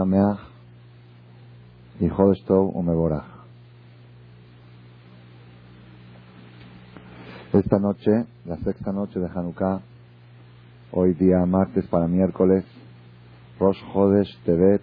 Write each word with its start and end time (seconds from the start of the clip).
Sameach 0.00 0.38
y 2.00 2.08
Jodesh 2.08 2.42
Tov 2.46 2.74
Umeborach. 2.74 3.26
Esta 7.52 7.78
noche, 7.78 8.24
la 8.46 8.56
sexta 8.64 8.92
noche 8.92 9.20
de 9.20 9.26
Hanukkah, 9.26 9.82
hoy 10.92 11.12
día 11.12 11.44
martes 11.44 11.86
para 11.88 12.06
miércoles, 12.06 12.64
Rosh 13.58 13.82
Hodesh 13.92 14.34
Tevet 14.44 14.80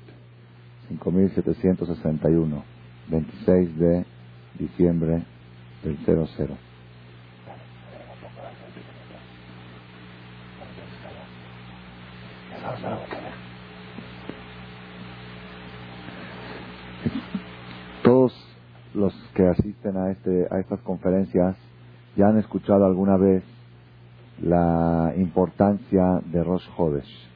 5761, 0.90 2.64
26 3.10 3.80
de 3.80 4.06
diciembre 4.60 5.26
del 5.84 5.98
00. 6.06 6.67
Asisten 19.88 19.98
a, 19.98 20.12
este, 20.12 20.48
a 20.52 20.60
estas 20.60 20.80
conferencias 20.82 21.56
ya 22.16 22.28
han 22.28 22.38
escuchado 22.38 22.86
alguna 22.86 23.18
vez 23.18 23.44
la 24.42 25.14
importancia 25.18 26.22
de 26.26 26.44
Rosh 26.44 26.68
Hodesh. 26.76 27.30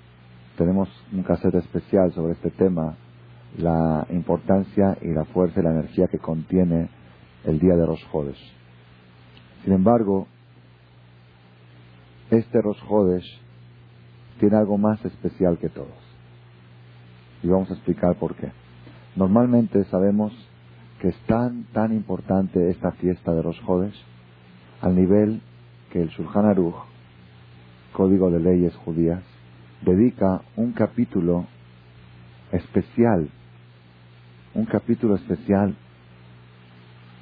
Tenemos 0.57 0.89
un 1.11 1.23
cassette 1.23 1.55
especial 1.55 2.11
sobre 2.13 2.33
este 2.33 2.51
tema, 2.51 2.95
la 3.57 4.05
importancia 4.09 4.97
y 5.01 5.13
la 5.13 5.25
fuerza 5.25 5.59
y 5.59 5.63
la 5.63 5.71
energía 5.71 6.07
que 6.07 6.19
contiene 6.19 6.89
el 7.45 7.59
día 7.59 7.75
de 7.75 7.85
Rosh 7.85 8.03
Hodesh. 8.11 8.53
Sin 9.63 9.73
embargo, 9.73 10.27
este 12.29 12.61
Rosh 12.61 12.81
Hodesh 12.87 13.39
tiene 14.39 14.57
algo 14.57 14.77
más 14.77 15.03
especial 15.05 15.57
que 15.57 15.69
todos. 15.69 15.89
Y 17.43 17.47
vamos 17.47 17.69
a 17.71 17.73
explicar 17.73 18.15
por 18.15 18.35
qué. 18.35 18.51
Normalmente 19.15 19.83
sabemos 19.85 20.33
que 21.01 21.09
es 21.09 21.17
tan, 21.25 21.63
tan 21.73 21.93
importante 21.93 22.69
esta 22.69 22.91
fiesta 22.91 23.33
de 23.33 23.41
los 23.41 23.59
Jodes 23.61 23.95
al 24.81 24.95
nivel 24.95 25.41
que 25.91 25.99
el 25.99 26.09
Shulchan 26.09 26.45
Aruch, 26.45 26.75
Código 27.91 28.29
de 28.29 28.39
Leyes 28.39 28.75
Judías, 28.75 29.23
dedica 29.81 30.43
un 30.55 30.73
capítulo 30.73 31.47
especial, 32.51 33.31
un 34.53 34.65
capítulo 34.65 35.15
especial 35.15 35.75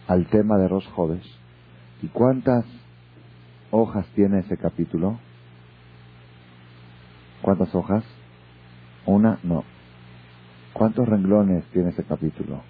al 0.08 0.28
tema 0.28 0.58
de 0.58 0.68
los 0.68 0.86
Jodes. 0.88 1.24
¿Y 2.02 2.08
cuántas 2.08 2.66
hojas 3.72 4.06
tiene 4.14 4.40
ese 4.40 4.58
capítulo? 4.58 5.20
¿Cuántas 7.42 7.74
hojas? 7.74 8.04
Una, 9.06 9.40
no. 9.44 9.64
¿Cuántos 10.74 11.08
renglones 11.08 11.64
tiene 11.72 11.92
ese 11.92 12.04
capítulo? 12.04 12.62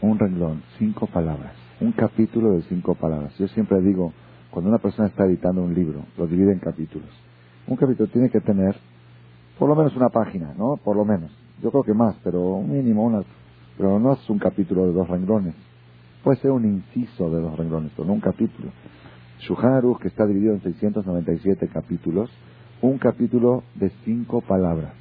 Un 0.00 0.18
renglón, 0.18 0.62
cinco 0.78 1.06
palabras. 1.08 1.52
Un 1.80 1.92
capítulo 1.92 2.52
de 2.52 2.62
cinco 2.62 2.94
palabras. 2.94 3.36
Yo 3.38 3.48
siempre 3.48 3.80
digo, 3.80 4.12
cuando 4.50 4.70
una 4.70 4.78
persona 4.78 5.08
está 5.08 5.24
editando 5.24 5.62
un 5.62 5.74
libro, 5.74 6.04
lo 6.16 6.26
divide 6.26 6.52
en 6.52 6.60
capítulos. 6.60 7.08
Un 7.66 7.76
capítulo 7.76 8.08
tiene 8.10 8.30
que 8.30 8.40
tener 8.40 8.76
por 9.58 9.68
lo 9.68 9.74
menos 9.74 9.96
una 9.96 10.08
página, 10.08 10.54
¿no? 10.56 10.76
Por 10.76 10.96
lo 10.96 11.04
menos. 11.04 11.32
Yo 11.60 11.70
creo 11.70 11.82
que 11.82 11.94
más, 11.94 12.16
pero 12.22 12.40
un 12.40 12.70
mínimo, 12.70 13.04
una. 13.04 13.22
Pero 13.76 13.98
no 13.98 14.12
es 14.12 14.30
un 14.30 14.38
capítulo 14.38 14.86
de 14.86 14.92
dos 14.92 15.08
renglones. 15.08 15.54
Puede 16.22 16.38
ser 16.38 16.52
un 16.52 16.64
inciso 16.64 17.28
de 17.30 17.40
dos 17.40 17.58
renglones, 17.58 17.90
pero 17.96 18.06
no 18.06 18.14
un 18.14 18.20
capítulo. 18.20 18.70
Shuhan 19.40 19.82
que 20.00 20.08
está 20.08 20.26
dividido 20.26 20.54
en 20.54 20.62
697 20.62 21.68
capítulos, 21.68 22.30
un 22.82 22.98
capítulo 22.98 23.64
de 23.74 23.90
cinco 24.04 24.40
palabras. 24.42 24.92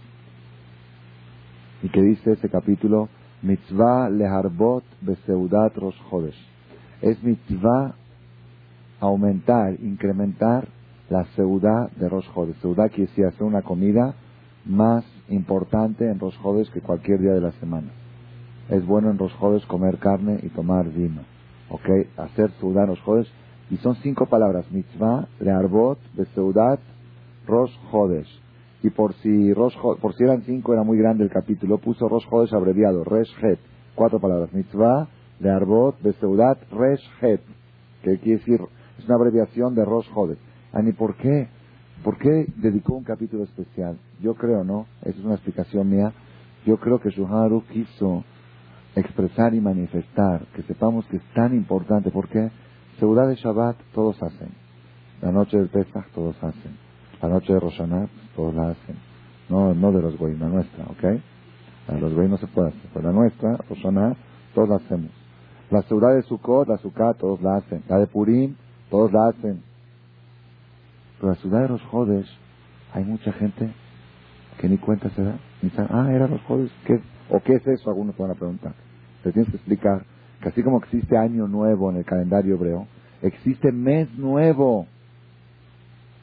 ¿Y 1.83 1.89
que 1.89 2.01
dice 2.01 2.31
ese 2.31 2.49
capítulo? 2.49 3.09
Mitzvah 3.43 4.09
leharbot 4.09 4.83
beseudat 5.01 5.75
rosh 5.77 5.99
chodesh. 6.09 6.37
Es 7.01 7.21
mitzvah 7.23 7.93
aumentar, 8.99 9.79
incrementar 9.79 10.67
la 11.09 11.25
seudá 11.35 11.89
de 11.95 12.09
Rosh 12.09 12.27
Chodesh. 12.33 12.59
Seudá 12.61 12.89
quiere 12.89 13.09
decir 13.09 13.25
hacer 13.25 13.43
una 13.43 13.61
comida 13.61 14.13
más 14.65 15.05
importante 15.29 16.09
en 16.09 16.19
Rosh 16.19 16.37
Chodesh 16.41 16.71
que 16.71 16.81
cualquier 16.81 17.19
día 17.19 17.33
de 17.33 17.41
la 17.41 17.51
semana. 17.53 17.87
Es 18.69 18.85
bueno 18.85 19.09
en 19.09 19.17
Rosh 19.17 19.33
Chodesh 19.39 19.65
comer 19.67 19.97
carne 19.97 20.39
y 20.43 20.49
tomar 20.49 20.89
vino. 20.89 21.21
¿Ok? 21.69 21.89
Hacer 22.17 22.51
seudá 22.59 22.83
en 22.83 22.87
Rosh 22.89 23.03
Chodesh. 23.03 23.31
Y 23.69 23.77
son 23.77 23.95
cinco 23.97 24.25
palabras. 24.25 24.65
Mitzvah, 24.71 25.27
learbot, 25.39 25.99
beseudat, 26.15 26.79
Rosh 27.45 27.73
Hodesh. 27.91 28.41
Y 28.87 28.89
por 28.89 29.13
si, 29.15 29.53
Rosh, 29.53 29.75
por 29.99 30.15
si 30.15 30.23
eran 30.23 30.43
cinco, 30.43 30.71
era 30.71 30.81
muy 30.81 30.97
grande 30.97 31.25
el 31.25 31.29
capítulo, 31.29 31.77
puso 31.77 32.07
Rosh 32.07 32.25
Hodesh 32.31 32.53
abreviado, 32.53 33.03
Resh 33.03 33.35
Het. 33.41 33.59
Cuatro 33.95 34.17
palabras. 34.17 34.53
Mitzvah, 34.53 35.09
de 35.41 35.49
Arbot, 35.49 35.99
de 35.99 36.13
Seudat, 36.13 36.57
Resh 36.71 37.03
Het. 37.19 37.41
Que 38.01 38.17
quiere 38.19 38.39
decir, 38.39 38.61
es 38.97 39.05
una 39.05 39.15
abreviación 39.15 39.75
de 39.75 39.83
Rosh 39.83 40.07
Hodesh. 40.15 40.37
Ani, 40.71 40.93
¿por 40.93 41.17
qué? 41.17 41.49
¿Por 42.01 42.17
qué 42.17 42.47
dedicó 42.55 42.93
un 42.93 43.03
capítulo 43.03 43.43
especial? 43.43 43.97
Yo 44.21 44.35
creo, 44.35 44.63
¿no? 44.63 44.85
Esa 45.01 45.19
es 45.19 45.25
una 45.25 45.33
explicación 45.35 45.89
mía. 45.89 46.13
Yo 46.65 46.77
creo 46.77 47.01
que 47.01 47.09
Shuharu 47.09 47.63
quiso 47.65 48.23
expresar 48.95 49.53
y 49.53 49.59
manifestar 49.59 50.45
que 50.55 50.61
sepamos 50.61 51.05
que 51.07 51.17
es 51.17 51.23
tan 51.33 51.53
importante. 51.53 52.09
¿Por 52.09 52.29
qué? 52.29 52.51
Seudat 52.99 53.27
de 53.27 53.35
Shabbat 53.35 53.75
todos 53.93 54.23
hacen. 54.23 54.47
La 55.21 55.33
noche 55.33 55.57
del 55.57 55.67
Pesach 55.67 56.07
todos 56.13 56.41
hacen. 56.41 56.86
La 57.21 57.29
noche 57.29 57.53
de 57.53 57.59
Roshaná, 57.59 58.07
todos 58.35 58.53
la 58.53 58.69
hacen. 58.69 58.95
No, 59.49 59.73
no 59.73 59.91
de 59.91 60.01
los 60.01 60.17
güeyes, 60.17 60.39
la 60.39 60.47
nuestra, 60.47 60.85
¿ok? 60.85 61.21
La 61.87 61.97
los 61.97 62.13
güeyes 62.13 62.31
no 62.31 62.37
se 62.37 62.47
puede 62.47 62.69
hacer. 62.69 62.89
Pero 62.93 63.07
la 63.07 63.13
nuestra, 63.13 63.57
Roshaná, 63.69 64.15
todos 64.53 64.69
la 64.69 64.75
hacemos. 64.75 65.11
La 65.69 65.81
ciudad 65.83 66.15
de 66.15 66.21
Sukkot, 66.23 66.67
la 66.67 66.77
Sukkot, 66.77 67.17
todos 67.17 67.41
la 67.41 67.57
hacen. 67.57 67.83
La 67.87 67.97
de 67.97 68.07
Purim, 68.07 68.55
todos 68.89 69.11
la 69.11 69.29
hacen. 69.29 69.61
Pero 71.19 71.33
la 71.33 71.35
ciudad 71.39 71.61
de 71.63 71.69
los 71.69 71.81
Jodes, 71.83 72.27
hay 72.93 73.03
mucha 73.03 73.31
gente 73.33 73.69
que 74.59 74.69
ni 74.69 74.77
cuenta 74.77 75.09
se 75.09 75.23
da. 75.23 75.37
Ni 75.61 75.69
sabe, 75.71 75.89
ah, 75.91 76.11
era 76.11 76.27
los 76.27 76.41
Jodes. 76.43 76.71
¿qué? 76.85 76.99
¿O 77.29 77.39
qué 77.41 77.55
es 77.55 77.67
eso? 77.67 77.89
Algunos 77.89 78.15
van 78.17 78.31
a 78.31 78.35
preguntar. 78.35 78.73
Te 79.23 79.31
tienes 79.31 79.49
que 79.49 79.57
explicar 79.57 80.05
que 80.41 80.49
así 80.49 80.61
como 80.63 80.77
existe 80.77 81.17
año 81.17 81.47
nuevo 81.47 81.89
en 81.89 81.97
el 81.97 82.05
calendario 82.05 82.55
hebreo, 82.55 82.87
existe 83.21 83.71
mes 83.71 84.09
nuevo 84.17 84.85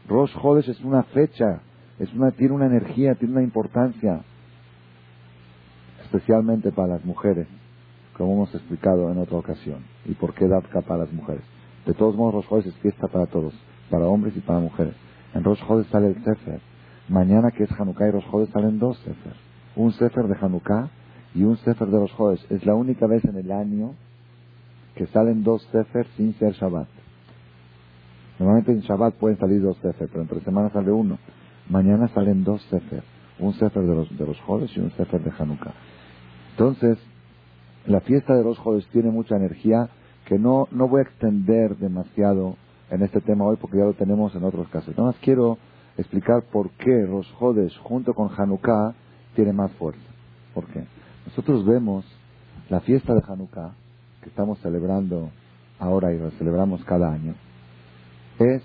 Rosh 0.09 0.69
es 0.69 0.81
una 0.81 1.03
fecha, 1.05 1.61
es 1.99 2.13
una, 2.13 2.31
tiene 2.33 2.55
una 2.55 2.67
energía, 2.67 3.15
tiene 3.15 3.35
una 3.35 3.43
importancia, 3.43 4.23
especialmente 6.03 6.73
para 6.73 6.95
las 6.95 7.05
mujeres, 7.05 7.47
como 8.17 8.35
hemos 8.35 8.55
explicado 8.55 9.11
en 9.11 9.19
otra 9.19 9.39
ocasión. 9.39 9.85
¿Y 10.05 10.13
por 10.13 10.35
qué 10.35 10.47
Davka 10.47 10.83
para 10.83 11.05
las 11.05 11.13
mujeres? 11.13 11.43
De 11.87 11.95
todos 11.95 12.17
modos, 12.17 12.49
Rosh 12.49 12.67
es 12.67 12.75
fiesta 12.77 13.09
para 13.09 13.27
todos, 13.27 13.55
para 13.91 14.07
hombres 14.07 14.37
y 14.37 14.41
para 14.41 14.61
mujeres. 14.61 14.95
En 15.35 15.43
Rosh 15.43 15.61
sale 15.91 16.09
el 16.09 16.23
Sefer. 16.23 16.61
Mañana 17.09 17.51
que 17.51 17.65
es 17.65 17.73
Hanukkah 17.73 18.09
y 18.09 18.11
Rosh 18.13 18.51
salen 18.53 18.79
dos 18.79 18.99
Sefer. 18.99 19.35
Un 19.77 19.93
Sefer 19.93 20.27
de 20.29 20.37
Hanukkah 20.41 20.91
y 21.35 21.43
un 21.45 21.57
Sefer 21.59 21.89
de 21.89 22.07
Rosh. 22.07 22.41
Es 22.51 22.65
la 22.65 22.75
única 22.75 23.07
vez 23.07 23.25
en 23.25 23.37
el 23.37 23.51
año 23.51 23.95
que 24.95 25.07
salen 25.07 25.43
dos 25.43 25.63
Sefer 25.73 26.07
sin 26.17 26.35
ser 26.35 26.53
Shabbat. 26.53 26.94
Normalmente 28.39 28.73
en 28.73 28.81
Shabbat 28.81 29.15
pueden 29.15 29.39
salir 29.39 29.63
dos 29.63 29.77
Sefer, 29.79 30.09
pero 30.09 30.23
entre 30.23 30.41
semanas 30.41 30.73
sale 30.73 30.91
uno. 30.91 31.19
Mañana 31.69 32.09
salen 32.09 32.45
dos 32.45 32.63
Sefer. 32.71 33.03
Un 33.39 33.53
Sefer 33.55 33.83
de 33.83 33.95
los, 33.95 34.19
de 34.19 34.27
los 34.27 34.41
Jodes 34.41 34.77
y 34.77 34.81
un 34.81 34.91
Sefer 34.93 35.23
de 35.23 35.33
Hanukkah. 35.39 35.75
Entonces, 36.53 36.99
la 37.87 38.01
fiesta 38.01 38.35
de 38.35 38.45
los 38.45 38.59
Jodes 38.59 38.87
tiene 38.89 39.11
mucha 39.11 39.37
energía 39.37 39.89
que 40.27 40.39
no, 40.39 40.69
no 40.71 40.89
voy 40.89 41.01
a 41.01 41.03
extender 41.03 41.77
demasiado 41.77 42.57
en 42.91 43.03
este 43.03 43.21
tema 43.21 43.45
hoy 43.45 43.57
porque 43.61 43.79
ya 43.79 43.85
lo 43.85 43.95
tenemos 43.95 44.35
en 44.35 44.45
otros 44.45 44.69
casos. 44.69 44.97
Nada 44.97 45.11
más 45.11 45.17
quiero 45.21 45.59
explicar 45.97 46.43
por 46.51 46.71
qué 46.71 47.07
los 47.09 47.31
Jodes 47.33 47.77
junto 47.79 48.15
con 48.15 48.31
Hanukkah 48.37 48.95
tiene 49.35 49.53
más 49.53 49.71
fuerza. 49.73 50.01
¿Por 50.55 50.67
qué? 50.67 50.85
Nosotros 51.27 51.65
vemos 51.65 52.05
la 52.69 52.81
fiesta 52.81 53.15
de 53.15 53.23
Hanukkah 53.27 53.75
que 54.23 54.29
estamos 54.29 54.59
celebrando 54.61 55.31
ahora 55.79 56.13
y 56.13 56.19
la 56.19 56.31
celebramos 56.33 56.85
cada 56.85 57.13
año 57.13 57.35
es, 58.39 58.63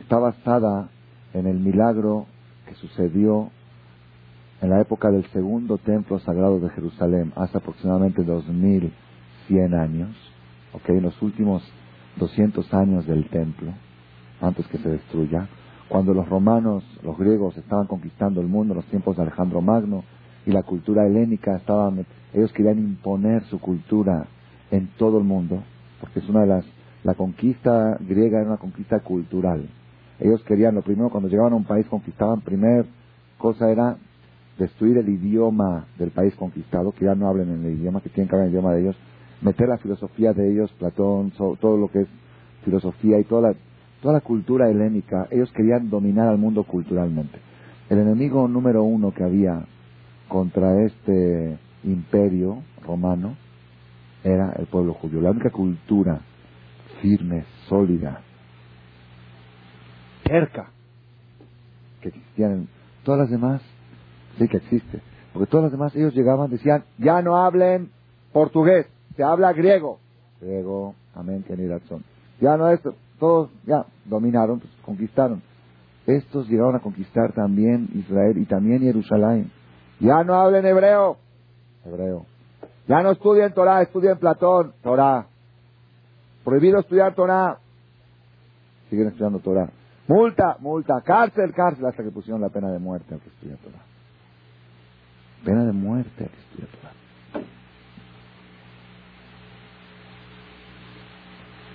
está 0.00 0.18
basada 0.18 0.88
en 1.32 1.46
el 1.46 1.58
milagro 1.58 2.26
que 2.66 2.74
sucedió 2.74 3.50
en 4.60 4.70
la 4.70 4.80
época 4.80 5.10
del 5.10 5.24
segundo 5.26 5.78
templo 5.78 6.18
sagrado 6.20 6.58
de 6.58 6.70
Jerusalén, 6.70 7.32
hace 7.36 7.58
aproximadamente 7.58 8.22
2100 8.22 9.74
años, 9.74 10.16
ok, 10.72 10.88
en 10.90 11.02
los 11.02 11.22
últimos 11.22 11.62
200 12.16 12.72
años 12.72 13.06
del 13.06 13.28
templo, 13.28 13.72
antes 14.40 14.66
que 14.68 14.78
se 14.78 14.88
destruya, 14.88 15.48
cuando 15.88 16.14
los 16.14 16.28
romanos, 16.28 16.82
los 17.02 17.18
griegos 17.18 17.56
estaban 17.56 17.86
conquistando 17.86 18.40
el 18.40 18.46
mundo, 18.46 18.74
los 18.74 18.86
tiempos 18.86 19.16
de 19.16 19.22
Alejandro 19.22 19.60
Magno 19.60 20.04
y 20.46 20.50
la 20.50 20.62
cultura 20.62 21.06
helénica 21.06 21.56
estaban, 21.56 22.06
ellos 22.32 22.52
querían 22.52 22.78
imponer 22.78 23.44
su 23.44 23.60
cultura 23.60 24.26
en 24.70 24.88
todo 24.96 25.18
el 25.18 25.24
mundo, 25.24 25.62
porque 26.00 26.20
es 26.20 26.28
una 26.28 26.40
de 26.40 26.46
las 26.46 26.64
la 27.04 27.14
conquista 27.14 27.98
griega 28.00 28.40
era 28.40 28.48
una 28.48 28.56
conquista 28.56 29.00
cultural. 29.00 29.68
Ellos 30.18 30.42
querían, 30.44 30.74
lo 30.74 30.82
primero, 30.82 31.10
cuando 31.10 31.28
llegaban 31.28 31.52
a 31.52 31.56
un 31.56 31.64
país, 31.64 31.86
conquistaban, 31.86 32.40
primer 32.40 32.86
cosa 33.36 33.70
era 33.70 33.96
destruir 34.58 34.96
el 34.98 35.08
idioma 35.08 35.86
del 35.98 36.10
país 36.10 36.34
conquistado, 36.34 36.92
que 36.92 37.04
ya 37.04 37.14
no 37.14 37.28
hablen 37.28 37.50
en 37.50 37.64
el 37.64 37.78
idioma, 37.78 38.00
que 38.00 38.08
tienen 38.08 38.28
que 38.28 38.36
hablar 38.36 38.48
en 38.48 38.54
el 38.54 38.58
idioma 38.58 38.74
de 38.74 38.80
ellos, 38.80 38.96
meter 39.42 39.68
la 39.68 39.78
filosofía 39.78 40.32
de 40.32 40.50
ellos, 40.50 40.72
Platón, 40.78 41.32
todo 41.32 41.76
lo 41.76 41.88
que 41.88 42.02
es 42.02 42.08
filosofía 42.64 43.18
y 43.18 43.24
toda 43.24 43.50
la, 43.50 43.54
toda 44.00 44.14
la 44.14 44.20
cultura 44.20 44.70
helénica, 44.70 45.26
ellos 45.30 45.52
querían 45.52 45.90
dominar 45.90 46.28
al 46.28 46.38
mundo 46.38 46.64
culturalmente. 46.64 47.38
El 47.90 47.98
enemigo 47.98 48.48
número 48.48 48.82
uno 48.82 49.12
que 49.12 49.24
había 49.24 49.66
contra 50.28 50.82
este 50.84 51.58
imperio 51.82 52.62
romano 52.82 53.36
era 54.22 54.54
el 54.58 54.66
pueblo 54.66 54.94
judío. 54.94 55.20
La 55.20 55.32
única 55.32 55.50
cultura 55.50 56.20
firme, 57.04 57.44
sólida, 57.68 58.22
cerca, 60.26 60.70
que 62.00 62.08
existían 62.08 62.66
todas 63.02 63.20
las 63.20 63.30
demás, 63.30 63.60
sí 64.38 64.48
que 64.48 64.56
existe. 64.56 65.02
Porque 65.34 65.50
todas 65.50 65.64
las 65.64 65.72
demás 65.72 65.94
ellos 65.94 66.14
llegaban, 66.14 66.50
decían, 66.50 66.84
ya 66.96 67.20
no 67.20 67.36
hablen 67.36 67.90
portugués, 68.32 68.86
se 69.16 69.22
habla 69.22 69.52
griego. 69.52 69.98
Griego, 70.40 70.94
amén, 71.14 71.44
que 71.46 71.54
ni 71.58 71.68
razón. 71.68 72.02
Ya 72.40 72.56
no 72.56 72.70
esto, 72.70 72.94
todos 73.20 73.50
ya 73.66 73.84
dominaron, 74.06 74.60
pues, 74.60 74.72
conquistaron. 74.82 75.42
Estos 76.06 76.48
llegaron 76.48 76.76
a 76.76 76.80
conquistar 76.80 77.34
también 77.34 77.90
Israel 77.92 78.38
y 78.38 78.46
también 78.46 78.80
Jerusalén. 78.80 79.52
Ya 80.00 80.24
no 80.24 80.36
hablen 80.36 80.64
hebreo, 80.64 81.18
hebreo. 81.84 82.24
Ya 82.88 83.02
no 83.02 83.10
estudien 83.10 83.52
Torah, 83.52 83.82
estudien 83.82 84.16
Platón, 84.16 84.72
Torah. 84.82 85.26
Prohibido 86.44 86.78
estudiar 86.80 87.14
Torah. 87.14 87.58
Siguen 88.90 89.08
estudiando 89.08 89.38
Torah. 89.38 89.70
Multa, 90.06 90.56
multa, 90.60 91.00
cárcel, 91.02 91.52
cárcel, 91.54 91.86
hasta 91.86 92.02
que 92.02 92.10
pusieron 92.10 92.42
la 92.42 92.50
pena 92.50 92.70
de 92.70 92.78
muerte 92.78 93.14
al 93.14 93.20
que 93.20 93.30
estudia 93.30 93.56
Torah. 93.56 93.82
Pena 95.44 95.64
de 95.64 95.72
muerte 95.72 96.24
al 96.24 96.30
que 96.30 96.38
estudia 96.38 96.66
Torah. 96.80 97.44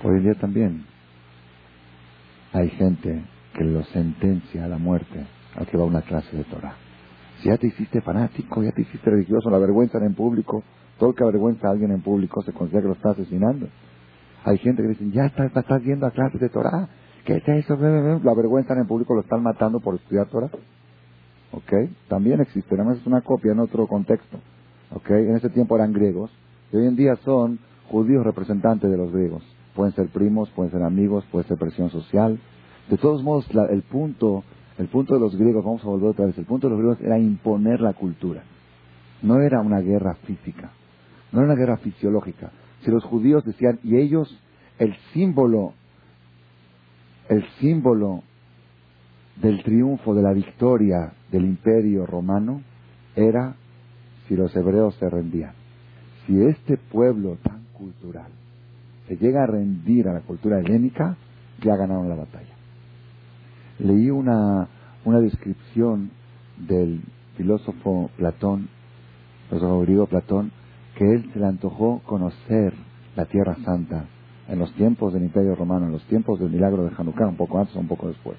Hoy 0.02 0.18
en 0.18 0.24
día 0.24 0.36
también 0.36 0.86
hay 2.54 2.70
gente 2.70 3.26
que 3.54 3.64
lo 3.64 3.84
sentencia 3.86 4.66
a 4.66 4.68
la 4.68 4.78
muerte 4.78 5.26
al 5.56 5.68
que 5.68 5.78
va 5.78 5.84
a 5.84 5.88
una 5.88 6.04
clase 6.04 6.38
de 6.38 6.44
Torah. 6.46 6.76
Si 7.40 7.50
ya 7.50 7.58
te 7.58 7.68
hiciste 7.68 8.02
fanático, 8.02 8.64
ya 8.64 8.72
te 8.72 8.84
hiciste 8.84 9.10
religioso, 9.10 9.50
la 9.50 9.58
vergüenza 9.58 9.98
en 9.98 10.14
público, 10.14 10.64
todo 10.98 11.10
el 11.10 11.16
que 11.16 11.24
avergüenza 11.24 11.68
a 11.68 11.72
alguien 11.72 11.92
en 11.92 12.02
público 12.02 12.42
se 12.44 12.54
considera 12.54 12.84
que 12.84 12.88
lo 12.90 12.94
está 12.94 13.12
asesinando. 13.12 13.68
Hay 14.44 14.58
gente 14.60 14.82
que 14.82 14.90
dice, 14.90 15.10
ya 15.12 15.26
estás, 15.26 15.56
estás 15.56 15.84
yendo 15.84 16.06
a 16.06 16.12
clases 16.12 16.40
de 16.40 16.50
Torah, 16.50 16.88
¿qué 17.26 17.38
es 17.38 17.48
eso? 17.48 17.76
La 17.76 18.34
vergüenza 18.34 18.74
en 18.74 18.88
público 18.88 19.14
lo 19.14 19.22
están 19.22 19.44
matando 19.44 19.80
por 19.80 19.96
estudiar 19.96 20.28
Torah. 20.28 20.50
¿Ok? 21.52 21.74
También 22.08 22.40
existe, 22.42 22.76
nada 22.76 22.90
más 22.90 23.00
es 23.00 23.08
una 23.08 23.22
copia 23.22 23.52
en 23.52 23.60
otro 23.60 23.88
contexto. 23.88 24.40
¿Ok? 24.92 25.10
En 25.10 25.36
ese 25.36 25.50
tiempo 25.50 25.76
eran 25.76 25.94
griegos 25.94 26.32
y 26.72 26.78
hoy 26.78 26.88
en 26.88 26.96
día 26.96 27.16
son 27.26 27.60
judíos 27.90 28.24
representantes 28.24 28.90
de 28.90 28.98
los 28.98 29.12
griegos. 29.12 29.44
Pueden 29.76 29.94
ser 29.94 30.10
primos, 30.10 30.50
pueden 30.52 30.72
ser 30.72 30.84
amigos, 30.84 31.26
puede 31.32 31.48
ser 31.48 31.58
presión 31.58 31.90
social. 31.90 32.40
De 32.90 32.98
todos 32.98 33.24
modos, 33.24 33.48
el 33.70 33.82
punto 33.84 34.44
el 34.80 34.88
punto 34.88 35.14
de 35.14 35.20
los 35.20 35.36
griegos, 35.36 35.66
vamos 35.66 35.84
a 35.84 35.88
volver 35.88 36.12
otra 36.12 36.26
vez, 36.26 36.38
el 36.38 36.46
punto 36.46 36.68
de 36.68 36.72
los 36.72 36.80
griegos 36.80 37.02
era 37.02 37.20
imponer 37.20 37.82
la 37.82 37.94
cultura. 37.94 38.44
No 39.22 39.42
era 39.42 39.60
una 39.60 39.82
guerra 39.82 40.16
física, 40.26 40.72
no 41.34 41.40
era 41.40 41.52
una 41.52 41.60
guerra 41.60 41.78
fisiológica. 41.78 42.50
Si 42.84 42.92
los 42.92 43.04
judíos 43.04 43.44
decían, 43.46 43.80
y 43.84 43.98
ellos, 43.98 44.34
el 44.78 44.96
símbolo, 45.14 45.74
el 47.28 47.46
símbolo 47.60 48.24
del 49.38 49.64
triunfo, 49.64 50.16
de 50.16 50.22
la 50.22 50.34
victoria 50.34 51.14
del 51.32 51.46
imperio 51.46 52.06
romano, 52.06 52.62
era 53.16 53.56
si 54.28 54.36
los 54.36 54.56
hebreos 54.56 54.96
se 54.96 55.10
rendían. 55.10 55.54
Si 56.26 56.42
este 56.42 56.78
pueblo 56.78 57.38
tan 57.44 57.64
cultural 57.74 58.32
se 59.08 59.18
llega 59.18 59.44
a 59.44 59.48
rendir 59.48 60.08
a 60.08 60.14
la 60.14 60.22
cultura 60.22 60.60
helénica, 60.60 61.18
ya 61.62 61.76
ganaron 61.76 62.08
la 62.08 62.16
batalla 62.16 62.60
leí 63.80 64.10
una, 64.10 64.68
una 65.06 65.20
descripción 65.20 66.12
del 66.58 67.02
filósofo 67.38 68.12
Platón, 68.18 68.70
filósofo 69.48 69.82
griego 69.82 70.06
Platón, 70.08 70.52
que 71.00 71.06
él 71.06 71.30
se 71.32 71.40
le 71.40 71.46
antojó 71.46 72.02
conocer 72.06 72.74
la 73.16 73.24
Tierra 73.24 73.56
Santa 73.64 74.04
en 74.50 74.60
los 74.60 74.74
tiempos 74.74 75.14
del 75.14 75.24
Imperio 75.24 75.56
Romano, 75.56 75.86
en 75.86 75.94
los 75.94 76.04
tiempos 76.08 76.42
del 76.42 76.50
milagro 76.50 76.84
de 76.84 76.92
Hanukkah, 76.96 77.26
un 77.26 77.38
poco 77.38 77.58
antes 77.58 77.74
o 77.78 77.80
un 77.80 77.88
poco 77.88 78.10
después. 78.10 78.36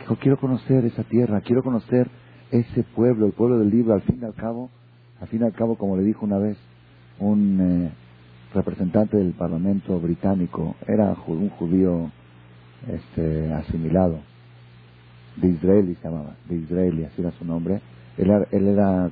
Dijo, 0.00 0.16
quiero 0.16 0.38
conocer 0.38 0.84
esa 0.86 1.04
tierra, 1.04 1.40
quiero 1.40 1.62
conocer 1.62 2.10
ese 2.50 2.82
pueblo, 2.82 3.26
el 3.26 3.32
pueblo 3.32 3.60
del 3.60 3.70
libro, 3.70 3.94
al 3.94 4.00
fin 4.02 4.18
y 4.20 4.24
al 4.24 4.34
cabo, 4.34 4.70
al 5.20 5.28
fin 5.28 5.42
y 5.42 5.44
al 5.44 5.52
cabo, 5.52 5.76
como 5.76 5.96
le 5.96 6.02
dijo 6.02 6.26
una 6.26 6.38
vez 6.38 6.58
un 7.20 7.60
eh, 7.60 7.92
representante 8.52 9.16
del 9.16 9.32
Parlamento 9.32 10.00
británico, 10.00 10.74
era 10.88 11.14
un 11.28 11.48
judío 11.50 12.10
este, 12.88 13.52
asimilado, 13.52 14.18
de 15.36 15.48
Israel 15.48 15.96
se 16.02 16.08
llamaba, 16.08 16.34
de 16.48 16.56
Israel, 16.56 17.08
así 17.08 17.22
era 17.22 17.30
su 17.38 17.44
nombre. 17.44 17.80
Él 18.18 18.30
él 18.50 18.68
era 18.68 19.10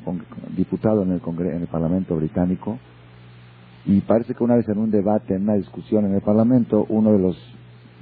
diputado 0.57 1.03
en 1.03 1.13
el, 1.13 1.23
en 1.47 1.63
el 1.63 1.69
Parlamento 1.69 2.17
británico 2.17 2.79
y 3.87 4.01
parece 4.03 4.35
que 4.35 4.45
una 4.45 4.57
vez 4.57 4.69
en 4.69 4.79
un 4.79 4.91
debate, 4.91 5.35
en 5.35 5.43
una 5.43 5.55
discusión 5.55 6.05
en 6.05 6.15
el 6.15 6.21
Parlamento, 6.21 6.87
uno 6.89 7.13
de 7.13 7.19
los 7.19 7.37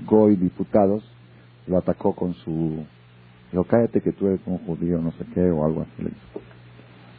Goy 0.06 0.36
diputados 0.36 1.04
lo 1.66 1.78
atacó 1.78 2.14
con 2.14 2.34
su... 2.34 2.84
Dijo, 3.50 3.64
cállate 3.64 4.00
que 4.00 4.12
tú 4.12 4.26
eres 4.26 4.40
un 4.46 4.58
judío, 4.58 5.00
no 5.00 5.12
sé 5.12 5.24
qué, 5.34 5.50
o 5.50 5.64
algo 5.64 5.82
así. 5.82 6.08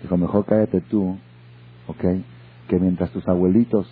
Dijo, 0.01 0.17
mejor 0.17 0.45
cállate 0.45 0.81
tú, 0.81 1.17
¿ok? 1.87 2.03
Que 2.67 2.79
mientras 2.79 3.11
tus 3.11 3.27
abuelitos, 3.27 3.89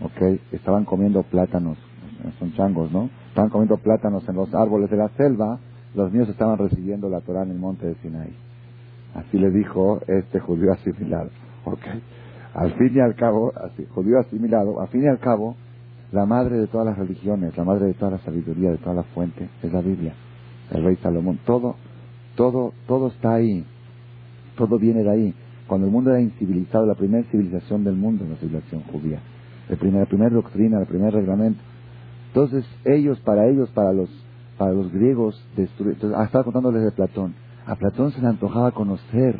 ¿ok? 0.00 0.40
Estaban 0.52 0.84
comiendo 0.84 1.22
plátanos, 1.24 1.76
son 2.38 2.52
changos, 2.54 2.90
¿no? 2.92 3.10
Estaban 3.28 3.50
comiendo 3.50 3.76
plátanos 3.76 4.26
en 4.28 4.36
los 4.36 4.54
árboles 4.54 4.90
de 4.90 4.96
la 4.96 5.08
selva, 5.10 5.58
los 5.94 6.12
niños 6.12 6.28
estaban 6.28 6.58
recibiendo 6.58 7.08
la 7.08 7.20
Torah 7.20 7.42
en 7.42 7.50
el 7.50 7.58
monte 7.58 7.86
de 7.86 7.94
Sinai. 7.96 8.43
Así 9.14 9.38
le 9.38 9.50
dijo 9.50 10.00
este 10.06 10.40
judío 10.40 10.72
asimilado. 10.72 11.30
Okay. 11.64 12.02
Al 12.54 12.72
fin 12.74 12.90
y 12.94 13.00
al 13.00 13.14
cabo, 13.14 13.52
así, 13.56 13.86
judío 13.94 14.18
asimilado, 14.18 14.80
al 14.80 14.88
fin 14.88 15.04
y 15.04 15.06
al 15.06 15.18
cabo, 15.18 15.56
la 16.12 16.26
madre 16.26 16.58
de 16.58 16.66
todas 16.66 16.86
las 16.86 16.98
religiones, 16.98 17.56
la 17.56 17.64
madre 17.64 17.86
de 17.86 17.94
toda 17.94 18.12
la 18.12 18.18
sabiduría, 18.18 18.70
de 18.70 18.78
toda 18.78 18.94
la 18.94 19.02
fuente, 19.02 19.48
es 19.62 19.72
la 19.72 19.80
Biblia. 19.80 20.14
El 20.70 20.84
rey 20.84 20.96
Salomón. 20.96 21.38
Todo, 21.44 21.76
todo, 22.36 22.72
todo 22.86 23.08
está 23.08 23.34
ahí. 23.34 23.64
Todo 24.56 24.78
viene 24.78 25.02
de 25.02 25.10
ahí. 25.10 25.34
Cuando 25.66 25.86
el 25.86 25.92
mundo 25.92 26.10
era 26.10 26.20
incivilizado, 26.20 26.86
la 26.86 26.94
primera 26.94 27.24
civilización 27.30 27.84
del 27.84 27.96
mundo 27.96 28.24
es 28.24 28.30
la 28.30 28.36
civilización 28.36 28.82
judía. 28.84 29.20
La 29.68 29.76
primera, 29.76 30.00
la 30.00 30.08
primera 30.08 30.30
doctrina, 30.30 30.80
el 30.80 30.86
primer 30.86 31.14
reglamento. 31.14 31.60
Entonces, 32.28 32.64
ellos, 32.84 33.18
para 33.20 33.46
ellos, 33.48 33.70
para 33.70 33.92
los 33.92 34.10
para 34.58 34.72
los 34.72 34.92
griegos 34.92 35.40
destruir. 35.56 35.94
Entonces, 35.94 36.18
ah, 36.18 36.24
estaba 36.24 36.44
contándoles 36.44 36.84
de 36.84 36.92
Platón. 36.92 37.34
A 37.66 37.76
Platón 37.76 38.12
se 38.12 38.20
le 38.20 38.28
antojaba 38.28 38.72
conocer 38.72 39.38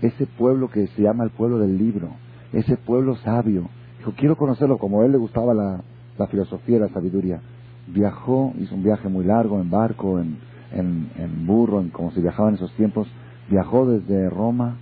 ese 0.00 0.26
pueblo 0.26 0.68
que 0.70 0.86
se 0.88 1.02
llama 1.02 1.24
el 1.24 1.30
pueblo 1.30 1.58
del 1.58 1.76
libro, 1.76 2.10
ese 2.52 2.76
pueblo 2.76 3.16
sabio. 3.16 3.68
Dijo, 3.98 4.12
quiero 4.16 4.36
conocerlo, 4.36 4.78
como 4.78 5.02
a 5.02 5.06
él 5.06 5.12
le 5.12 5.18
gustaba 5.18 5.54
la, 5.54 5.82
filosofía 6.28 6.76
y 6.76 6.80
la 6.80 6.88
sabiduría. 6.88 7.40
Viajó, 7.88 8.52
hizo 8.58 8.74
un 8.74 8.82
viaje 8.82 9.08
muy 9.08 9.24
largo 9.24 9.60
en 9.60 9.70
barco, 9.70 10.18
en, 10.18 10.38
en, 10.72 11.46
burro, 11.46 11.80
en, 11.80 11.90
como 11.90 12.10
se 12.12 12.20
viajaba 12.20 12.48
en 12.48 12.56
esos 12.56 12.72
tiempos. 12.72 13.08
Viajó 13.50 13.86
desde 13.86 14.30
Roma 14.30 14.78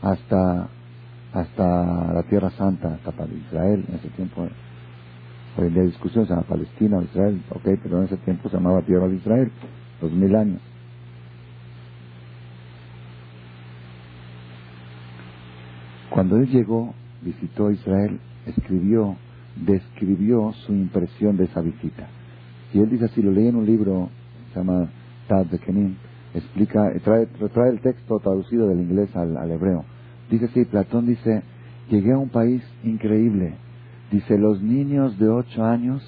hasta, 0.00 0.68
hasta 1.32 2.12
la 2.12 2.22
Tierra 2.28 2.50
Santa, 2.50 2.94
hasta 3.04 3.24
Israel, 3.26 3.84
en 3.88 3.94
ese 3.96 4.08
tiempo 4.10 4.46
Hoy 5.54 5.68
discusión 5.68 6.26
se 6.26 6.34
Palestina 6.34 7.02
Israel, 7.02 7.42
ok, 7.50 7.78
pero 7.82 7.98
en 7.98 8.04
ese 8.04 8.16
tiempo 8.18 8.48
se 8.48 8.56
llamaba 8.56 8.80
Tierra 8.80 9.06
de 9.06 9.16
Israel, 9.16 9.52
dos 10.00 10.10
mil 10.10 10.34
años. 10.34 10.60
Cuando 16.12 16.36
él 16.36 16.48
llegó, 16.48 16.94
visitó 17.22 17.70
Israel, 17.70 18.18
escribió, 18.46 19.16
describió 19.56 20.52
su 20.66 20.72
impresión 20.72 21.36
de 21.36 21.44
esa 21.44 21.60
visita. 21.60 22.08
Y 22.72 22.80
él 22.80 22.90
dice 22.90 23.06
así, 23.06 23.22
lo 23.22 23.32
leí 23.32 23.48
en 23.48 23.56
un 23.56 23.66
libro, 23.66 24.10
se 24.52 24.58
llama 24.58 24.88
Tad 25.28 25.46
de 25.46 25.58
Kenim, 25.58 25.94
explica, 26.34 26.92
trae, 27.04 27.26
trae 27.26 27.70
el 27.70 27.80
texto 27.80 28.18
traducido 28.18 28.68
del 28.68 28.80
inglés 28.80 29.14
al, 29.16 29.36
al 29.36 29.50
hebreo. 29.50 29.84
Dice 30.30 30.46
así, 30.46 30.64
Platón 30.64 31.06
dice, 31.06 31.42
llegué 31.88 32.12
a 32.12 32.18
un 32.18 32.28
país 32.28 32.62
increíble, 32.84 33.54
Dice, 34.12 34.36
los 34.36 34.60
niños 34.60 35.18
de 35.18 35.26
ocho 35.26 35.64
años 35.64 36.02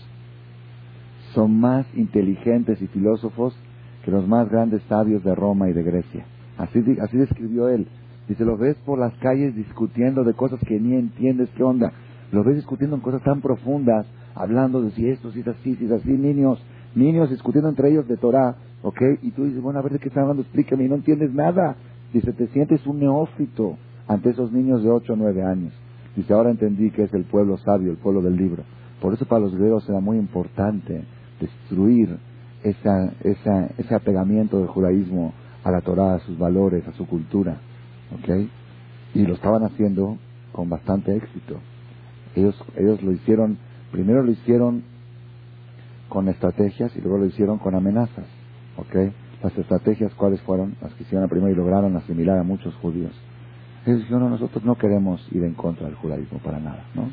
son 1.33 1.59
más 1.59 1.87
inteligentes 1.95 2.81
y 2.83 2.87
filósofos 2.89 3.57
que 4.05 4.11
los 4.11 4.29
más 4.29 4.51
grandes 4.51 4.83
sabios 4.83 5.25
de 5.25 5.35
Roma 5.35 5.71
y 5.71 5.73
de 5.73 5.83
Grecia. 5.83 6.27
Así, 6.59 6.85
así 7.01 7.17
describió 7.17 7.71
él. 7.71 7.89
Dice, 8.29 8.45
lo 8.45 8.57
ves 8.57 8.77
por 8.87 8.99
las 8.99 9.15
calles 9.19 9.55
discutiendo 9.55 10.25
de 10.25 10.35
cosas 10.35 10.59
que 10.67 10.81
ni 10.81 10.95
entiendes 10.95 11.49
qué 11.57 11.63
onda. 11.63 11.93
Lo 12.33 12.43
ves 12.43 12.57
discutiendo 12.57 12.97
en 12.97 13.03
cosas 13.03 13.23
tan 13.23 13.41
profundas, 13.41 14.07
hablando 14.35 14.81
de 14.83 14.91
si 14.93 15.09
esto, 15.09 15.31
si 15.31 15.41
es 15.41 15.49
así, 15.49 15.77
si 15.77 15.85
es 15.85 15.93
así, 15.93 16.11
niños, 16.11 16.65
niños 16.95 17.31
discutiendo 17.31 17.69
entre 17.69 17.91
ellos 17.91 18.09
de 18.09 18.17
Torah, 18.17 18.57
¿ok? 18.83 19.01
Y 19.23 19.31
tú 19.33 19.45
dices, 19.45 19.61
bueno, 19.63 19.79
a 19.79 19.83
ver 19.83 19.93
de 19.93 19.99
qué 19.99 20.09
están 20.09 20.23
hablando, 20.23 20.43
explícame, 20.43 20.85
y 20.85 20.89
no 20.89 20.97
entiendes 20.97 21.33
nada. 21.33 21.77
Dice, 22.13 22.33
te 22.33 22.47
sientes 22.49 22.87
un 22.87 23.01
neófito 23.01 23.77
ante 24.09 24.31
esos 24.31 24.53
niños 24.53 24.83
de 24.83 24.91
8 24.91 25.13
o 25.13 25.17
9 25.17 25.43
años. 25.43 25.73
Dice, 26.17 26.33
ahora 26.33 26.51
entendí 26.51 26.91
que 26.91 27.03
es 27.03 27.13
el 27.13 27.25
pueblo 27.25 27.59
sabio, 27.59 27.91
el 27.91 27.99
pueblo 27.99 28.23
del 28.23 28.37
libro. 28.37 28.63
Por 29.01 29.13
eso 29.13 29.27
para 29.27 29.41
los 29.41 29.55
griegos 29.55 29.89
era 29.89 30.01
muy 30.01 30.17
importante 30.17 31.05
destruir 31.41 32.17
esa, 32.63 33.13
esa, 33.23 33.67
ese 33.77 33.95
apegamiento 33.95 34.59
del 34.59 34.69
judaísmo 34.69 35.35
a 35.63 35.71
la 35.71 35.81
Torah, 35.81 36.15
a 36.15 36.21
sus 36.21 36.39
valores, 36.39 36.87
a 36.89 36.93
su 36.93 37.07
cultura. 37.07 37.59
¿Ok? 38.13 38.49
Y 39.15 39.27
lo 39.27 39.35
estaban 39.35 39.65
haciendo 39.65 40.19
con 40.53 40.69
bastante 40.69 41.17
éxito. 41.17 41.61
Ellos, 42.35 42.57
ellos 42.77 43.03
lo 43.03 43.13
hicieron, 43.13 43.59
primero 43.93 44.23
lo 44.23 44.33
hicieron 44.33 44.85
con 46.09 46.29
estrategias 46.29 46.95
y 46.97 47.01
luego 47.01 47.19
lo 47.19 47.27
hicieron 47.27 47.59
con 47.59 47.75
amenazas. 47.75 48.27
¿Ok? 48.77 49.13
Las 49.43 49.57
estrategias, 49.57 50.15
¿cuáles 50.15 50.41
fueron? 50.43 50.77
Las 50.81 50.95
que 50.95 51.05
hicieron 51.05 51.29
primero 51.29 51.53
y 51.53 51.57
lograron 51.57 51.97
asimilar 51.97 52.39
a 52.39 52.45
muchos 52.45 52.75
judíos. 52.77 53.13
Ellos 53.87 54.01
dijeron, 54.01 54.23
no, 54.23 54.31
nosotros 54.31 54.65
no 54.65 54.77
queremos 54.77 55.27
ir 55.33 55.45
en 55.45 55.55
contra 55.55 55.87
del 55.87 55.97
judaísmo 55.97 56.39
para 56.39 56.59
nada, 56.59 56.85
¿no? 56.95 57.11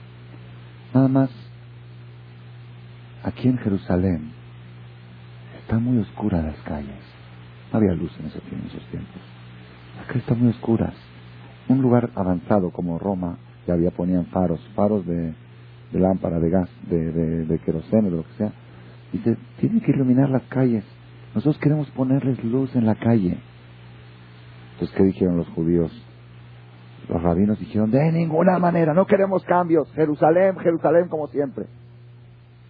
Nada 0.93 1.07
más, 1.07 1.29
aquí 3.23 3.49
en 3.49 3.57
Jerusalén, 3.57 4.31
están 5.59 5.83
muy 5.83 5.97
oscuras 5.99 6.43
las 6.43 6.57
calles. 6.61 7.03
No 7.71 7.79
había 7.79 7.93
luz 7.93 8.11
en 8.19 8.27
esos, 8.27 8.41
tiempos. 8.43 9.21
Acá 10.01 10.17
están 10.17 10.39
muy 10.39 10.49
oscuras. 10.49 10.93
Un 11.69 11.81
lugar 11.81 12.09
avanzado 12.15 12.71
como 12.71 12.97
Roma, 12.97 13.37
ya 13.67 13.73
había 13.73 13.91
ponían 13.91 14.25
faros, 14.27 14.59
faros 14.75 15.05
de, 15.05 15.33
lámpara, 15.93 16.39
de 16.39 16.49
gas, 16.49 16.69
de, 16.89 17.11
de, 17.11 17.45
de 17.45 17.59
queroseno, 17.59 18.09
de 18.09 18.17
lo 18.17 18.23
que 18.23 18.33
sea. 18.37 18.51
Dice, 19.13 19.37
tienen 19.59 19.81
que 19.81 19.91
iluminar 19.91 20.29
las 20.29 20.43
calles. 20.43 20.83
Nosotros 21.35 21.59
queremos 21.59 21.89
ponerles 21.91 22.43
luz 22.43 22.75
en 22.75 22.85
la 22.85 22.95
calle. 22.95 23.37
Entonces, 24.73 24.97
¿qué 24.97 25.03
dijeron 25.03 25.37
los 25.37 25.47
judíos? 25.49 25.91
Los 27.07 27.21
rabinos 27.21 27.59
dijeron, 27.59 27.91
de 27.91 28.11
ninguna 28.11 28.57
manera, 28.57 28.93
no 28.93 29.05
queremos 29.05 29.43
cambios. 29.43 29.91
Jerusalén, 29.93 30.57
Jerusalén 30.57 31.09
como 31.09 31.27
siempre. 31.27 31.65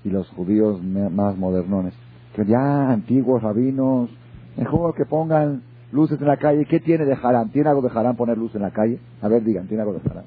Y 0.04 0.10
los 0.10 0.28
judíos 0.30 0.82
más 0.84 1.38
modernones, 1.38 1.94
que 2.36 2.46
ya 2.46 2.92
antiguos 2.92 3.42
rabinos, 3.42 4.10
mejor 4.58 4.96
que 4.96 5.06
pongan 5.06 5.62
luces 5.92 6.20
en 6.20 6.28
la 6.28 6.38
calle. 6.38 6.66
¿Qué 6.66 6.80
tiene 6.80 7.06
de 7.06 7.14
Harán? 7.14 7.50
¿Tiene 7.50 7.70
algo 7.70 7.82
de 7.82 7.90
Harán 7.90 8.16
poner 8.16 8.38
luz 8.38 8.56
en 8.56 8.62
la 8.62 8.72
calle? 8.72 9.00
A 9.22 9.28
ver, 9.28 9.44
digan, 9.44 9.68
¿tiene 9.68 9.84
algo 9.84 9.94
de 9.94 10.10
Harán? 10.10 10.26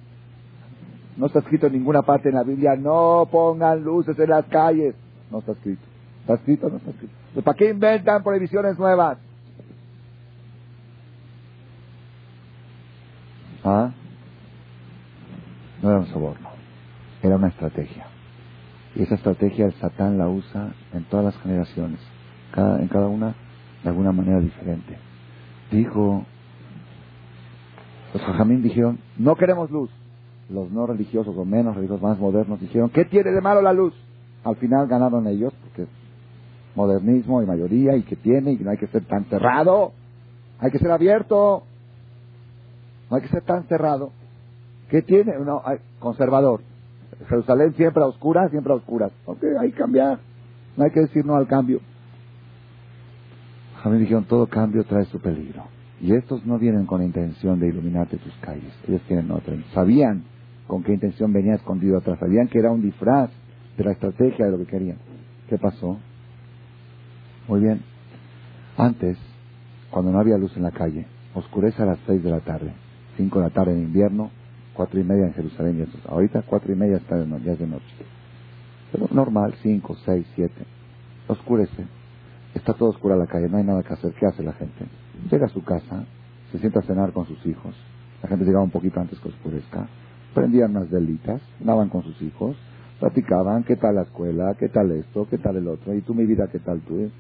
No 1.16 1.26
está 1.26 1.38
escrito 1.38 1.66
en 1.66 1.74
ninguna 1.74 2.02
parte 2.02 2.28
en 2.28 2.34
la 2.34 2.42
Biblia, 2.42 2.74
no 2.76 3.28
pongan 3.30 3.82
luces 3.82 4.18
en 4.18 4.30
las 4.30 4.44
calles. 4.46 4.94
No 5.30 5.38
está 5.38 5.52
escrito. 5.52 5.82
¿Está 6.20 6.34
escrito 6.34 6.70
no 6.70 6.76
está 6.78 6.90
escrito? 6.90 7.14
¿Para 7.42 7.56
qué 7.56 7.70
inventan 7.70 8.22
prohibiciones 8.22 8.78
nuevas? 8.78 9.18
¿Ah? 13.62 13.90
No 15.82 15.90
era 15.90 15.98
un 15.98 16.06
soborno, 16.06 16.48
era 17.22 17.36
una 17.36 17.48
estrategia. 17.48 18.06
Y 18.94 19.02
esa 19.02 19.16
estrategia 19.16 19.66
el 19.66 19.74
Satán 19.74 20.18
la 20.18 20.28
usa 20.28 20.72
en 20.92 21.04
todas 21.04 21.26
las 21.26 21.36
generaciones, 21.42 21.98
cada, 22.52 22.80
en 22.80 22.88
cada 22.88 23.08
una 23.08 23.34
de 23.82 23.88
alguna 23.88 24.12
manera 24.12 24.40
diferente. 24.40 24.96
Dijo, 25.70 26.24
los 28.12 28.22
jajamín 28.22 28.62
dijeron, 28.62 28.98
no 29.18 29.34
queremos 29.36 29.70
luz. 29.70 29.90
Los 30.50 30.70
no 30.70 30.86
religiosos 30.86 31.36
o 31.36 31.44
menos 31.44 31.74
religiosos 31.74 32.02
más 32.02 32.18
modernos 32.18 32.60
dijeron, 32.60 32.90
¿qué 32.90 33.04
tiene 33.04 33.32
de 33.32 33.40
malo 33.40 33.62
la 33.62 33.72
luz? 33.72 33.94
Al 34.44 34.56
final 34.56 34.86
ganaron 34.86 35.26
ellos, 35.26 35.54
porque 35.62 35.90
modernismo 36.74 37.42
y 37.42 37.46
mayoría, 37.46 37.96
y 37.96 38.02
que 38.02 38.16
tiene, 38.16 38.52
y 38.52 38.58
no 38.58 38.70
hay 38.70 38.76
que 38.76 38.86
ser 38.88 39.04
tan 39.06 39.24
cerrado, 39.24 39.92
hay 40.58 40.70
que 40.70 40.78
ser 40.78 40.90
abierto, 40.90 41.64
no 43.10 43.16
hay 43.16 43.22
que 43.22 43.28
ser 43.28 43.42
tan 43.42 43.64
cerrado. 43.64 44.10
¿Qué 44.90 45.02
tiene? 45.02 45.32
No, 45.44 45.62
hay, 45.64 45.78
conservador. 45.98 46.60
Jerusalén 47.28 47.74
siempre 47.74 48.02
a 48.02 48.06
oscuras, 48.06 48.50
siempre 48.50 48.72
a 48.72 48.76
oscuras. 48.76 49.12
Ok, 49.24 49.42
hay 49.60 49.70
que 49.72 49.78
cambiar. 49.78 50.18
No 50.76 50.84
hay 50.84 50.90
que 50.90 51.00
decir 51.00 51.24
no 51.24 51.36
al 51.36 51.46
cambio. 51.46 51.80
Jamás 53.84 54.00
dijeron, 54.00 54.24
todo 54.24 54.46
cambio 54.46 54.82
trae 54.84 55.04
su 55.04 55.20
peligro. 55.20 55.64
Y 56.00 56.14
estos 56.14 56.46
no 56.46 56.58
vienen 56.58 56.86
con 56.86 57.02
intención 57.02 57.60
de 57.60 57.68
iluminarte 57.68 58.16
tus 58.16 58.32
calles. 58.36 58.72
Ellos 58.88 59.02
tienen 59.06 59.30
otra. 59.30 59.54
Sabían 59.74 60.24
con 60.66 60.82
qué 60.82 60.94
intención 60.94 61.34
venía 61.34 61.56
escondido 61.56 61.98
atrás. 61.98 62.18
Sabían 62.18 62.48
que 62.48 62.60
era 62.60 62.70
un 62.70 62.80
disfraz 62.80 63.28
de 63.76 63.84
la 63.84 63.92
estrategia 63.92 64.46
de 64.46 64.52
lo 64.52 64.56
que 64.56 64.64
querían. 64.64 64.96
¿Qué 65.50 65.58
pasó? 65.58 65.98
Muy 67.46 67.60
bien. 67.60 67.82
Antes, 68.78 69.18
cuando 69.90 70.12
no 70.12 70.18
había 70.18 70.38
luz 70.38 70.56
en 70.56 70.62
la 70.62 70.70
calle, 70.70 71.04
oscurece 71.34 71.82
a 71.82 71.86
las 71.86 71.98
seis 72.06 72.24
de 72.24 72.30
la 72.30 72.40
tarde. 72.40 72.72
Cinco 73.18 73.40
de 73.40 73.48
la 73.48 73.52
tarde 73.52 73.74
en 73.74 73.82
invierno, 73.82 74.30
cuatro 74.72 74.98
y 74.98 75.04
media 75.04 75.26
en 75.26 75.34
Jerusalén. 75.34 75.86
Y. 75.86 76.08
Ahorita 76.08 76.40
cuatro 76.46 76.72
y 76.72 76.76
media 76.76 76.96
está 76.96 77.16
de 77.16 77.28
ya 77.44 77.52
es 77.52 77.58
de 77.58 77.66
noche. 77.66 77.84
Pero 78.92 79.08
normal, 79.12 79.54
cinco, 79.62 79.94
seis, 80.06 80.26
siete. 80.34 80.64
Oscurece. 81.28 81.84
Está 82.54 82.72
todo 82.72 82.90
oscuro 82.90 83.14
en 83.14 83.20
la 83.20 83.26
calle, 83.26 83.48
no 83.48 83.58
hay 83.58 83.64
nada 83.64 83.82
que 83.82 83.92
hacer. 83.92 84.12
¿Qué 84.14 84.26
hace 84.26 84.42
la 84.42 84.52
gente? 84.52 84.86
Llega 85.30 85.46
a 85.46 85.50
su 85.50 85.62
casa, 85.64 86.04
se 86.52 86.58
sienta 86.58 86.80
a 86.80 86.82
cenar 86.82 87.12
con 87.12 87.26
sus 87.26 87.44
hijos. 87.46 87.74
La 88.22 88.28
gente 88.28 88.44
llegaba 88.44 88.64
un 88.64 88.70
poquito 88.70 89.00
antes 89.00 89.18
que 89.18 89.28
oscurezca. 89.28 89.88
Prendían 90.34 90.70
unas 90.70 90.90
velitas, 90.90 91.42
andaban 91.60 91.88
con 91.88 92.02
sus 92.02 92.20
hijos, 92.22 92.56
platicaban, 93.00 93.64
¿qué 93.64 93.76
tal 93.76 93.96
la 93.96 94.02
escuela? 94.02 94.54
¿Qué 94.58 94.68
tal 94.68 94.90
esto? 94.92 95.26
¿Qué 95.28 95.38
tal 95.38 95.56
el 95.56 95.68
otro? 95.68 95.94
¿Y 95.94 96.00
tú, 96.02 96.14
mi 96.14 96.26
vida, 96.26 96.48
qué 96.50 96.58
tal 96.60 96.80
tú? 96.80 97.10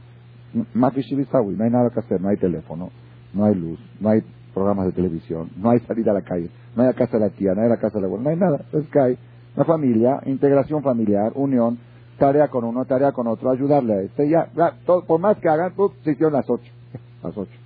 no 0.54 1.64
hay 1.64 1.70
nada 1.70 1.90
que 1.90 2.00
hacer, 2.00 2.20
no 2.20 2.28
hay 2.28 2.36
teléfono, 2.36 2.90
no 3.32 3.44
hay 3.44 3.54
luz, 3.54 3.78
no 4.00 4.10
hay 4.10 4.22
programas 4.52 4.86
de 4.86 4.92
televisión, 4.92 5.50
no 5.56 5.70
hay 5.70 5.80
salida 5.80 6.12
a 6.12 6.14
la 6.14 6.22
calle, 6.22 6.48
no 6.76 6.82
hay 6.82 6.88
la 6.88 6.94
casa 6.94 7.18
de 7.18 7.24
la 7.24 7.30
tía, 7.30 7.54
no 7.54 7.62
hay 7.62 7.68
la 7.68 7.78
casa 7.78 7.94
de 7.94 8.02
la 8.02 8.06
abuela, 8.06 8.24
no 8.24 8.30
hay 8.30 8.36
nada. 8.36 8.64
Es 8.72 8.88
que 8.88 9.00
hay 9.00 9.18
una 9.56 9.64
familia, 9.64 10.20
integración 10.26 10.82
familiar, 10.82 11.32
unión, 11.34 11.78
tarea 12.18 12.48
con 12.48 12.64
uno, 12.64 12.84
tarea 12.84 13.12
con 13.12 13.26
otro, 13.26 13.50
ayudarle 13.50 13.94
a 13.94 14.00
este. 14.02 14.28
Ya, 14.28 14.48
por 14.84 15.20
más 15.20 15.36
que 15.38 15.48
hagan, 15.48 15.72
pues, 15.74 15.92
se 16.02 16.12
hicieron 16.12 16.32
las 16.32 16.48
ocho. 16.48 16.70
Las 17.22 17.36
ocho. 17.36 17.58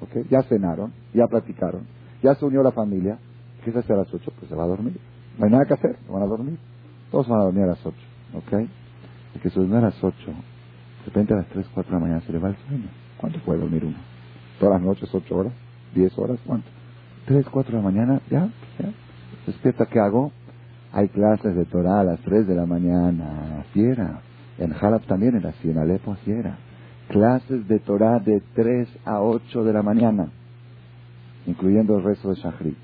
¿Ok? 0.00 0.26
Ya 0.28 0.42
cenaron, 0.42 0.92
ya 1.14 1.26
platicaron, 1.26 1.86
ya 2.22 2.34
se 2.34 2.44
unió 2.44 2.62
la 2.62 2.72
familia. 2.72 3.18
¿Qué 3.64 3.72
se 3.72 3.78
hace 3.78 3.92
a 3.92 3.96
las 3.96 4.12
ocho? 4.12 4.32
Pues 4.38 4.48
se 4.48 4.54
va 4.56 4.64
a 4.64 4.66
dormir. 4.66 4.98
No 5.38 5.46
hay 5.46 5.50
nada 5.52 5.64
que 5.64 5.74
hacer, 5.74 5.96
van 6.08 6.22
a 6.22 6.26
dormir. 6.26 6.58
Todos 7.10 7.28
van 7.28 7.40
a 7.40 7.44
dormir 7.44 7.62
a 7.64 7.68
las 7.68 7.86
ocho. 7.86 8.04
¿Ok? 8.34 8.52
El 8.52 9.40
que 9.40 9.48
se 9.48 9.60
duerme 9.60 9.78
a 9.78 9.82
las 9.82 10.04
ocho, 10.04 10.26
de 10.26 11.06
repente 11.06 11.32
a 11.32 11.36
las 11.38 11.46
tres, 11.46 11.66
cuatro 11.72 11.92
de 11.92 11.98
la 11.98 12.04
mañana 12.04 12.20
se 12.26 12.32
le 12.32 12.38
va 12.38 12.48
el 12.50 12.56
sueño. 12.66 12.88
¿Cuánto 13.18 13.38
puede 13.44 13.60
dormir 13.60 13.84
uno? 13.84 13.96
Todas 14.58 14.74
las 14.74 14.82
noches, 14.82 15.14
ocho 15.14 15.36
horas, 15.36 15.52
diez 15.94 16.16
horas, 16.18 16.38
¿cuánto? 16.44 16.68
Tres, 17.26 17.46
cuatro 17.50 17.76
de 17.76 17.82
la 17.82 17.90
mañana, 17.90 18.20
ya, 18.28 18.50
ya. 18.78 18.92
Despierta, 19.46 19.86
¿qué 19.86 20.00
hago? 20.00 20.32
Hay 20.92 21.08
clases 21.08 21.56
de 21.56 21.64
Torah 21.64 22.00
a 22.00 22.04
las 22.04 22.20
3 22.20 22.46
de 22.46 22.54
la 22.54 22.66
mañana, 22.66 23.60
así 23.60 23.82
era. 23.82 24.20
En 24.58 24.74
Jalab 24.74 25.02
también 25.06 25.34
era 25.34 25.48
así, 25.48 25.70
en 25.70 25.78
Alepo 25.78 26.12
así 26.12 26.30
era. 26.30 26.58
Clases 27.08 27.66
de 27.66 27.78
Torah 27.78 28.18
de 28.18 28.42
3 28.54 28.88
a 29.06 29.22
8 29.22 29.64
de 29.64 29.72
la 29.72 29.82
mañana, 29.82 30.28
incluyendo 31.46 31.96
el 31.96 32.04
resto 32.04 32.28
de 32.28 32.34
Shachrit. 32.34 32.76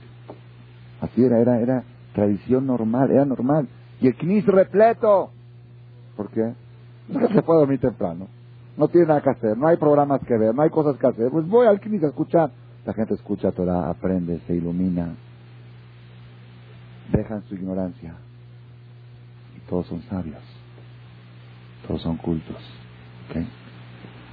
Así 1.02 1.22
era, 1.22 1.38
era, 1.38 1.60
era 1.60 1.84
tradición 2.14 2.66
normal, 2.66 3.10
era 3.10 3.26
normal. 3.26 3.68
Y 4.00 4.06
el 4.06 4.16
Knis 4.16 4.46
repleto. 4.46 5.30
¿Por 6.16 6.30
qué? 6.30 6.54
No 7.08 7.28
se 7.28 7.42
puede 7.42 7.60
dormir 7.60 7.80
temprano. 7.80 8.26
No 8.76 8.88
tiene 8.88 9.08
nada 9.08 9.20
que 9.20 9.30
hacer, 9.30 9.56
no 9.56 9.66
hay 9.66 9.76
programas 9.76 10.20
que 10.26 10.36
ver, 10.38 10.54
no 10.54 10.62
hay 10.62 10.70
cosas 10.70 10.96
que 10.96 11.06
hacer. 11.06 11.30
Pues 11.30 11.46
voy 11.46 11.66
al 11.66 11.80
Knis 11.80 12.04
a 12.04 12.08
escuchar. 12.08 12.50
La 12.86 12.94
gente 12.94 13.14
escucha 13.14 13.52
Torah, 13.52 13.90
aprende, 13.90 14.40
se 14.46 14.54
ilumina 14.54 15.14
dejan 17.12 17.42
su 17.44 17.54
ignorancia. 17.54 18.14
Y 19.56 19.68
todos 19.68 19.86
son 19.86 20.02
sabios. 20.02 20.42
Todos 21.86 22.02
son 22.02 22.16
cultos. 22.16 22.56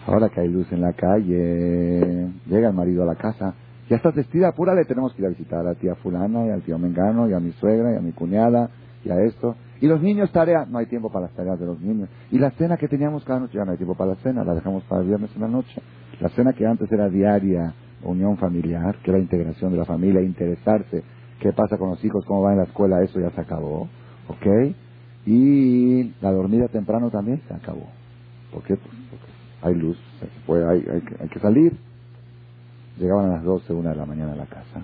Ahora 0.07 0.29
que 0.29 0.39
hay 0.39 0.47
luz 0.49 0.71
en 0.71 0.81
la 0.81 0.93
calle, 0.93 2.29
llega 2.45 2.69
el 2.69 2.73
marido 2.73 3.03
a 3.03 3.05
la 3.05 3.15
casa. 3.15 3.55
Ya 3.89 3.97
estás 3.97 4.15
vestida, 4.15 4.49
apúrale, 4.49 4.85
tenemos 4.85 5.13
que 5.13 5.21
ir 5.21 5.27
a 5.27 5.29
visitar 5.29 5.59
a 5.59 5.63
la 5.63 5.75
tía 5.75 5.95
fulana 5.95 6.47
y 6.47 6.49
al 6.49 6.61
tío 6.63 6.77
Mengano 6.77 7.29
y 7.29 7.33
a 7.33 7.39
mi 7.39 7.51
suegra 7.53 7.93
y 7.93 7.97
a 7.97 8.01
mi 8.01 8.11
cuñada 8.11 8.69
y 9.03 9.09
a 9.09 9.21
esto. 9.21 9.55
Y 9.81 9.87
los 9.87 10.01
niños, 10.01 10.31
tarea, 10.31 10.65
no 10.65 10.77
hay 10.77 10.85
tiempo 10.87 11.11
para 11.11 11.27
las 11.27 11.35
tareas 11.35 11.59
de 11.59 11.65
los 11.65 11.79
niños. 11.79 12.09
Y 12.31 12.39
la 12.39 12.51
cena 12.51 12.77
que 12.77 12.87
teníamos 12.87 13.23
cada 13.25 13.39
noche, 13.39 13.57
ya 13.57 13.65
no 13.65 13.71
hay 13.71 13.77
tiempo 13.77 13.95
para 13.95 14.11
la 14.11 14.15
cena, 14.17 14.43
la 14.43 14.55
dejamos 14.55 14.83
para 14.83 15.01
el 15.01 15.07
viernes 15.07 15.29
en 15.35 15.41
la 15.41 15.47
noche. 15.47 15.81
La 16.19 16.29
cena 16.29 16.53
que 16.53 16.65
antes 16.65 16.91
era 16.91 17.09
diaria, 17.09 17.73
unión 18.03 18.37
familiar, 18.37 18.95
que 19.03 19.11
era 19.11 19.19
integración 19.19 19.71
de 19.71 19.77
la 19.77 19.85
familia, 19.85 20.21
interesarse 20.21 21.03
qué 21.39 21.51
pasa 21.53 21.77
con 21.77 21.89
los 21.89 22.03
hijos, 22.03 22.25
cómo 22.25 22.41
va 22.41 22.51
en 22.51 22.59
la 22.59 22.63
escuela, 22.65 23.01
eso 23.03 23.19
ya 23.19 23.29
se 23.31 23.41
acabó, 23.41 23.87
¿ok? 24.27 24.75
Y 25.25 26.13
la 26.21 26.31
dormida 26.31 26.67
temprano 26.67 27.09
también 27.09 27.41
se 27.47 27.53
acabó. 27.53 27.87
¿Por 28.51 28.63
qué? 28.63 28.75
Pues 28.75 28.93
porque 29.09 29.25
hay 29.63 29.75
luz, 29.75 29.97
puede, 30.45 30.69
hay, 30.69 30.85
hay, 31.19 31.29
que 31.29 31.39
salir. 31.39 31.75
Llegaban 32.97 33.31
a 33.31 33.35
las 33.35 33.43
12, 33.43 33.73
1 33.73 33.89
de 33.89 33.95
la 33.95 34.05
mañana 34.05 34.33
a 34.33 34.35
la 34.35 34.45
casa. 34.45 34.81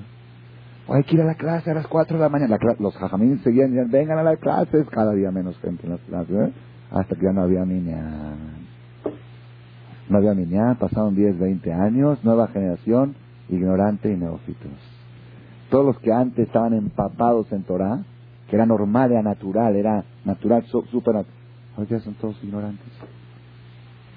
O 0.87 0.93
hay 0.93 1.03
que 1.03 1.15
ir 1.15 1.21
a 1.21 1.25
la 1.25 1.35
clase 1.35 1.71
a 1.71 1.75
las 1.75 1.87
4 1.87 2.17
de 2.17 2.23
la 2.23 2.29
mañana. 2.29 2.57
los 2.79 2.95
jajamín 2.97 3.39
seguían, 3.43 3.89
vengan 3.89 4.17
a 4.17 4.23
las 4.23 4.39
clases, 4.39 4.89
cada 4.89 5.13
día 5.13 5.31
menos 5.31 5.57
gente 5.59 5.85
en 5.85 5.91
las 5.93 6.01
clases, 6.01 6.35
¿eh? 6.35 6.53
hasta 6.91 7.15
que 7.15 7.23
ya 7.23 7.31
no 7.31 7.43
había 7.43 7.63
niña. 7.63 8.35
No 10.09 10.17
había 10.17 10.33
niña, 10.33 10.75
pasaron 10.77 11.15
10, 11.15 11.39
20 11.39 11.71
años, 11.71 12.21
nueva 12.25 12.47
generación, 12.47 13.15
ignorante 13.47 14.11
y 14.11 14.17
neófitos. 14.17 15.00
Todos 15.71 15.85
los 15.85 15.99
que 15.99 16.11
antes 16.11 16.45
estaban 16.47 16.73
empapados 16.73 17.49
en 17.53 17.63
Torah, 17.63 18.03
que 18.49 18.57
era 18.57 18.65
normal, 18.65 19.11
era 19.11 19.23
natural, 19.23 19.75
era 19.77 20.03
natural, 20.25 20.65
súper 20.65 21.25
ya 21.89 21.99
son 22.01 22.13
todos 22.15 22.35
ignorantes. 22.43 22.91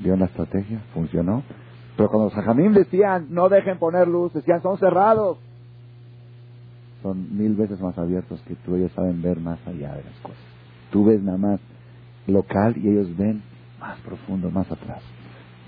¿Vieron 0.01 0.19
la 0.19 0.27
estrategia? 0.27 0.81
¿Funcionó? 0.93 1.45
Pero 1.97 2.11
cuando 2.11 2.29
los 2.29 2.37
hajamim 2.37 2.73
decían, 2.73 3.29
no 3.31 3.49
dejen 3.49 3.79
poner 3.79 4.09
luz, 4.09 4.33
decían, 4.35 4.61
son 4.63 4.79
cerrados. 4.79 5.39
Son 7.03 7.39
mil 7.39 7.55
veces 7.55 7.81
más 7.81 7.97
abiertos 7.99 8.43
que 8.49 8.57
tú, 8.57 8.75
ellos 8.75 8.91
saben 8.93 9.23
ver 9.23 9.39
más 9.39 9.65
allá 9.69 9.95
de 9.95 10.03
las 10.03 10.19
cosas. 10.23 10.43
Tú 10.91 11.05
ves 11.05 11.23
nada 11.23 11.39
más 11.39 11.61
local 12.27 12.77
y 12.77 12.89
ellos 12.89 13.17
ven 13.17 13.43
más 13.79 13.97
profundo, 14.01 14.51
más 14.51 14.71
atrás. 14.73 15.03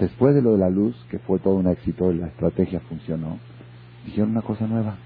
Después 0.01 0.35
de 0.35 0.43
lo 0.43 0.53
de 0.53 0.59
la 0.59 0.69
luz, 0.69 0.97
que 1.11 1.21
fue 1.21 1.39
todo 1.39 1.55
un 1.55 1.69
éxito 1.69 2.13
la 2.13 2.27
estrategia 2.27 2.81
funcionó, 2.81 3.39
dijeron 4.05 4.31
una 4.31 4.43
cosa 4.43 4.67
nueva. 4.67 4.97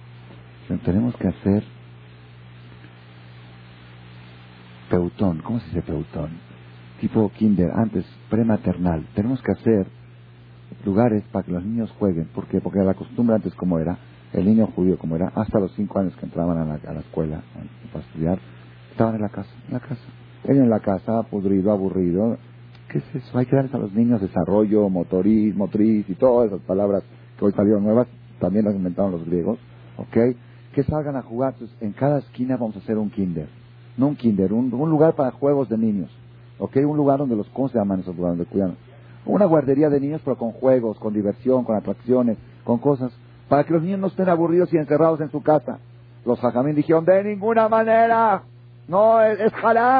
Tenemos 0.79 1.17
que 1.17 1.29
hacer 1.29 1.65
peutón. 4.89 5.39
¿Cómo 5.43 5.59
se 5.61 5.67
dice 5.67 5.83
peutón? 5.83 6.31
Tipo 7.01 7.31
kinder, 7.31 7.71
antes 7.75 8.05
prematernal. 8.29 9.07
Tenemos 9.15 9.43
que 9.43 9.53
hacer 9.53 9.87
lugares 10.85 11.25
para 11.33 11.45
que 11.45 11.53
los 11.53 11.65
niños 11.65 11.91
jueguen. 11.99 12.27
¿Por 12.35 12.47
qué? 12.47 12.61
Porque 12.61 12.79
la 12.81 12.95
costumbre 12.95 13.35
antes 13.35 13.55
como 13.55 13.79
era, 13.79 13.99
el 14.33 14.45
niño 14.45 14.67
judío 14.69 14.99
como 14.99 15.17
era, 15.17 15.33
hasta 15.35 15.59
los 15.59 15.73
cinco 15.75 15.99
años 15.99 16.15
que 16.17 16.27
entraban 16.27 16.57
a 16.59 16.65
la, 16.65 17.01
escuela 17.01 17.43
para 17.93 18.05
estudiar, 18.05 18.39
estaban 18.93 19.17
en 19.17 19.23
la 19.23 19.29
casa, 19.29 19.51
en 19.67 19.75
la 19.75 19.81
casa. 19.81 20.03
En 20.45 20.71
la 20.71 20.81
casa, 20.81 21.23
podrido, 21.25 21.73
aburrido. 21.73 22.39
¿Qué 22.89 22.99
es 22.99 23.15
eso? 23.15 23.39
Hay 23.39 23.47
que 23.47 23.57
darles 23.57 23.75
a 23.75 23.79
los 23.79 23.93
niños 23.93 24.21
desarrollo, 24.21 24.89
motoriz, 24.89 25.55
motriz 25.55 26.09
y 26.09 26.15
todas 26.15 26.49
esas 26.49 26.61
palabras 26.63 27.03
que 27.39 27.45
hoy 27.45 27.53
salieron 27.53 27.85
nuevas, 27.85 28.09
también 28.39 28.65
las 28.65 28.75
inventaron 28.75 29.13
los 29.13 29.25
griegos, 29.27 29.59
¿ok? 29.97 30.17
Que 30.75 30.83
salgan 30.85 31.17
a 31.17 31.23
jugar. 31.23 31.55
en 31.81 31.93
cada 31.93 32.19
esquina 32.19 32.57
vamos 32.57 32.77
a 32.77 32.79
hacer 32.81 32.99
un 32.99 33.11
kinder. 33.11 33.49
No 33.97 34.09
un 34.09 34.17
kinder, 34.17 34.53
un, 34.53 34.71
lugar 34.71 35.15
para 35.15 35.31
juegos 35.33 35.69
de 35.69 35.77
niños, 35.77 36.11
¿ok? 36.59 36.77
Un 36.87 36.97
lugar 36.97 37.19
donde 37.19 37.37
los, 37.37 37.49
¿cómo 37.51 37.69
se 37.69 37.79
llaman 37.79 38.01
esos 38.01 38.17
lugares 38.17 38.39
donde 38.39 38.51
cuidan? 38.51 38.77
Una 39.27 39.45
guardería 39.45 39.91
de 39.91 40.01
niños, 40.01 40.23
pero 40.25 40.39
con 40.39 40.53
juegos, 40.53 40.99
con 40.99 41.13
diversión, 41.13 41.65
con 41.65 41.77
atracciones, 41.77 42.39
con 42.65 42.79
cosas, 42.79 43.13
para 43.49 43.65
que 43.65 43.73
los 43.73 43.83
niños 43.83 44.01
no 44.01 44.07
estén 44.07 44.29
aburridos 44.29 44.73
y 44.73 44.79
encerrados 44.79 45.21
en 45.21 45.31
su 45.31 45.43
casa. 45.43 45.79
Los 46.25 46.39
jajamín 46.41 46.77
dijeron, 46.77 47.05
de 47.05 47.25
ninguna 47.25 47.69
manera, 47.69 48.43
no, 48.89 49.21
es, 49.21 49.39
es 49.41 49.53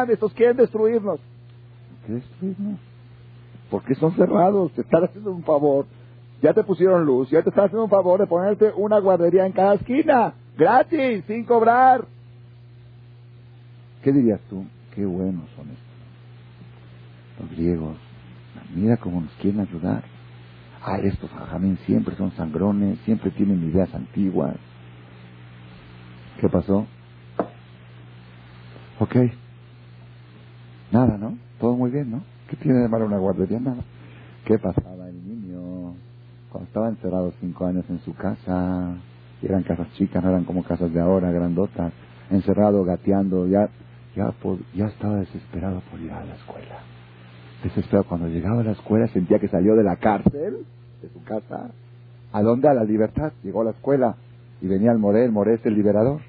estos 0.09 0.33
quieren 0.35 0.57
destruirnos. 0.57 1.21
¿Qué 2.07 2.15
destruirnos? 2.15 2.79
¿Por 3.71 3.85
qué 3.85 3.95
son 3.95 4.13
cerrados? 4.13 4.73
Te 4.73 4.83
están 4.83 5.05
haciendo 5.05 5.31
un 5.31 5.45
favor. 5.45 5.87
Ya 6.43 6.53
te 6.55 6.65
pusieron 6.65 7.05
luz, 7.05 7.31
ya 7.31 7.43
te 7.43 7.51
están 7.51 7.67
haciendo 7.67 7.85
un 7.85 7.91
favor 7.91 8.19
de 8.19 8.27
ponerte 8.27 8.73
una 8.77 8.99
guardería 8.99 9.47
en 9.47 9.53
cada 9.53 9.75
esquina, 9.75 10.35
gratis, 10.61 11.25
sin 11.27 11.45
cobrar. 11.45 12.07
¿Qué 14.03 14.13
dirías 14.13 14.41
tú? 14.49 14.65
Qué 14.95 15.05
buenos 15.05 15.49
son 15.57 15.71
estos. 15.71 15.87
Los 17.41 17.51
griegos, 17.51 17.97
Mira 18.75 18.97
cómo 18.99 19.21
nos 19.21 19.33
quieren 19.35 19.61
ayudar. 19.61 20.05
Ah, 20.83 20.99
estos 20.99 21.31
jajamín 21.31 21.77
siempre 21.87 22.15
son 22.17 22.31
sangrones, 22.33 22.99
siempre 23.01 23.31
tienen 23.31 23.69
ideas 23.69 23.93
antiguas. 23.95 24.57
¿Qué 26.41 26.49
pasó? 26.49 26.87
Ok. 28.99 29.17
Nada, 30.93 31.19
¿no? 31.19 31.37
Todo 31.59 31.77
muy 31.77 31.91
bien, 31.91 32.11
¿no? 32.11 32.23
¿Qué 32.49 32.57
tiene 32.57 32.79
de 32.79 32.89
malo 32.89 33.07
una 33.07 33.19
guardería? 33.19 33.59
Nada. 33.61 33.83
¿Qué 34.45 34.59
pasaba 34.59 35.09
el 35.09 35.27
niño 35.27 35.95
cuando 36.51 36.67
estaba 36.67 36.89
encerrado 36.89 37.33
cinco 37.41 37.67
años 37.67 37.85
en 37.89 38.01
su 38.01 38.15
casa? 38.15 38.97
Y 39.43 39.47
eran 39.47 39.63
casas 39.63 39.89
chicas, 39.95 40.23
no 40.23 40.31
eran 40.31 40.45
como 40.45 40.63
casas 40.63 40.93
de 40.93 41.01
ahora, 41.01 41.31
grandotas. 41.31 41.93
Encerrado, 42.31 42.85
gateando, 42.85 43.47
ya, 43.47 43.69
ya, 44.15 44.33
ya 44.75 44.87
estaba 44.87 45.17
desesperado 45.17 45.83
por 45.91 46.01
ir 46.01 46.13
a 46.13 46.25
la 46.25 46.35
escuela 46.35 46.81
desesperado. 47.63 48.05
Cuando 48.05 48.29
llegaba 48.29 48.61
a 48.61 48.65
la 48.65 48.73
escuela 48.73 49.07
sentía 49.09 49.39
que 49.39 49.49
salió 49.49 49.75
de 49.77 49.85
la 49.85 49.97
cárcel, 49.97 50.65
de 51.03 51.09
su 51.09 51.23
casa. 51.25 51.71
¿A 52.33 52.43
dónde? 52.43 52.69
A 52.69 52.75
la 52.75 52.85
libertad. 52.85 53.33
Llegó 53.43 53.63
a 53.63 53.65
la 53.65 53.71
escuela 53.71 54.17
y 54.61 54.69
venía 54.69 54.93
el 54.93 54.99
Moré. 54.99 55.25
El 55.25 55.49
es 55.49 55.67
el 55.67 55.75
liberador. 55.75 56.21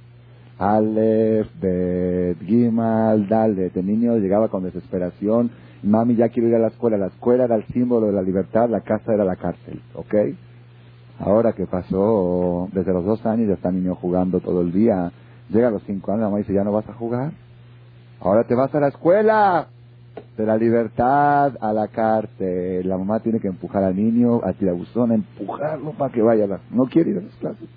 Aleph, 0.57 1.47
Bet, 1.59 2.39
Gimal, 2.43 3.27
Dalet. 3.27 3.75
El 3.75 3.85
niño 3.85 4.17
llegaba 4.17 4.49
con 4.49 4.63
desesperación. 4.63 5.51
Mami, 5.83 6.15
ya 6.15 6.29
quiero 6.29 6.49
ir 6.49 6.55
a 6.55 6.59
la 6.59 6.67
escuela. 6.67 6.97
La 6.97 7.07
escuela 7.07 7.45
era 7.45 7.55
el 7.55 7.65
símbolo 7.67 8.07
de 8.07 8.13
la 8.13 8.21
libertad, 8.21 8.69
la 8.69 8.81
casa 8.81 9.13
era 9.13 9.25
la 9.25 9.35
cárcel. 9.35 9.81
¿Ok? 9.95 10.13
Ahora 11.23 11.53
que 11.53 11.67
pasó, 11.67 12.67
desde 12.73 12.93
los 12.93 13.05
dos 13.05 13.23
años 13.27 13.47
ya 13.47 13.53
está 13.53 13.69
el 13.69 13.75
niño 13.75 13.95
jugando 13.95 14.39
todo 14.39 14.61
el 14.61 14.71
día. 14.71 15.11
Llega 15.49 15.67
a 15.67 15.71
los 15.71 15.83
cinco 15.83 16.11
años, 16.11 16.21
la 16.21 16.27
mamá 16.27 16.39
dice, 16.39 16.53
¿ya 16.53 16.63
no 16.63 16.71
vas 16.71 16.89
a 16.89 16.93
jugar? 16.93 17.31
Ahora 18.19 18.43
te 18.45 18.55
vas 18.55 18.73
a 18.73 18.79
la 18.79 18.87
escuela 18.87 19.67
de 20.35 20.45
la 20.45 20.57
libertad 20.57 21.53
a 21.61 21.73
la 21.73 21.89
cárcel. 21.89 22.87
La 22.87 22.97
mamá 22.97 23.19
tiene 23.19 23.39
que 23.39 23.47
empujar 23.47 23.83
al 23.83 23.95
niño 23.95 24.41
a 24.43 24.53
tirabuzón, 24.53 25.11
empujarlo 25.11 25.91
para 25.91 26.11
que 26.11 26.23
vaya. 26.23 26.47
No 26.71 26.85
quiere 26.85 27.11
ir 27.11 27.17
a 27.19 27.21
las 27.21 27.35
clases. 27.35 27.69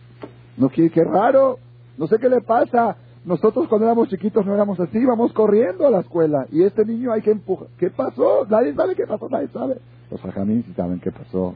No 0.56 0.70
quiere, 0.70 0.90
qué 0.90 1.04
raro. 1.04 1.58
No 1.98 2.06
sé 2.06 2.18
qué 2.18 2.30
le 2.30 2.40
pasa. 2.40 2.96
Nosotros 3.26 3.68
cuando 3.68 3.86
éramos 3.86 4.08
chiquitos 4.08 4.44
no 4.46 4.54
éramos 4.54 4.80
así, 4.80 4.98
íbamos 4.98 5.32
corriendo 5.34 5.86
a 5.86 5.90
la 5.90 6.00
escuela. 6.00 6.46
Y 6.50 6.62
este 6.62 6.84
niño 6.86 7.12
hay 7.12 7.20
que 7.20 7.32
empujar. 7.32 7.68
¿Qué 7.78 7.90
pasó? 7.90 8.46
Nadie 8.48 8.74
sabe 8.74 8.94
qué 8.94 9.06
pasó, 9.06 9.28
nadie 9.28 9.48
sabe. 9.48 9.76
Los 10.10 10.24
ajamín 10.24 10.64
sí 10.66 10.72
saben 10.74 11.00
qué 11.00 11.10
pasó. 11.10 11.54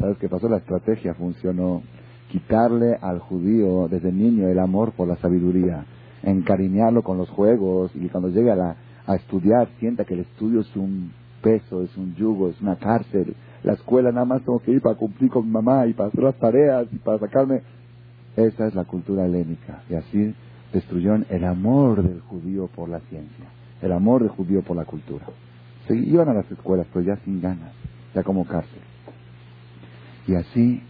¿Sabes 0.00 0.16
qué 0.16 0.30
pasó? 0.30 0.48
La 0.48 0.56
estrategia 0.56 1.12
funcionó. 1.12 1.82
Quitarle 2.30 2.96
al 3.02 3.18
judío 3.18 3.86
desde 3.88 4.10
niño 4.10 4.48
el 4.48 4.58
amor 4.58 4.92
por 4.92 5.06
la 5.06 5.16
sabiduría. 5.16 5.84
Encariñarlo 6.22 7.02
con 7.02 7.18
los 7.18 7.28
juegos. 7.28 7.90
Y 7.94 8.08
cuando 8.08 8.30
llegue 8.30 8.50
a 8.50 8.56
la, 8.56 8.76
a 9.06 9.16
estudiar 9.16 9.68
sienta 9.78 10.06
que 10.06 10.14
el 10.14 10.20
estudio 10.20 10.60
es 10.60 10.74
un 10.74 11.12
peso, 11.42 11.82
es 11.82 11.94
un 11.98 12.14
yugo, 12.14 12.48
es 12.48 12.58
una 12.62 12.76
cárcel. 12.76 13.34
La 13.62 13.74
escuela 13.74 14.10
nada 14.10 14.24
más 14.24 14.42
tengo 14.42 14.60
que 14.60 14.70
ir 14.70 14.80
para 14.80 14.94
cumplir 14.94 15.30
con 15.30 15.44
mi 15.44 15.50
mamá 15.50 15.86
y 15.86 15.92
para 15.92 16.08
hacer 16.08 16.22
las 16.22 16.36
tareas 16.36 16.86
y 16.90 16.96
para 16.96 17.18
sacarme. 17.18 17.60
Esa 18.36 18.68
es 18.68 18.74
la 18.74 18.84
cultura 18.84 19.26
helénica. 19.26 19.82
Y 19.90 19.96
así 19.96 20.34
destruyeron 20.72 21.26
el 21.28 21.44
amor 21.44 22.02
del 22.02 22.20
judío 22.20 22.68
por 22.74 22.88
la 22.88 23.00
ciencia, 23.00 23.44
el 23.82 23.92
amor 23.92 24.22
del 24.22 24.30
judío 24.30 24.62
por 24.62 24.76
la 24.76 24.86
cultura. 24.86 25.26
Se 25.88 25.94
iban 25.94 26.28
a 26.30 26.34
las 26.34 26.50
escuelas, 26.50 26.86
pero 26.90 27.04
ya 27.04 27.16
sin 27.24 27.42
ganas, 27.42 27.72
ya 28.14 28.22
como 28.22 28.46
cárcel. 28.46 28.80
Y 30.26 30.34
así 30.34 30.82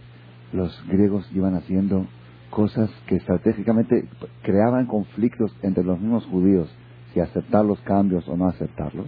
los 0.53 0.83
griegos 0.87 1.29
iban 1.33 1.55
haciendo 1.55 2.05
cosas 2.49 2.89
que 3.07 3.15
estratégicamente 3.15 4.07
creaban 4.43 4.85
conflictos 4.85 5.55
entre 5.61 5.83
los 5.83 5.99
mismos 5.99 6.25
judíos 6.25 6.69
si 7.13 7.19
aceptar 7.19 7.65
los 7.65 7.79
cambios 7.81 8.27
o 8.27 8.37
no 8.37 8.47
aceptarlos. 8.47 9.07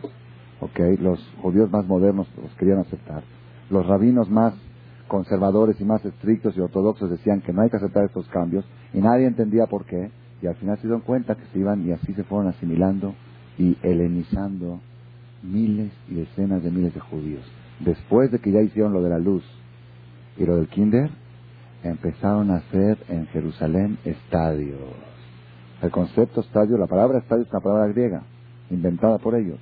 Okay, 0.59 0.97
los 0.97 1.19
judíos 1.41 1.69
más 1.71 1.85
modernos 1.85 2.27
los 2.41 2.53
querían 2.55 2.79
aceptar. 2.79 3.23
Los 3.69 3.85
rabinos 3.85 4.29
más 4.29 4.53
conservadores 5.07 5.79
y 5.81 5.85
más 5.85 6.03
estrictos 6.05 6.55
y 6.55 6.61
ortodoxos 6.61 7.09
decían 7.09 7.41
que 7.41 7.51
no 7.51 7.61
hay 7.61 7.69
que 7.69 7.77
aceptar 7.77 8.05
estos 8.05 8.27
cambios 8.29 8.65
y 8.93 8.99
nadie 8.99 9.27
entendía 9.27 9.67
por 9.67 9.85
qué. 9.85 10.09
Y 10.41 10.47
al 10.47 10.55
final 10.55 10.77
se 10.77 10.83
dieron 10.83 11.01
cuenta 11.01 11.35
que 11.35 11.45
se 11.47 11.59
iban 11.59 11.85
y 11.85 11.91
así 11.91 12.13
se 12.13 12.23
fueron 12.23 12.47
asimilando 12.47 13.13
y 13.57 13.77
helenizando 13.83 14.79
miles 15.41 15.91
y 16.09 16.15
decenas 16.15 16.63
de 16.63 16.71
miles 16.71 16.93
de 16.93 16.99
judíos. 16.99 17.43
Después 17.79 18.31
de 18.31 18.39
que 18.39 18.51
ya 18.51 18.61
hicieron 18.61 18.93
lo 18.93 19.01
de 19.01 19.09
la 19.09 19.19
luz 19.19 19.43
y 20.37 20.45
lo 20.45 20.57
del 20.57 20.67
kinder, 20.67 21.09
empezaron 21.83 22.51
a 22.51 22.57
hacer 22.57 22.97
en 23.09 23.27
Jerusalén 23.27 23.97
estadios 24.05 25.13
el 25.83 25.91
concepto 25.91 26.39
estadio, 26.39 26.77
la 26.77 26.87
palabra 26.87 27.19
estadio 27.19 27.43
es 27.43 27.51
una 27.51 27.59
palabra 27.59 27.87
griega, 27.87 28.23
inventada 28.69 29.17
por 29.17 29.35
ellos. 29.35 29.59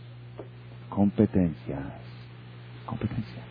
Competencias. 0.88 1.80
Competencias. 2.86 3.44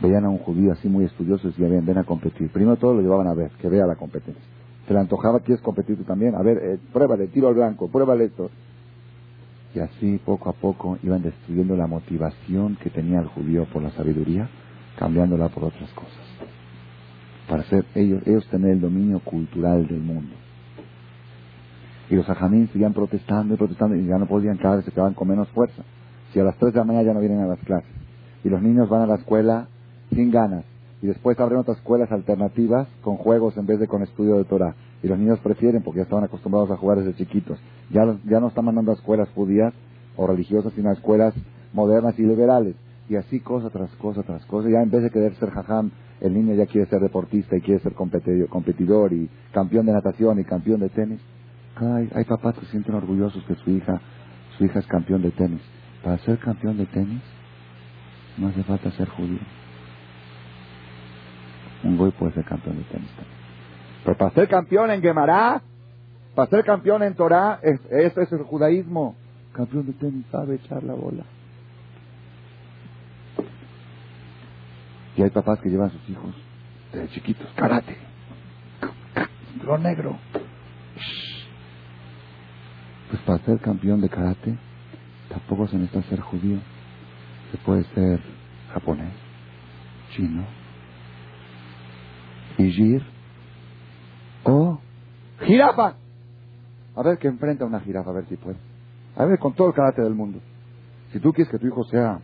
Veían 0.00 0.24
a 0.24 0.30
un 0.30 0.38
judío 0.38 0.72
así 0.72 0.88
muy 0.88 1.04
estudioso 1.04 1.48
y 1.48 1.50
decían, 1.50 1.84
ven, 1.84 1.98
a 1.98 2.04
competir. 2.04 2.50
Primero 2.50 2.76
todo 2.76 2.94
lo 2.94 3.02
llevaban 3.02 3.28
a 3.28 3.34
ver, 3.34 3.50
que 3.60 3.68
vea 3.68 3.84
la 3.84 3.96
competencia. 3.96 4.42
Se 4.88 4.94
le 4.94 5.00
antojaba, 5.00 5.40
¿quieres 5.40 5.62
competir 5.62 5.98
tú 5.98 6.04
también? 6.04 6.34
A 6.34 6.42
ver, 6.42 6.56
eh, 6.62 6.78
pruébale, 6.94 7.26
tiro 7.26 7.48
al 7.48 7.54
blanco, 7.54 7.88
pruébale 7.88 8.24
esto. 8.24 8.48
Y 9.74 9.80
así, 9.80 10.18
poco 10.24 10.48
a 10.48 10.54
poco, 10.54 10.96
iban 11.02 11.20
destruyendo 11.20 11.76
la 11.76 11.86
motivación 11.86 12.76
que 12.76 12.88
tenía 12.88 13.20
el 13.20 13.26
judío 13.26 13.66
por 13.66 13.82
la 13.82 13.90
sabiduría, 13.90 14.48
cambiándola 14.98 15.48
por 15.48 15.64
otras 15.64 15.90
cosas. 15.92 16.12
Para 17.48 17.62
hacer 17.62 17.84
ellos, 17.94 18.22
ellos 18.26 18.46
tener 18.48 18.72
el 18.72 18.80
dominio 18.80 19.20
cultural 19.20 19.86
del 19.86 20.00
mundo. 20.00 20.34
Y 22.10 22.14
los 22.14 22.28
ajamín 22.28 22.68
seguían 22.72 22.92
protestando 22.92 23.54
y 23.54 23.56
protestando 23.56 23.96
y 23.96 24.06
ya 24.06 24.18
no 24.18 24.26
podían, 24.26 24.56
cada 24.56 24.76
vez 24.76 24.84
se 24.84 24.92
quedaban 24.92 25.14
con 25.14 25.28
menos 25.28 25.48
fuerza. 25.48 25.82
Si 26.32 26.40
a 26.40 26.44
las 26.44 26.56
3 26.56 26.72
de 26.72 26.78
la 26.78 26.84
mañana 26.84 27.04
ya 27.04 27.14
no 27.14 27.20
vienen 27.20 27.40
a 27.40 27.46
las 27.46 27.58
clases 27.60 27.90
y 28.44 28.48
los 28.48 28.62
niños 28.62 28.88
van 28.88 29.02
a 29.02 29.06
la 29.06 29.16
escuela 29.16 29.68
sin 30.12 30.30
ganas 30.30 30.64
y 31.02 31.06
después 31.06 31.38
abren 31.40 31.60
otras 31.60 31.78
escuelas 31.78 32.10
alternativas 32.12 32.88
con 33.02 33.16
juegos 33.16 33.56
en 33.56 33.66
vez 33.66 33.80
de 33.80 33.88
con 33.88 34.02
estudio 34.02 34.36
de 34.36 34.44
Torah 34.44 34.74
y 35.02 35.08
los 35.08 35.18
niños 35.18 35.38
prefieren 35.40 35.82
porque 35.82 35.98
ya 35.98 36.04
estaban 36.04 36.24
acostumbrados 36.24 36.70
a 36.70 36.76
jugar 36.76 36.98
desde 36.98 37.14
chiquitos. 37.14 37.58
Ya, 37.90 38.04
ya 38.24 38.40
no 38.40 38.48
están 38.48 38.64
mandando 38.64 38.92
a 38.92 38.94
escuelas 38.94 39.28
judías 39.34 39.72
o 40.16 40.26
religiosas 40.26 40.72
sino 40.74 40.90
a 40.90 40.94
escuelas 40.94 41.34
modernas 41.72 42.18
y 42.18 42.22
liberales. 42.22 42.76
Y 43.08 43.16
así 43.16 43.40
cosa 43.40 43.70
tras 43.70 43.90
cosa 43.96 44.22
tras 44.22 44.44
cosa. 44.46 44.68
Ya 44.68 44.82
en 44.82 44.90
vez 44.90 45.02
de 45.02 45.10
querer 45.10 45.34
ser 45.36 45.50
jajam, 45.50 45.90
el 46.20 46.34
niño 46.34 46.54
ya 46.54 46.66
quiere 46.66 46.88
ser 46.88 47.00
deportista 47.00 47.56
y 47.56 47.60
quiere 47.60 47.80
ser 47.80 47.94
competidor 47.94 49.12
y 49.12 49.28
campeón 49.52 49.86
de 49.86 49.92
natación 49.92 50.40
y 50.40 50.44
campeón 50.44 50.80
de 50.80 50.88
tenis. 50.88 51.20
Hay, 51.76 52.24
papás 52.24 52.54
que 52.54 52.64
se 52.64 52.70
sienten 52.72 52.94
orgullosos 52.94 53.44
que 53.44 53.54
su 53.56 53.70
hija, 53.70 54.00
su 54.56 54.64
hija 54.64 54.78
es 54.78 54.86
campeón 54.86 55.22
de 55.22 55.30
tenis. 55.30 55.60
Para 56.02 56.18
ser 56.18 56.38
campeón 56.38 56.78
de 56.78 56.86
tenis, 56.86 57.20
no 58.38 58.48
hace 58.48 58.62
falta 58.62 58.90
ser 58.92 59.08
judío. 59.08 59.40
Un 61.84 61.98
goy 61.98 62.10
puede 62.12 62.32
ser 62.32 62.44
campeón 62.44 62.78
de 62.78 62.84
tenis 62.84 63.10
también. 63.10 63.36
Pero 64.04 64.16
para 64.16 64.30
ser 64.34 64.48
campeón 64.48 64.90
en 64.90 65.02
Gemara, 65.02 65.62
para 66.34 66.50
ser 66.50 66.64
campeón 66.64 67.02
en 67.02 67.14
Torah, 67.14 67.60
eso 67.62 68.20
es 68.20 68.32
el 68.32 68.42
judaísmo. 68.42 69.14
Campeón 69.52 69.86
de 69.86 69.92
tenis 69.92 70.24
sabe 70.30 70.56
echar 70.56 70.82
la 70.82 70.94
bola. 70.94 71.24
Y 75.16 75.22
hay 75.22 75.30
papás 75.30 75.60
que 75.60 75.70
llevan 75.70 75.88
a 75.88 75.92
sus 75.92 76.08
hijos 76.10 76.34
desde 76.92 77.08
chiquitos, 77.08 77.48
karate, 77.56 77.96
lo 79.64 79.78
negro. 79.78 80.18
Pues 83.10 83.22
para 83.22 83.38
ser 83.44 83.58
campeón 83.60 84.00
de 84.00 84.08
karate, 84.08 84.56
tampoco 85.28 85.68
se 85.68 85.76
necesita 85.76 86.08
ser 86.08 86.20
judío. 86.20 86.58
Se 87.50 87.58
puede 87.58 87.84
ser 87.94 88.20
japonés, 88.72 89.12
chino, 90.10 90.44
Ijir 92.58 93.02
o 94.44 94.80
jirafa. 95.40 95.94
A 96.96 97.02
ver 97.02 97.18
que 97.18 97.28
enfrenta 97.28 97.64
a 97.64 97.66
una 97.66 97.80
jirafa, 97.80 98.10
a 98.10 98.14
ver 98.14 98.26
si 98.26 98.36
puede. 98.36 98.56
A 99.16 99.24
ver, 99.24 99.38
con 99.38 99.54
todo 99.54 99.68
el 99.68 99.74
karate 99.74 100.02
del 100.02 100.14
mundo. 100.14 100.40
Si 101.12 101.20
tú 101.20 101.32
quieres 101.32 101.50
que 101.50 101.58
tu 101.58 101.66
hijo 101.66 101.84
sea 101.84 102.20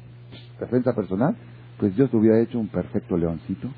defensa 0.59 0.95
personal, 0.95 1.37
pues 1.79 1.97
Dios 1.97 2.11
te 2.11 2.17
hubiera 2.17 2.41
hecho 2.41 2.59
un 2.59 2.69
perfecto 2.69 3.17
leoncito, 3.17 3.69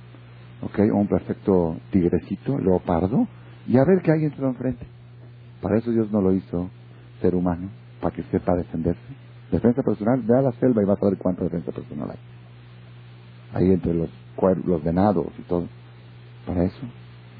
¿ok? 0.62 0.78
O 0.92 0.96
un 0.96 1.08
perfecto 1.08 1.76
tigrecito, 1.90 2.58
leopardo, 2.58 3.26
y 3.66 3.76
a 3.78 3.84
ver 3.84 4.02
alguien 4.10 4.34
se 4.34 4.40
lo 4.40 4.48
enfrente. 4.48 4.86
Para 5.60 5.78
eso 5.78 5.90
Dios 5.90 6.10
no 6.12 6.20
lo 6.20 6.32
hizo 6.32 6.68
ser 7.20 7.34
humano, 7.34 7.70
para 8.00 8.14
que 8.14 8.22
sepa 8.24 8.54
defenderse. 8.54 9.00
Defensa 9.50 9.82
personal, 9.82 10.22
ve 10.22 10.36
a 10.36 10.42
la 10.42 10.52
selva 10.52 10.82
y 10.82 10.86
vas 10.86 11.02
a 11.02 11.06
ver 11.06 11.18
cuánta 11.18 11.44
defensa 11.44 11.72
personal 11.72 12.10
hay. 12.10 12.18
Ahí 13.52 13.72
entre 13.72 13.94
los, 13.94 14.10
los 14.66 14.84
venados 14.84 15.26
y 15.38 15.42
todo. 15.42 15.68
Para 16.46 16.64
eso, 16.64 16.86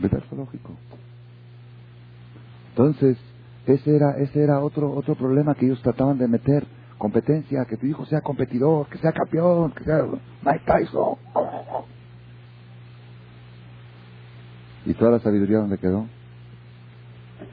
vete 0.01 0.17
al 0.17 0.23
zoológico. 0.23 0.71
Entonces, 2.71 3.19
ese 3.67 3.97
era, 3.97 4.17
ese 4.19 4.43
era 4.43 4.61
otro, 4.61 4.93
otro 4.93 5.15
problema 5.15 5.55
que 5.55 5.67
ellos 5.67 5.83
trataban 5.83 6.19
de 6.19 6.29
meter 6.29 6.67
competencia, 6.99 7.65
que 7.65 7.77
tu 7.77 7.87
hijo 7.87 8.05
sea 8.07 8.21
competidor, 8.21 8.87
que 8.89 8.99
sea 8.99 9.13
campeón, 9.13 9.73
que 9.73 9.85
sea 9.85 10.05
Mike 10.43 10.65
Tyson. 10.67 11.17
¿Y 14.87 14.95
toda 14.95 15.13
la 15.13 15.21
sabiduría 15.21 15.59
dónde 15.59 15.79
quedó? 15.79 16.07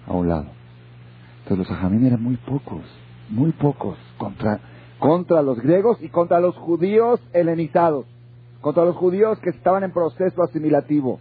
A 0.08 0.14
un 0.14 0.28
lado. 0.28 0.48
Entonces 1.44 1.70
los 1.70 1.78
ajamín 1.78 2.06
eran 2.06 2.22
muy 2.22 2.38
pocos, 2.38 2.84
muy 3.30 3.52
pocos 3.52 3.98
contra, 4.18 4.60
contra 5.00 5.42
los 5.42 5.60
griegos 5.60 5.98
y 6.02 6.10
contra 6.10 6.40
los 6.40 6.56
judíos 6.56 7.20
helenizados, 7.34 8.06
contra 8.62 8.86
los 8.86 8.96
judíos 8.96 9.40
que 9.40 9.50
estaban 9.50 9.84
en 9.84 9.92
proceso 9.92 10.44
asimilativo, 10.44 11.20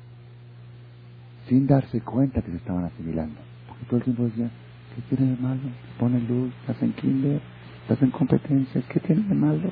sin 1.49 1.67
darse 1.67 2.01
cuenta 2.01 2.43
que 2.43 2.51
se 2.51 2.57
estaban 2.59 2.85
asimilando. 2.85 3.41
Porque 3.69 3.85
todo 3.87 3.97
el 3.97 4.03
tiempo 4.03 4.25
decían, 4.25 4.51
¿qué 4.95 5.17
tiene 5.17 5.37
de 5.37 5.43
malo? 5.43 5.61
Ponen 5.99 6.27
luz, 6.29 6.53
hacen 6.69 6.93
kinder, 6.93 7.41
hacen 7.89 8.11
competencias, 8.11 8.85
¿qué 8.87 9.01
tiene 9.01 9.23
de 9.23 9.35
malo? 9.35 9.71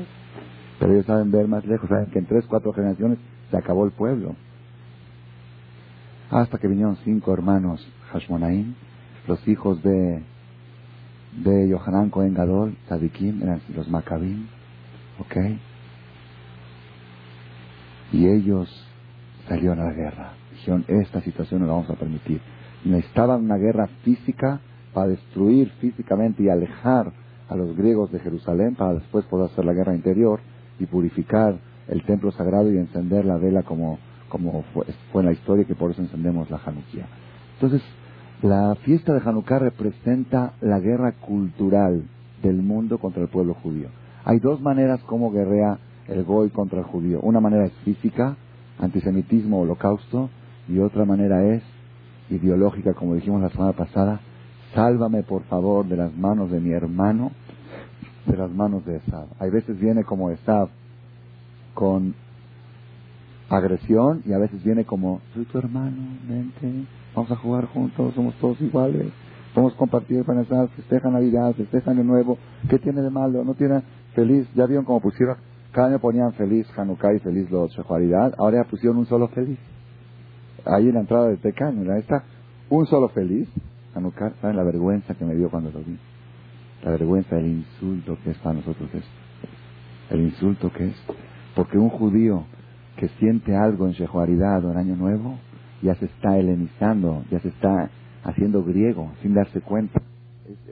Pero 0.79 0.92
ellos 0.92 1.07
saben 1.07 1.31
ver 1.31 1.49
más 1.49 1.64
lejos, 1.66 1.88
saben 1.88 2.07
que 2.07 2.18
en 2.18 2.27
tres, 2.27 2.44
cuatro 2.47 2.73
generaciones 2.73 3.18
se 3.51 3.57
acabó 3.57 3.85
el 3.85 3.92
pueblo. 3.92 4.35
Hasta 6.31 6.59
que 6.59 6.68
vinieron 6.68 6.97
cinco 7.05 7.33
hermanos 7.33 7.87
Hashmonaim, 8.12 8.75
los 9.27 9.47
hijos 9.49 9.83
de, 9.83 10.23
de 11.42 11.68
Yohanan 11.68 12.11
Cohen 12.11 12.35
Gadol, 12.35 12.77
Tzadikim, 12.87 13.42
eran 13.42 13.61
los 13.75 13.88
Maccabim, 13.88 14.47
¿ok? 15.18 15.37
Y 18.12 18.27
ellos 18.27 18.68
salieron 19.49 19.81
a 19.81 19.85
la 19.85 19.92
guerra. 19.92 20.33
Dijeron, 20.53 20.85
esta 20.88 21.21
situación 21.23 21.61
no 21.61 21.66
la 21.66 21.73
vamos 21.73 21.90
a 21.90 21.94
permitir. 21.94 22.40
Necesitaban 22.85 23.44
una 23.44 23.57
guerra 23.57 23.87
física 24.03 24.61
para 24.92 25.09
destruir 25.09 25.71
físicamente 25.81 26.42
y 26.42 26.49
alejar 26.49 27.12
a 27.49 27.57
los 27.57 27.77
griegos 27.77 28.13
de 28.13 28.21
Jerusalén 28.21 28.75
para 28.75 28.95
después 28.95 29.25
poder 29.27 29.51
hacer 29.51 29.65
la 29.65 29.73
guerra 29.73 29.95
interior 29.95 30.41
y 30.79 30.87
purificar 30.87 31.59
el 31.89 32.05
templo 32.05 32.31
sagrado 32.33 32.71
y 32.73 32.77
encender 32.77 33.25
la 33.25 33.39
vela 33.39 33.63
como, 33.63 33.99
como 34.29 34.65
fue, 34.75 34.85
en 35.21 35.27
la 35.27 35.33
historia 35.33 35.65
que 35.65 35.75
por 35.75 35.91
eso 35.91 36.03
encendemos 36.03 36.51
la 36.51 36.61
Hanukkah. 36.65 37.09
Entonces, 37.55 37.83
la 38.43 38.77
fiesta 38.85 39.15
de 39.15 39.23
Hanukkah 39.25 39.59
representa 39.59 40.53
la 40.61 40.79
guerra 40.79 41.13
cultural 41.13 42.05
del 42.43 42.57
mundo 42.57 42.99
contra 42.99 43.23
el 43.23 43.29
pueblo 43.29 43.55
judío. 43.55 43.89
Hay 44.25 44.39
dos 44.39 44.61
maneras 44.61 45.01
como 45.05 45.33
guerrea 45.33 45.79
el 46.07 46.25
Goy 46.25 46.51
contra 46.51 46.81
el 46.81 46.85
judío. 46.85 47.21
Una 47.23 47.41
manera 47.41 47.65
es 47.65 47.73
física, 47.85 48.37
antisemitismo, 48.79 49.61
holocausto, 49.61 50.31
y 50.69 50.79
otra 50.79 51.05
manera 51.05 51.45
es 51.47 51.63
ideológica, 52.31 52.95
como 52.95 53.15
dijimos 53.15 53.41
la 53.41 53.49
semana 53.49 53.73
pasada, 53.73 54.21
sálvame 54.79 55.25
por 55.25 55.43
favor 55.47 55.88
de 55.88 55.97
las 55.97 56.17
manos 56.17 56.53
de 56.53 56.61
mi 56.61 56.71
hermano, 56.71 57.33
de 58.27 58.37
las 58.37 58.49
manos 58.49 58.87
de 58.87 58.99
Esab. 58.99 59.27
Hay 59.41 59.51
veces 59.51 59.77
viene 59.77 60.05
como 60.05 60.31
Esab 60.31 60.69
con 61.75 62.14
agresión 63.49 64.23
y 64.25 64.35
a 64.35 64.38
veces 64.38 64.62
viene 64.62 64.85
como, 64.85 65.21
soy 65.35 65.47
tu 65.47 65.59
hermano, 65.59 65.97
vente, 66.29 66.87
vamos 67.12 67.29
a 67.33 67.35
jugar 67.35 67.67
juntos, 67.67 68.14
somos 68.14 68.37
todos 68.37 68.61
iguales, 68.61 69.09
a 69.57 69.77
compartir 69.77 70.25
Panesar, 70.25 70.69
festeja 70.69 71.11
Navidad, 71.11 71.55
festeja 71.57 71.91
Año 71.91 72.05
Nuevo, 72.05 72.38
¿qué 72.71 72.79
tiene 72.79 73.03
de 73.03 73.11
malo? 73.11 73.43
No 73.43 73.55
tiene 73.55 73.83
feliz, 74.14 74.47
ya 74.55 74.67
vieron 74.67 74.85
cómo 74.85 75.01
pusieron, 75.01 75.38
cada 75.73 75.88
año 75.88 75.99
ponían 75.99 76.35
feliz 76.35 76.69
Hanukkah 76.77 77.14
y 77.14 77.19
feliz 77.19 77.51
los 77.51 77.73
Shehuaridad, 77.73 78.33
ahora 78.38 78.62
ya 78.62 78.71
pusieron 78.71 78.99
un 78.99 79.07
solo 79.07 79.27
feliz. 79.27 79.59
Ahí 80.64 80.87
en 80.87 80.95
la 80.95 81.01
entrada 81.01 81.27
de 81.27 81.35
este 81.35 81.53
caño, 81.53 81.91
ahí 81.93 81.99
está, 81.99 82.23
un 82.71 82.87
solo 82.87 83.09
feliz, 83.09 83.49
Hanukkah, 83.99 84.33
¿saben 84.41 84.57
la 84.57 84.63
vergüenza 84.63 85.15
que 85.15 85.25
me 85.25 85.35
dio 85.35 85.51
cuando 85.51 85.71
lo 85.71 85.81
vi? 85.81 85.99
La 86.83 86.93
vergüenza, 86.93 87.37
el 87.37 87.47
insulto 87.47 88.17
que 88.23 88.31
es 88.31 88.39
para 88.39 88.55
nosotros 88.55 88.89
esto. 88.95 89.11
El 90.11 90.21
insulto 90.23 90.73
que 90.73 90.87
es. 90.87 90.97
Porque 91.55 91.79
un 91.79 91.91
judío 91.91 92.45
que 92.97 93.09
siente 93.21 93.57
algo 93.57 93.87
en 93.87 93.93
Shehuaridad 93.93 94.65
o 94.65 94.73
en 94.73 94.79
Año 94.79 94.97
Nuevo, 94.97 95.39
ya 95.83 95.95
se 95.97 96.07
está 96.07 96.39
helenizando, 96.39 97.25
ya 97.31 97.41
se 97.41 97.49
está 97.49 97.91
haciendo 98.25 98.65
griego 98.65 99.13
sin 99.23 99.35
darse 99.35 99.61
cuenta. 99.61 100.01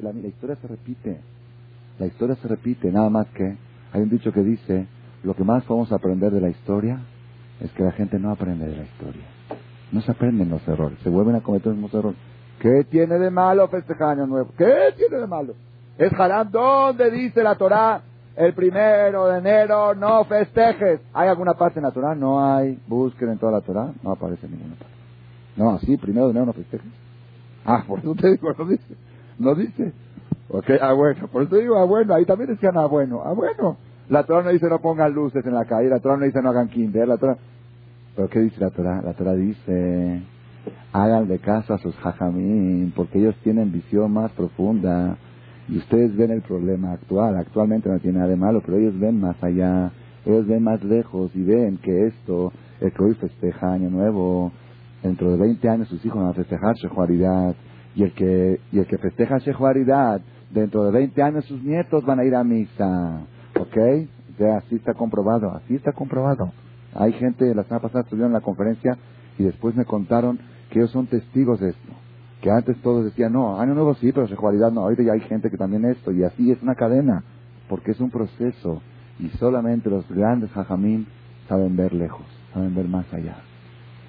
la, 0.00 0.12
la 0.12 0.28
historia 0.28 0.56
se 0.56 0.68
repite. 0.68 1.20
La 1.98 2.06
historia 2.06 2.36
se 2.36 2.48
repite, 2.48 2.92
nada 2.92 3.10
más 3.10 3.26
que 3.28 3.56
hay 3.92 4.02
un 4.02 4.10
dicho 4.10 4.32
que 4.32 4.42
dice, 4.42 4.86
lo 5.22 5.34
que 5.34 5.44
más 5.44 5.64
podemos 5.64 5.90
aprender 5.92 6.30
de 6.32 6.40
la 6.40 6.50
historia 6.50 7.00
es 7.60 7.70
que 7.72 7.82
la 7.82 7.92
gente 7.92 8.18
no 8.18 8.30
aprende 8.30 8.66
de 8.66 8.76
la 8.76 8.84
historia. 8.84 9.24
No 9.92 10.00
se 10.02 10.10
aprenden 10.10 10.50
los 10.50 10.66
errores, 10.68 10.98
se 11.02 11.08
vuelven 11.08 11.36
a 11.36 11.40
cometer 11.40 11.68
los 11.68 11.76
mismos 11.76 11.94
errores. 11.94 12.18
¿Qué 12.60 12.84
tiene 12.90 13.18
de 13.18 13.30
malo 13.30 13.68
festejar 13.68 14.10
Año 14.10 14.26
Nuevo? 14.26 14.50
¿Qué 14.56 14.94
tiene 14.96 15.18
de 15.18 15.26
malo? 15.26 15.54
Es 15.98 16.12
haram. 16.12 16.50
¿Dónde 16.50 17.10
dice 17.10 17.42
la 17.42 17.54
Torah? 17.54 18.00
El 18.34 18.52
primero 18.52 19.26
de 19.28 19.38
enero 19.38 19.94
no 19.94 20.24
festejes. 20.24 21.00
¿Hay 21.14 21.28
alguna 21.28 21.54
parte 21.54 21.78
en 21.78 21.84
la 21.84 21.90
Torah? 21.90 22.14
No 22.14 22.44
hay. 22.44 22.78
Busquen 22.86 23.30
en 23.30 23.38
toda 23.38 23.52
la 23.52 23.60
Torah. 23.60 23.92
No 24.02 24.12
aparece 24.12 24.46
ninguna 24.48 24.74
parte. 24.74 24.94
No, 25.56 25.70
así, 25.70 25.96
primero 25.96 26.26
de 26.26 26.32
enero 26.32 26.46
no 26.46 26.52
festejes. 26.52 26.90
Ah, 27.64 27.82
por 27.86 28.00
eso 28.00 28.14
te 28.14 28.30
digo, 28.30 28.52
no 28.56 28.64
dice. 28.66 28.96
No 29.38 29.54
dice. 29.54 29.92
Ok, 30.48 30.70
ah, 30.80 30.92
bueno. 30.92 31.28
Por 31.28 31.42
eso 31.42 31.56
digo, 31.56 31.78
ah, 31.78 31.84
bueno. 31.84 32.14
Ahí 32.14 32.24
también 32.24 32.50
decían, 32.50 32.76
ah, 32.76 32.86
bueno. 32.86 33.22
Ah, 33.24 33.32
bueno. 33.32 33.78
La 34.08 34.24
Torah 34.24 34.42
no 34.42 34.50
dice 34.50 34.68
no 34.68 34.80
pongan 34.80 35.12
luces 35.12 35.44
en 35.44 35.54
la 35.54 35.64
calle. 35.64 35.88
La 35.88 35.98
Torah 35.98 36.16
no 36.16 36.24
dice 36.24 36.40
no 36.42 36.50
hagan 36.50 36.68
kinder. 36.68 37.08
La 37.08 37.16
Torah... 37.16 37.36
¿Pero 38.14 38.28
qué 38.28 38.40
dice 38.40 38.60
la 38.60 38.70
Torah? 38.70 39.02
La 39.02 39.12
Torah 39.14 39.34
dice 39.34 40.22
hagan 40.92 41.28
de 41.28 41.38
caso 41.38 41.74
a 41.74 41.78
sus 41.78 41.94
jajamín, 41.96 42.92
porque 42.94 43.18
ellos 43.18 43.36
tienen 43.42 43.72
visión 43.72 44.12
más 44.12 44.32
profunda 44.32 45.16
y 45.68 45.78
ustedes 45.78 46.16
ven 46.16 46.30
el 46.30 46.42
problema 46.42 46.92
actual. 46.92 47.36
Actualmente 47.36 47.88
no 47.88 47.98
tiene 47.98 48.18
nada 48.18 48.30
de 48.30 48.36
malo, 48.36 48.62
pero 48.64 48.78
ellos 48.78 48.98
ven 48.98 49.20
más 49.20 49.36
allá, 49.42 49.90
ellos 50.24 50.46
ven 50.46 50.62
más 50.62 50.82
lejos 50.84 51.30
y 51.34 51.42
ven 51.42 51.78
que 51.78 52.06
esto, 52.06 52.52
el 52.80 52.92
que 52.92 53.02
hoy 53.02 53.14
festeja 53.14 53.72
Año 53.72 53.90
Nuevo, 53.90 54.52
dentro 55.02 55.32
de 55.32 55.38
20 55.38 55.68
años 55.68 55.88
sus 55.88 56.04
hijos 56.04 56.20
van 56.20 56.30
a 56.30 56.34
festejar 56.34 56.74
Shehuaridad 56.76 57.54
y 57.94 58.02
el 58.02 58.12
que, 58.12 58.60
y 58.72 58.78
el 58.78 58.86
que 58.86 58.98
festeja 58.98 59.38
Shehuaridad, 59.38 60.20
dentro 60.50 60.84
de 60.84 60.92
20 60.92 61.22
años 61.22 61.44
sus 61.46 61.62
nietos 61.62 62.04
van 62.04 62.20
a 62.20 62.24
ir 62.24 62.34
a 62.34 62.44
misa. 62.44 63.20
¿Ok? 63.58 63.76
Ya 64.38 64.58
así 64.58 64.76
está 64.76 64.92
comprobado, 64.94 65.50
así 65.52 65.74
está 65.74 65.92
comprobado. 65.92 66.52
Hay 66.94 67.12
gente, 67.14 67.54
la 67.54 67.64
semana 67.64 67.82
pasada 67.82 68.02
estuvieron 68.02 68.30
en 68.30 68.34
la 68.34 68.40
conferencia 68.40 68.96
y 69.38 69.44
después 69.44 69.74
me 69.74 69.84
contaron 69.84 70.38
que 70.70 70.78
ellos 70.78 70.90
son 70.90 71.06
testigos 71.06 71.60
de 71.60 71.70
esto. 71.70 71.92
Que 72.40 72.50
antes 72.50 72.76
todos 72.82 73.04
decían, 73.04 73.32
no, 73.32 73.60
año 73.60 73.74
nuevo 73.74 73.94
sí, 73.94 74.12
pero 74.12 74.28
sexualidad 74.28 74.70
no. 74.70 74.82
Ahorita 74.82 75.02
ya 75.02 75.12
hay 75.12 75.20
gente 75.20 75.50
que 75.50 75.56
también 75.56 75.84
esto. 75.84 76.12
Y 76.12 76.22
así 76.24 76.50
es 76.50 76.62
una 76.62 76.74
cadena, 76.74 77.24
porque 77.68 77.92
es 77.92 78.00
un 78.00 78.10
proceso. 78.10 78.82
Y 79.18 79.28
solamente 79.38 79.88
los 79.88 80.06
grandes 80.08 80.54
hajamim 80.56 81.06
saben 81.48 81.76
ver 81.76 81.92
lejos, 81.92 82.26
saben 82.52 82.74
ver 82.74 82.88
más 82.88 83.12
allá. 83.12 83.36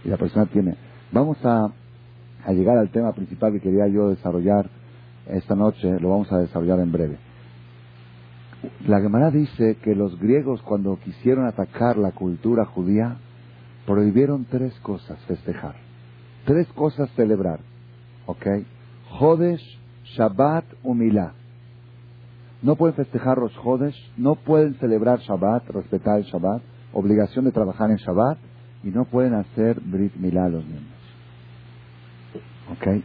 Y 0.03 0.09
la 0.09 0.17
persona 0.17 0.45
tiene... 0.47 0.75
Vamos 1.11 1.37
a, 1.45 1.71
a 2.45 2.51
llegar 2.51 2.77
al 2.77 2.91
tema 2.91 3.13
principal 3.13 3.53
que 3.53 3.61
quería 3.61 3.87
yo 3.87 4.09
desarrollar 4.09 4.69
esta 5.29 5.55
noche, 5.55 5.99
lo 5.99 6.09
vamos 6.09 6.31
a 6.31 6.37
desarrollar 6.37 6.79
en 6.79 6.91
breve. 6.91 7.17
La 8.87 8.99
Gemara 8.99 9.31
dice 9.31 9.77
que 9.83 9.95
los 9.95 10.19
griegos 10.19 10.61
cuando 10.63 10.97
quisieron 10.99 11.45
atacar 11.45 11.97
la 11.97 12.11
cultura 12.11 12.65
judía, 12.65 13.17
prohibieron 13.85 14.45
tres 14.45 14.77
cosas 14.81 15.17
festejar. 15.27 15.86
Tres 16.47 16.65
cosas 16.69 17.09
celebrar. 17.17 17.59
¿Ok? 18.25 18.45
Jodesh, 19.19 19.61
Shabbat, 20.15 20.63
Humilá. 20.81 21.33
No 22.61 22.77
pueden 22.77 22.95
festejar 22.95 23.37
los 23.37 23.53
Jodesh, 23.57 23.97
no 24.15 24.35
pueden 24.35 24.75
celebrar 24.75 25.19
Shabbat, 25.19 25.69
respetar 25.71 26.19
el 26.19 26.23
Shabbat, 26.23 26.61
obligación 26.93 27.43
de 27.43 27.51
trabajar 27.51 27.91
en 27.91 27.97
Shabbat, 27.97 28.37
y 28.85 28.91
no 28.91 29.03
pueden 29.03 29.33
hacer 29.33 29.81
Brit 29.81 30.15
Milá 30.15 30.47
los 30.47 30.63
niños. 30.65 30.83
¿Ok? 32.71 33.03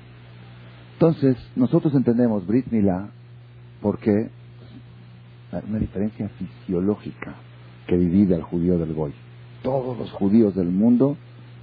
Entonces, 0.93 1.37
nosotros 1.57 1.93
entendemos 1.95 2.47
Brit 2.47 2.71
Milá 2.71 3.11
porque 3.81 4.31
una 5.69 5.79
diferencia 5.81 6.29
fisiológica 6.29 7.35
que 7.89 7.97
divide 7.97 8.37
al 8.37 8.43
judío 8.43 8.79
del 8.79 8.95
Goy. 8.95 9.13
Todos 9.65 9.99
los 9.99 10.13
judíos 10.13 10.55
del 10.55 10.69
mundo 10.69 11.17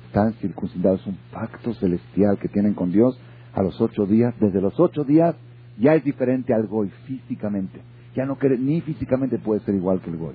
están 0.10 0.34
circuncidados, 0.42 1.06
un 1.06 1.18
pacto 1.32 1.72
celestial 1.76 2.40
que 2.40 2.48
tienen 2.48 2.74
con 2.74 2.92
Dios 2.92 3.20
a 3.54 3.62
los 3.62 3.80
ocho 3.80 4.08
días. 4.08 4.34
Desde 4.40 4.60
los 4.60 4.80
ocho 4.80 5.04
días 5.04 5.36
ya 5.78 5.94
es 5.94 6.04
diferente 6.04 6.52
al 6.52 6.66
Goy 6.66 6.90
físicamente. 7.06 7.82
Ya 8.16 8.26
no 8.26 8.36
ni 8.60 8.82
físicamente 8.82 9.38
puede 9.38 9.62
ser 9.62 9.76
igual 9.76 10.02
que 10.02 10.10
el 10.10 10.18
Goy. 10.18 10.34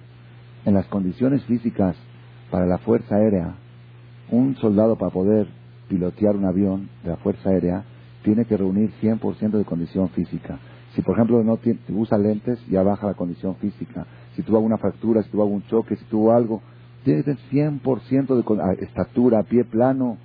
En 0.65 0.75
las 0.75 0.87
condiciones 0.87 1.45
físicas 1.45 1.97
para 2.53 2.67
la 2.67 2.79
Fuerza 2.79 3.17
Aérea, 3.17 3.57
un 4.31 4.55
soldado 4.57 4.97
para 4.97 5.11
poder 5.11 5.49
pilotear 5.89 6.37
un 6.37 6.45
avión 6.45 6.89
de 7.03 7.11
la 7.11 7.17
Fuerza 7.17 7.51
Aérea 7.51 7.85
tiene 8.23 8.45
que 8.45 8.57
reunir 8.57 8.93
100% 9.03 9.59
de 9.59 9.65
condición 9.65 10.09
física. 10.11 10.59
Si, 10.95 11.03
por 11.03 11.17
ejemplo, 11.17 11.43
no 11.43 11.57
tiene, 11.57 11.81
usa 11.89 12.17
lentes, 12.17 12.65
ya 12.69 12.85
baja 12.85 13.09
la 13.09 13.15
condición 13.15 13.57
física. 13.57 14.07
Si 14.37 14.43
tuvo 14.43 14.59
alguna 14.59 14.79
fractura, 14.79 15.23
si 15.25 15.31
tuvo 15.31 15.43
algún 15.43 15.65
choque, 15.67 15.97
si 15.97 16.05
tuvo 16.05 16.33
algo, 16.33 16.63
tiene 17.05 17.23
que 17.23 17.35
tener 17.35 17.81
100% 17.81 18.35
de 18.35 18.85
estatura, 18.85 19.43
pie 19.43 19.65
plano. 19.65 20.19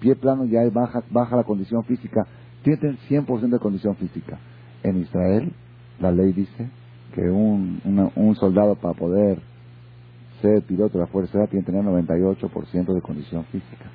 Pie 0.00 0.14
plano 0.14 0.44
ya 0.44 0.60
baja, 0.70 1.02
baja 1.10 1.36
la 1.36 1.44
condición 1.44 1.84
física. 1.84 2.26
Tiene 2.62 2.78
que 2.78 2.86
tener 2.86 3.26
100% 3.26 3.48
de 3.48 3.58
condición 3.58 3.96
física. 3.96 4.38
En 4.82 5.00
Israel, 5.00 5.52
la 5.98 6.12
ley 6.12 6.32
dice 6.32 6.68
que 7.14 7.22
un, 7.22 7.80
un 8.14 8.36
soldado 8.36 8.74
para 8.76 8.94
poder 8.94 9.40
ser 10.42 10.62
piloto 10.62 10.98
de 10.98 11.04
la 11.04 11.10
Fuerza 11.10 11.46
tiene 11.46 11.64
que 11.64 11.72
tener 11.72 11.84
98% 11.84 12.94
de 12.94 13.00
condición 13.00 13.44
física. 13.46 13.90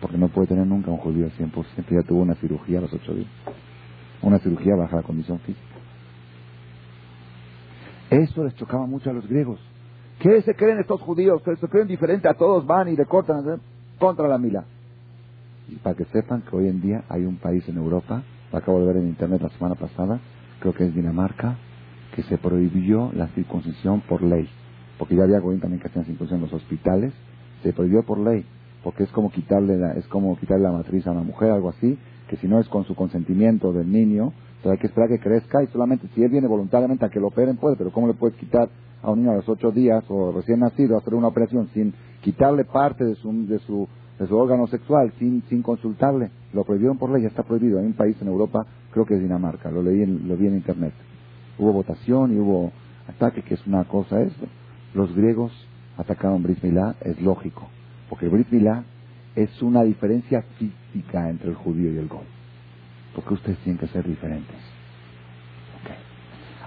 Porque 0.00 0.16
no 0.16 0.28
puede 0.28 0.48
tener 0.48 0.66
nunca 0.66 0.90
un 0.90 0.98
judío 0.98 1.26
al 1.26 1.32
100%. 1.32 1.52
Ya 1.90 2.06
tuvo 2.06 2.22
una 2.22 2.34
cirugía 2.36 2.78
a 2.78 2.82
los 2.82 2.92
8 2.92 3.14
días 3.14 3.28
una 4.22 4.38
cirugía 4.38 4.76
baja 4.76 4.96
la 4.96 5.02
condición 5.02 5.38
física. 5.40 5.66
Eso 8.10 8.44
les 8.44 8.54
chocaba 8.56 8.86
mucho 8.86 9.10
a 9.10 9.12
los 9.12 9.26
griegos. 9.26 9.60
¿Qué 10.20 10.42
se 10.42 10.54
creen 10.54 10.78
estos 10.78 11.00
judíos? 11.00 11.40
Se 11.42 11.68
creen 11.68 11.88
diferente 11.88 12.28
a 12.28 12.34
todos, 12.34 12.66
van 12.66 12.88
y 12.88 12.96
le 12.96 13.06
cortan 13.06 13.38
¿eh? 13.48 13.58
contra 13.98 14.28
la 14.28 14.36
mila. 14.36 14.64
Y 15.66 15.76
para 15.76 15.96
que 15.96 16.04
sepan 16.06 16.42
que 16.42 16.54
hoy 16.54 16.68
en 16.68 16.82
día 16.82 17.04
hay 17.08 17.24
un 17.24 17.36
país 17.36 17.66
en 17.70 17.78
Europa, 17.78 18.22
lo 18.52 18.58
acabo 18.58 18.80
de 18.80 18.86
ver 18.86 18.96
en 18.98 19.08
internet 19.08 19.40
la 19.40 19.48
semana 19.48 19.76
pasada, 19.76 20.20
creo 20.60 20.74
que 20.74 20.84
es 20.84 20.94
Dinamarca, 20.94 21.56
que 22.14 22.22
se 22.24 22.36
prohibió 22.36 23.10
la 23.14 23.28
circuncisión 23.28 24.02
por 24.02 24.22
ley. 24.22 24.46
Porque 24.98 25.16
ya 25.16 25.22
había 25.22 25.38
gobierno 25.38 25.62
también 25.62 25.80
que 25.80 25.88
hacían 25.88 26.04
circuncisión 26.04 26.40
en 26.40 26.50
los 26.50 26.52
hospitales, 26.52 27.14
se 27.62 27.72
prohibió 27.72 28.02
por 28.02 28.18
ley, 28.18 28.44
porque 28.84 29.04
es 29.04 29.10
como 29.12 29.30
quitarle 29.30 29.78
la, 29.78 29.92
es 29.92 30.06
como 30.08 30.36
quitarle 30.38 30.64
la 30.64 30.72
matriz 30.72 31.06
a 31.06 31.12
una 31.12 31.22
mujer, 31.22 31.50
algo 31.50 31.70
así, 31.70 31.98
que 32.28 32.36
si 32.36 32.46
no 32.46 32.60
es 32.60 32.68
con 32.68 32.84
su 32.84 32.94
consentimiento 32.94 33.72
del 33.72 33.90
niño, 33.90 34.34
hay 34.64 34.76
que 34.76 34.88
esperar 34.88 35.08
que 35.08 35.18
crezca 35.18 35.62
y 35.62 35.68
solamente 35.68 36.08
si 36.14 36.22
él 36.22 36.30
viene 36.30 36.46
voluntariamente 36.46 37.06
a 37.06 37.08
que 37.08 37.20
lo 37.20 37.28
operen 37.28 37.56
puede, 37.56 37.76
pero 37.76 37.90
¿cómo 37.90 38.06
le 38.06 38.12
puedes 38.12 38.36
quitar 38.36 38.68
a 39.02 39.10
un 39.10 39.20
niño 39.20 39.32
a 39.32 39.36
los 39.36 39.48
ocho 39.48 39.70
días 39.70 40.04
o 40.08 40.32
recién 40.32 40.60
nacido 40.60 40.98
hacer 40.98 41.14
una 41.14 41.28
operación 41.28 41.68
sin 41.72 41.94
quitarle 42.20 42.64
parte 42.64 43.04
de 43.04 43.14
su, 43.16 43.46
de 43.46 43.58
su, 43.60 43.88
de 44.18 44.26
su 44.26 44.36
órgano 44.36 44.66
sexual, 44.66 45.12
sin, 45.18 45.42
sin 45.48 45.62
consultarle? 45.62 46.30
Lo 46.52 46.64
prohibieron 46.64 46.98
por 46.98 47.10
ley, 47.10 47.22
ya 47.22 47.28
está 47.28 47.42
prohibido. 47.42 47.78
Hay 47.78 47.86
un 47.86 47.94
país 47.94 48.16
en 48.20 48.28
Europa, 48.28 48.66
creo 48.92 49.06
que 49.06 49.14
es 49.14 49.20
Dinamarca, 49.20 49.70
lo 49.70 49.82
leí, 49.82 50.04
lo 50.04 50.36
vi 50.36 50.46
en 50.46 50.56
internet. 50.56 50.92
Hubo 51.58 51.72
votación 51.72 52.34
y 52.34 52.38
hubo 52.38 52.72
ataque, 53.08 53.42
que 53.42 53.54
es 53.54 53.66
una 53.66 53.84
cosa 53.84 54.20
eso. 54.20 54.46
Los 54.94 55.14
griegos 55.14 55.52
atacaron 55.96 56.42
Brit 56.42 56.62
Milá, 56.62 56.96
es 57.00 57.20
lógico, 57.20 57.68
porque 58.08 58.28
Brit 58.28 58.50
Milá 58.50 58.84
es 59.36 59.62
una 59.62 59.82
diferencia 59.82 60.42
física 60.58 61.30
entre 61.30 61.50
el 61.50 61.54
judío 61.54 61.92
y 61.92 61.98
el 61.98 62.08
gol. 62.08 62.24
Porque 63.14 63.34
ustedes 63.34 63.58
tienen 63.58 63.78
que 63.78 63.88
ser 63.88 64.06
diferentes. 64.06 64.56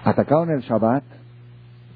Atacaron 0.04 0.50
el 0.50 0.60
Shabbat, 0.60 1.04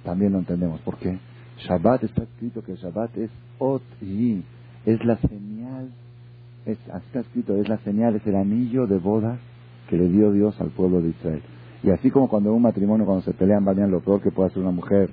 también 0.09 0.33
lo 0.33 0.39
entendemos. 0.39 0.81
¿Por 0.81 0.97
qué? 0.97 1.19
Shabbat 1.59 2.03
está 2.03 2.23
escrito 2.23 2.63
que 2.63 2.77
Shabbat 2.77 3.15
es 3.19 3.31
ot 3.59 3.83
y 4.01 4.43
es 4.87 5.05
la 5.05 5.19
señal, 5.19 5.91
es, 6.65 6.79
está 6.79 7.21
escrito, 7.21 7.55
es 7.57 7.69
la 7.69 7.77
señal, 7.81 8.17
es 8.17 8.27
el 8.27 8.37
anillo 8.37 8.87
de 8.87 8.97
bodas 8.97 9.39
que 9.91 9.99
le 9.99 10.09
dio 10.09 10.33
Dios 10.33 10.59
al 10.63 10.71
pueblo 10.71 11.03
de 11.03 11.11
Israel. 11.11 11.43
Y 11.83 11.91
así 11.91 12.11
como 12.11 12.31
cuando 12.31 12.55
un 12.55 12.63
matrimonio, 12.63 13.05
cuando 13.05 13.23
se 13.23 13.35
pelean, 13.35 13.67
bañan, 13.67 13.91
lo 13.91 14.01
peor 14.01 14.23
que 14.23 14.31
puede 14.31 14.49
hacer 14.49 14.63
una 14.63 14.71
mujer 14.71 15.11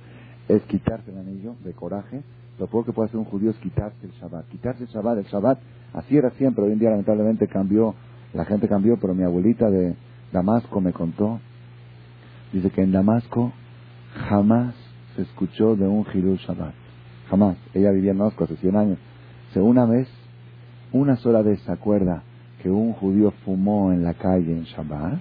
es 0.47 0.61
quitarse 0.63 1.11
el 1.11 1.17
anillo 1.17 1.55
de 1.65 1.73
coraje, 1.73 2.21
lo 2.57 2.67
peor 2.67 2.85
que 2.85 2.93
puede 2.93 3.09
hacer 3.09 3.19
un 3.19 3.25
judío 3.25 3.49
es 3.49 3.57
quitarse 3.57 3.97
el 4.05 4.13
Shabbat. 4.13 4.47
Quitarse 4.47 4.83
el 4.83 4.89
Shabbat, 4.91 5.17
el 5.17 5.25
Shabbat, 5.25 5.59
así 5.91 6.15
era 6.15 6.29
siempre. 6.31 6.63
Hoy 6.63 6.71
en 6.71 6.79
día 6.79 6.91
lamentablemente 6.91 7.49
cambió, 7.49 7.95
la 8.33 8.45
gente 8.45 8.69
cambió, 8.69 8.97
pero 8.97 9.13
mi 9.13 9.23
abuelita 9.23 9.69
de 9.69 9.93
Damasco 10.31 10.79
me 10.79 10.93
contó, 10.93 11.41
dice 12.53 12.69
que 12.69 12.81
en 12.81 12.93
Damasco 12.93 13.51
jamás 14.29 14.84
se 15.15 15.21
escuchó 15.23 15.75
de 15.75 15.87
un 15.87 16.05
Hirul 16.13 16.37
Shabbat. 16.37 16.73
Jamás. 17.29 17.57
Ella 17.73 17.91
vivía 17.91 18.11
en 18.11 18.17
Damasco 18.17 18.43
hace 18.43 18.55
100 18.57 18.75
años. 18.75 18.97
Se 19.53 19.59
una 19.59 19.85
vez, 19.85 20.07
una 20.91 21.15
sola 21.17 21.41
vez 21.41 21.59
se 21.61 21.71
acuerda 21.71 22.23
que 22.61 22.69
un 22.69 22.93
judío 22.93 23.31
fumó 23.43 23.91
en 23.91 24.03
la 24.03 24.13
calle 24.13 24.51
en 24.51 24.63
Shabbat. 24.63 25.19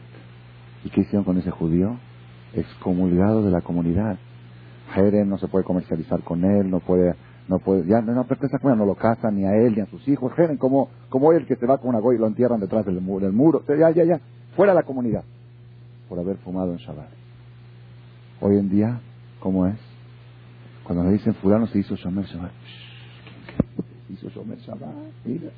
¿Y 0.84 0.90
qué 0.90 1.02
hicieron 1.02 1.24
con 1.24 1.38
ese 1.38 1.50
judío? 1.50 1.96
Excomulgado 2.54 3.42
de 3.42 3.50
la 3.50 3.60
comunidad. 3.60 4.18
Jerem 4.92 5.28
no 5.28 5.38
se 5.38 5.48
puede 5.48 5.64
comercializar 5.64 6.20
con 6.22 6.44
él, 6.44 6.70
no 6.70 6.80
puede, 6.80 7.14
no 7.48 7.58
puede, 7.58 7.86
ya 7.86 8.00
no 8.00 8.24
pertenece 8.24 8.56
a 8.62 8.74
no 8.74 8.84
lo 8.84 8.94
casan 8.94 9.36
ni 9.36 9.44
a 9.44 9.54
él 9.56 9.74
ni 9.74 9.80
a 9.80 9.86
sus 9.86 10.06
hijos. 10.08 10.32
Jerem, 10.34 10.56
como, 10.56 10.90
como 11.08 11.32
el 11.32 11.46
que 11.46 11.56
se 11.56 11.66
va 11.66 11.78
con 11.78 11.90
una 11.90 12.00
goy 12.00 12.16
y 12.16 12.18
lo 12.18 12.26
entierran 12.26 12.60
detrás 12.60 12.84
del, 12.84 13.00
muro, 13.00 13.24
del 13.24 13.34
muro, 13.34 13.62
ya, 13.66 13.90
ya, 13.90 14.04
ya, 14.04 14.20
fuera 14.56 14.74
la 14.74 14.82
comunidad, 14.82 15.24
por 16.08 16.18
haber 16.18 16.36
fumado 16.38 16.72
en 16.72 16.78
Shabbat. 16.78 17.08
Hoy 18.40 18.58
en 18.58 18.68
día, 18.68 19.00
¿cómo 19.44 19.66
es? 19.66 19.76
Cuando 20.84 21.04
le 21.04 21.12
dicen 21.12 21.34
fulano 21.34 21.66
se 21.66 21.78
hizo 21.78 21.94
Shomer 21.96 22.24
Shabbat. 22.24 22.52
Se 24.06 24.12
hizo 24.14 24.30
Shomer 24.30 24.58
Shabbat, 24.58 24.94
mira. 25.26 25.50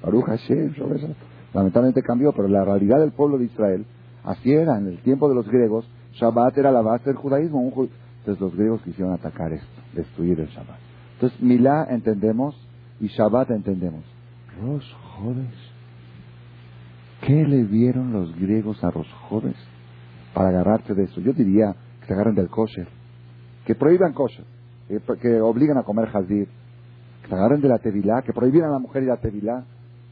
Baruch 0.00 0.24
Hashem, 0.26 0.72
Shomer 0.74 0.98
Shabbat. 0.98 1.16
Lamentablemente 1.52 2.00
cambió, 2.02 2.32
pero 2.32 2.46
la 2.46 2.64
realidad 2.64 3.00
del 3.00 3.10
pueblo 3.10 3.38
de 3.38 3.46
Israel, 3.46 3.86
así 4.22 4.52
era 4.52 4.78
en 4.78 4.86
el 4.86 4.98
tiempo 4.98 5.28
de 5.28 5.34
los 5.34 5.48
griegos, 5.48 5.84
Shabbat 6.12 6.56
era 6.58 6.70
la 6.70 6.80
base 6.80 7.06
del 7.06 7.16
judaísmo. 7.16 7.60
Un, 7.60 7.90
entonces 8.18 8.40
los 8.40 8.54
griegos 8.54 8.82
quisieron 8.82 9.12
atacar 9.12 9.52
esto, 9.52 9.82
destruir 9.94 10.38
el 10.38 10.46
Shabbat. 10.46 10.78
Entonces 11.14 11.40
Milá 11.42 11.88
entendemos 11.90 12.54
y 13.00 13.08
Shabbat 13.08 13.50
entendemos. 13.50 14.04
Rosh 14.62 14.92
Jodes. 15.16 15.72
¿Qué 17.26 17.44
le 17.44 17.64
vieron 17.64 18.12
los 18.12 18.32
griegos 18.36 18.82
a 18.84 18.92
Rosh 18.92 19.10
Jodes 19.28 19.56
para 20.32 20.50
agarrarse 20.50 20.94
de 20.94 21.02
eso? 21.02 21.20
Yo 21.20 21.32
diría 21.32 21.74
que 22.00 22.06
se 22.06 22.12
agarren 22.12 22.36
del 22.36 22.48
kosher, 22.48 22.86
que 23.64 23.74
prohíban 23.74 24.12
kosher, 24.12 24.44
que, 25.20 25.40
obligan 25.40 25.78
a 25.78 25.82
comer 25.82 26.08
jazir, 26.08 26.48
que 27.22 27.28
se 27.28 27.34
agarren 27.34 27.60
de 27.60 27.68
la 27.68 27.78
tevilá, 27.78 28.22
que 28.22 28.32
prohibieran 28.32 28.70
a 28.70 28.74
la 28.74 28.78
mujer 28.78 29.02
ir 29.02 29.10
a 29.10 29.16
tevilá. 29.16 29.64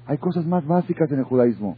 Hay 0.07 0.19
cosas 0.19 0.47
más 0.47 0.67
básicas 0.67 1.11
en 1.13 1.19
el 1.19 1.25
judaísmo. 1.25 1.77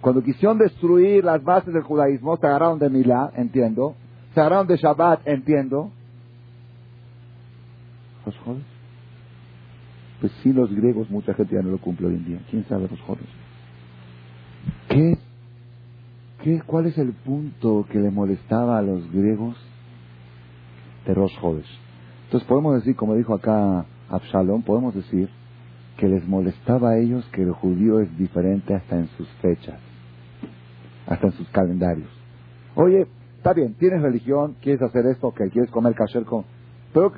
Cuando 0.00 0.22
quisieron 0.22 0.58
destruir 0.58 1.24
las 1.24 1.42
bases 1.42 1.72
del 1.74 1.82
judaísmo, 1.82 2.36
se 2.36 2.46
agarraron 2.46 2.78
de 2.78 2.88
Milá, 2.90 3.32
entiendo, 3.34 3.94
se 4.34 4.40
de 4.40 4.76
Shabbat, 4.76 5.26
entiendo. 5.26 5.90
¿Los 8.24 8.36
jodes? 8.38 8.64
Pues 10.20 10.32
sí, 10.42 10.52
los 10.52 10.72
griegos, 10.74 11.10
mucha 11.10 11.34
gente 11.34 11.54
ya 11.56 11.62
no 11.62 11.70
lo 11.70 11.78
cumple 11.78 12.08
hoy 12.08 12.14
en 12.14 12.24
día. 12.24 12.40
¿Quién 12.50 12.64
sabe 12.66 12.88
los 12.88 13.00
jodes? 13.00 13.26
¿Qué, 14.88 15.18
qué, 16.42 16.62
¿Cuál 16.66 16.86
es 16.86 16.98
el 16.98 17.12
punto 17.12 17.86
que 17.90 17.98
le 17.98 18.10
molestaba 18.10 18.78
a 18.78 18.82
los 18.82 19.10
griegos 19.10 19.56
de 21.14 21.28
jodes? 21.40 21.66
Entonces 22.24 22.48
podemos 22.48 22.74
decir, 22.76 22.96
como 22.96 23.14
dijo 23.14 23.34
acá 23.34 23.86
Absalom, 24.08 24.62
podemos 24.62 24.94
decir 24.94 25.28
que 25.96 26.08
les 26.08 26.26
molestaba 26.26 26.90
a 26.90 26.98
ellos 26.98 27.24
que 27.32 27.42
el 27.42 27.52
judío 27.52 28.00
es 28.00 28.18
diferente 28.18 28.74
hasta 28.74 28.96
en 28.96 29.08
sus 29.16 29.28
fechas, 29.40 29.78
hasta 31.06 31.28
en 31.28 31.32
sus 31.32 31.48
calendarios. 31.50 32.08
Oye, 32.74 33.06
está 33.36 33.52
bien, 33.52 33.74
tienes 33.74 34.02
religión, 34.02 34.56
quieres 34.60 34.82
hacer 34.82 35.06
esto, 35.06 35.32
que 35.32 35.48
quieres 35.50 35.70
comer 35.70 35.94
kasher 35.94 36.24
con... 36.24 36.44
Pero 36.92 37.12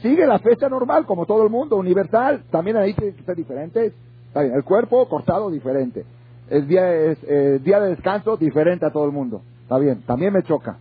sigue 0.00 0.26
la 0.26 0.38
fecha 0.38 0.68
normal, 0.68 1.04
como 1.06 1.26
todo 1.26 1.42
el 1.44 1.50
mundo, 1.50 1.76
universal. 1.76 2.44
También 2.50 2.76
ahí 2.76 2.94
tiene 2.94 3.14
que 3.14 3.24
ser 3.24 3.36
diferentes. 3.36 3.92
Está 4.28 4.42
bien, 4.42 4.54
el 4.54 4.62
cuerpo 4.62 5.08
cortado 5.08 5.50
diferente. 5.50 6.04
El 6.48 6.66
día, 6.68 6.92
es, 6.94 7.18
eh, 7.24 7.60
día 7.62 7.80
de 7.80 7.90
descanso 7.90 8.36
diferente 8.36 8.86
a 8.86 8.90
todo 8.90 9.04
el 9.06 9.12
mundo. 9.12 9.42
Está 9.62 9.78
bien, 9.78 10.02
también 10.02 10.32
me 10.32 10.42
choca. 10.42 10.78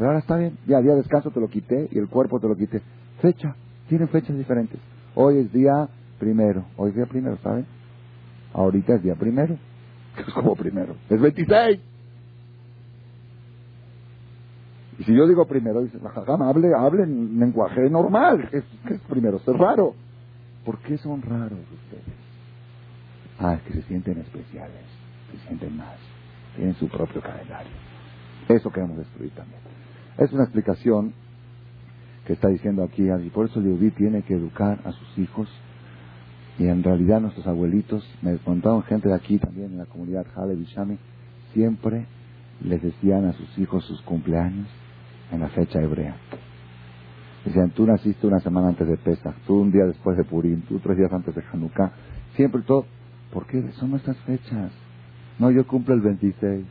Pero 0.00 0.12
ahora 0.12 0.20
está 0.20 0.38
bien, 0.38 0.56
ya 0.66 0.80
día 0.80 0.92
de 0.92 1.02
descanso 1.02 1.30
te 1.30 1.40
lo 1.40 1.48
quité 1.48 1.86
y 1.92 1.98
el 1.98 2.08
cuerpo 2.08 2.40
te 2.40 2.48
lo 2.48 2.56
quité. 2.56 2.80
Fecha, 3.20 3.54
tienen 3.86 4.08
fechas 4.08 4.34
diferentes. 4.34 4.80
Hoy 5.14 5.40
es 5.40 5.52
día 5.52 5.90
primero, 6.18 6.64
hoy 6.78 6.88
es 6.88 6.96
día 6.96 7.04
primero, 7.04 7.36
¿saben? 7.42 7.66
Ahorita 8.54 8.94
es 8.94 9.02
día 9.02 9.14
primero. 9.14 9.58
Es 10.16 10.32
como 10.32 10.56
primero, 10.56 10.96
es 11.10 11.20
26. 11.20 11.80
Y 15.00 15.04
si 15.04 15.14
yo 15.14 15.28
digo 15.28 15.46
primero, 15.46 15.82
dice, 15.82 15.98
hable, 16.24 16.68
hable 16.74 17.02
en 17.02 17.38
lenguaje 17.38 17.90
normal. 17.90 18.48
¿Qué 18.50 18.56
es, 18.94 19.00
primero? 19.02 19.36
Es 19.36 19.46
raro. 19.48 19.94
¿Por 20.64 20.78
qué 20.78 20.96
son 20.96 21.20
raros 21.20 21.60
ustedes? 21.60 22.16
Ah, 23.38 23.52
es 23.52 23.62
que 23.64 23.74
se 23.74 23.82
sienten 23.82 24.16
especiales, 24.16 24.80
se 25.30 25.46
sienten 25.46 25.76
más, 25.76 25.98
tienen 26.56 26.74
su 26.76 26.88
propio 26.88 27.20
calendario. 27.20 27.72
Eso 28.48 28.70
queremos 28.70 28.96
destruir 28.96 29.32
también. 29.32 29.60
Es 30.18 30.32
una 30.32 30.44
explicación 30.44 31.12
que 32.26 32.34
está 32.34 32.48
diciendo 32.48 32.82
aquí, 32.82 33.08
y 33.08 33.30
por 33.30 33.46
eso 33.46 33.60
el 33.60 33.92
tiene 33.92 34.22
que 34.22 34.34
educar 34.34 34.78
a 34.84 34.92
sus 34.92 35.18
hijos, 35.18 35.48
y 36.58 36.66
en 36.66 36.82
realidad 36.82 37.20
nuestros 37.20 37.46
abuelitos, 37.46 38.06
me 38.22 38.36
contaron 38.38 38.82
gente 38.82 39.08
de 39.08 39.14
aquí 39.14 39.38
también, 39.38 39.72
en 39.72 39.78
la 39.78 39.86
comunidad 39.86 40.26
Jale 40.34 40.54
Bishami, 40.54 40.98
siempre 41.54 42.06
les 42.62 42.82
decían 42.82 43.24
a 43.24 43.32
sus 43.32 43.58
hijos 43.58 43.84
sus 43.84 44.02
cumpleaños 44.02 44.68
en 45.32 45.40
la 45.40 45.48
fecha 45.48 45.80
hebrea. 45.80 46.16
Decían, 47.44 47.70
tú 47.70 47.86
naciste 47.86 48.26
una 48.26 48.40
semana 48.40 48.68
antes 48.68 48.86
de 48.86 48.98
Pesach, 48.98 49.34
tú 49.46 49.60
un 49.60 49.72
día 49.72 49.84
después 49.86 50.16
de 50.16 50.24
Purim, 50.24 50.60
tú 50.62 50.78
tres 50.78 50.98
días 50.98 51.12
antes 51.12 51.34
de 51.34 51.42
Hanukkah, 51.50 51.92
siempre 52.36 52.62
todo. 52.62 52.84
¿Por 53.32 53.46
qué 53.46 53.62
son 53.72 53.90
nuestras 53.90 54.18
fechas? 54.18 54.72
No, 55.38 55.50
yo 55.50 55.66
cumplo 55.66 55.94
el 55.94 56.00
26. 56.02 56.66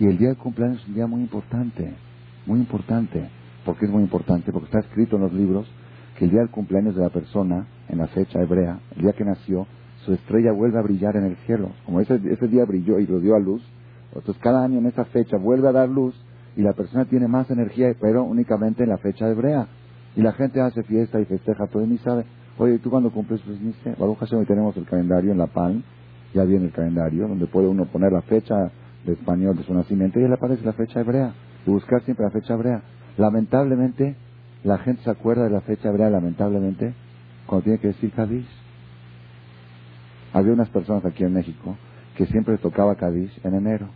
Y 0.00 0.06
el 0.06 0.16
día 0.16 0.28
del 0.28 0.38
cumpleaños 0.38 0.80
es 0.80 0.88
un 0.88 0.94
día 0.94 1.06
muy 1.06 1.20
importante, 1.20 1.92
muy 2.46 2.58
importante. 2.58 3.28
¿Por 3.66 3.76
qué 3.76 3.84
es 3.84 3.90
muy 3.90 4.02
importante? 4.02 4.50
Porque 4.50 4.64
está 4.64 4.78
escrito 4.78 5.16
en 5.16 5.22
los 5.22 5.32
libros 5.34 5.70
que 6.16 6.24
el 6.24 6.30
día 6.30 6.40
del 6.40 6.48
cumpleaños 6.48 6.96
de 6.96 7.02
la 7.02 7.10
persona, 7.10 7.66
en 7.86 7.98
la 7.98 8.06
fecha 8.06 8.40
hebrea, 8.40 8.80
el 8.96 9.02
día 9.02 9.12
que 9.12 9.26
nació, 9.26 9.66
su 10.06 10.14
estrella 10.14 10.52
vuelve 10.52 10.78
a 10.78 10.82
brillar 10.82 11.16
en 11.16 11.24
el 11.24 11.36
cielo. 11.44 11.72
Como 11.84 12.00
ese, 12.00 12.18
ese 12.30 12.48
día 12.48 12.64
brilló 12.64 12.98
y 12.98 13.06
lo 13.06 13.20
dio 13.20 13.36
a 13.36 13.38
luz, 13.38 13.62
entonces 14.14 14.42
cada 14.42 14.64
año 14.64 14.78
en 14.78 14.86
esa 14.86 15.04
fecha 15.04 15.36
vuelve 15.36 15.68
a 15.68 15.72
dar 15.72 15.90
luz 15.90 16.14
y 16.56 16.62
la 16.62 16.72
persona 16.72 17.04
tiene 17.04 17.28
más 17.28 17.50
energía, 17.50 17.94
pero 18.00 18.24
únicamente 18.24 18.84
en 18.84 18.88
la 18.88 18.96
fecha 18.96 19.28
hebrea. 19.28 19.66
Y 20.16 20.22
la 20.22 20.32
gente 20.32 20.62
hace 20.62 20.82
fiesta 20.82 21.20
y 21.20 21.26
festeja 21.26 21.66
todo 21.66 21.84
y 21.84 21.88
ni 21.88 21.98
sabe. 21.98 22.24
Oye, 22.56 22.78
¿tú 22.78 22.88
cuando 22.88 23.10
cumples? 23.10 23.42
Pues 23.42 23.60
ni 23.60 23.74
sé. 23.84 23.94
Baruch 23.98 24.32
hoy 24.32 24.46
tenemos 24.46 24.74
el 24.78 24.86
calendario 24.86 25.30
en 25.30 25.38
la 25.38 25.46
PAN, 25.46 25.84
ya 26.32 26.44
viene 26.44 26.64
el 26.64 26.72
calendario, 26.72 27.28
donde 27.28 27.46
puede 27.46 27.68
uno 27.68 27.84
poner 27.84 28.12
la 28.12 28.22
fecha 28.22 28.72
de 29.04 29.12
español 29.12 29.56
de 29.56 29.64
su 29.64 29.74
nacimiento 29.74 30.18
y 30.18 30.26
le 30.26 30.34
aparece 30.34 30.64
la 30.64 30.72
fecha 30.72 31.00
hebrea. 31.00 31.32
Y 31.66 31.70
buscar 31.70 32.02
siempre 32.02 32.24
la 32.24 32.30
fecha 32.30 32.54
hebrea. 32.54 32.82
Lamentablemente, 33.16 34.16
la 34.64 34.78
gente 34.78 35.02
se 35.02 35.10
acuerda 35.10 35.44
de 35.44 35.50
la 35.50 35.60
fecha 35.62 35.88
hebrea, 35.88 36.10
lamentablemente, 36.10 36.94
cuando 37.46 37.64
tiene 37.64 37.78
que 37.78 37.88
decir 37.88 38.12
Kadish. 38.12 38.48
Había 40.32 40.52
unas 40.52 40.68
personas 40.68 41.04
aquí 41.04 41.24
en 41.24 41.34
México 41.34 41.76
que 42.16 42.26
siempre 42.26 42.56
tocaba 42.58 42.94
Kadish 42.94 43.40
en 43.44 43.54
enero. 43.54 43.88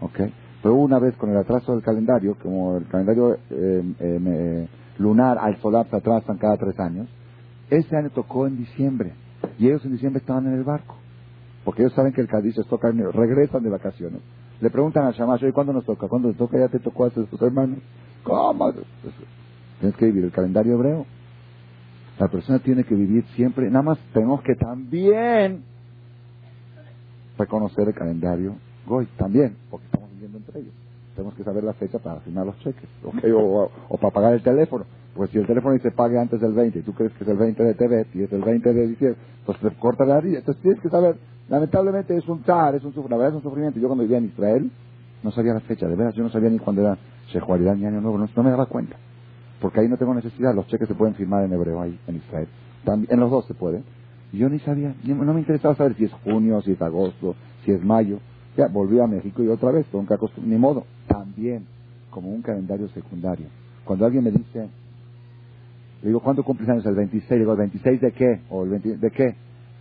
¿Ok? 0.00 0.20
Pero 0.62 0.74
una 0.76 0.98
vez 0.98 1.14
con 1.16 1.30
el 1.30 1.36
atraso 1.36 1.72
del 1.72 1.82
calendario, 1.82 2.36
como 2.42 2.78
el 2.78 2.86
calendario 2.86 3.34
eh, 3.50 3.82
eh, 4.00 4.68
lunar 4.98 5.38
al 5.38 5.60
solar 5.60 5.86
se 5.90 5.96
atrasan 5.96 6.38
cada 6.38 6.56
tres 6.56 6.78
años, 6.80 7.08
ese 7.70 7.96
año 7.96 8.10
tocó 8.10 8.46
en 8.46 8.56
diciembre. 8.56 9.12
Y 9.58 9.66
ellos 9.66 9.84
en 9.84 9.92
diciembre 9.92 10.20
estaban 10.20 10.46
en 10.46 10.54
el 10.54 10.64
barco. 10.64 10.96
Porque 11.64 11.82
ellos 11.82 11.94
saben 11.94 12.12
que 12.12 12.20
el 12.20 12.28
Kadish 12.28 12.58
es 12.58 12.66
toca 12.66 12.90
regresan 12.90 13.62
de 13.62 13.70
vacaciones. 13.70 14.20
Le 14.60 14.70
preguntan 14.70 15.06
a 15.06 15.10
Shamash, 15.10 15.44
¿y 15.44 15.52
cuándo 15.52 15.72
nos 15.72 15.84
toca? 15.84 16.08
¿Cuándo 16.08 16.28
nos 16.28 16.36
toca? 16.36 16.58
Ya 16.58 16.68
te 16.68 16.78
tocó 16.78 17.06
a 17.06 17.10
tus 17.10 17.42
hermanos. 17.42 17.78
¿Cómo? 18.22 18.72
Tienes 19.80 19.96
que 19.96 20.06
vivir 20.06 20.24
el 20.24 20.32
calendario 20.32 20.74
hebreo. 20.74 21.06
La 22.18 22.28
persona 22.28 22.58
tiene 22.60 22.84
que 22.84 22.94
vivir 22.94 23.24
siempre, 23.34 23.68
nada 23.68 23.82
más 23.82 23.98
tenemos 24.12 24.40
que 24.42 24.54
también 24.54 25.64
reconocer 27.36 27.88
el 27.88 27.94
calendario 27.94 28.54
Goy, 28.86 29.06
también, 29.16 29.56
porque 29.70 29.86
estamos 29.86 30.10
viviendo 30.12 30.38
entre 30.38 30.60
ellos. 30.60 30.74
Tenemos 31.14 31.34
que 31.34 31.44
saber 31.44 31.64
la 31.64 31.72
fecha 31.74 31.98
para 31.98 32.20
firmar 32.20 32.46
los 32.46 32.58
cheques, 32.58 32.88
o, 33.34 33.70
para 34.00 34.12
pagar 34.12 34.34
el 34.34 34.42
teléfono. 34.42 34.84
Pues 35.14 35.30
si 35.30 35.38
el 35.38 35.46
teléfono 35.46 35.74
dice 35.74 35.92
pague 35.92 36.18
antes 36.18 36.40
del 36.40 36.52
20 36.52 36.80
y 36.80 36.82
tú 36.82 36.92
crees 36.92 37.12
que 37.12 37.22
es 37.22 37.30
el 37.30 37.36
20 37.36 37.62
de 37.62 37.74
TV 37.74 38.06
y 38.14 38.22
es 38.24 38.32
el 38.32 38.42
20 38.42 38.72
de 38.72 38.88
diciembre, 38.88 39.20
pues 39.46 39.58
te 39.60 39.70
corta 39.76 40.04
la 40.04 40.20
vida. 40.20 40.38
Entonces 40.38 40.60
tienes 40.60 40.80
que 40.80 40.88
saber, 40.88 41.16
lamentablemente 41.48 42.16
es 42.16 42.28
un 42.28 42.42
tar, 42.42 42.74
es 42.74 42.84
un, 42.84 42.94
la 43.08 43.16
verdad 43.16 43.28
es 43.28 43.34
un 43.36 43.42
sufrimiento. 43.42 43.80
Yo 43.80 43.86
cuando 43.86 44.04
vivía 44.04 44.18
en 44.18 44.26
Israel 44.26 44.70
no 45.22 45.30
sabía 45.30 45.54
la 45.54 45.60
fecha, 45.60 45.86
de 45.86 45.96
veras, 45.96 46.14
yo 46.14 46.22
no 46.22 46.30
sabía 46.30 46.50
ni 46.50 46.58
cuándo 46.58 46.82
era 46.82 46.98
Shehuaridad 47.28 47.76
ni 47.76 47.86
Año 47.86 48.00
Nuevo, 48.00 48.18
no 48.18 48.42
me 48.42 48.50
daba 48.50 48.66
cuenta 48.66 48.96
porque 49.64 49.80
ahí 49.80 49.88
no 49.88 49.96
tengo 49.96 50.14
necesidad, 50.14 50.54
los 50.54 50.66
cheques 50.66 50.86
se 50.86 50.94
pueden 50.94 51.14
firmar 51.14 51.42
en 51.42 51.52
hebreo 51.54 51.80
ahí, 51.80 51.98
en 52.06 52.16
Israel. 52.16 52.46
También, 52.84 53.10
en 53.10 53.18
los 53.18 53.30
dos 53.30 53.46
se 53.46 53.54
puede. 53.54 53.82
Yo 54.30 54.50
ni 54.50 54.58
sabía, 54.58 54.94
no 55.04 55.32
me 55.32 55.40
interesaba 55.40 55.74
saber 55.74 55.96
si 55.96 56.04
es 56.04 56.12
junio, 56.12 56.60
si 56.60 56.72
es 56.72 56.82
agosto, 56.82 57.34
si 57.64 57.72
es 57.72 57.82
mayo. 57.82 58.18
Ya, 58.58 58.66
volví 58.66 59.00
a 59.00 59.06
México 59.06 59.42
y 59.42 59.48
otra 59.48 59.70
vez, 59.70 59.86
nunca 59.90 60.18
ni 60.44 60.56
modo. 60.56 60.84
También, 61.06 61.64
como 62.10 62.28
un 62.28 62.42
calendario 62.42 62.88
secundario. 62.88 63.46
Cuando 63.86 64.04
alguien 64.04 64.24
me 64.24 64.32
dice, 64.32 64.68
le 66.02 66.08
digo, 66.08 66.20
¿cuándo 66.20 66.42
cumples 66.42 66.68
años? 66.68 66.84
El 66.84 66.96
26. 66.96 67.30
Le 67.30 67.38
digo, 67.38 67.52
¿el 67.52 67.58
26 67.58 68.00
de 68.02 68.12
qué? 68.12 68.40
¿O 68.50 68.64
el 68.64 68.68
20, 68.68 68.98
de 68.98 69.10
qué? 69.10 69.34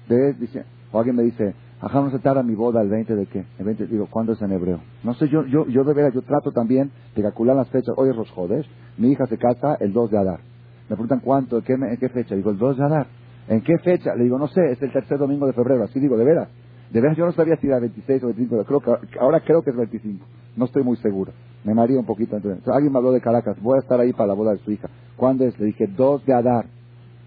De, 0.07 0.33
dice, 0.33 0.63
o 0.93 0.99
alguien 0.99 1.17
me 1.17 1.23
dice, 1.23 1.53
ajá, 1.81 2.01
no 2.01 2.11
se 2.11 2.19
tarda 2.19 2.43
mi 2.43 2.55
boda 2.55 2.81
el 2.81 2.89
20 2.89 3.15
de 3.15 3.25
qué? 3.25 3.43
El 3.59 3.65
20, 3.65 3.87
digo, 3.87 4.07
¿cuándo 4.09 4.33
es 4.33 4.41
en 4.41 4.51
hebreo? 4.51 4.79
No 5.03 5.13
sé, 5.15 5.27
yo, 5.27 5.45
yo, 5.45 5.67
yo 5.67 5.83
de 5.83 5.93
veras, 5.93 6.13
yo 6.13 6.21
trato 6.21 6.51
también 6.51 6.91
de 7.15 7.21
calcular 7.21 7.55
las 7.55 7.67
fechas. 7.69 7.93
Hoy 7.97 8.09
es 8.09 8.15
Rosjodes, 8.15 8.65
mi 8.97 9.11
hija 9.11 9.25
se 9.25 9.37
casa 9.37 9.75
el 9.81 9.91
2 9.91 10.11
de 10.11 10.17
Adar. 10.19 10.39
Me 10.87 10.95
preguntan 10.95 11.19
cuánto, 11.19 11.57
¿en 11.57 11.63
qué, 11.63 11.73
en 11.73 11.97
qué 11.97 12.09
fecha? 12.09 12.35
Digo, 12.35 12.51
el 12.51 12.57
2 12.57 12.77
de 12.77 12.85
Adar. 12.85 13.07
¿En 13.47 13.61
qué 13.61 13.77
fecha? 13.83 14.15
Le 14.15 14.23
digo, 14.23 14.37
no 14.37 14.47
sé, 14.47 14.61
es 14.71 14.81
el 14.81 14.93
tercer 14.93 15.17
domingo 15.17 15.47
de 15.47 15.53
febrero. 15.53 15.83
Así 15.83 15.99
digo, 15.99 16.17
de 16.17 16.23
veras. 16.23 16.49
De 16.91 17.01
veras 17.01 17.17
yo 17.17 17.25
no 17.25 17.31
sabía 17.31 17.55
si 17.57 17.67
era 17.67 17.79
26 17.79 18.23
o 18.23 18.27
25, 18.27 18.63
creo 18.65 18.79
que, 18.79 19.19
ahora 19.19 19.41
creo 19.41 19.63
que 19.63 19.71
es 19.71 19.75
25. 19.75 20.25
No 20.55 20.65
estoy 20.65 20.83
muy 20.83 20.95
seguro. 20.97 21.31
Me 21.63 21.73
maría 21.73 21.99
un 21.99 22.05
poquito. 22.05 22.35
Entonces, 22.35 22.61
alguien 22.67 22.91
me 22.93 22.99
habló 22.99 23.11
de 23.11 23.19
Caracas, 23.19 23.57
voy 23.61 23.77
a 23.77 23.81
estar 23.81 23.99
ahí 23.99 24.13
para 24.13 24.27
la 24.27 24.33
boda 24.35 24.51
de 24.51 24.59
su 24.59 24.71
hija. 24.71 24.87
¿Cuándo 25.17 25.45
es? 25.45 25.57
Le 25.59 25.65
dije, 25.65 25.87
2 25.87 26.25
de 26.25 26.33
Adar. 26.33 26.65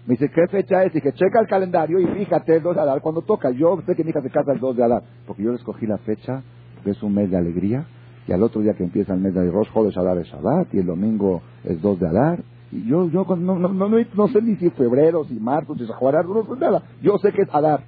Me 0.07 0.13
dice, 0.13 0.29
¿qué 0.29 0.47
fecha 0.47 0.85
es? 0.85 0.93
Dije, 0.93 1.11
checa 1.11 1.41
el 1.41 1.47
calendario 1.47 1.99
y 1.99 2.07
fíjate 2.07 2.55
el 2.55 2.63
2 2.63 2.75
de 2.75 2.81
Adar 2.81 3.01
cuando 3.01 3.21
toca. 3.21 3.51
Yo 3.51 3.77
sé 3.85 3.93
que 3.93 4.05
mi 4.05 4.11
hija 4.11 4.21
se 4.21 4.29
casa 4.29 4.53
el 4.53 4.59
2 4.59 4.77
de 4.77 4.83
Adar, 4.83 5.03
porque 5.27 5.43
yo 5.43 5.51
le 5.51 5.57
escogí 5.57 5.85
la 5.85 5.97
fecha, 5.97 6.41
porque 6.75 6.91
es 6.91 7.03
un 7.03 7.13
mes 7.13 7.29
de 7.29 7.37
alegría 7.37 7.85
y 8.25 8.31
al 8.31 8.41
otro 8.41 8.61
día 8.61 8.73
que 8.73 8.83
empieza 8.83 9.13
el 9.13 9.19
mes 9.19 9.33
de 9.33 9.51
Rosh 9.51 9.67
Chodesh 9.73 9.97
Adar 9.97 10.17
es 10.17 10.27
Shabbat, 10.27 10.73
y 10.73 10.79
el 10.79 10.85
domingo 10.85 11.41
es 11.63 11.81
2 11.81 11.99
de 11.99 12.07
Adar. 12.07 12.39
Y 12.71 12.85
yo, 12.85 13.09
yo 13.09 13.25
no, 13.35 13.59
no, 13.59 13.69
no, 13.69 13.89
no 13.89 14.27
sé 14.27 14.41
ni 14.41 14.55
si 14.55 14.69
febrero, 14.69 15.25
si 15.25 15.33
marzo, 15.35 15.75
si 15.75 15.83
es 15.83 15.89
Juará, 15.89 16.23
no 16.23 16.43
sé 16.43 16.59
nada. 16.59 16.83
Yo 17.01 17.17
sé 17.17 17.31
que 17.33 17.43
es 17.43 17.49
Adar. 17.53 17.83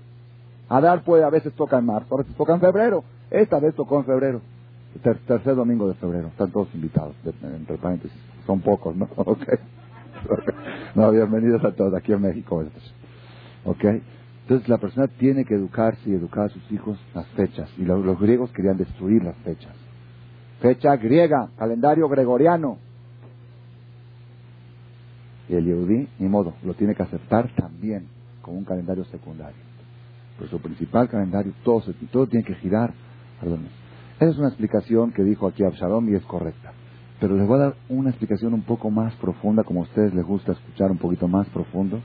Adar 0.69 1.03
puede, 1.03 1.23
a 1.23 1.29
veces 1.29 1.53
toca 1.53 1.79
en 1.79 1.85
marzo, 1.85 2.15
a 2.15 2.17
veces 2.19 2.35
toca 2.35 2.53
en 2.53 2.61
febrero. 2.61 3.03
Esta 3.31 3.59
vez 3.59 3.75
tocó 3.75 3.97
en 3.97 4.05
febrero. 4.05 4.41
tercer 5.03 5.55
domingo 5.55 5.87
de 5.87 5.95
febrero. 5.95 6.27
Están 6.27 6.51
todos 6.51 6.67
invitados, 6.73 7.15
entre 7.25 7.77
paréntesis. 7.77 8.17
Son 8.45 8.59
pocos, 8.61 8.95
¿no? 8.95 9.07
Ok. 9.17 9.43
no, 10.95 11.11
bienvenidos 11.11 11.63
a 11.63 11.71
todos 11.71 11.93
aquí 11.93 12.11
en 12.11 12.21
México. 12.21 12.63
Ok. 13.65 13.83
Entonces 14.41 14.67
la 14.67 14.77
persona 14.77 15.07
tiene 15.07 15.45
que 15.45 15.53
educarse 15.53 16.09
y 16.09 16.13
educar 16.13 16.45
a 16.45 16.49
sus 16.49 16.71
hijos 16.71 16.99
las 17.13 17.27
fechas. 17.29 17.69
Y 17.77 17.83
los 17.83 18.19
griegos 18.19 18.51
querían 18.51 18.77
destruir 18.77 19.23
las 19.23 19.35
fechas. 19.37 19.75
Fecha 20.59 20.95
griega, 20.97 21.49
calendario 21.57 22.09
gregoriano. 22.09 22.77
Y 25.47 25.55
el 25.55 25.65
Yehudí, 25.65 26.07
ni 26.19 26.27
modo, 26.27 26.55
lo 26.63 26.73
tiene 26.73 26.95
que 26.95 27.03
aceptar 27.03 27.49
también 27.55 28.07
como 28.41 28.57
un 28.57 28.65
calendario 28.65 29.03
secundario. 29.05 29.61
Pero 30.37 30.49
su 30.49 30.59
principal 30.59 31.09
calendario, 31.09 31.53
todo, 31.63 31.83
todo 32.11 32.27
tiene 32.27 32.45
que 32.45 32.55
girar. 32.55 32.93
Esa 34.19 34.31
es 34.31 34.37
una 34.37 34.49
explicación 34.49 35.11
que 35.11 35.23
dijo 35.23 35.47
aquí 35.47 35.63
Absalom 35.63 36.09
y 36.09 36.15
es 36.15 36.23
correcta. 36.23 36.73
Pero 37.19 37.35
les 37.35 37.47
voy 37.47 37.57
a 37.57 37.63
dar 37.65 37.75
una 37.89 38.09
explicación 38.09 38.53
un 38.53 38.61
poco 38.61 38.89
más 38.89 39.13
profunda, 39.15 39.63
como 39.63 39.81
a 39.81 39.83
ustedes 39.83 40.13
les 40.13 40.25
gusta 40.25 40.53
escuchar 40.53 40.89
un 40.89 40.97
poquito 40.97 41.27
más 41.27 41.47
profundo. 41.49 42.01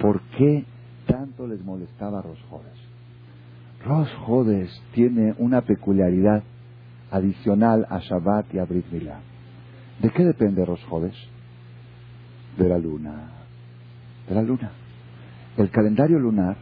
¿Por 0.00 0.20
qué 0.36 0.64
tanto 1.06 1.46
les 1.46 1.64
molestaba 1.64 2.22
Rosh 2.22 2.42
Hodesh? 2.50 2.88
Rosh 3.84 4.12
Hodesh 4.26 4.70
tiene 4.92 5.34
una 5.38 5.62
peculiaridad 5.62 6.42
adicional 7.10 7.86
a 7.90 7.98
Shabbat 7.98 8.54
y 8.54 8.58
a 8.58 8.64
Brit 8.64 8.86
Milá. 8.92 9.20
¿De 10.00 10.10
qué 10.10 10.24
depende 10.24 10.64
Rosh 10.64 10.84
Hodesh? 10.88 11.28
De 12.56 12.68
la 12.68 12.78
luna. 12.78 13.30
De 14.28 14.34
la 14.34 14.42
luna. 14.42 14.70
El 15.56 15.70
calendario 15.70 16.20
lunar, 16.20 16.56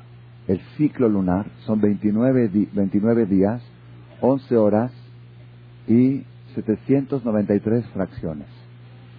el 0.49 0.61
ciclo 0.79 1.09
lunar, 1.09 1.47
son 1.67 1.81
29, 1.83 2.69
29 2.73 3.27
días, 3.27 3.63
11 4.23 4.57
horas 4.57 4.93
y 5.87 6.25
793 6.57 7.87
fracciones. 7.93 8.49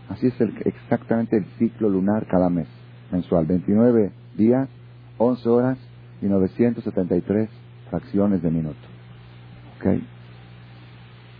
Así 0.09 0.27
es 0.27 0.41
el, 0.41 0.53
exactamente 0.65 1.37
el 1.37 1.45
ciclo 1.57 1.89
lunar 1.89 2.25
cada 2.27 2.49
mes, 2.49 2.67
mensual. 3.11 3.45
29 3.45 4.11
días, 4.35 4.67
11 5.17 5.49
horas 5.49 5.77
y 6.21 6.25
973 6.25 7.49
fracciones 7.89 8.41
de 8.41 8.49
minuto. 8.51 8.79
¿Ok? 9.77 10.01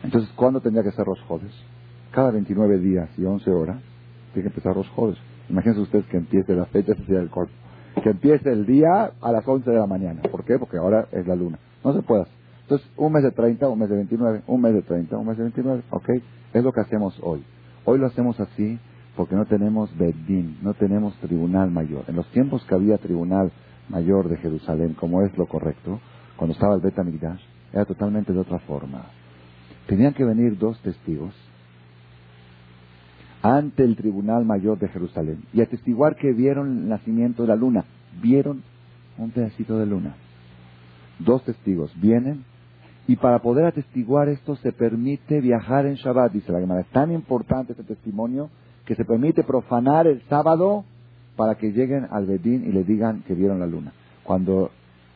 Entonces, 0.04 0.32
¿cuándo 0.36 0.62
tendría 0.62 0.84
que 0.84 0.96
ser 0.96 1.08
los 1.08 1.20
jodes? 1.22 1.52
Cada 2.12 2.32
29 2.32 2.80
días 2.80 3.10
y 3.18 3.26
11 3.26 3.50
horas 3.52 3.82
tiene 4.34 4.50
que 4.50 4.56
empezar 4.56 4.76
los 4.76 4.88
jodes. 4.90 5.18
Imagínense 5.50 5.82
ustedes 5.82 6.06
que 6.06 6.18
empiece 6.18 6.54
la 6.54 6.66
fecha 6.66 6.94
del 6.94 7.30
cuerpo. 7.30 7.54
Que 8.04 8.12
empiece 8.12 8.52
el 8.52 8.66
día 8.66 9.12
a 9.20 9.32
las 9.32 9.48
11 9.48 9.70
de 9.70 9.78
la 9.78 9.88
mañana. 9.88 10.22
¿Por 10.22 10.46
qué? 10.46 10.60
Porque 10.60 10.78
ahora 10.78 11.08
es 11.12 11.26
la 11.26 11.36
luna. 11.36 11.58
No 11.84 11.94
se 11.94 12.04
puede. 12.04 12.26
Entonces, 12.68 12.86
un 12.98 13.14
mes 13.14 13.24
de 13.24 13.32
30, 13.32 13.70
un 13.70 13.80
mes 13.80 13.88
de 13.88 13.96
29, 13.96 14.42
un 14.46 14.62
mes 14.62 14.74
de 14.74 14.82
30, 14.82 15.18
un 15.18 15.26
mes 15.26 15.38
de 15.38 15.44
29. 15.44 15.84
¿Ok? 15.90 16.10
Es 16.54 16.64
lo 16.66 16.74
que 16.74 16.82
hacemos 16.82 17.18
hoy. 17.24 17.42
Hoy 17.86 17.98
lo 17.98 18.08
hacemos 18.08 18.38
así 18.42 18.78
porque 19.16 19.36
no 19.36 19.46
tenemos 19.46 19.90
Bedín, 19.98 20.58
no 20.62 20.74
tenemos 20.74 21.16
tribunal 21.22 21.72
mayor. 21.72 22.04
En 22.10 22.18
los 22.18 22.28
tiempos 22.32 22.66
que 22.66 22.76
había 22.76 22.98
tribunal 22.98 23.54
mayor 23.88 24.28
de 24.28 24.36
Jerusalén, 24.36 24.96
como 24.96 25.22
es 25.22 25.36
lo 25.38 25.46
correcto, 25.46 26.02
cuando 26.36 26.56
estaba 26.56 26.76
el 26.76 26.82
Bet 26.82 26.96
era 27.72 27.86
totalmente 27.86 28.34
de 28.34 28.40
otra 28.40 28.60
forma. 28.60 29.06
Tenían 29.88 30.14
que 30.14 30.26
venir 30.26 30.58
dos 30.58 30.78
testigos 30.82 31.34
ante 33.42 33.86
el 33.86 33.96
tribunal 33.96 34.44
mayor 34.44 34.78
de 34.78 34.90
Jerusalén 34.90 35.46
y 35.54 35.62
atestiguar 35.62 36.18
que 36.18 36.34
vieron 36.34 36.80
el 36.80 36.90
nacimiento 36.90 37.44
de 37.44 37.48
la 37.48 37.56
luna. 37.56 37.86
Vieron 38.22 38.62
un 39.18 39.32
pedacito 39.32 39.80
de 39.80 39.86
luna. 39.86 40.18
Dos 41.20 41.46
testigos 41.46 41.94
vienen 42.00 42.44
y 43.08 43.16
para 43.16 43.40
poder 43.40 43.66
atestiguar 43.66 44.28
esto 44.28 44.58
se 44.58 44.74
permite 44.74 45.40
viajar 45.40 45.86
en 45.86 45.96
Shabbat, 45.96 46.34
dice 46.34 46.52
la 46.52 46.60
Gemara. 46.60 46.82
Es 46.82 46.90
tan 46.90 47.12
importante 47.12 47.72
este 47.72 47.84
testimonio 47.84 48.50
que 48.86 48.96
se 48.96 49.06
permite 49.06 49.44
profanar 49.44 50.08
el 50.08 50.22
sábado 50.24 50.84
para 51.38 51.56
que 51.56 51.72
lleguen 51.72 52.08
al 52.12 52.26
Bedín 52.26 52.66
y 52.68 52.72
le 52.74 52.84
digan 52.84 53.24
que 53.26 53.34
vieron 53.34 53.60
la 53.60 53.66
luna. 53.66 53.94
Cuando 54.24 54.72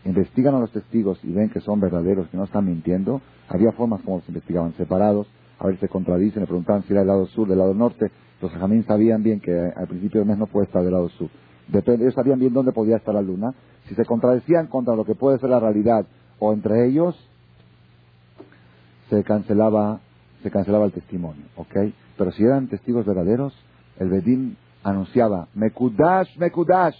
investigan 0.06 0.56
a 0.56 0.60
los 0.60 0.72
testigos 0.72 1.20
y 1.24 1.34
ven 1.34 1.50
que 1.50 1.60
son 1.60 1.82
verdaderos, 1.82 2.30
que 2.30 2.38
no 2.38 2.46
están 2.46 2.66
mintiendo, 2.66 3.22
había 3.50 3.74
formas 3.74 4.02
como 4.02 4.22
se 4.22 4.30
investigaban 4.30 4.74
separados, 4.74 5.28
a 5.60 5.68
ver, 5.68 5.78
se 5.80 5.90
contradicen, 5.90 6.42
le 6.42 6.48
preguntaban 6.48 6.84
si 6.84 6.94
era 6.94 7.02
del 7.02 7.10
lado 7.10 7.26
sur, 7.28 7.48
del 7.48 7.60
lado 7.60 7.74
norte. 7.74 8.10
Los 8.42 8.52
jamín 8.52 8.84
sabían 8.86 9.22
bien 9.22 9.40
que 9.40 9.54
al 9.54 9.88
principio 9.88 10.22
del 10.22 10.30
mes 10.30 10.38
no 10.38 10.48
puede 10.48 10.66
estar 10.66 10.82
del 10.82 10.94
lado 10.94 11.10
sur. 11.10 11.30
Depende, 11.68 12.06
ellos 12.06 12.16
sabían 12.16 12.40
bien 12.40 12.54
dónde 12.54 12.72
podía 12.72 12.96
estar 12.96 13.14
la 13.14 13.22
luna. 13.22 13.54
Si 13.88 13.94
se 13.94 14.06
contradecían 14.06 14.68
contra 14.68 14.96
lo 14.96 15.06
que 15.06 15.14
puede 15.14 15.38
ser 15.38 15.50
la 15.50 15.60
realidad 15.60 16.06
o 16.40 16.52
entre 16.54 16.88
ellos, 16.88 17.16
se 19.12 19.24
cancelaba, 19.26 20.00
se 20.42 20.50
cancelaba 20.50 20.86
el 20.86 20.94
testimonio, 20.94 21.44
¿ok? 21.58 21.76
Pero 22.18 22.32
si 22.32 22.44
eran 22.44 22.68
testigos 22.68 23.06
verdaderos, 23.06 23.54
el 24.00 24.10
Bedín 24.10 24.58
anunciaba, 24.84 25.50
Mekudash, 25.54 26.38
Mekudash, 26.38 26.96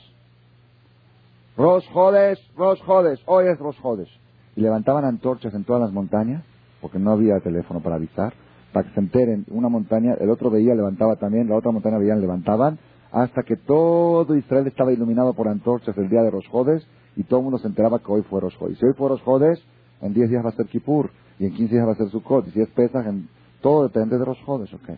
Rosh 1.56 1.88
Jodes, 1.92 2.38
Rosh 2.58 2.82
Jodes, 2.84 3.22
hoy 3.26 3.46
es 3.48 3.58
Rosh 3.60 3.80
Jodes. 3.80 4.10
Y 4.58 4.62
levantaban 4.62 5.06
antorchas 5.06 5.54
en 5.54 5.64
todas 5.64 5.82
las 5.82 5.94
montañas, 5.94 6.44
porque 6.82 7.00
no 7.00 7.12
había 7.12 7.40
teléfono 7.40 7.80
para 7.80 7.96
avisar, 7.96 8.34
para 8.74 8.88
que 8.88 8.94
se 8.94 9.00
enteren, 9.00 9.46
una 9.50 9.70
montaña, 9.70 10.16
el 10.20 10.30
otro 10.30 10.50
veía, 10.50 10.76
levantaba 10.76 11.16
también, 11.16 11.48
la 11.48 11.56
otra 11.56 11.72
montaña 11.72 11.98
veían, 11.98 12.20
levantaban, 12.20 12.78
hasta 13.14 13.44
que 13.44 13.56
todo 13.56 14.36
Israel 14.36 14.68
estaba 14.68 14.92
iluminado 14.92 15.34
por 15.34 15.48
antorchas 15.48 15.98
el 15.98 16.10
día 16.10 16.24
de 16.24 16.32
Rosh 16.32 16.50
Jodes, 16.50 16.86
y 17.16 17.24
todo 17.24 17.40
el 17.40 17.44
mundo 17.46 17.60
se 17.60 17.68
enteraba 17.68 18.00
que 18.00 18.12
hoy 18.12 18.22
fue 18.24 18.42
Rosh 18.42 18.58
Jodes. 18.58 18.78
Si 18.80 18.86
hoy 18.86 18.94
fue 18.98 19.08
Rosh 19.08 19.24
Jodes, 19.24 19.64
en 20.02 20.14
10 20.14 20.30
días 20.30 20.44
va 20.44 20.50
a 20.50 20.54
ser 20.54 20.66
Kippur, 20.66 21.10
y 21.42 21.48
en 21.48 21.54
15 21.56 21.74
días 21.74 21.88
va 21.88 21.94
a 21.94 21.96
ser 21.96 22.08
Sukkot, 22.10 22.48
y 22.50 22.52
si 22.52 22.62
es 22.62 22.70
Pesach, 22.70 23.04
en, 23.08 23.28
todo 23.62 23.82
depende 23.82 24.20
de 24.20 24.24
Rosh 24.24 24.44
Jodes, 24.46 24.72
ok. 24.76 24.92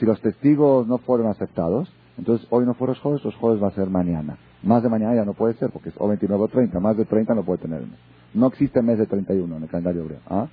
Si 0.00 0.04
los 0.04 0.20
testigos 0.20 0.88
no 0.88 0.98
fueron 0.98 1.28
aceptados, 1.28 1.88
entonces 2.18 2.48
hoy 2.50 2.66
no 2.66 2.74
fue 2.74 2.88
Rosh 2.88 3.00
Jodes, 3.00 3.22
Rosh 3.22 3.36
Jodes 3.38 3.62
va 3.62 3.68
a 3.68 3.70
ser 3.70 3.88
mañana. 3.88 4.36
Más 4.64 4.82
de 4.82 4.88
mañana 4.88 5.14
ya 5.14 5.24
no 5.24 5.34
puede 5.34 5.54
ser, 5.54 5.70
porque 5.70 5.90
es 5.90 5.94
o 5.98 6.08
29 6.08 6.42
o 6.42 6.48
30, 6.48 6.80
más 6.80 6.96
de 6.96 7.04
30 7.04 7.36
no 7.36 7.44
puede 7.44 7.58
tener 7.58 7.80
el 7.82 7.86
mes. 7.86 7.98
No 8.34 8.48
existe 8.48 8.82
mes 8.82 8.98
de 8.98 9.06
31 9.06 9.56
en 9.56 9.62
el 9.62 9.68
calendario 9.68 10.02
hebreo. 10.02 10.18
¿ah? 10.28 10.48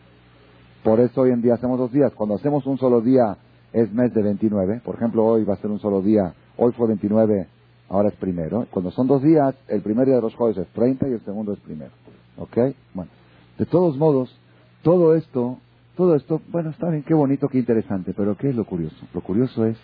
Por 0.84 1.00
eso 1.00 1.22
hoy 1.22 1.32
en 1.32 1.42
día 1.42 1.56
hacemos 1.56 1.80
dos 1.80 1.92
días. 1.92 2.14
Cuando 2.14 2.36
hacemos 2.36 2.68
un 2.68 2.78
solo 2.78 3.02
día 3.02 3.36
es 3.74 3.92
mes 3.92 4.14
de 4.14 4.22
29. 4.22 4.82
Por 4.86 4.96
ejemplo, 4.96 5.26
hoy 5.26 5.44
va 5.44 5.56
a 5.56 5.58
ser 5.58 5.72
un 5.72 5.80
solo 5.80 6.04
día. 6.04 6.36
Hoy 6.58 6.72
fue 6.74 6.88
29, 6.88 7.48
ahora 7.90 8.10
es 8.10 8.16
primero. 8.18 8.68
Cuando 8.70 8.92
son 8.92 9.08
dos 9.08 9.24
días, 9.24 9.56
el 9.68 9.82
primer 9.82 10.06
día 10.06 10.18
de 10.18 10.22
los 10.22 10.36
jueves 10.36 10.58
es 10.58 10.68
30 10.68 11.08
y 11.08 11.14
el 11.14 11.22
segundo 11.26 11.54
es 11.54 11.60
primero. 11.62 11.92
¿Ok? 12.38 12.58
Bueno, 12.94 13.10
de 13.58 13.66
todos 13.66 13.98
modos, 13.98 14.36
todo 14.84 15.16
esto, 15.16 15.60
todo 15.96 16.16
esto, 16.16 16.42
bueno, 16.50 16.72
está 16.72 16.90
bien, 16.90 17.04
qué 17.04 17.14
bonito, 17.14 17.48
qué 17.48 17.60
interesante, 17.60 18.14
pero 18.16 18.36
¿qué 18.38 18.50
es 18.50 18.56
lo 18.56 18.66
curioso? 18.66 19.08
Lo 19.14 19.22
curioso 19.22 19.66
es 19.66 19.78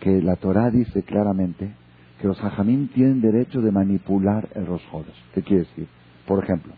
que 0.00 0.22
la 0.22 0.36
Torah 0.36 0.70
dice 0.70 1.02
claramente 1.02 1.74
que 2.20 2.28
los 2.28 2.42
hajamim 2.42 2.88
tienen 2.88 3.20
derecho 3.20 3.60
de 3.60 3.72
manipular 3.72 4.48
el 4.54 4.66
Rosjodes. 4.66 5.14
¿Qué 5.34 5.42
quiere 5.42 5.64
decir? 5.64 5.88
Por 6.26 6.42
ejemplo, 6.42 6.72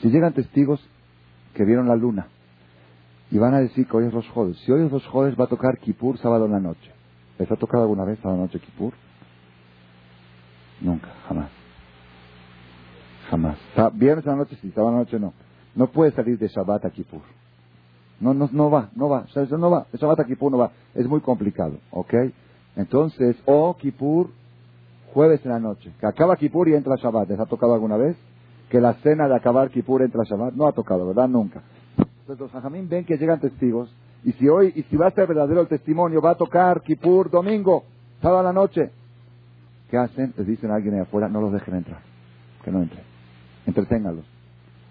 si 0.00 0.10
llegan 0.10 0.32
testigos 0.32 0.80
que 1.54 1.64
vieron 1.64 1.88
la 1.88 1.96
luna, 1.96 2.28
y 3.30 3.38
van 3.38 3.54
a 3.54 3.60
decir 3.60 3.86
que 3.86 3.96
hoy 3.96 4.06
es. 4.06 4.56
Si 4.58 4.72
hoy 4.72 4.86
es 4.86 5.40
va 5.40 5.44
a 5.44 5.48
tocar 5.48 5.78
Kippur 5.78 6.18
sábado 6.18 6.46
en 6.46 6.52
la 6.52 6.60
noche. 6.60 6.92
¿Les 7.38 7.50
ha 7.50 7.56
tocado 7.56 7.82
alguna 7.82 8.04
vez 8.04 8.18
sábado 8.20 8.40
noche 8.40 8.60
Kippur? 8.60 8.92
Nunca, 10.80 11.08
jamás. 11.28 11.50
Jamás. 13.30 13.58
Viernes 13.94 14.24
en 14.24 14.32
la 14.32 14.38
noche 14.38 14.56
sí, 14.60 14.70
sábado 14.70 14.90
en 14.90 14.94
la 14.94 15.00
noche 15.00 15.18
no. 15.18 15.32
No 15.76 15.86
puede 15.88 16.10
salir 16.12 16.38
de 16.38 16.48
Shabbat 16.48 16.86
a 16.86 16.90
Kippur. 16.90 17.20
No, 18.18 18.34
no, 18.34 18.48
no 18.50 18.70
va, 18.70 18.90
no 18.96 19.08
va. 19.08 19.26
Eso 19.28 19.58
no 19.58 19.70
va. 19.70 19.86
De 19.92 19.98
Shabbat 19.98 20.20
a 20.20 20.24
Kippur 20.24 20.50
no 20.50 20.58
va. 20.58 20.72
Es 20.94 21.06
muy 21.06 21.20
complicado, 21.20 21.76
¿ok? 21.90 22.14
Entonces, 22.74 23.36
o 23.44 23.76
Kippur, 23.76 24.30
jueves 25.12 25.44
en 25.44 25.52
la 25.52 25.60
noche. 25.60 25.92
Que 26.00 26.06
acaba 26.06 26.36
Kippur 26.36 26.68
y 26.68 26.74
entra 26.74 26.96
Shabbat. 26.96 27.28
¿Les 27.28 27.38
ha 27.38 27.46
tocado 27.46 27.74
alguna 27.74 27.96
vez? 27.96 28.16
Que 28.70 28.80
la 28.80 28.94
cena 28.94 29.28
de 29.28 29.36
acabar 29.36 29.70
Kippur 29.70 30.02
entra 30.02 30.24
Shabbat. 30.24 30.54
No 30.54 30.66
ha 30.66 30.72
tocado, 30.72 31.06
¿verdad? 31.06 31.28
Nunca. 31.28 31.62
Entonces 31.98 32.40
los 32.40 32.54
hajamim 32.54 32.88
ven 32.88 33.04
que 33.04 33.16
llegan 33.18 33.38
testigos 33.38 33.94
y 34.26 34.32
si 34.32 34.48
hoy, 34.48 34.72
y 34.74 34.82
si 34.82 34.96
va 34.96 35.06
a 35.06 35.10
ser 35.12 35.28
verdadero 35.28 35.60
el 35.60 35.68
testimonio, 35.68 36.20
va 36.20 36.30
a 36.30 36.34
tocar 36.34 36.82
Kippur 36.82 37.30
domingo, 37.30 37.84
sábado 38.20 38.40
a 38.40 38.42
la 38.42 38.52
noche. 38.52 38.90
¿Qué 39.88 39.96
hacen? 39.96 40.34
Les 40.36 40.46
dicen 40.46 40.72
a 40.72 40.74
alguien 40.74 40.94
ahí 40.94 41.00
afuera, 41.00 41.28
no 41.28 41.40
los 41.40 41.52
dejen 41.52 41.76
entrar. 41.76 42.00
Que 42.64 42.72
no 42.72 42.82
entren. 42.82 43.04
Entreténgalos. 43.66 44.24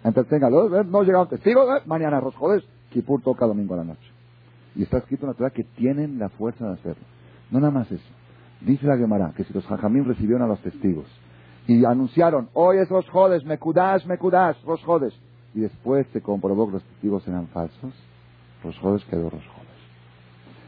Entreténgalos. 0.05 0.71
¿eh? 0.71 0.83
No 0.87 1.01
llegaron 1.01 1.27
testigos, 1.27 1.67
¿eh? 1.77 1.81
mañana 1.85 2.21
los 2.21 2.35
jodes. 2.35 2.63
Kippur 2.91 3.21
toca 3.21 3.47
domingo 3.47 3.73
a 3.73 3.77
la 3.77 3.83
noche. 3.83 4.11
Y 4.75 4.83
está 4.83 4.99
escrito 4.99 5.25
en 5.25 5.31
la 5.31 5.33
Torah 5.33 5.49
que 5.49 5.63
tienen 5.63 6.19
la 6.19 6.29
fuerza 6.29 6.65
de 6.67 6.73
hacerlo. 6.73 7.03
No 7.49 7.59
nada 7.59 7.71
más 7.71 7.91
eso. 7.91 8.03
Dice 8.61 8.85
la 8.85 8.97
Gemara 8.97 9.33
que 9.35 9.43
si 9.43 9.53
los 9.53 9.69
hajamim 9.69 10.05
recibieron 10.05 10.43
a 10.43 10.47
los 10.47 10.59
testigos 10.61 11.07
y 11.67 11.83
anunciaron, 11.83 12.49
hoy 12.53 12.77
es 12.77 12.89
los 12.89 13.09
jodes, 13.09 13.43
mekudash, 13.43 14.05
mekudash, 14.05 14.55
los 14.65 14.83
jodes, 14.83 15.13
y 15.53 15.61
después 15.61 16.05
se 16.13 16.21
comprobó 16.21 16.67
que 16.67 16.73
los 16.73 16.83
testigos 16.83 17.27
eran 17.27 17.47
falsos, 17.47 17.93
los 18.63 18.77
jodes 18.77 19.03
quedó 19.05 19.23
los 19.23 19.31
jodes. 19.31 19.69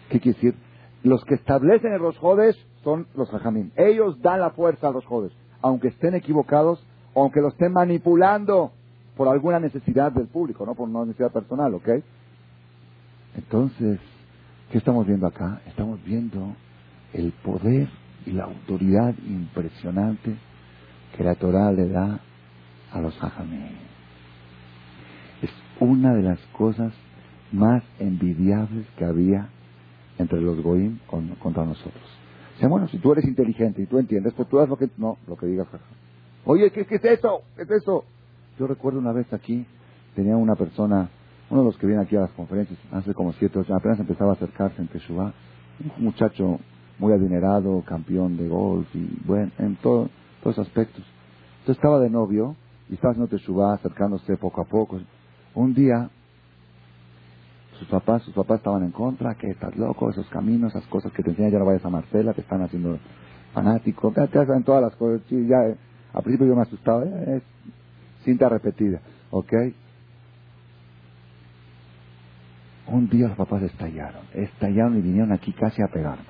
¿Qué 0.09 0.19
quiere 0.19 0.35
decir? 0.35 0.55
Los 1.03 1.23
que 1.25 1.35
establecen 1.35 1.93
el 1.93 2.01
jodes 2.15 2.57
son 2.83 3.07
los 3.15 3.31
hajamim. 3.33 3.71
Ellos 3.75 4.19
dan 4.21 4.39
la 4.39 4.49
fuerza 4.51 4.87
a 4.87 4.91
los 4.91 5.05
jodes, 5.05 5.31
aunque 5.61 5.89
estén 5.89 6.15
equivocados, 6.15 6.83
aunque 7.15 7.41
lo 7.41 7.49
estén 7.49 7.73
manipulando 7.73 8.71
por 9.17 9.27
alguna 9.27 9.59
necesidad 9.59 10.11
del 10.11 10.27
público, 10.27 10.65
no 10.65 10.75
por 10.75 10.87
una 10.87 11.05
necesidad 11.05 11.31
personal, 11.31 11.73
¿ok? 11.73 11.89
Entonces, 13.35 13.99
¿qué 14.71 14.77
estamos 14.77 15.05
viendo 15.05 15.27
acá? 15.27 15.61
Estamos 15.67 16.03
viendo 16.03 16.55
el 17.13 17.31
poder 17.43 17.89
y 18.25 18.31
la 18.31 18.45
autoridad 18.45 19.15
impresionante 19.25 20.35
que 21.15 21.23
la 21.23 21.35
Torah 21.35 21.71
le 21.71 21.89
da 21.89 22.19
a 22.91 23.01
los 23.01 23.17
hajamim 23.21 23.87
una 25.79 26.13
de 26.13 26.23
las 26.23 26.39
cosas 26.57 26.93
más 27.51 27.83
envidiables 27.99 28.87
que 28.97 29.05
había 29.05 29.49
entre 30.17 30.41
los 30.41 30.61
goim 30.61 30.99
contra 31.07 31.65
nosotros. 31.65 32.03
O 32.55 32.59
sea, 32.59 32.67
bueno, 32.67 32.87
si 32.87 32.97
tú 32.97 33.11
eres 33.11 33.25
inteligente 33.25 33.83
y 33.83 33.85
tú 33.85 33.99
entiendes, 33.99 34.33
pues 34.33 34.49
tú 34.49 34.59
haz 34.59 34.67
lo 34.67 34.77
que... 34.77 34.89
No, 34.97 35.17
lo 35.27 35.37
que 35.37 35.45
digas. 35.45 35.67
Oye, 36.45 36.71
¿qué, 36.71 36.81
es 36.89 37.05
eso? 37.05 37.43
¿Qué 37.55 37.63
es 37.63 37.71
eso? 37.71 38.05
Yo 38.59 38.65
recuerdo 38.65 38.99
una 38.99 39.11
vez 39.11 39.31
aquí, 39.33 39.65
tenía 40.15 40.35
una 40.35 40.55
persona, 40.55 41.09
uno 41.49 41.61
de 41.61 41.65
los 41.67 41.77
que 41.77 41.85
viene 41.85 42.01
aquí 42.01 42.15
a 42.15 42.21
las 42.21 42.31
conferencias, 42.31 42.79
hace 42.91 43.13
como 43.13 43.33
siete, 43.33 43.59
ocho, 43.59 43.75
apenas 43.75 43.99
empezaba 43.99 44.31
a 44.31 44.33
acercarse 44.33 44.81
en 44.81 44.87
Teshuvah, 44.87 45.31
un 45.97 46.05
muchacho 46.05 46.59
muy 46.97 47.13
adinerado, 47.13 47.83
campeón 47.85 48.35
de 48.35 48.47
golf 48.47 48.87
y 48.95 49.21
bueno, 49.25 49.51
en 49.59 49.75
todo, 49.75 50.09
todos 50.41 50.57
aspectos. 50.57 51.05
Entonces 51.59 51.75
estaba 51.77 51.99
de 51.99 52.09
novio 52.09 52.55
y 52.89 52.95
estaba 52.95 53.11
haciendo 53.11 53.29
Teshuvah, 53.29 53.75
acercándose 53.75 54.37
poco 54.37 54.61
a 54.61 54.65
poco. 54.65 54.99
Un 55.53 55.75
día, 55.75 56.09
sus 57.77 57.87
papás, 57.89 58.23
sus 58.23 58.33
papás 58.33 58.57
estaban 58.57 58.83
en 58.83 58.91
contra, 58.91 59.35
que 59.35 59.51
estás 59.51 59.75
loco, 59.75 60.09
esos 60.09 60.27
caminos, 60.29 60.73
esas 60.73 60.87
cosas 60.87 61.11
que 61.11 61.21
te 61.21 61.29
enseñan, 61.29 61.51
ya 61.51 61.59
no 61.59 61.65
vayas 61.65 61.85
a 61.85 61.89
Marcela, 61.91 62.33
te 62.33 62.41
están 62.41 62.63
haciendo 62.63 62.97
fanático, 63.53 64.11
te 64.11 64.39
hacen 64.39 64.63
todas 64.63 64.81
las 64.81 64.95
cosas. 64.95 65.21
Sí, 65.29 65.45
ya, 65.47 65.57
eh, 65.67 65.77
al 66.13 66.23
principio 66.23 66.47
yo 66.47 66.55
me 66.55 66.63
asustaba, 66.63 67.03
eh, 67.05 67.37
es 67.37 67.43
cinta 68.27 68.49
repetida, 68.49 68.99
¿ok? 69.31 69.53
Un 72.87 73.07
día 73.07 73.29
los 73.29 73.37
papás 73.37 73.63
estallaron, 73.63 74.25
estallaron 74.33 74.97
y 74.97 75.01
vinieron 75.01 75.31
aquí 75.31 75.53
casi 75.53 75.81
a 75.81 75.87
pegarme. 75.87 76.25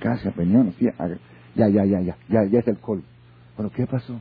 Casi 0.00 0.28
a 0.28 0.32
pegarme. 0.32 0.74
Ya, 1.54 1.68
ya, 1.68 1.84
ya, 1.86 2.00
ya, 2.00 2.16
ya, 2.28 2.44
ya 2.50 2.58
es 2.58 2.68
el 2.68 2.78
col. 2.78 3.02
Bueno, 3.56 3.72
¿qué 3.74 3.86
pasó? 3.86 4.20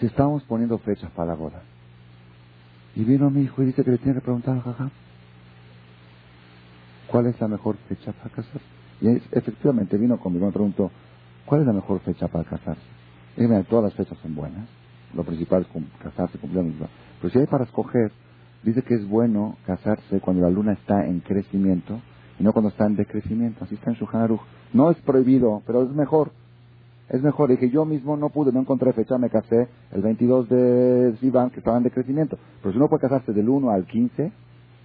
Si 0.00 0.06
estábamos 0.06 0.42
poniendo 0.44 0.78
fechas 0.78 1.10
para 1.12 1.30
la 1.30 1.34
boda. 1.36 1.62
Y 2.96 3.04
vino 3.04 3.30
mi 3.30 3.42
hijo 3.42 3.62
y 3.62 3.66
dice 3.66 3.84
que 3.84 3.92
le 3.92 3.98
tiene 3.98 4.14
que 4.14 4.20
preguntar 4.22 4.58
a 4.58 4.62
Jajam. 4.62 4.90
¿Cuál 7.06 7.26
es 7.28 7.40
la 7.40 7.46
mejor 7.46 7.76
fecha 7.88 8.12
para 8.12 8.30
casarse? 8.30 8.66
Y 9.00 9.08
efectivamente 9.30 9.96
vino 9.96 10.18
conmigo 10.18 10.46
y 10.46 10.48
me 10.48 10.52
preguntó, 10.52 10.90
¿cuál 11.46 11.60
es 11.60 11.66
la 11.68 11.72
mejor 11.72 12.00
fecha 12.00 12.26
para 12.26 12.44
casarse? 12.44 12.82
Y 13.36 13.42
dije, 13.42 13.64
todas 13.70 13.84
las 13.84 13.94
fechas 13.94 14.18
son 14.18 14.34
buenas. 14.34 14.68
Lo 15.16 15.24
principal 15.24 15.62
es 15.62 15.82
casarse, 16.02 16.38
cumplir 16.38 16.64
misma. 16.64 16.88
Pero 17.20 17.32
si 17.32 17.38
hay 17.38 17.46
para 17.46 17.64
escoger, 17.64 18.12
dice 18.62 18.82
que 18.82 18.94
es 18.94 19.08
bueno 19.08 19.56
casarse 19.66 20.20
cuando 20.20 20.42
la 20.42 20.50
luna 20.50 20.72
está 20.74 21.06
en 21.06 21.20
crecimiento 21.20 22.00
y 22.38 22.42
no 22.42 22.52
cuando 22.52 22.68
está 22.68 22.86
en 22.86 22.96
decrecimiento. 22.96 23.64
Así 23.64 23.74
está 23.76 23.90
en 23.90 23.96
su 23.96 24.06
No 24.72 24.90
es 24.90 24.98
prohibido, 24.98 25.62
pero 25.66 25.82
es 25.82 25.90
mejor. 25.90 26.30
Es 27.08 27.22
mejor. 27.22 27.50
Dije, 27.50 27.70
yo 27.70 27.84
mismo 27.84 28.16
no 28.16 28.30
pude, 28.30 28.52
no 28.52 28.60
encontré 28.60 28.92
fecha, 28.92 29.16
me 29.16 29.30
casé 29.30 29.68
el 29.92 30.02
22 30.02 30.48
de 30.48 31.16
Sivan, 31.20 31.50
que 31.50 31.60
estaba 31.60 31.76
en 31.76 31.84
decrecimiento. 31.84 32.36
Pero 32.60 32.72
si 32.72 32.78
uno 32.78 32.88
puede 32.88 33.02
casarse 33.02 33.32
del 33.32 33.48
1 33.48 33.70
al 33.70 33.86
15, 33.86 34.32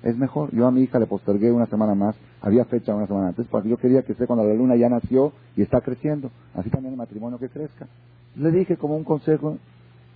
es 0.03 0.17
mejor. 0.17 0.53
Yo 0.53 0.67
a 0.67 0.71
mi 0.71 0.81
hija 0.81 0.99
le 0.99 1.07
postergué 1.07 1.51
una 1.51 1.65
semana 1.65 1.95
más, 1.95 2.15
había 2.41 2.65
fecha 2.65 2.95
una 2.95 3.07
semana 3.07 3.29
antes, 3.29 3.47
porque 3.47 3.69
yo 3.69 3.77
quería 3.77 4.03
que 4.03 4.13
sea 4.13 4.27
cuando 4.27 4.45
la 4.45 4.53
luna 4.53 4.75
ya 4.75 4.89
nació 4.89 5.33
y 5.55 5.61
está 5.61 5.81
creciendo. 5.81 6.31
Así 6.53 6.69
también 6.69 6.93
el 6.93 6.97
matrimonio 6.97 7.39
que 7.39 7.49
crezca. 7.49 7.87
Le 8.35 8.51
dije 8.51 8.77
como 8.77 8.95
un 8.95 9.03
consejo. 9.03 9.57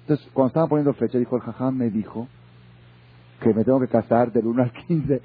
Entonces, 0.06 0.30
cuando 0.34 0.50
estaban 0.50 0.70
poniendo 0.70 0.94
fecha, 0.94 1.18
dijo 1.18 1.36
el 1.36 1.42
jajam, 1.42 1.76
me 1.76 1.90
dijo 1.90 2.28
que 3.42 3.54
me 3.54 3.64
tengo 3.64 3.80
que 3.80 3.88
casar 3.88 4.32
del 4.32 4.46
1 4.46 4.62
al 4.62 4.72
15. 4.72 5.22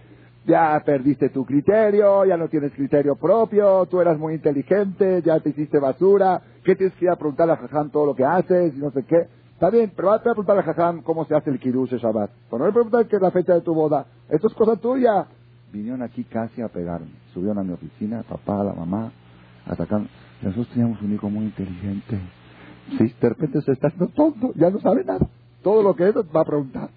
Ya 0.47 0.83
perdiste 0.85 1.29
tu 1.29 1.45
criterio, 1.45 2.25
ya 2.25 2.39
no 2.39 2.49
tienes 2.49 2.73
criterio 2.73 3.15
propio, 3.15 3.85
tú 3.87 4.01
eras 4.01 4.19
muy 4.19 4.35
inteligente, 4.35 5.21
ya 5.23 5.39
te 5.39 5.51
hiciste 5.51 5.79
basura, 5.79 6.41
¿qué 6.65 6.75
tienes 6.75 6.97
que 6.97 7.05
ir 7.05 7.11
a 7.11 7.17
preguntarle 7.17 7.53
a 7.53 7.57
jajam 7.57 7.91
todo 7.91 8.07
lo 8.07 8.15
que 8.15 8.25
haces 8.25 8.75
y 8.75 8.79
no 8.79 8.91
sé 8.91 9.05
qué? 9.05 9.29
Está 9.53 9.69
bien, 9.69 9.93
pero 9.95 10.09
vas 10.09 10.21
a 10.21 10.23
preguntar 10.23 10.59
a 10.59 10.63
Jajam 10.63 11.03
cómo 11.03 11.27
se 11.27 11.35
hace 11.35 11.51
el 11.51 11.61
Kirush 11.61 11.93
Shabbat. 11.97 12.31
Pero 12.49 12.61
no 12.61 12.67
le 12.67 12.73
preguntar 12.73 13.07
qué 13.07 13.17
es 13.17 13.21
la 13.21 13.31
fecha 13.31 13.53
de 13.53 13.61
tu 13.61 13.75
boda. 13.75 14.07
Esto 14.31 14.47
es 14.47 14.55
cosa 14.55 14.77
tuya. 14.77 15.27
Vinieron 15.71 16.01
aquí 16.01 16.25
casi 16.25 16.63
a 16.63 16.69
pegarme. 16.69 17.11
Subieron 17.35 17.59
a 17.59 17.63
mi 17.63 17.75
oficina, 17.75 18.23
papá, 18.23 18.65
la 18.65 18.73
mamá, 18.73 19.13
a 19.67 19.77
sacar. 19.77 20.01
Nosotros 20.41 20.67
teníamos 20.69 21.03
un 21.03 21.13
hijo 21.13 21.29
muy 21.29 21.45
inteligente. 21.45 22.19
Sí, 22.99 23.15
de 23.21 23.29
repente 23.29 23.61
se 23.63 23.73
está 23.73 23.89
haciendo 23.89 24.09
tonto, 24.09 24.53
ya 24.55 24.71
no 24.71 24.81
sabe 24.81 25.05
nada. 25.05 25.27
Todo 25.63 25.83
lo 25.83 25.95
que 25.95 26.09
es 26.09 26.15
va 26.17 26.41
a 26.41 26.45
preguntar. 26.45 26.91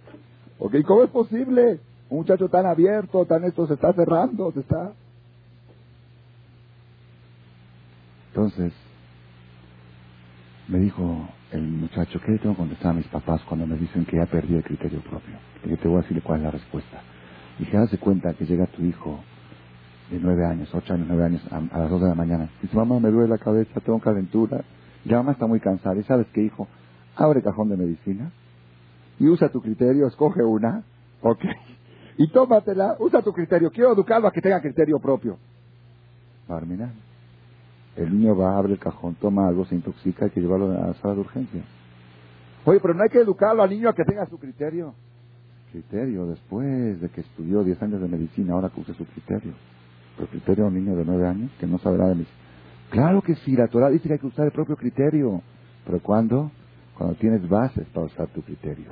Ok, 0.59 0.75
¿cómo 0.85 1.03
es 1.03 1.09
posible? 1.09 1.79
Un 2.09 2.19
muchacho 2.19 2.47
tan 2.47 2.65
abierto, 2.65 3.25
tan 3.25 3.43
esto, 3.43 3.67
se 3.67 3.73
está 3.73 3.93
cerrando, 3.93 4.51
se 4.51 4.61
está... 4.61 4.93
Entonces, 8.29 8.73
me 10.67 10.79
dijo 10.79 11.27
el 11.51 11.61
muchacho, 11.61 12.19
¿qué 12.25 12.31
le 12.31 12.39
tengo 12.39 12.55
que 12.55 12.61
contestar 12.61 12.91
a 12.91 12.93
mis 12.95 13.07
papás 13.07 13.41
cuando 13.47 13.67
me 13.67 13.77
dicen 13.77 14.05
que 14.05 14.17
ya 14.17 14.25
perdí 14.25 14.55
el 14.55 14.63
criterio 14.63 15.01
propio? 15.01 15.35
Y 15.65 15.75
te 15.75 15.87
voy 15.87 15.99
a 15.99 16.01
decir 16.01 16.21
cuál 16.23 16.39
es 16.39 16.45
la 16.45 16.51
respuesta. 16.51 17.01
Y 17.59 17.65
que 17.65 17.77
hace 17.77 17.97
cuenta 17.97 18.33
que 18.33 18.45
llega 18.45 18.65
tu 18.67 18.83
hijo 18.83 19.19
de 20.09 20.19
nueve 20.19 20.45
años, 20.45 20.69
ocho 20.73 20.93
años, 20.93 21.07
nueve 21.07 21.25
años, 21.25 21.41
a, 21.51 21.59
las 21.77 21.89
dos 21.89 22.01
de 22.01 22.09
la 22.09 22.15
mañana. 22.15 22.49
Dice, 22.61 22.75
mamá, 22.75 22.99
me 22.99 23.11
duele 23.11 23.29
la 23.29 23.37
cabeza, 23.37 23.79
tengo 23.81 23.99
calentura. 23.99 24.63
Y 25.05 25.09
la 25.09 25.17
mamá 25.17 25.33
está 25.33 25.47
muy 25.47 25.59
cansada. 25.59 25.95
¿Y 25.95 26.03
sabes 26.03 26.27
qué, 26.33 26.41
hijo? 26.41 26.67
Abre 27.15 27.41
cajón 27.41 27.69
de 27.69 27.77
medicina 27.77 28.31
y 29.19 29.27
usa 29.27 29.49
tu 29.49 29.61
criterio, 29.61 30.07
escoge 30.07 30.43
una, 30.43 30.83
ok. 31.21 31.43
Y 32.17 32.27
tómatela, 32.27 32.95
usa 32.99 33.21
tu 33.21 33.33
criterio. 33.33 33.71
Quiero 33.71 33.93
educarlo 33.93 34.27
a 34.27 34.31
que 34.31 34.41
tenga 34.41 34.61
criterio 34.61 34.99
propio. 34.99 35.37
Terminar. 36.47 36.91
El 37.95 38.17
niño 38.17 38.35
va, 38.35 38.57
abre 38.57 38.73
el 38.73 38.79
cajón, 38.79 39.15
toma 39.15 39.47
algo, 39.47 39.65
se 39.65 39.75
intoxica, 39.75 40.25
hay 40.25 40.31
que 40.31 40.41
llevarlo 40.41 40.71
a 40.71 40.87
la 40.87 40.93
sala 40.95 41.15
de 41.15 41.19
urgencia. 41.21 41.63
Oye, 42.65 42.79
pero 42.79 42.93
no 42.93 43.03
hay 43.03 43.09
que 43.09 43.19
educarlo 43.19 43.63
al 43.63 43.69
niño 43.69 43.89
a 43.89 43.93
que 43.93 44.03
tenga 44.03 44.25
su 44.27 44.37
criterio. 44.37 44.93
Criterio, 45.71 46.27
después 46.27 47.01
de 47.01 47.09
que 47.09 47.21
estudió 47.21 47.63
10 47.63 47.81
años 47.81 48.01
de 48.01 48.07
medicina, 48.07 48.53
ahora 48.53 48.69
que 48.69 48.81
use 48.81 48.93
su 48.93 49.05
criterio. 49.05 49.53
Pero 50.15 50.27
criterio 50.29 50.65
a 50.65 50.67
un 50.67 50.75
niño 50.75 50.95
de 50.95 51.05
9 51.05 51.27
años 51.27 51.51
que 51.59 51.67
no 51.67 51.77
sabrá 51.79 52.09
de 52.09 52.15
mis... 52.15 52.27
Claro 52.93 53.23
que 53.23 53.33
sí, 53.37 53.55
la 53.55 53.67
Torah 53.69 53.89
dice 53.89 54.07
que 54.07 54.13
hay 54.13 54.19
que 54.19 54.27
usar 54.27 54.45
el 54.45 54.51
propio 54.51 54.75
criterio. 54.75 55.41
¿Pero 55.83 55.99
cuándo? 55.99 56.51
Cuando 56.95 57.15
tienes 57.15 57.49
bases 57.49 57.87
para 57.87 58.05
usar 58.05 58.27
tu 58.27 58.43
criterio. 58.43 58.85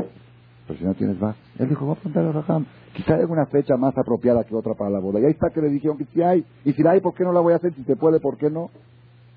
Pero 0.66 0.80
si 0.80 0.84
no 0.84 0.96
tienes 0.96 1.20
bases. 1.20 1.40
Él 1.60 1.70
dijo, 1.70 1.86
voy 1.86 1.94
a 1.94 2.00
preguntar 2.00 2.26
a 2.26 2.32
Raham. 2.32 2.66
Quizá 2.94 3.18
hay 3.18 3.26
una 3.26 3.46
fecha 3.46 3.78
más 3.78 3.96
apropiada 3.96 4.44
que 4.44 4.56
otra 4.56 4.74
para 4.74 4.90
la 4.90 4.98
boda. 4.98 5.20
Y 5.20 5.26
ahí 5.26 5.32
está 5.34 5.52
que 5.52 5.62
le 5.62 5.70
dijeron 5.70 6.00
que 6.00 6.06
si 6.06 6.24
hay. 6.24 6.44
Y 6.66 6.74
si 6.74 6.82
la 6.82 6.94
hay, 6.94 7.00
¿por 7.00 7.14
qué 7.14 7.24
no 7.24 7.32
la 7.32 7.42
voy 7.42 7.54
a 7.54 7.58
hacer? 7.58 7.76
Si 7.76 7.84
se 7.84 7.96
puede, 7.96 8.20
¿por 8.20 8.38
qué 8.38 8.50
no? 8.50 8.72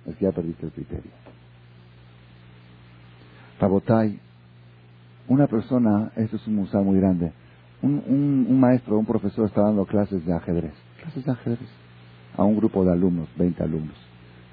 es 0.07 0.17
que 0.17 0.25
ya 0.25 0.33
perdiste 0.33 0.65
el 0.65 0.73
criterio. 0.73 1.11
Tabotay, 3.59 4.19
una 5.29 5.47
persona, 5.47 6.11
esto 6.17 6.37
es 6.37 6.47
un 6.47 6.57
museo 6.57 6.83
muy 6.83 6.99
grande, 6.99 7.33
un, 7.83 8.03
un, 8.49 8.61
maestro, 8.61 8.99
un 8.99 9.05
profesor 9.05 9.47
está 9.47 9.61
dando 9.61 9.85
clases 9.85 10.25
de 10.25 10.33
ajedrez, 10.33 10.75
clases 11.03 11.25
de 11.25 11.33
ajedrez, 11.33 11.69
a 12.37 12.45
un 12.45 12.57
grupo 12.57 12.83
de 12.83 12.93
alumnos, 12.93 13.29
20 13.37 13.63
alumnos. 13.63 14.04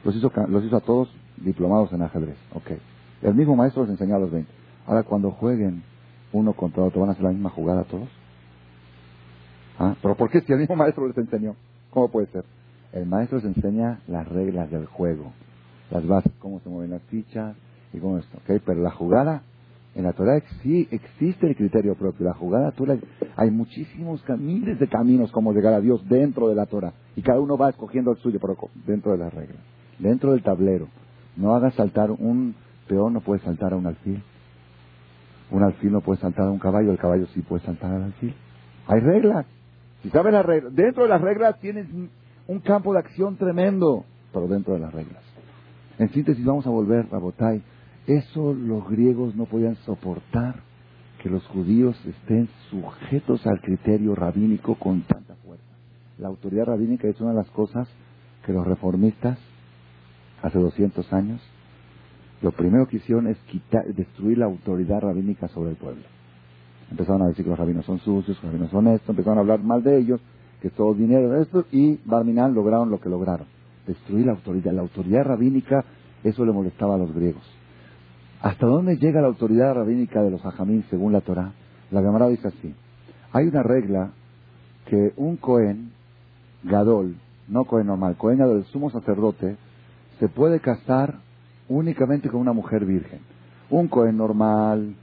Los 0.03 0.15
hizo, 0.15 0.31
los 0.47 0.63
hizo 0.63 0.77
a 0.77 0.81
todos 0.81 1.13
diplomados 1.37 1.91
en 1.93 2.01
ajedrez, 2.01 2.37
ok. 2.53 2.71
El 3.21 3.35
mismo 3.35 3.55
maestro 3.55 3.83
les 3.83 3.91
enseñó 3.91 4.15
a 4.15 4.19
los 4.19 4.31
20. 4.31 4.51
Ahora 4.87 5.03
cuando 5.03 5.31
jueguen 5.31 5.83
uno 6.33 6.53
contra 6.53 6.83
otro, 6.83 7.01
¿van 7.01 7.09
a 7.09 7.11
hacer 7.13 7.23
la 7.23 7.31
misma 7.31 7.49
jugada 7.49 7.83
todos? 7.83 8.09
¿Ah? 9.77 9.95
¿Pero 10.01 10.15
por 10.15 10.29
qué 10.29 10.41
si 10.41 10.51
el 10.53 10.59
mismo 10.59 10.75
maestro 10.75 11.07
les 11.07 11.17
enseñó? 11.17 11.55
¿Cómo 11.91 12.09
puede 12.09 12.27
ser? 12.27 12.45
El 12.93 13.05
maestro 13.05 13.37
les 13.37 13.45
enseña 13.45 13.99
las 14.07 14.27
reglas 14.27 14.69
del 14.71 14.85
juego, 14.85 15.31
las 15.91 16.05
bases, 16.07 16.31
cómo 16.39 16.59
se 16.59 16.69
mueven 16.69 16.91
las 16.91 17.01
fichas 17.03 17.55
y 17.93 17.99
cómo 17.99 18.17
esto. 18.17 18.37
¿okay? 18.43 18.59
Pero 18.65 18.81
la 18.81 18.91
jugada, 18.91 19.43
en 19.95 20.03
la 20.03 20.13
Torah 20.13 20.41
sí 20.61 20.87
existe 20.91 21.47
el 21.47 21.55
criterio 21.55 21.95
propio. 21.95 22.25
La 22.25 22.33
jugada, 22.33 22.71
tú 22.71 22.85
hay 23.35 23.51
muchísimos, 23.51 24.23
miles 24.37 24.79
de 24.79 24.87
caminos 24.87 25.31
como 25.31 25.53
llegar 25.53 25.73
a 25.73 25.81
Dios 25.81 26.07
dentro 26.07 26.47
de 26.47 26.55
la 26.55 26.65
Torah. 26.65 26.93
Y 27.15 27.21
cada 27.21 27.39
uno 27.39 27.57
va 27.57 27.69
escogiendo 27.69 28.11
el 28.11 28.17
suyo, 28.17 28.39
pero 28.41 28.57
dentro 28.85 29.11
de 29.11 29.17
las 29.17 29.33
reglas. 29.33 29.59
Dentro 30.01 30.31
del 30.31 30.43
tablero. 30.43 30.87
No 31.37 31.55
hagas 31.55 31.73
saltar 31.75 32.11
un 32.11 32.55
peón, 32.87 33.13
no 33.13 33.21
puede 33.21 33.41
saltar 33.41 33.73
a 33.73 33.77
un 33.77 33.87
alfil. 33.87 34.21
Un 35.51 35.63
alfil 35.63 35.91
no 35.91 36.01
puede 36.01 36.19
saltar 36.19 36.47
a 36.47 36.51
un 36.51 36.59
caballo, 36.59 36.91
el 36.91 36.97
caballo 36.97 37.27
sí 37.27 37.41
puede 37.41 37.63
saltar 37.63 37.93
al 37.93 38.03
alfil. 38.03 38.33
Hay 38.87 38.99
reglas. 38.99 39.45
Si 40.01 40.09
sabes 40.09 40.33
las 40.33 40.45
reglas, 40.45 40.73
dentro 40.75 41.03
de 41.03 41.09
las 41.09 41.21
reglas 41.21 41.59
tienes 41.59 41.87
un 42.47 42.59
campo 42.59 42.93
de 42.93 42.99
acción 42.99 43.37
tremendo, 43.37 44.03
pero 44.33 44.47
dentro 44.47 44.73
de 44.73 44.79
las 44.79 44.93
reglas. 44.93 45.23
En 45.99 46.09
síntesis, 46.09 46.43
vamos 46.43 46.65
a 46.65 46.71
volver 46.71 47.05
a 47.11 47.17
Botay. 47.19 47.61
Eso 48.07 48.53
los 48.53 48.89
griegos 48.89 49.35
no 49.35 49.45
podían 49.45 49.75
soportar 49.85 50.55
que 51.21 51.29
los 51.29 51.45
judíos 51.47 51.95
estén 52.05 52.49
sujetos 52.71 53.45
al 53.45 53.61
criterio 53.61 54.15
rabínico 54.15 54.75
con 54.75 55.01
tanta 55.01 55.35
fuerza. 55.35 55.63
La 56.17 56.29
autoridad 56.29 56.65
rabínica 56.65 57.07
es 57.07 57.21
una 57.21 57.31
de 57.31 57.37
las 57.37 57.49
cosas 57.51 57.87
que 58.43 58.53
los 58.53 58.65
reformistas, 58.65 59.37
hace 60.41 60.59
200 60.59 61.11
años, 61.13 61.41
lo 62.41 62.51
primero 62.51 62.87
que 62.87 62.97
hicieron 62.97 63.27
es 63.27 63.37
quitar, 63.49 63.85
destruir 63.93 64.39
la 64.39 64.45
autoridad 64.45 65.01
rabínica 65.01 65.47
sobre 65.49 65.71
el 65.71 65.75
pueblo. 65.75 66.03
Empezaron 66.89 67.21
a 67.21 67.27
decir 67.27 67.45
que 67.45 67.49
los 67.49 67.59
rabinos 67.59 67.85
son 67.85 67.99
sucios, 67.99 68.37
que 68.37 68.47
los 68.47 68.53
rabinos 68.53 68.71
son 68.71 68.87
esto, 68.87 69.11
empezaron 69.11 69.37
a 69.37 69.41
hablar 69.41 69.63
mal 69.63 69.83
de 69.83 69.97
ellos, 69.97 70.19
que 70.61 70.69
todo 70.69 70.93
dinero 70.93 71.29
de 71.29 71.43
esto, 71.43 71.65
y 71.71 71.99
Barminan 72.05 72.53
lograron 72.53 72.89
lo 72.89 72.99
que 72.99 73.09
lograron, 73.09 73.47
destruir 73.87 74.25
la 74.25 74.33
autoridad. 74.33 74.73
La 74.73 74.81
autoridad 74.81 75.23
rabínica, 75.23 75.85
eso 76.23 76.45
le 76.45 76.51
molestaba 76.51 76.95
a 76.95 76.97
los 76.97 77.13
griegos. 77.13 77.43
¿Hasta 78.41 78.65
dónde 78.65 78.97
llega 78.97 79.21
la 79.21 79.27
autoridad 79.27 79.75
rabínica 79.75 80.23
de 80.23 80.31
los 80.31 80.43
hajamín 80.43 80.83
según 80.89 81.13
la 81.13 81.21
Torah? 81.21 81.53
La 81.91 82.01
Gemara 82.01 82.27
dice 82.27 82.47
así. 82.47 82.73
Hay 83.31 83.47
una 83.47 83.61
regla 83.61 84.11
que 84.87 85.13
un 85.15 85.37
Cohen 85.37 85.91
Gadol, 86.63 87.15
no 87.47 87.65
Cohen 87.65 87.87
normal, 87.87 88.17
Cohen 88.17 88.39
Gadol, 88.39 88.57
el 88.57 88.65
sumo 88.65 88.89
sacerdote, 88.89 89.57
se 90.21 90.29
puede 90.29 90.61
casar 90.61 91.15
únicamente 91.67 92.29
con 92.29 92.39
una 92.39 92.53
mujer 92.53 92.85
virgen. 92.85 93.19
Un 93.69 93.89
Cohen 93.89 94.15
normal, 94.15 94.95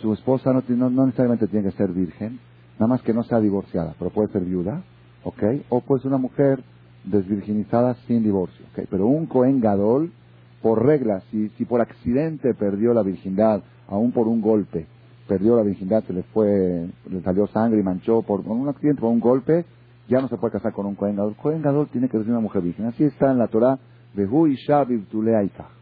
su 0.00 0.12
esposa 0.12 0.52
no, 0.52 0.64
no, 0.66 0.90
no 0.90 1.06
necesariamente 1.06 1.46
tiene 1.46 1.70
que 1.70 1.76
ser 1.76 1.92
virgen, 1.92 2.40
nada 2.80 2.88
más 2.88 3.02
que 3.02 3.14
no 3.14 3.22
sea 3.22 3.38
divorciada, 3.38 3.94
pero 4.00 4.10
puede 4.10 4.32
ser 4.32 4.42
viuda. 4.42 4.82
¿ok? 5.24 5.42
O 5.68 5.80
pues 5.80 6.04
una 6.04 6.18
mujer 6.18 6.62
desvirginizada 7.04 7.94
sin 8.06 8.22
divorcio, 8.22 8.64
¿ok? 8.72 8.86
Pero 8.90 9.06
un 9.06 9.26
Cohen 9.26 9.60
Gadol, 9.60 10.12
por 10.60 10.84
regla, 10.84 11.22
si, 11.30 11.48
si 11.50 11.64
por 11.64 11.80
accidente 11.80 12.54
perdió 12.54 12.94
la 12.94 13.02
virginidad, 13.02 13.62
aún 13.88 14.12
por 14.12 14.28
un 14.28 14.40
golpe, 14.40 14.86
perdió 15.26 15.56
la 15.56 15.62
virginidad, 15.62 16.04
se 16.04 16.12
le 16.12 16.22
fue, 16.22 16.88
le 17.10 17.20
salió 17.22 17.46
sangre 17.48 17.80
y 17.80 17.82
manchó 17.82 18.22
por, 18.22 18.40
un 18.40 18.68
accidente, 18.68 19.00
por 19.00 19.10
un 19.10 19.20
golpe, 19.20 19.64
ya 20.08 20.20
no 20.20 20.28
se 20.28 20.36
puede 20.36 20.52
casar 20.52 20.72
con 20.72 20.86
un 20.86 20.94
Cohen 20.94 21.16
Gadol. 21.16 21.36
Cohen 21.36 21.62
Gadol 21.62 21.88
tiene 21.88 22.08
que 22.08 22.18
ser 22.18 22.28
una 22.28 22.40
mujer 22.40 22.62
virgen. 22.62 22.86
Así 22.86 23.04
está 23.04 23.30
en 23.32 23.38
la 23.38 23.48
Torah, 23.48 23.78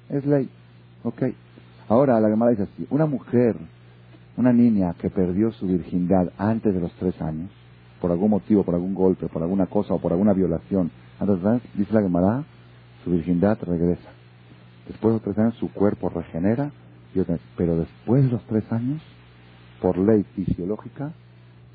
Es 0.09 0.25
ley, 0.25 0.49
¿ok? 1.03 1.23
Ahora 1.89 2.21
la 2.21 2.29
Gemara 2.29 2.53
dice 2.53 2.65
así, 2.65 2.87
una 2.91 3.07
mujer, 3.07 3.57
una 4.37 4.53
niña 4.53 4.95
que 4.95 5.11
perdió 5.11 5.51
su 5.53 5.67
virginidad 5.67 6.33
antes 6.39 6.73
de 6.73 6.81
los 6.81 6.93
tres 6.93 7.21
años, 7.21 7.51
por 8.01 8.11
algún 8.11 8.31
motivo, 8.31 8.63
por 8.65 8.75
algún 8.75 8.95
golpe, 8.95 9.27
por 9.29 9.43
alguna 9.43 9.67
cosa 9.67 9.95
o 9.95 10.01
por 10.01 10.13
alguna 10.13 10.33
violación, 10.33 10.91
entonces, 11.21 11.63
dice 11.75 11.93
la 11.93 12.01
Gemara, 12.01 12.45
su 13.05 13.11
virginidad 13.11 13.59
regresa. 13.63 14.09
Después 14.89 15.13
de 15.13 15.17
los 15.17 15.23
tres 15.23 15.39
años 15.39 15.55
su 15.57 15.71
cuerpo 15.73 16.09
regenera, 16.09 16.71
pero 17.57 17.77
después 17.77 18.25
de 18.25 18.31
los 18.31 18.43
tres 18.47 18.65
años, 18.73 19.03
por 19.83 19.99
ley 19.99 20.25
fisiológica, 20.35 21.13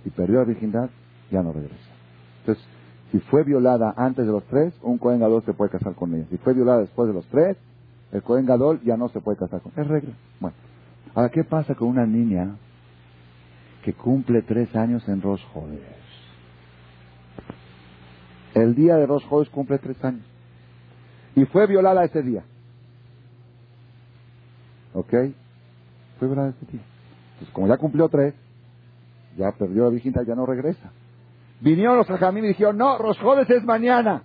si 0.03 0.10
perdió 0.10 0.39
la 0.39 0.45
virginidad, 0.45 0.89
ya 1.32 1.43
no 1.43 1.53
regresa. 1.53 1.76
Entonces, 2.39 2.66
si 3.16 3.22
fue 3.22 3.45
violada 3.45 3.93
antes 3.95 4.26
de 4.26 4.32
los 4.34 4.43
tres, 4.43 4.74
un 4.82 4.97
Cohen 4.97 5.22
Gadol 5.22 5.41
se 5.45 5.53
puede 5.53 5.72
casar 5.72 5.95
con 5.95 6.13
ella. 6.13 6.26
Si 6.30 6.38
fue 6.38 6.53
violada 6.53 6.80
después 6.82 7.07
de 7.07 7.13
los 7.13 7.26
tres, 7.28 7.55
el 8.11 8.22
Cohen 8.22 8.45
Gadol 8.45 8.82
ya 8.84 8.97
no 8.97 9.07
se 9.07 9.22
puede 9.22 9.38
casar 9.38 9.61
con 9.61 9.72
ella. 9.72 9.84
Es 9.84 9.88
regla. 9.88 10.13
Bueno, 10.41 10.57
ahora, 11.13 11.30
¿qué 11.30 11.45
pasa 11.45 11.76
con 11.76 11.88
una 11.88 12.05
niña 12.05 12.57
que 13.84 13.93
cumple 13.93 14.41
tres 14.41 14.76
años 14.76 15.07
en 15.07 15.22
Rosh 15.22 15.41
El 18.53 18.76
día 18.76 18.97
de 18.97 19.05
Rosh 19.05 19.24
cumple 19.49 19.78
tres 19.78 20.03
años. 20.03 20.26
Y 21.38 21.45
fue 21.45 21.68
violada 21.68 22.03
ese 22.03 22.22
día. 22.22 22.43
¿Ok? 24.93 25.13
Fue 26.20 26.28
violada 26.28 26.49
ese 26.49 26.70
día. 26.70 26.84
Entonces, 27.36 27.53
como 27.53 27.68
ya 27.68 27.78
cumplió 27.78 28.09
tres, 28.09 28.34
ya 29.38 29.53
perdió 29.53 29.86
la 29.86 29.91
virginidad, 29.91 30.24
ya 30.24 30.36
no 30.36 30.45
regresa. 30.45 30.91
Vinieron 31.62 31.97
los 31.97 32.10
ajamim 32.10 32.45
y 32.45 32.49
dijeron, 32.49 32.78
no, 32.78 32.97
Rosh 32.97 33.18
es 33.49 33.64
mañana. 33.64 34.24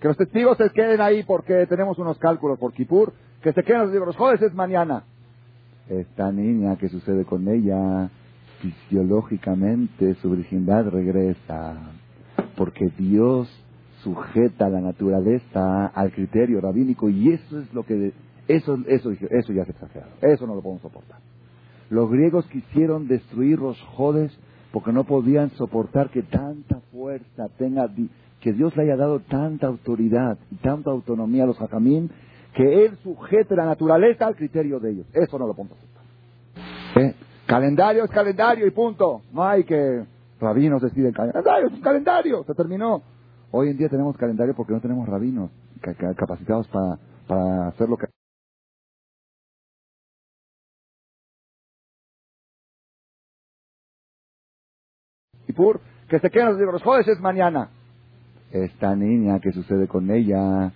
Que 0.00 0.08
los 0.08 0.16
testigos 0.16 0.58
se 0.58 0.70
queden 0.70 1.00
ahí 1.00 1.22
porque 1.22 1.66
tenemos 1.66 1.98
unos 1.98 2.18
cálculos 2.18 2.58
por 2.58 2.72
Kippur. 2.72 3.12
Que 3.42 3.52
se 3.52 3.62
queden 3.62 3.82
los 3.82 3.90
testigos, 3.90 4.16
Rosh 4.16 4.42
es 4.42 4.54
mañana 4.54 5.04
esta 5.88 6.32
niña, 6.32 6.76
¿qué 6.76 6.88
sucede 6.88 7.24
con 7.24 7.48
ella? 7.48 8.10
Fisiológicamente 8.60 10.14
su 10.16 10.30
virginidad 10.30 10.88
regresa, 10.88 11.76
porque 12.56 12.86
Dios 12.96 13.48
sujeta 14.02 14.68
la 14.68 14.80
naturaleza 14.80 15.86
al 15.86 16.12
criterio 16.12 16.60
rabínico 16.60 17.08
y 17.08 17.32
eso 17.32 17.60
es 17.60 17.72
lo 17.72 17.84
que 17.84 18.12
eso 18.48 18.78
eso 18.86 19.10
eso 19.12 19.52
ya 19.52 19.62
es 19.62 19.68
exagerado, 19.70 20.12
eso 20.20 20.46
no 20.46 20.54
lo 20.54 20.62
podemos 20.62 20.82
soportar. 20.82 21.18
Los 21.90 22.10
griegos 22.10 22.46
quisieron 22.46 23.08
destruir 23.08 23.58
los 23.58 23.80
jodes 23.80 24.32
porque 24.74 24.92
no 24.92 25.04
podían 25.04 25.50
soportar 25.50 26.10
que 26.10 26.24
tanta 26.24 26.80
fuerza 26.90 27.48
tenga 27.56 27.88
que 28.40 28.52
Dios 28.52 28.76
le 28.76 28.82
haya 28.82 28.96
dado 28.96 29.20
tanta 29.20 29.68
autoridad 29.68 30.36
y 30.50 30.56
tanta 30.56 30.90
autonomía 30.90 31.44
a 31.44 31.46
los 31.46 31.62
hajamín 31.62 32.10
que 32.52 32.84
él 32.84 32.98
sujete 33.04 33.54
la 33.54 33.66
naturaleza 33.66 34.26
al 34.26 34.34
criterio 34.34 34.80
de 34.80 34.90
ellos. 34.90 35.06
Eso 35.12 35.38
no 35.38 35.46
lo 35.46 35.54
pongo 35.54 35.76
¿Eh? 36.96 37.14
Calendario 37.46 38.02
es 38.02 38.10
calendario 38.10 38.66
y 38.66 38.72
punto. 38.72 39.22
No 39.32 39.44
hay 39.44 39.62
que 39.62 40.06
rabinos 40.40 40.82
deciden 40.82 41.12
calendario, 41.12 41.68
es 41.68 41.72
un 41.72 41.80
calendario, 41.80 42.42
se 42.42 42.54
terminó. 42.54 43.00
Hoy 43.52 43.68
en 43.68 43.76
día 43.76 43.88
tenemos 43.88 44.16
calendario 44.16 44.56
porque 44.56 44.72
no 44.72 44.80
tenemos 44.80 45.08
rabinos 45.08 45.52
capacitados 46.16 46.66
para, 46.66 46.98
para 47.28 47.68
hacer 47.68 47.88
lo 47.88 47.96
que... 47.96 48.06
Que 56.08 56.18
se 56.20 56.30
queden 56.30 56.56
los 56.66 56.82
jueves 56.82 57.08
es 57.08 57.20
mañana. 57.20 57.70
Esta 58.50 58.94
niña, 58.94 59.40
¿qué 59.40 59.52
sucede 59.52 59.88
con 59.88 60.10
ella? 60.10 60.72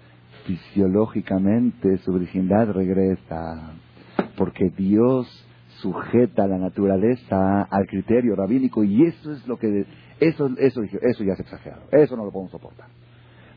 fisiológicamente 0.49 1.99
su 1.99 2.15
virginidad 2.15 2.73
regresa, 2.73 3.75
porque 4.37 4.71
Dios 4.71 5.27
sujeta 5.83 6.47
la 6.47 6.57
naturaleza 6.57 7.63
al 7.65 7.87
criterio 7.87 8.35
rabínico 8.35 8.83
y 8.83 9.05
eso 9.05 9.33
es 9.33 9.47
lo 9.47 9.59
que 9.59 9.85
eso 10.19 10.49
eso 10.57 10.83
eso 10.83 11.23
ya 11.23 11.35
es 11.35 11.41
exagerado, 11.41 11.83
eso 11.93 12.17
no 12.17 12.25
lo 12.25 12.33
podemos 12.33 12.51
soportar. 12.51 12.89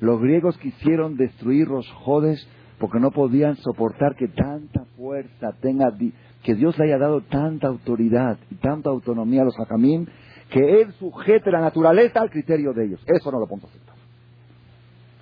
Los 0.02 0.20
griegos 0.20 0.58
quisieron 0.58 1.16
destruir 1.16 1.70
los 1.70 1.90
jodes 1.92 2.46
porque 2.78 3.00
no 3.00 3.12
podían 3.12 3.56
soportar 3.56 4.16
que 4.16 4.28
tanta 4.28 4.84
fuerza 4.98 5.54
tenga 5.62 5.96
que 6.44 6.56
Dios 6.56 6.78
le 6.78 6.86
haya 6.86 6.98
dado 6.98 7.22
tanta 7.22 7.68
autoridad 7.68 8.38
y 8.50 8.56
tanta 8.56 8.90
autonomía 8.90 9.44
a 9.44 9.46
los 9.46 9.60
hajamim 9.60 10.08
que 10.52 10.82
él 10.82 10.94
sujete 11.00 11.50
la 11.50 11.62
naturaleza 11.62 12.22
al 12.22 12.30
criterio 12.30 12.74
de 12.74 12.86
ellos. 12.86 13.02
Eso 13.08 13.32
no 13.32 13.40
lo 13.40 13.48
podemos 13.48 13.70
aceptar. 13.70 13.96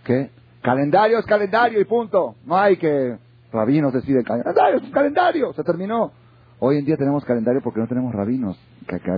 ¿Qué? 0.03 0.31
Calendario 0.61 1.19
es 1.19 1.25
calendario 1.25 1.79
y 1.79 1.85
punto. 1.85 2.35
No 2.45 2.57
hay 2.57 2.77
que 2.77 3.15
rabinos 3.53 3.93
deciden 3.93 4.23
calendario, 4.23 4.77
es 4.77 4.89
calendario, 4.91 5.53
se 5.53 5.63
terminó. 5.63 6.11
Hoy 6.59 6.77
en 6.77 6.85
día 6.85 6.97
tenemos 6.97 7.23
calendario 7.23 7.61
porque 7.63 7.79
no 7.79 7.87
tenemos 7.87 8.13
rabinos 8.13 8.59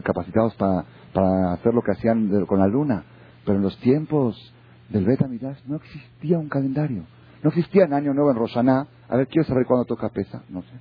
capacitados 0.04 0.54
para, 0.56 0.84
para 1.14 1.54
hacer 1.54 1.74
lo 1.74 1.82
que 1.82 1.92
hacían 1.92 2.46
con 2.46 2.60
la 2.60 2.68
luna. 2.68 3.04
Pero 3.46 3.58
en 3.58 3.64
los 3.64 3.80
tiempos 3.80 4.54
del 4.90 5.06
Beta 5.06 5.28
Midrash 5.28 5.60
no 5.66 5.78
existía 5.78 6.38
un 6.38 6.50
calendario. 6.50 7.04
No 7.42 7.50
existía 7.50 7.86
en 7.86 7.94
Año 7.94 8.14
Nuevo 8.14 8.32
en 8.32 8.38
Roshaná. 8.38 8.86
A 9.08 9.16
ver, 9.16 9.28
quiero 9.28 9.48
saber 9.48 9.66
cuándo 9.66 9.86
toca 9.86 10.10
pesa. 10.10 10.44
No 10.50 10.62
sé. 10.62 10.74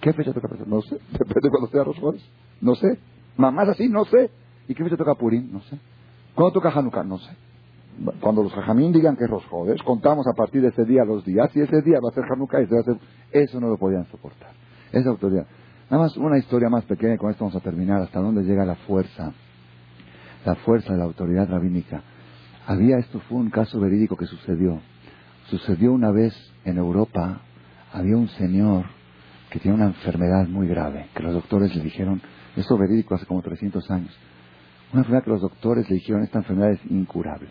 ¿Qué 0.00 0.12
fecha 0.14 0.32
toca 0.32 0.48
pesa? 0.48 0.64
No 0.66 0.80
sé. 0.80 0.96
Depende 1.12 1.40
de 1.42 1.50
cuándo 1.50 1.68
sea 1.68 1.84
Rosh 1.84 2.22
No 2.60 2.74
sé. 2.74 2.98
Mamás 3.36 3.68
así, 3.68 3.88
no 3.88 4.04
sé. 4.04 4.30
¿Y 4.68 4.74
qué 4.74 4.84
fecha 4.84 4.96
toca 4.96 5.14
Purim? 5.14 5.52
No 5.52 5.60
sé. 5.62 5.78
¿Cuándo 6.34 6.52
toca 6.52 6.70
Hanukkah? 6.70 7.04
No 7.04 7.18
sé. 7.18 7.30
Cuando 8.20 8.42
los 8.42 8.52
jajamín 8.52 8.92
digan 8.92 9.16
que 9.16 9.24
es 9.24 9.30
los 9.30 9.44
jodes, 9.46 9.82
contamos 9.82 10.26
a 10.26 10.32
partir 10.32 10.62
de 10.62 10.68
ese 10.68 10.84
día 10.84 11.04
los 11.04 11.24
días, 11.24 11.54
y 11.54 11.60
ese 11.60 11.82
día 11.82 11.98
va 12.02 12.08
a 12.10 12.14
ser 12.14 12.24
Hanukkah 12.30 12.62
y 12.62 12.66
se 12.66 12.74
va 12.74 12.78
a 12.78 12.80
hacer... 12.80 12.96
Eso 13.30 13.60
no 13.60 13.68
lo 13.68 13.76
podían 13.76 14.06
soportar. 14.06 14.50
Esa 14.92 15.10
autoridad. 15.10 15.46
Nada 15.90 16.04
más 16.04 16.16
una 16.16 16.38
historia 16.38 16.70
más 16.70 16.84
pequeña, 16.84 17.18
con 17.18 17.30
esto 17.30 17.44
vamos 17.44 17.56
a 17.56 17.60
terminar. 17.60 18.00
¿Hasta 18.00 18.20
dónde 18.20 18.42
llega 18.44 18.64
la 18.64 18.76
fuerza? 18.76 19.32
La 20.44 20.54
fuerza 20.56 20.92
de 20.92 20.98
la 20.98 21.04
autoridad 21.04 21.48
rabínica. 21.48 22.02
Había, 22.66 22.96
esto 22.98 23.20
fue 23.28 23.38
un 23.38 23.50
caso 23.50 23.78
verídico 23.78 24.16
que 24.16 24.26
sucedió. 24.26 24.80
Sucedió 25.50 25.92
una 25.92 26.10
vez 26.10 26.34
en 26.64 26.78
Europa, 26.78 27.40
había 27.92 28.16
un 28.16 28.28
señor 28.28 28.86
que 29.50 29.58
tenía 29.58 29.74
una 29.74 29.86
enfermedad 29.86 30.48
muy 30.48 30.66
grave, 30.66 31.08
que 31.14 31.22
los 31.22 31.34
doctores 31.34 31.74
le 31.76 31.82
dijeron, 31.82 32.22
esto 32.56 32.76
verídico 32.78 33.14
hace 33.14 33.26
como 33.26 33.42
300 33.42 33.90
años, 33.90 34.16
una 34.92 35.00
enfermedad 35.00 35.24
que 35.24 35.30
los 35.30 35.40
doctores 35.40 35.88
le 35.88 35.96
dijeron, 35.96 36.22
esta 36.22 36.38
enfermedad 36.38 36.72
es 36.72 36.90
incurable 36.90 37.48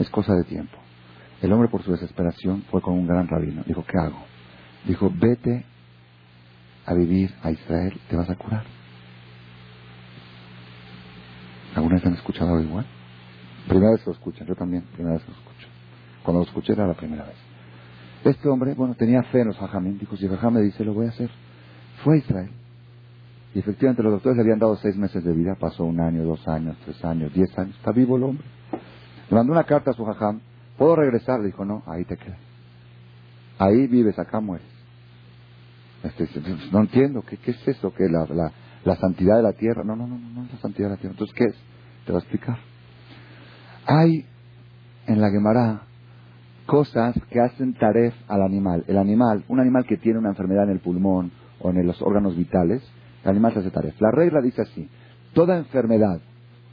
es 0.00 0.08
cosa 0.10 0.34
de 0.34 0.44
tiempo. 0.44 0.76
El 1.42 1.52
hombre 1.52 1.68
por 1.68 1.82
su 1.82 1.92
desesperación 1.92 2.62
fue 2.70 2.80
con 2.82 2.94
un 2.94 3.06
gran 3.06 3.28
rabino. 3.28 3.62
Dijo, 3.66 3.84
¿qué 3.84 3.98
hago? 3.98 4.18
Dijo, 4.86 5.10
vete 5.14 5.64
a 6.86 6.94
vivir 6.94 7.32
a 7.42 7.50
Israel, 7.50 7.98
te 8.08 8.16
vas 8.16 8.28
a 8.28 8.34
curar. 8.34 8.64
¿Alguna 11.74 11.96
vez 11.96 12.06
han 12.06 12.14
escuchado 12.14 12.50
algo 12.50 12.62
igual? 12.62 12.86
Primera 13.68 13.92
vez 13.92 14.04
lo 14.06 14.12
escuchan, 14.12 14.46
yo 14.46 14.54
también, 14.54 14.82
primera 14.94 15.16
vez 15.16 15.28
lo 15.28 15.34
escucho. 15.34 15.68
Cuando 16.24 16.40
lo 16.42 16.46
escuché 16.46 16.72
era 16.72 16.86
la 16.86 16.94
primera 16.94 17.24
vez. 17.24 17.36
Este 18.24 18.48
hombre, 18.48 18.74
bueno, 18.74 18.94
tenía 18.94 19.22
fe 19.24 19.40
en 19.40 19.48
los 19.48 19.56
dijo, 19.98 20.16
si 20.16 20.26
el 20.26 20.50
me 20.50 20.60
dice, 20.60 20.84
lo 20.84 20.94
voy 20.94 21.06
a 21.06 21.10
hacer. 21.10 21.30
Fue 22.04 22.16
a 22.16 22.18
Israel. 22.18 22.50
Y 23.54 23.58
efectivamente 23.58 24.02
los 24.02 24.12
doctores 24.12 24.36
le 24.36 24.42
habían 24.42 24.58
dado 24.58 24.76
seis 24.76 24.96
meses 24.96 25.24
de 25.24 25.32
vida, 25.32 25.56
pasó 25.58 25.84
un 25.84 26.00
año, 26.00 26.24
dos 26.24 26.46
años, 26.46 26.76
tres 26.84 27.04
años, 27.04 27.32
diez 27.34 27.56
años, 27.58 27.74
está 27.76 27.90
vivo 27.90 28.16
el 28.16 28.22
hombre. 28.22 28.44
Le 29.28 29.36
mandó 29.36 29.52
una 29.52 29.64
carta 29.64 29.90
a 29.90 29.94
su 29.94 30.04
jajam. 30.04 30.40
¿Puedo 30.78 30.96
regresar? 30.96 31.40
Le 31.40 31.46
dijo, 31.46 31.64
no, 31.64 31.82
ahí 31.86 32.04
te 32.04 32.16
quedas. 32.16 32.38
Ahí 33.58 33.86
vives, 33.86 34.18
acá 34.18 34.40
mueres. 34.40 34.66
Este, 36.02 36.28
no 36.72 36.80
entiendo, 36.80 37.22
¿qué, 37.22 37.36
qué 37.36 37.50
es 37.50 37.68
eso? 37.68 37.92
¿Qué 37.92 38.08
la, 38.08 38.24
la, 38.34 38.52
la, 38.84 38.96
santidad 38.96 39.36
de 39.36 39.42
la 39.42 39.52
tierra? 39.52 39.84
No, 39.84 39.96
no, 39.96 40.06
no, 40.06 40.18
no, 40.18 40.44
es 40.44 40.52
la 40.52 40.58
santidad 40.60 40.88
de 40.88 40.94
la 40.94 40.96
tierra. 40.96 41.12
Entonces, 41.12 41.36
¿qué 41.36 41.44
es? 41.44 41.54
Te 42.06 42.12
voy 42.12 42.20
a 42.20 42.24
explicar. 42.24 42.58
Hay 43.86 44.24
en 45.06 45.20
la 45.20 45.30
Gemara 45.30 45.82
cosas 46.64 47.14
que 47.30 47.40
hacen 47.40 47.74
taref 47.74 48.14
al 48.28 48.42
animal. 48.42 48.84
El 48.86 48.96
animal, 48.96 49.44
un 49.48 49.60
animal 49.60 49.84
que 49.84 49.96
tiene 49.96 50.18
una 50.18 50.30
enfermedad 50.30 50.64
en 50.64 50.70
el 50.70 50.80
pulmón 50.80 51.32
o 51.60 51.70
en 51.70 51.86
los 51.86 52.00
órganos 52.00 52.36
vitales, 52.36 52.82
el 53.24 53.30
animal 53.30 53.52
se 53.54 53.70
taref. 53.70 54.00
La 54.00 54.10
regla 54.10 54.40
dice 54.40 54.62
así, 54.62 54.88
toda 55.32 55.58
enfermedad 55.58 56.20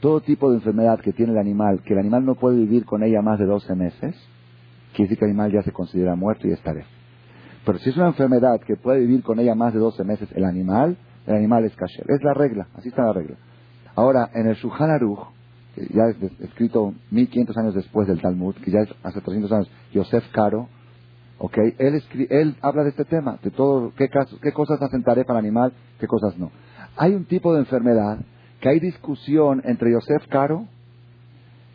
todo 0.00 0.20
tipo 0.20 0.50
de 0.50 0.56
enfermedad 0.56 1.00
que 1.00 1.12
tiene 1.12 1.32
el 1.32 1.38
animal, 1.38 1.82
que 1.84 1.94
el 1.94 2.00
animal 2.00 2.24
no 2.24 2.34
puede 2.36 2.56
vivir 2.56 2.84
con 2.84 3.02
ella 3.02 3.20
más 3.20 3.38
de 3.38 3.46
12 3.46 3.74
meses, 3.74 4.14
quiere 4.94 5.08
decir 5.08 5.18
que 5.18 5.24
el 5.24 5.30
animal 5.32 5.52
ya 5.52 5.62
se 5.62 5.72
considera 5.72 6.14
muerto 6.14 6.46
y 6.46 6.52
está 6.52 6.72
Pero 7.64 7.78
si 7.78 7.90
es 7.90 7.96
una 7.96 8.08
enfermedad 8.08 8.60
que 8.60 8.76
puede 8.76 9.00
vivir 9.00 9.22
con 9.22 9.40
ella 9.40 9.54
más 9.54 9.74
de 9.74 9.80
12 9.80 10.04
meses 10.04 10.28
el 10.34 10.44
animal, 10.44 10.96
el 11.26 11.34
animal 11.34 11.64
es 11.64 11.74
kasher. 11.74 12.04
Es 12.08 12.22
la 12.22 12.32
regla, 12.32 12.68
así 12.74 12.88
está 12.88 13.02
la 13.02 13.12
regla. 13.12 13.36
Ahora, 13.96 14.30
en 14.34 14.46
el 14.46 14.54
Shulchan 14.54 14.90
Aruch, 14.90 15.18
que 15.74 15.86
ya 15.92 16.04
es 16.10 16.40
escrito 16.40 16.94
1500 17.10 17.56
años 17.56 17.74
después 17.74 18.06
del 18.06 18.20
Talmud, 18.20 18.54
que 18.56 18.70
ya 18.70 18.80
es 18.80 18.88
hace 19.02 19.20
300 19.20 19.52
años, 19.52 19.70
Yosef 19.92 20.24
Caro, 20.30 20.68
okay, 21.38 21.74
él, 21.78 22.02
él 22.30 22.56
habla 22.60 22.82
de 22.84 22.90
este 22.90 23.04
tema, 23.04 23.38
de 23.42 23.50
todo, 23.50 23.92
qué, 23.96 24.08
qué 24.42 24.52
cosas 24.52 24.80
hacen 24.82 25.02
tarea 25.02 25.24
para 25.24 25.38
animal, 25.38 25.72
qué 25.98 26.06
cosas 26.06 26.38
no. 26.38 26.50
Hay 26.96 27.14
un 27.14 27.24
tipo 27.24 27.52
de 27.54 27.60
enfermedad 27.60 28.18
que 28.60 28.68
hay 28.68 28.80
discusión 28.80 29.62
entre 29.64 29.92
Yosef 29.92 30.26
Caro 30.28 30.66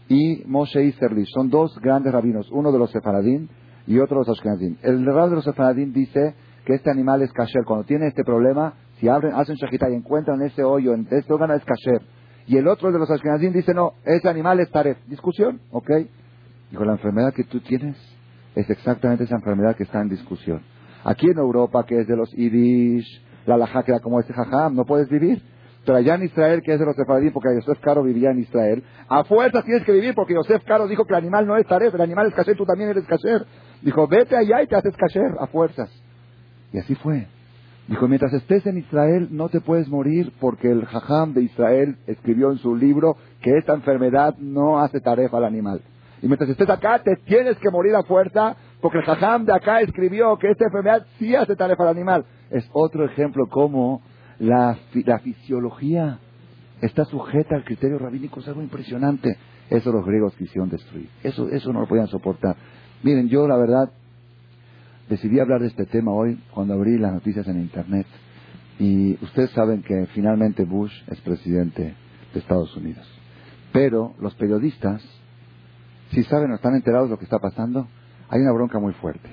y 0.10 0.44
Moshe 0.46 0.84
Iserlich. 0.84 1.30
Son 1.34 1.50
dos 1.50 1.78
grandes 1.80 2.12
rabinos, 2.12 2.50
uno 2.52 2.72
de 2.72 2.80
los 2.80 2.92
sefaradín 2.92 3.50
y 3.88 4.00
otro 4.00 4.20
de 4.20 4.28
los 4.28 4.38
ashkenazim. 4.38 4.78
El 4.82 5.06
rabino 5.06 5.30
de 5.30 5.36
los 5.36 5.46
sefaradín 5.46 5.94
dice 5.94 6.36
que 6.66 6.74
este 6.76 6.92
animal 6.92 7.22
es 7.22 7.32
kasher. 7.32 7.64
Cuando 7.66 7.86
tiene 7.86 8.08
este 8.08 8.24
problema, 8.24 8.74
si 9.00 9.08
abren, 9.08 9.34
hacen 9.34 9.56
shajita 9.56 9.90
y 9.90 9.96
encuentran 9.96 10.42
ese 10.42 10.64
hoyo, 10.64 10.94
en 10.94 11.08
este 11.10 11.34
órgano 11.34 11.54
es 11.54 11.64
kasher, 11.64 12.02
y 12.48 12.58
el 12.58 12.68
otro 12.68 12.92
de 12.92 13.00
los 13.00 13.10
ashkenazim 13.10 13.54
dice, 13.54 13.74
no, 13.74 13.94
ese 14.04 14.28
animal 14.28 14.60
es 14.60 14.70
taref. 14.70 14.98
Discusión, 15.08 15.62
¿ok? 15.72 15.90
Dijo, 16.72 16.84
la 16.84 16.94
enfermedad 16.94 17.34
que 17.34 17.44
tú 17.44 17.60
tienes 17.62 17.96
es 18.56 18.70
exactamente 18.70 19.24
esa 19.24 19.36
enfermedad 19.36 19.76
que 19.76 19.84
está 19.84 20.02
en 20.02 20.10
discusión. 20.10 20.62
Aquí 21.04 21.28
en 21.30 21.38
Europa, 21.38 21.86
que 21.86 22.00
es 22.00 22.08
de 22.08 22.16
los 22.16 22.34
Idish, 22.34 23.22
la 23.46 23.58
laja 23.58 23.84
que 23.84 23.94
como 24.02 24.20
este 24.20 24.34
jajam, 24.34 24.76
no 24.76 24.86
puedes 24.86 25.10
vivir. 25.10 25.42
Pero 25.86 25.98
allá 25.98 26.16
en 26.16 26.24
Israel, 26.24 26.62
que 26.64 26.74
es 26.74 26.80
de 26.80 26.86
los 26.86 26.96
sefaradí, 26.96 27.30
porque 27.30 27.50
Yosef 27.56 27.80
Caro 27.82 28.04
vivía 28.04 28.32
en 28.32 28.40
Israel, 28.40 28.84
a 29.10 29.26
fuerza 29.26 29.64
tienes 29.64 29.84
que 29.84 29.92
vivir 29.92 30.16
porque 30.16 30.34
Yosef 30.34 30.64
Caro 30.64 30.88
dijo 30.88 31.04
que 31.04 31.14
el 31.14 31.20
animal 31.20 31.46
no 31.46 31.58
es 31.58 31.68
taref, 31.68 31.94
el 31.94 32.02
animal 32.02 32.28
es 32.28 32.34
kasher, 32.34 32.56
tú 32.56 32.66
también 32.66 32.90
eres 32.90 33.06
kasher. 33.06 33.46
Dijo, 33.82 34.08
vete 34.08 34.38
allá 34.38 34.64
y 34.64 34.68
te 34.68 34.78
haces 34.78 34.96
kasher, 34.96 35.36
a 35.40 35.48
fuerzas. 35.48 35.90
Y 36.72 36.78
así 36.78 36.96
fue. 36.96 37.28
Dijo, 37.88 38.08
mientras 38.08 38.32
estés 38.32 38.66
en 38.66 38.78
Israel 38.78 39.28
no 39.32 39.50
te 39.50 39.60
puedes 39.60 39.90
morir 39.90 40.32
porque 40.40 40.72
el 40.72 40.86
jajam 40.86 41.34
de 41.34 41.42
Israel 41.42 41.98
escribió 42.08 42.52
en 42.52 42.60
su 42.60 42.78
libro 42.78 43.18
que 43.42 43.58
esta 43.58 43.74
enfermedad 43.74 44.36
no 44.38 44.80
hace 44.80 45.02
tarefa 45.02 45.36
al 45.36 45.44
animal. 45.44 45.82
Y 46.24 46.28
mientras 46.28 46.50
estés 46.50 46.70
acá 46.70 47.04
te 47.04 47.18
tienes 47.26 47.58
que 47.58 47.70
morir 47.70 47.94
a 47.96 48.04
fuerza 48.04 48.56
porque 48.80 49.00
el 49.00 49.04
jajam 49.04 49.44
de 49.44 49.52
acá 49.52 49.82
escribió 49.82 50.38
que 50.38 50.52
esta 50.52 50.64
enfermedad 50.64 51.06
sí 51.20 51.36
hace 51.36 51.54
tarefa 51.58 51.84
al 51.84 51.90
animal. 51.90 52.26
Es 52.50 52.66
otro 52.72 53.04
ejemplo 53.04 53.48
como 53.50 54.02
la, 54.40 54.78
la 55.06 55.20
fisiología 55.20 56.20
está 56.82 57.04
sujeta 57.04 57.56
al 57.56 57.66
criterio 57.66 58.00
rabínico, 58.00 58.40
es 58.40 58.48
algo 58.48 58.62
impresionante. 58.62 59.38
Eso 59.70 59.92
los 59.92 60.06
griegos 60.06 60.34
quisieron 60.36 60.70
destruir. 60.70 61.10
Eso, 61.24 61.50
eso 61.50 61.74
no 61.74 61.82
lo 61.82 61.88
podían 61.88 62.08
soportar. 62.08 62.56
Miren, 63.04 63.28
yo 63.28 63.46
la 63.46 63.58
verdad 63.58 63.92
decidí 65.10 65.42
hablar 65.42 65.60
de 65.60 65.68
este 65.68 65.86
tema 65.86 66.14
hoy 66.14 66.42
cuando 66.54 66.74
abrí 66.76 66.98
las 66.98 67.12
noticias 67.12 67.46
en 67.50 67.60
Internet. 67.60 68.08
Y 68.80 69.22
ustedes 69.22 69.50
saben 69.52 69.82
que 69.84 70.06
finalmente 70.14 70.64
Bush 70.64 70.94
es 71.08 71.20
presidente 71.20 71.96
de 72.34 72.40
Estados 72.40 72.74
Unidos. 72.78 73.06
Pero 73.74 74.14
los 74.22 74.34
periodistas, 74.36 75.04
si 76.14 76.24
saben 76.24 76.52
o 76.52 76.56
están 76.56 76.76
enterados 76.76 77.10
de 77.10 77.16
lo 77.16 77.18
que 77.18 77.26
está 77.26 77.40
pasando, 77.40 77.88
hay 78.30 78.42
una 78.42 78.52
bronca 78.52 78.80
muy 78.80 78.94
fuerte. 78.94 79.30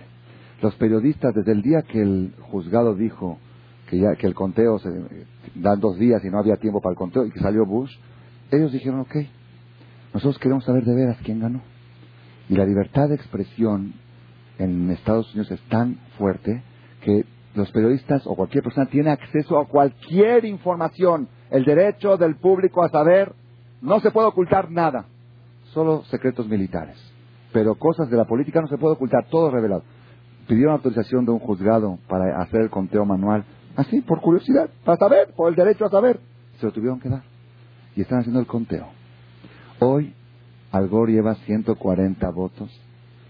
Los 0.63 0.75
periodistas, 0.77 1.35
desde 1.35 1.53
el 1.53 1.63
día 1.63 1.83
que 1.83 2.01
el 2.01 2.35
juzgado 2.51 2.95
dijo 2.95 3.39
que, 3.89 3.99
ya, 3.99 4.15
que 4.17 4.27
el 4.27 4.35
conteo 4.35 4.79
se 4.79 4.91
dan 5.55 5.81
dos 5.81 5.99
días 5.99 6.25
y 6.25 6.31
no 6.31 6.39
había 6.39 6.57
tiempo 6.57 6.81
para 6.81 6.93
el 6.93 6.99
conteo 6.99 7.27
y 7.27 7.31
que 7.31 7.41
salió 7.41 7.67
Bush, 7.67 7.95
ellos 8.51 8.73
dijeron, 8.73 9.01
ok, 9.01 9.17
nosotros 10.15 10.39
queremos 10.39 10.65
saber 10.65 10.85
de 10.85 10.95
veras 10.95 11.19
quién 11.23 11.41
ganó. 11.41 11.61
Y 12.49 12.55
la 12.57 12.65
libertad 12.65 13.09
de 13.09 13.15
expresión 13.15 13.95
en 14.59 14.91
Estados 14.91 15.33
Unidos 15.35 15.51
es 15.53 15.61
tan 15.69 15.97
fuerte 16.19 16.63
que 17.03 17.25
los 17.55 17.71
periodistas 17.73 18.27
o 18.27 18.35
cualquier 18.35 18.65
persona 18.65 18.87
tiene 18.87 19.11
acceso 19.11 19.59
a 19.59 19.67
cualquier 19.67 20.45
información. 20.45 21.29
El 21.51 21.65
derecho 21.65 22.17
del 22.17 22.37
público 22.37 22.83
a 22.83 22.91
saber, 22.91 23.33
no 23.81 24.01
se 24.01 24.11
puede 24.11 24.29
ocultar 24.29 24.71
nada, 24.71 25.07
solo 25.73 26.05
secretos 26.05 26.49
militares. 26.49 26.97
Pero 27.53 27.75
cosas 27.75 28.09
de 28.11 28.17
la 28.17 28.27
política 28.27 28.61
no 28.61 28.69
se 28.69 28.79
puede 28.79 28.95
ocultar, 28.95 29.27
todo 29.29 29.51
revelado. 29.51 29.83
Pidieron 30.47 30.75
autorización 30.75 31.25
de 31.25 31.33
un 31.33 31.39
juzgado 31.39 31.99
para 32.09 32.41
hacer 32.43 32.63
el 32.63 32.71
conteo 32.71 33.05
manual, 33.05 33.45
así, 33.77 34.01
por 34.01 34.21
curiosidad, 34.21 34.71
para 34.85 34.99
saber, 34.99 35.33
por 35.37 35.49
el 35.49 35.57
derecho 35.57 35.87
a 35.87 35.91
saber. 35.91 36.21
Se 36.59 36.67
lo 36.67 36.73
tuvieron 36.73 37.01
que 37.01 37.09
dar. 37.09 37.23
Y 37.97 38.03
están 38.03 38.21
haciendo 38.21 38.41
el 38.41 38.47
conteo. 38.47 38.87
Hoy, 39.81 40.15
Al 40.73 40.89
Gore 40.89 41.13
lleva 41.13 41.35
140 41.35 42.31
votos 42.31 42.71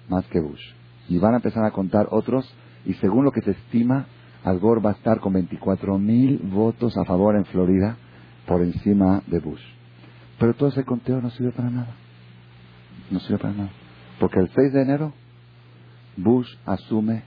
más 0.09 0.27
que 0.27 0.41
Bush 0.41 0.61
y 1.09 1.19
van 1.19 1.35
a 1.35 1.37
empezar 1.37 1.65
a 1.65 1.71
contar 1.71 2.09
otros 2.11 2.53
y 2.85 2.95
según 2.95 3.25
lo 3.25 3.33
que 3.33 3.43
se 3.43 3.53
estima, 3.53 4.07
Al 4.45 4.59
Gore 4.59 4.81
va 4.81 4.91
a 4.91 4.95
estar 4.95 5.21
con 5.21 5.33
24 5.33 5.99
mil 5.99 6.39
votos 6.39 6.97
a 6.97 7.05
favor 7.05 7.37
en 7.37 7.45
Florida 7.47 7.97
por 8.47 8.63
encima 8.63 9.23
de 9.27 9.39
Bush. 9.39 9.63
Pero 10.39 10.55
todo 10.55 10.71
ese 10.71 10.85
conteo 10.85 11.21
no 11.21 11.31
sirve 11.31 11.53
para 11.53 11.71
nada. 11.71 11.95
No 13.11 13.21
sirve 13.21 13.39
para 13.39 13.55
nada. 13.55 13.71
Porque 14.19 14.41
el 14.41 14.49
6 14.55 14.73
de 14.73 14.83
enero 14.83 15.13
Bush 16.17 16.49
asume 16.67 17.23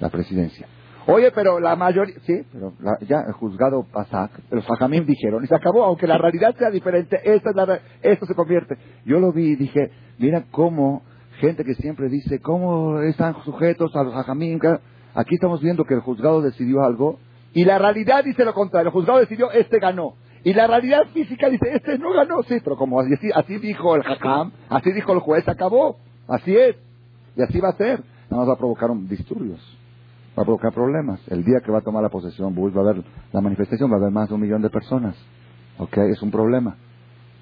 la 0.00 0.08
presidencia. 0.08 0.66
Oye, 1.06 1.32
pero 1.32 1.58
la 1.58 1.74
mayoría, 1.74 2.14
sí, 2.24 2.42
pero 2.52 2.72
ya 3.08 3.22
el 3.26 3.32
juzgado 3.32 3.84
Pasak, 3.92 4.30
los 4.50 4.64
Fajamim 4.64 5.04
dijeron, 5.04 5.42
y 5.42 5.48
se 5.48 5.54
acabó, 5.54 5.84
aunque 5.84 6.06
la 6.06 6.16
realidad 6.16 6.54
sea 6.56 6.70
diferente, 6.70 7.18
esta 7.24 7.50
es 7.50 7.56
la, 7.56 7.80
esto 8.02 8.24
se 8.24 8.34
convierte. 8.34 8.76
Yo 9.04 9.18
lo 9.18 9.32
vi 9.32 9.50
y 9.50 9.56
dije, 9.56 9.90
mira 10.18 10.44
cómo 10.52 11.02
gente 11.40 11.64
que 11.64 11.74
siempre 11.74 12.08
dice, 12.08 12.38
¿cómo 12.38 13.00
están 13.00 13.34
sujetos 13.44 13.94
a 13.96 14.04
los 14.04 14.14
hajamim? 14.14 14.60
Aquí 15.14 15.34
estamos 15.34 15.60
viendo 15.60 15.84
que 15.84 15.94
el 15.94 16.00
juzgado 16.00 16.40
decidió 16.40 16.82
algo 16.82 17.18
y 17.52 17.64
la 17.64 17.78
realidad 17.78 18.24
dice 18.24 18.44
lo 18.44 18.54
contrario. 18.54 18.88
El 18.88 18.92
juzgado 18.92 19.18
decidió, 19.18 19.50
este 19.50 19.78
ganó. 19.78 20.14
Y 20.44 20.54
la 20.54 20.66
realidad 20.66 21.02
física 21.12 21.48
dice, 21.48 21.66
este 21.72 21.98
no 21.98 22.12
ganó. 22.12 22.42
Sí, 22.42 22.58
pero 22.62 22.76
como 22.76 23.00
así, 23.00 23.14
así 23.34 23.58
dijo 23.58 23.94
el 23.96 24.02
hajam, 24.02 24.52
así 24.68 24.92
dijo 24.92 25.12
el 25.12 25.20
juez, 25.20 25.48
acabó. 25.48 25.98
Así 26.28 26.56
es. 26.56 26.76
Y 27.36 27.42
así 27.42 27.60
va 27.60 27.70
a 27.70 27.76
ser. 27.76 28.02
Nada 28.30 28.42
más 28.42 28.48
va 28.48 28.54
a 28.54 28.58
provocar 28.58 28.90
disturbios. 29.08 29.60
Va 30.36 30.42
a 30.42 30.44
provocar 30.44 30.72
problemas. 30.72 31.20
El 31.28 31.44
día 31.44 31.60
que 31.64 31.70
va 31.70 31.78
a 31.78 31.82
tomar 31.82 32.02
la 32.02 32.08
posesión 32.08 32.54
Bush 32.54 32.74
va 32.74 32.80
a 32.80 32.90
haber 32.90 33.04
la 33.32 33.40
manifestación, 33.40 33.90
va 33.90 33.96
a 33.96 33.98
haber 33.98 34.10
más 34.10 34.28
de 34.28 34.34
un 34.34 34.40
millón 34.40 34.62
de 34.62 34.70
personas. 34.70 35.16
¿Ok? 35.78 35.96
Es 35.98 36.22
un 36.22 36.30
problema. 36.30 36.76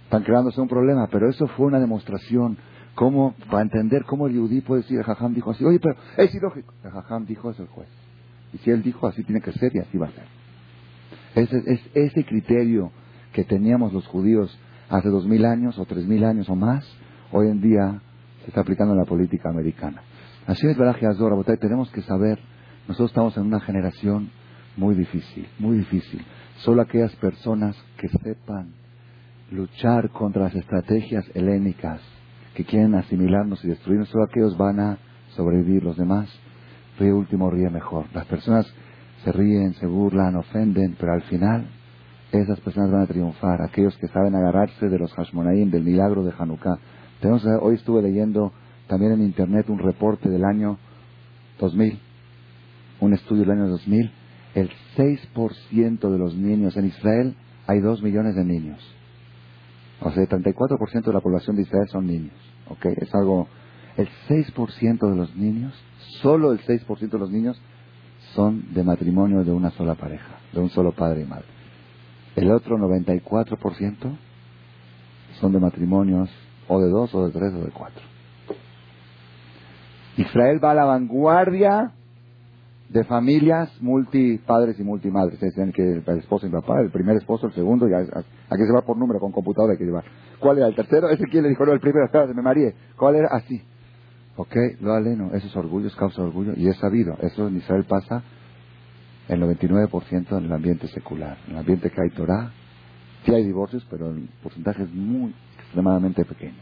Están 0.05 0.25
creándose 0.25 0.61
un 0.61 0.69
problema, 0.69 1.07
pero 1.11 1.29
eso 1.29 1.47
fue 1.47 1.67
una 1.67 1.79
demostración 1.79 2.59
¿Cómo, 2.95 3.35
para 3.51 3.63
entender 3.63 4.05
cómo 4.05 4.27
el 4.27 4.35
yudí 4.35 4.61
puede 4.61 4.83
decir, 4.83 4.99
el 4.99 5.05
jajam 5.05 5.33
dijo 5.33 5.53
así, 5.53 5.65
oye, 5.65 5.79
pero 5.81 5.97
es 6.17 6.35
ilógico. 6.35 6.75
El 6.85 6.91
jajam 6.91 7.25
dijo, 7.25 7.51
es 7.51 7.59
el 7.59 7.67
juez. 7.67 7.89
Y 8.53 8.59
si 8.59 8.71
él 8.71 8.83
dijo, 8.83 9.07
así 9.07 9.23
tiene 9.25 9.41
que 9.41 9.53
ser 9.53 9.75
y 9.75 9.79
así 9.79 9.97
va 9.97 10.09
a 10.09 10.11
ser. 10.11 10.40
Ese, 11.35 11.57
es 11.67 11.81
ese 11.95 12.25
criterio 12.25 12.91
que 13.33 13.45
teníamos 13.45 13.93
los 13.93 14.07
judíos 14.07 14.59
hace 14.89 15.09
dos 15.09 15.27
mil 15.27 15.45
años 15.45 15.79
o 15.79 15.85
tres 15.85 16.07
mil 16.07 16.25
años 16.25 16.49
o 16.49 16.57
más, 16.57 16.85
hoy 17.33 17.49
en 17.49 17.61
día 17.61 18.01
se 18.43 18.49
está 18.49 18.63
aplicando 18.63 18.93
en 18.93 18.99
la 18.99 19.07
política 19.07 19.49
americana. 19.49 20.03
Así 20.47 20.67
es, 20.67 20.77
Baraje 20.77 21.07
Azor, 21.07 21.45
tenemos 21.59 21.91
que 21.93 22.03
saber, 22.03 22.39
nosotros 22.89 23.11
estamos 23.11 23.37
en 23.37 23.45
una 23.45 23.61
generación 23.61 24.31
muy 24.77 24.95
difícil, 24.95 25.47
muy 25.59 25.79
difícil. 25.79 26.25
Solo 26.57 26.83
aquellas 26.83 27.15
personas 27.17 27.77
que 27.99 28.09
sepan 28.09 28.73
luchar 29.51 30.11
contra 30.11 30.45
las 30.45 30.55
estrategias 30.55 31.25
helénicas, 31.35 32.01
que 32.55 32.65
quieren 32.65 32.95
asimilarnos 32.95 33.65
y 33.65 33.69
destruirnos, 33.69 34.09
solo 34.09 34.25
aquellos 34.25 34.57
van 34.57 34.81
a 34.81 34.99
sobrevivir, 35.37 35.85
los 35.85 35.97
demás, 35.97 36.29
ríe 36.99 37.13
último, 37.13 37.51
ríe 37.51 37.71
mejor. 37.71 38.07
Las 38.13 38.27
personas 38.27 38.73
se 39.25 39.33
ríen, 39.33 39.75
se 39.75 39.87
burlan, 39.87 40.37
ofenden, 40.37 40.97
pero 40.99 41.13
al 41.13 41.23
final 41.23 41.67
esas 42.33 42.61
personas 42.61 42.91
van 42.91 43.03
a 43.03 43.07
triunfar, 43.07 43.63
aquellos 43.63 43.97
que 43.97 44.09
saben 44.09 44.35
agarrarse 44.35 44.89
de 44.89 44.99
los 44.99 45.13
Hashmonaim, 45.13 45.71
del 45.71 45.83
milagro 45.83 46.23
de 46.25 46.33
Hanukkah. 46.37 46.79
Tenemos, 47.21 47.45
hoy 47.61 47.75
estuve 47.75 48.03
leyendo 48.03 48.53
también 48.87 49.13
en 49.13 49.23
internet 49.23 49.69
un 49.69 49.79
reporte 49.79 50.29
del 50.29 50.45
año 50.45 50.79
2000, 51.59 51.99
un 53.01 53.15
estudio 53.15 53.43
del 53.43 53.53
año 53.53 53.69
2000, 53.69 54.13
el 54.55 54.71
6% 54.97 56.11
de 56.11 56.19
los 56.19 56.35
niños 56.35 56.77
en 56.77 56.87
Israel, 56.87 57.37
hay 57.67 57.81
2 57.81 58.03
millones 58.03 58.35
de 58.35 58.45
niños. 58.45 58.79
O 60.01 60.11
sea, 60.11 60.23
el 60.23 60.29
34% 60.29 61.05
de 61.05 61.13
la 61.13 61.21
población 61.21 61.57
de 61.57 61.63
Israel 61.63 61.89
son 61.89 62.07
niños. 62.07 62.35
¿Ok? 62.69 62.87
Es 62.97 63.15
algo. 63.15 63.49
El 63.97 64.09
6% 64.29 65.11
de 65.11 65.17
los 65.17 65.37
niños, 65.37 65.75
solo 66.23 66.53
el 66.53 66.61
6% 66.61 67.11
de 67.11 67.19
los 67.19 67.31
niños, 67.31 67.61
son 68.35 68.73
de 68.73 68.83
matrimonio 68.83 69.45
de 69.45 69.53
una 69.53 69.71
sola 69.71 69.95
pareja, 69.95 70.39
de 70.53 70.61
un 70.61 70.71
solo 70.71 70.93
padre 70.93 71.23
y 71.23 71.27
madre. 71.27 71.47
El 72.37 72.51
otro 72.53 72.77
94% 72.77 74.19
son 75.41 75.53
de 75.53 75.59
matrimonios 75.59 76.31
o 76.69 76.81
de 76.81 76.89
dos, 76.89 77.15
o 77.15 77.27
de 77.27 77.33
tres, 77.33 77.53
o 77.55 77.65
de 77.65 77.71
cuatro. 77.73 78.03
Israel 80.17 80.61
va 80.63 80.73
a 80.73 80.75
la 80.75 80.85
vanguardia 80.85 81.93
de 82.89 83.05
familias 83.05 83.71
multipadres 83.81 84.79
y 84.79 84.85
multimadres. 84.85 85.39
Decían 85.41 85.73
que 85.73 85.83
el 85.83 86.19
esposo 86.19 86.47
y 86.47 86.51
papá, 86.51 86.81
el 86.81 86.91
primer 86.91 87.17
esposo, 87.17 87.47
el 87.47 87.53
segundo, 87.55 87.89
ya 87.89 87.99
aquí 87.99 88.67
se 88.67 88.73
va 88.73 88.83
por 88.83 88.97
número, 88.97 89.21
con 89.21 89.33
computadora 89.33 89.73
hay 89.73 89.79
que 89.79 89.85
llevar. 89.85 90.05
¿Cuál 90.39 90.59
era 90.59 90.67
el 90.67 90.75
tercero? 90.75 91.09
Ese 91.09 91.25
quien 91.25 91.45
le 91.45 91.51
dijo, 91.51 91.65
no, 91.65 91.73
el 91.73 91.81
primero, 91.81 92.09
me 92.35 92.43
mareé. 92.43 92.75
¿Cuál 92.97 93.17
era? 93.17 93.29
Así. 93.31 93.63
Ok, 94.41 94.57
lo 94.81 94.95
aleno, 94.95 95.35
eso 95.35 95.49
es 95.49 95.55
orgullo, 95.55 95.89
es 95.89 95.95
causa 95.97 96.23
de 96.23 96.29
orgullo, 96.29 96.55
y 96.57 96.67
es 96.67 96.79
sabido. 96.79 97.15
Eso 97.21 97.47
en 97.47 97.59
Israel 97.59 97.85
pasa 97.85 98.23
el 99.29 99.39
99% 99.43 100.39
en 100.39 100.45
el 100.47 100.53
ambiente 100.53 100.89
secular. 100.89 101.37
En 101.47 101.53
el 101.53 101.59
ambiente 101.59 101.91
que 101.91 102.01
hay 102.01 102.09
Torah, 102.17 102.51
sí 103.27 103.35
hay 103.35 103.45
divorcios, 103.45 103.87
pero 103.91 104.11
el 104.11 104.31
porcentaje 104.43 104.85
es 104.85 104.91
muy 104.95 105.35
extremadamente 105.59 106.25
pequeño. 106.25 106.57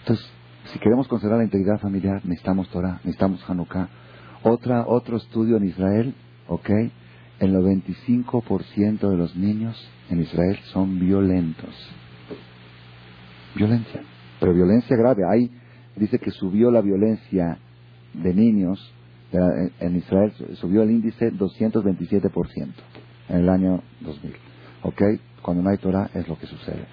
Entonces, 0.00 0.26
si 0.70 0.78
queremos 0.80 1.08
conservar 1.08 1.38
la 1.38 1.44
integridad 1.44 1.78
familiar, 1.78 2.20
necesitamos 2.24 2.68
Torah, 2.68 3.00
necesitamos 3.02 3.42
Hanukkah, 3.48 3.88
otra, 4.42 4.84
otro 4.86 5.16
estudio 5.16 5.56
en 5.56 5.64
Israel, 5.64 6.14
¿ok? 6.46 6.70
El 7.40 7.54
95% 7.54 9.08
de 9.08 9.16
los 9.16 9.34
niños 9.34 9.90
en 10.10 10.20
Israel 10.20 10.58
son 10.74 10.98
violentos. 10.98 11.74
Violencia. 13.54 14.02
Pero 14.38 14.52
violencia 14.52 14.94
grave. 14.94 15.22
Ahí 15.26 15.50
dice 15.96 16.18
que 16.18 16.30
subió 16.30 16.70
la 16.70 16.80
violencia 16.80 17.58
de 18.14 18.34
niños 18.34 18.92
en 19.32 19.96
Israel 19.96 20.32
subió 20.54 20.82
el 20.82 20.90
índice 20.90 21.32
227% 21.32 22.68
en 23.28 23.36
el 23.36 23.48
año 23.48 23.82
2000. 24.00 24.32
¿Ok? 24.82 25.02
Cuando 25.42 25.62
no 25.62 25.70
hay 25.70 25.78
Torah 25.78 26.10
es 26.14 26.28
lo 26.28 26.38
que 26.38 26.46
sucede. 26.46 26.86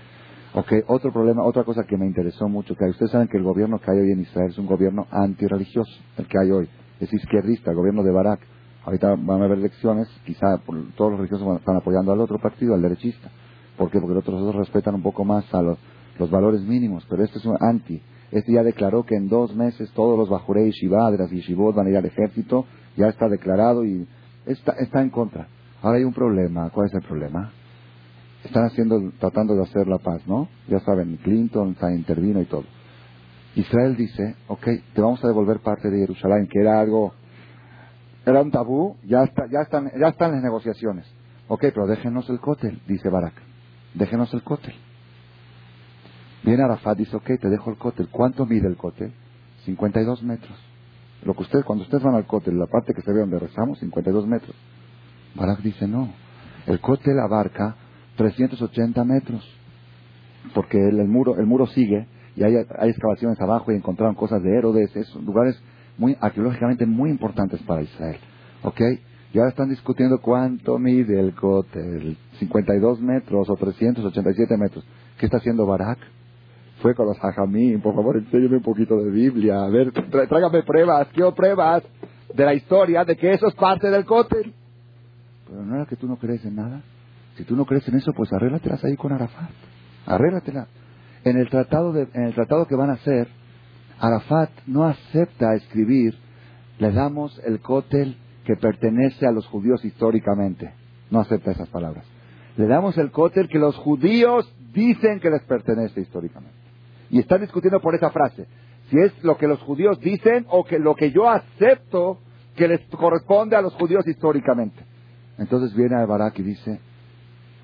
Ok, 0.56 0.72
otro 0.88 1.12
problema, 1.12 1.44
otra 1.44 1.64
cosa 1.64 1.84
que 1.84 1.98
me 1.98 2.06
interesó 2.06 2.48
mucho, 2.48 2.76
que 2.76 2.86
ustedes 2.86 3.12
saben 3.12 3.28
que 3.28 3.38
el 3.38 3.44
gobierno 3.44 3.80
que 3.80 3.90
hay 3.90 3.98
hoy 3.98 4.12
en 4.12 4.22
Israel 4.22 4.52
es 4.52 4.58
un 4.60 4.68
gobierno 4.68 5.08
antirreligioso, 5.10 5.92
el 6.18 6.28
que 6.28 6.38
hay 6.40 6.52
hoy. 6.52 6.70
Es 7.00 7.12
izquierdista, 7.12 7.72
el 7.72 7.78
gobierno 7.78 8.04
de 8.04 8.12
Barak. 8.12 8.40
Ahorita 8.86 9.16
van 9.16 9.42
a 9.42 9.46
haber 9.46 9.58
elecciones, 9.58 10.08
quizá 10.26 10.58
todos 10.96 11.12
los 11.12 11.22
religiosos 11.22 11.58
están 11.58 11.78
apoyando 11.78 12.12
al 12.12 12.22
otro 12.22 12.38
partido, 12.38 12.76
al 12.76 12.84
derechista. 12.84 13.32
¿Por 13.78 13.90
qué? 13.90 14.00
Porque 14.00 14.14
los 14.14 14.28
otros 14.28 14.56
respetan 14.56 14.94
un 14.94 15.02
poco 15.02 15.26
más 15.26 15.52
a 15.56 15.62
los, 15.62 15.80
los 16.20 16.30
valores 16.30 16.62
mínimos, 16.62 17.04
pero 17.10 17.24
este 17.24 17.40
es 17.40 17.46
un 17.46 17.58
anti. 17.60 18.00
Este 18.32 18.54
ya 18.54 18.64
declaró 18.64 19.04
que 19.04 19.16
en 19.16 19.28
dos 19.30 19.56
meses 19.56 19.92
todos 19.92 20.18
los 20.18 20.30
Bajurei 20.30 20.72
Shiva 20.72 21.12
de 21.12 21.18
las 21.18 21.30
van 21.76 21.88
a 21.88 21.90
ir 21.90 21.98
al 21.98 22.06
ejército, 22.06 22.66
ya 22.98 23.08
está 23.08 23.28
declarado 23.28 23.86
y 23.86 24.08
está, 24.46 24.74
está 24.80 25.02
en 25.02 25.10
contra. 25.10 25.48
Ahora 25.82 25.98
hay 25.98 26.04
un 26.04 26.14
problema. 26.14 26.70
¿Cuál 26.70 26.88
es 26.88 26.94
el 26.94 27.02
problema? 27.02 27.52
Están 28.44 28.66
haciendo, 28.66 29.12
tratando 29.20 29.56
de 29.56 29.64
hacer 29.64 29.88
la 29.88 29.98
paz, 30.00 30.26
¿no? 30.28 30.48
Ya 30.68 30.80
saben, 30.80 31.18
Clinton 31.24 31.76
intervino 31.96 32.42
y 32.42 32.46
todo. 32.46 32.66
Israel 33.56 33.96
dice, 33.96 34.36
ok, 34.48 34.66
te 34.94 35.02
vamos 35.02 35.24
a 35.24 35.28
devolver 35.28 35.60
parte 35.60 35.90
de 35.90 36.00
Jerusalén, 36.00 36.48
que 36.48 36.60
era 36.60 36.80
algo, 36.80 37.14
era 38.26 38.42
un 38.42 38.52
tabú, 38.52 38.96
ya, 39.06 39.24
está, 39.24 39.44
ya, 39.52 39.62
están, 39.62 39.92
ya 40.00 40.08
están 40.08 40.32
las 40.32 40.42
negociaciones. 40.42 41.06
Ok, 41.48 41.62
pero 41.74 41.86
déjenos 41.86 42.30
el 42.30 42.40
cótel, 42.40 42.82
dice 42.88 43.10
Barak. 43.10 43.34
Déjenos 43.94 44.34
el 44.34 44.44
cótel. 44.44 44.74
Viene 46.44 46.64
Arafat, 46.64 46.98
dice, 46.98 47.16
ok, 47.16 47.26
te 47.40 47.50
dejo 47.50 47.70
el 47.70 47.78
cótel. 47.78 48.10
¿Cuánto 48.10 48.46
mide 48.46 48.68
el 48.68 48.76
cótel? 48.76 49.14
52 49.66 50.24
metros. 50.24 50.58
Lo 51.24 51.34
que 51.34 51.44
ustedes, 51.44 51.64
cuando 51.64 51.84
ustedes 51.84 52.04
van 52.04 52.16
al 52.16 52.26
cótel, 52.26 52.60
la 52.60 52.68
parte 52.68 52.94
que 52.94 53.02
se 53.02 53.12
ve 53.14 53.22
donde 53.22 53.40
rezamos, 53.40 53.80
52 53.80 54.28
metros. 54.28 54.56
Barak 55.36 55.62
dice, 55.62 55.88
no. 55.88 56.10
El 56.68 56.80
cótel 56.80 57.18
abarca 57.20 57.76
380 58.18 59.04
metros. 59.06 59.44
Porque 60.54 60.78
el, 60.78 61.08
muro, 61.08 61.38
el 61.38 61.46
muro 61.46 61.68
sigue 61.68 62.08
y 62.36 62.44
hay, 62.44 62.56
excavaciones 62.58 63.40
abajo 63.40 63.72
y 63.72 63.76
encontraron 63.76 64.16
cosas 64.16 64.44
de 64.44 64.58
Herodes, 64.58 64.94
es 64.96 65.16
lugares 65.16 65.58
muy 65.98 66.18
arqueológicamente 66.20 66.86
muy 66.86 67.10
importantes 67.10 67.62
para 67.62 67.84
Israel. 67.84 68.18
¿Ok? 68.64 68.82
Y 69.34 69.38
ahora 69.38 69.50
están 69.50 69.70
discutiendo 69.70 70.20
cuánto 70.20 70.78
mide 70.78 71.20
el 71.20 71.34
cótel, 71.34 72.18
52 72.40 73.02
metros 73.02 73.50
o 73.50 73.56
387 73.56 74.58
metros. 74.58 74.86
¿Qué 75.18 75.26
está 75.26 75.38
haciendo 75.38 75.66
Barak? 75.66 76.00
Fue 76.82 76.96
con 76.96 77.08
los 77.08 77.18
hajamín, 77.24 77.82
por 77.82 77.96
favor, 77.96 78.18
enséñame 78.18 78.58
un 78.58 78.64
poquito 78.64 78.98
de 78.98 79.10
Biblia. 79.10 79.64
A 79.64 79.70
ver, 79.70 79.92
tráigame 79.92 80.64
pruebas, 80.64 81.08
quiero 81.14 81.34
pruebas 81.34 81.84
de 82.34 82.46
la 82.46 82.54
historia 82.54 83.06
de 83.06 83.16
que 83.16 83.32
eso 83.32 83.48
es 83.48 83.56
parte 83.56 83.90
del 83.90 84.06
cótel. 84.06 84.54
Pero 85.48 85.64
no 85.64 85.76
era 85.76 85.86
que 85.86 85.96
tú 85.96 86.08
no 86.08 86.18
crees 86.18 86.44
en 86.46 86.56
nada. 86.56 86.82
Si 87.36 87.44
tú 87.44 87.56
no 87.56 87.66
crees 87.66 87.88
en 87.88 87.96
eso, 87.96 88.12
pues 88.14 88.32
arréglatelas 88.34 88.84
ahí 88.84 88.96
con 88.96 89.12
Arafat. 89.12 89.50
Arréglatela. 90.06 90.68
En 91.24 91.38
el 91.38 91.50
tratado, 91.50 91.94
de, 91.94 92.08
en 92.14 92.24
el 92.24 92.34
tratado 92.34 92.66
que 92.66 92.76
van 92.76 92.90
a 92.90 92.94
hacer, 92.94 93.28
Arafat 94.00 94.50
no 94.68 94.84
acepta 94.84 95.56
escribir, 95.56 96.16
le 96.80 96.92
damos 96.92 97.40
el 97.46 97.60
cótel 97.62 98.18
que 98.44 98.56
pertenece 98.56 99.26
a 99.26 99.32
los 99.32 99.48
judíos 99.48 99.86
históricamente. 99.86 100.74
No 101.10 101.20
acepta 101.20 101.52
esas 101.52 101.70
palabras. 101.70 102.06
Le 102.58 102.68
damos 102.68 102.98
el 102.98 103.12
cótel 103.12 103.48
que 103.48 103.60
los 103.60 103.76
judíos 103.78 104.54
dicen 104.74 105.20
que 105.20 105.30
les 105.30 105.44
pertenece 105.44 106.02
históricamente. 106.02 106.63
Y 107.14 107.20
están 107.20 107.42
discutiendo 107.42 107.80
por 107.80 107.94
esa 107.94 108.10
frase. 108.10 108.48
Si 108.90 108.98
es 108.98 109.24
lo 109.24 109.38
que 109.38 109.48
los 109.48 109.60
judíos 109.62 110.00
dicen 110.00 110.48
o 110.50 110.64
que 110.64 110.80
lo 110.80 110.96
que 110.96 111.12
yo 111.12 111.30
acepto 111.30 112.18
que 112.56 112.68
les 112.68 112.82
corresponde 112.88 113.56
a 113.56 113.62
los 113.62 113.76
judíos 113.76 114.08
históricamente. 114.08 114.84
Entonces 115.38 115.76
viene 115.76 116.04
Barak 116.08 116.40
y 116.40 116.42
dice, 116.42 116.80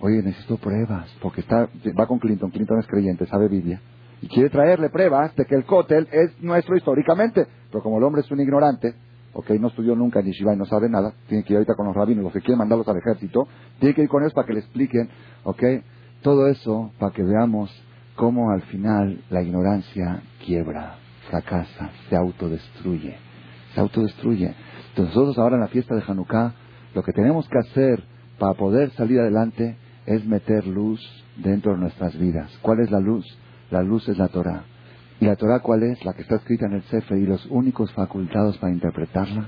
oye, 0.02 0.22
necesito 0.22 0.58
pruebas, 0.58 1.10
porque 1.20 1.42
está, 1.42 1.68
va 2.00 2.06
con 2.06 2.20
Clinton, 2.20 2.52
Clinton 2.52 2.78
es 2.78 2.86
creyente, 2.86 3.26
sabe 3.26 3.48
Biblia, 3.48 3.82
y 4.22 4.28
quiere 4.28 4.52
traerle 4.52 4.92
pruebas 4.92 5.36
de 5.36 5.46
que 5.46 5.56
el 5.56 5.66
cótel 5.66 6.08
es 6.12 6.40
nuestro 6.44 6.78
históricamente, 6.78 7.48
pero 7.72 7.82
como 7.82 7.98
el 7.98 8.04
hombre 8.04 8.22
es 8.22 8.30
un 8.30 8.40
ignorante, 8.40 8.94
ok, 9.34 9.50
no 9.60 9.70
estudió 9.70 9.96
nunca 9.96 10.20
en 10.20 10.28
Yeshiva 10.28 10.54
y 10.54 10.58
no 10.58 10.66
sabe 10.66 10.90
nada, 10.90 11.12
tiene 11.28 11.44
que 11.44 11.54
ir 11.54 11.58
ahorita 11.58 11.74
con 11.74 11.88
los 11.88 11.96
rabinos, 11.96 12.24
los 12.24 12.34
que 12.34 12.42
quieren 12.42 12.60
mandarlos 12.60 12.88
al 12.88 12.98
ejército, 12.98 13.48
tiene 13.80 13.96
que 13.96 14.04
ir 14.04 14.10
con 14.10 14.22
ellos 14.22 14.34
para 14.34 14.46
que 14.46 14.54
le 14.54 14.60
expliquen, 14.60 15.10
ok, 15.44 15.64
todo 16.22 16.48
eso 16.48 16.92
para 17.00 17.14
que 17.14 17.24
veamos 17.24 17.72
cómo 18.20 18.52
al 18.52 18.62
final 18.64 19.22
la 19.30 19.42
ignorancia 19.42 20.22
quiebra, 20.46 20.98
fracasa, 21.30 21.90
se 22.10 22.18
autodestruye, 22.18 23.16
se 23.74 23.80
autodestruye. 23.80 24.54
Entonces 24.90 25.16
nosotros 25.16 25.38
ahora 25.38 25.56
en 25.56 25.62
la 25.62 25.70
fiesta 25.70 25.96
de 25.96 26.04
Hanukkah, 26.06 26.54
lo 26.94 27.02
que 27.02 27.14
tenemos 27.14 27.48
que 27.48 27.60
hacer 27.60 28.04
para 28.38 28.56
poder 28.56 28.92
salir 28.92 29.22
adelante 29.22 29.78
es 30.06 30.26
meter 30.26 30.68
luz 30.68 31.00
dentro 31.38 31.72
de 31.72 31.78
nuestras 31.78 32.20
vidas. 32.20 32.52
¿Cuál 32.62 32.82
es 32.82 32.92
la 32.92 33.00
luz? 33.00 33.26
La 33.72 33.84
luz 33.84 34.10
es 34.10 34.18
la 34.18 34.28
Torah. 34.28 34.64
¿Y 35.22 35.26
la 35.26 35.38
Torah 35.38 35.62
cuál 35.62 35.84
es? 35.84 36.04
La 36.04 36.12
que 36.12 36.24
está 36.24 36.36
escrita 36.36 36.66
en 36.66 36.74
el 36.74 36.84
Sefer 36.84 37.18
y 37.18 37.26
los 37.26 37.46
únicos 37.46 37.94
facultados 37.94 38.58
para 38.58 38.74
interpretarla 38.74 39.48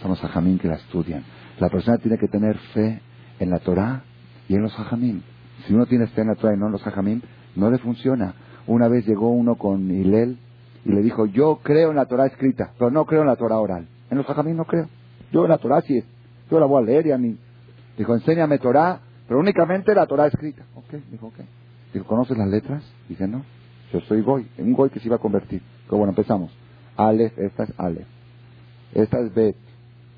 son 0.00 0.10
los 0.12 0.24
hajamim 0.24 0.58
que 0.58 0.68
la 0.68 0.76
estudian. 0.76 1.22
La 1.58 1.68
persona 1.68 1.98
tiene 1.98 2.16
que 2.16 2.28
tener 2.28 2.56
fe 2.72 2.98
en 3.40 3.50
la 3.50 3.58
Torah 3.58 4.04
y 4.48 4.54
en 4.54 4.62
los 4.62 4.72
hajamim. 4.78 5.20
Si 5.66 5.74
uno 5.74 5.84
tiene 5.84 6.06
fe 6.06 6.22
en 6.22 6.28
la 6.28 6.34
Torah 6.34 6.54
y 6.54 6.58
no 6.58 6.66
en 6.66 6.72
los 6.72 6.86
hajamim, 6.86 7.20
no 7.56 7.70
le 7.70 7.78
funciona. 7.78 8.34
Una 8.66 8.88
vez 8.88 9.06
llegó 9.06 9.30
uno 9.30 9.56
con 9.56 9.90
Hilel 9.90 10.38
y 10.84 10.90
le 10.90 11.02
dijo, 11.02 11.26
yo 11.26 11.60
creo 11.62 11.90
en 11.90 11.96
la 11.96 12.06
Torah 12.06 12.26
escrita, 12.26 12.72
pero 12.78 12.90
no 12.90 13.04
creo 13.04 13.22
en 13.22 13.28
la 13.28 13.36
Torah 13.36 13.58
oral. 13.58 13.88
En 14.10 14.18
los 14.18 14.28
hajamim 14.28 14.56
no 14.56 14.64
creo. 14.64 14.88
Yo 15.32 15.44
en 15.44 15.50
la 15.50 15.58
Torah 15.58 15.80
sí, 15.82 16.02
yo 16.50 16.60
la 16.60 16.66
voy 16.66 16.82
a 16.82 16.86
leer 16.86 17.06
y 17.06 17.12
a 17.12 17.18
mí. 17.18 17.36
Dijo, 17.96 18.14
enséñame 18.14 18.58
Torah 18.58 19.00
pero 19.26 19.40
únicamente 19.40 19.94
la 19.94 20.06
Torah 20.06 20.26
escrita. 20.26 20.64
Ok, 20.74 20.94
dijo, 21.10 21.26
ok. 21.28 21.40
Dijo, 21.92 22.06
¿conoces 22.06 22.36
las 22.36 22.48
letras? 22.48 22.82
Dice, 23.08 23.26
no. 23.26 23.44
Yo 23.92 24.00
soy 24.02 24.22
Goy, 24.22 24.48
un 24.58 24.72
Goy 24.72 24.90
que 24.90 25.00
se 25.00 25.06
iba 25.06 25.16
a 25.16 25.20
convertir. 25.20 25.62
Pero 25.86 25.98
bueno, 25.98 26.10
empezamos. 26.12 26.52
Aleph, 26.96 27.38
esta 27.38 27.64
es 27.64 27.72
Aleph. 27.78 28.06
Esta 28.94 29.20
es 29.20 29.34
Bet. 29.34 29.56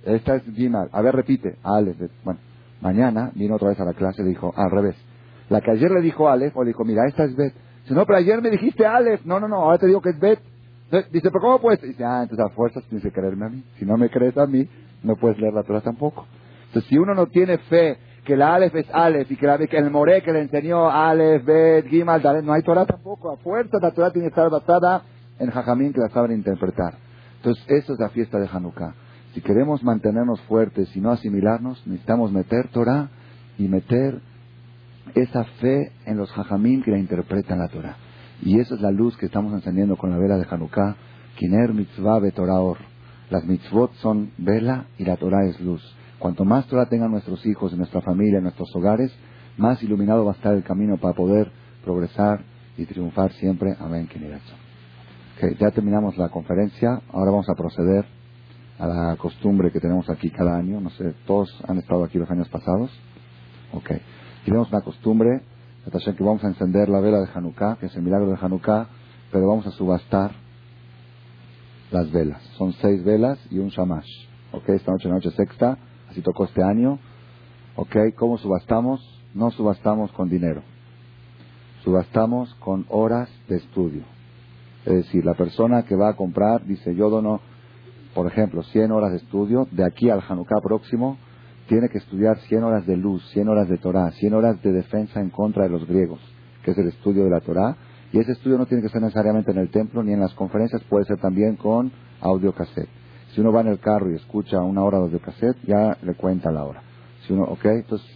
Esta 0.05 0.37
es 0.37 0.43
Gimal. 0.55 0.89
A 0.93 1.03
ver, 1.03 1.15
repite. 1.15 1.57
Bet. 1.99 2.11
Bueno, 2.25 2.41
mañana 2.81 3.33
vino 3.35 3.57
otra 3.57 3.69
vez 3.69 3.81
a 3.81 3.85
la 3.85 3.95
clase 3.95 4.23
y 4.23 4.27
dijo, 4.27 4.53
al 4.57 4.71
revés. 4.71 4.97
La 5.49 5.61
que 5.61 5.71
ayer 5.71 5.91
le 5.91 6.01
dijo 6.01 6.29
Aleph, 6.29 6.57
o 6.57 6.63
le 6.63 6.69
dijo, 6.69 6.85
mira, 6.85 7.03
esta 7.07 7.25
es 7.25 7.35
Bet. 7.37 7.55
Dice, 7.83 7.95
no, 7.95 8.05
pero 8.05 8.19
ayer 8.19 8.43
me 8.43 8.51
dijiste 8.51 8.85
Aleph. 8.87 9.25
No, 9.25 9.41
no, 9.41 9.49
no, 9.49 9.57
ahora 9.57 9.79
te 9.79 9.87
digo 9.87 10.01
que 10.01 10.11
es 10.11 10.19
Bet. 10.19 10.41
Dice, 11.11 11.31
pero 11.31 11.41
¿cómo 11.41 11.61
puedes? 11.61 11.83
Dice, 11.83 12.05
ah, 12.05 12.23
entonces 12.23 12.47
a 12.47 12.51
fuerzas 12.51 12.85
tienes 12.85 13.03
que 13.03 13.13
creerme 13.13 13.47
a 13.47 13.49
mí. 13.49 13.63
Si 13.79 13.85
no 13.85 13.97
me 13.97 14.11
crees 14.11 14.37
a 14.39 14.47
mí, 14.47 14.69
no 15.03 15.17
puedes 15.17 15.39
leer 15.39 15.53
la 15.53 15.63
Torah 15.63 15.81
tampoco. 15.81 16.27
Entonces, 16.67 16.89
si 16.89 16.99
uno 16.99 17.15
no 17.15 17.27
tiene 17.27 17.59
fe 17.59 17.99
que 18.25 18.37
la 18.37 18.55
Aleph 18.55 18.75
es 18.75 18.87
Aleph 18.93 19.31
y 19.31 19.37
que, 19.37 19.47
la, 19.47 19.59
que 19.59 19.77
el 19.77 19.91
Moré 19.91 20.23
que 20.23 20.33
le 20.33 20.43
enseñó 20.43 20.91
Aleph, 20.91 21.45
Bet, 21.45 21.87
Gimal, 21.87 22.21
Dalet, 22.21 22.45
no 22.45 22.53
hay 22.53 22.63
Torah 22.63 22.85
tampoco. 22.85 23.31
A 23.31 23.37
fuerza 23.39 23.79
la 23.81 23.91
Torah 23.91 24.11
tiene 24.11 24.29
que 24.29 24.31
estar 24.31 24.51
basada 24.51 25.03
en 25.39 25.51
Jajamín 25.51 25.93
que 25.93 26.01
la 26.01 26.09
saben 26.11 26.33
interpretar. 26.33 26.95
Entonces, 27.37 27.65
eso 27.69 27.95
es 27.95 27.99
la 27.99 28.11
fiesta 28.11 28.39
de 28.39 28.49
Hanukkah. 28.51 28.95
Si 29.35 29.41
queremos 29.41 29.83
mantenernos 29.83 30.41
fuertes 30.43 30.95
y 30.97 31.01
no 31.01 31.11
asimilarnos, 31.11 31.87
necesitamos 31.87 32.33
meter 32.33 32.69
Torah 32.69 33.09
y 33.57 33.69
meter 33.69 34.21
esa 35.15 35.45
fe 35.61 35.93
en 36.07 36.17
los 36.17 36.31
Jajamín 36.33 36.83
que 36.83 36.91
la 36.91 36.99
interpretan 36.99 37.59
la 37.59 37.69
Torah. 37.69 37.97
Y 38.43 38.59
esa 38.61 38.75
es 38.75 38.81
la 38.81 38.91
luz 38.91 39.17
que 39.17 39.27
estamos 39.27 39.53
encendiendo 39.53 39.97
con 39.97 40.11
la 40.11 40.19
vela 40.19 40.37
de 40.37 40.47
Hanukkah. 40.49 40.97
Kiner 41.37 41.73
mitzvah 41.73 42.21
Torah 42.31 42.61
Las 43.31 43.45
mitzvot 43.45 43.93
son 43.95 44.33
vela 44.39 44.87
y 44.99 45.05
la 45.05 45.17
Torah 45.17 45.45
es 45.47 45.61
luz. 45.61 45.83
Cuanto 46.19 46.45
más 46.45 46.67
Torah 46.67 46.89
tengan 46.89 47.11
nuestros 47.11 47.45
hijos, 47.47 47.77
nuestra 47.77 48.01
familia, 48.01 48.41
nuestros 48.41 48.75
hogares, 48.75 49.13
más 49.57 49.83
iluminado 49.83 50.25
va 50.25 50.33
a 50.33 50.35
estar 50.35 50.55
el 50.55 50.65
camino 50.65 50.97
para 50.97 51.15
poder 51.15 51.51
progresar 51.85 52.45
y 52.77 52.87
triunfar 52.87 53.33
siempre. 53.33 53.75
Amén. 53.79 54.09
Okay, 55.37 55.57
ya 55.61 55.71
terminamos 55.71 56.17
la 56.17 56.29
conferencia. 56.29 57.01
Ahora 57.13 57.31
vamos 57.31 57.49
a 57.49 57.55
proceder 57.55 58.05
a 58.79 58.87
la 58.87 59.17
costumbre 59.17 59.71
que 59.71 59.81
tenemos 59.81 60.09
aquí 60.11 60.31
cada 60.31 60.57
año. 60.57 60.81
No 60.81 60.91
sé, 60.91 61.15
todos 61.27 61.49
han 61.69 61.79
estado 61.79 62.05
aquí 62.05 62.19
los 62.19 62.31
años 62.31 62.49
pasados. 62.49 62.91
Ok. 64.49 64.53
tenemos 64.53 64.73
una 64.73 64.81
costumbre, 64.83 65.43
que 66.17 66.25
vamos 66.25 66.45
a 66.45 66.49
encender 66.49 66.89
la 66.89 67.01
vela 67.01 67.21
de 67.21 67.29
Hanukkah, 67.33 67.77
que 67.77 67.87
es 67.87 67.97
el 67.97 68.03
milagro 68.03 68.31
de 68.31 68.37
Hanukkah, 68.41 68.89
pero 69.31 69.47
vamos 69.47 69.67
a 69.67 69.71
subastar 69.71 70.33
las 71.91 72.11
velas. 72.11 72.43
Son 72.57 72.73
seis 72.75 73.03
velas 73.05 73.39
y 73.51 73.59
un 73.59 73.69
shamash. 73.69 74.09
Ok, 74.53 74.69
esta 74.71 74.93
noche, 74.93 75.09
noche 75.09 75.31
sexta, 75.31 75.79
así 76.11 76.21
tocó 76.23 76.45
este 76.45 76.63
año. 76.63 76.99
¿Ok? 77.77 77.97
¿Cómo 78.17 78.39
subastamos? 78.39 79.01
No 79.35 79.51
subastamos 79.51 80.11
con 80.13 80.29
dinero. 80.29 80.63
Subastamos 81.85 82.55
con 82.57 82.87
horas 82.89 83.31
de 83.49 83.57
estudio. 83.57 84.03
Es 84.85 84.95
decir, 84.95 85.25
la 85.25 85.35
persona 85.35 85.85
que 85.85 85.95
va 85.95 86.11
a 86.11 86.17
comprar 86.17 86.65
dice, 86.65 86.95
yo 86.95 87.11
dono, 87.11 87.41
por 88.15 88.27
ejemplo, 88.27 88.63
100 88.63 88.91
horas 88.91 89.13
de 89.13 89.19
estudio, 89.19 89.69
de 89.71 89.85
aquí 89.85 90.11
al 90.11 90.23
Hanukkah 90.27 90.61
próximo, 90.63 91.19
tiene 91.69 91.89
que 91.89 91.99
estudiar 91.99 92.39
100 92.41 92.65
horas 92.65 92.87
de 92.87 92.97
luz, 92.97 93.23
100 93.33 93.49
horas 93.49 93.69
de 93.69 93.77
Torah, 93.79 94.11
100 94.13 94.35
horas 94.35 94.63
de 94.63 94.73
defensa 94.73 95.21
en 95.21 95.31
contra 95.31 95.65
de 95.65 95.71
los 95.71 95.87
griegos, 95.87 96.19
que 96.65 96.73
es 96.73 96.79
el 96.79 96.89
estudio 96.89 97.25
de 97.25 97.31
la 97.31 97.41
Torah. 97.41 97.77
Y 98.13 98.19
ese 98.19 98.33
estudio 98.33 98.57
no 98.57 98.67
tiene 98.67 98.83
que 98.83 98.89
ser 98.89 99.03
necesariamente 99.03 99.51
en 99.51 99.59
el 99.59 99.71
templo 99.71 100.03
ni 100.03 100.13
en 100.13 100.21
las 100.21 100.33
conferencias, 100.35 100.83
puede 100.85 101.05
ser 101.05 101.19
también 101.19 101.57
con 101.57 101.93
audio 102.21 102.53
cassette. 102.53 102.89
Si 103.35 103.41
uno 103.41 103.53
va 103.53 103.61
en 103.61 103.69
el 103.69 103.79
carro 103.79 104.11
y 104.11 104.17
escucha 104.17 104.61
una 104.63 104.83
hora 104.83 104.99
de 105.01 105.21
cassette, 105.21 105.59
ya 105.67 105.97
le 106.03 106.15
cuenta 106.15 106.51
la 106.51 106.65
hora. 106.65 106.83
Si 107.27 107.35
uno, 107.35 107.45
ok, 107.45 107.65
entonces 107.67 108.09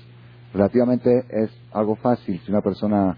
relativamente 0.54 1.24
es 1.28 1.50
algo 1.72 1.96
fácil. 1.96 2.40
Si 2.44 2.50
una 2.50 2.62
persona 2.62 3.16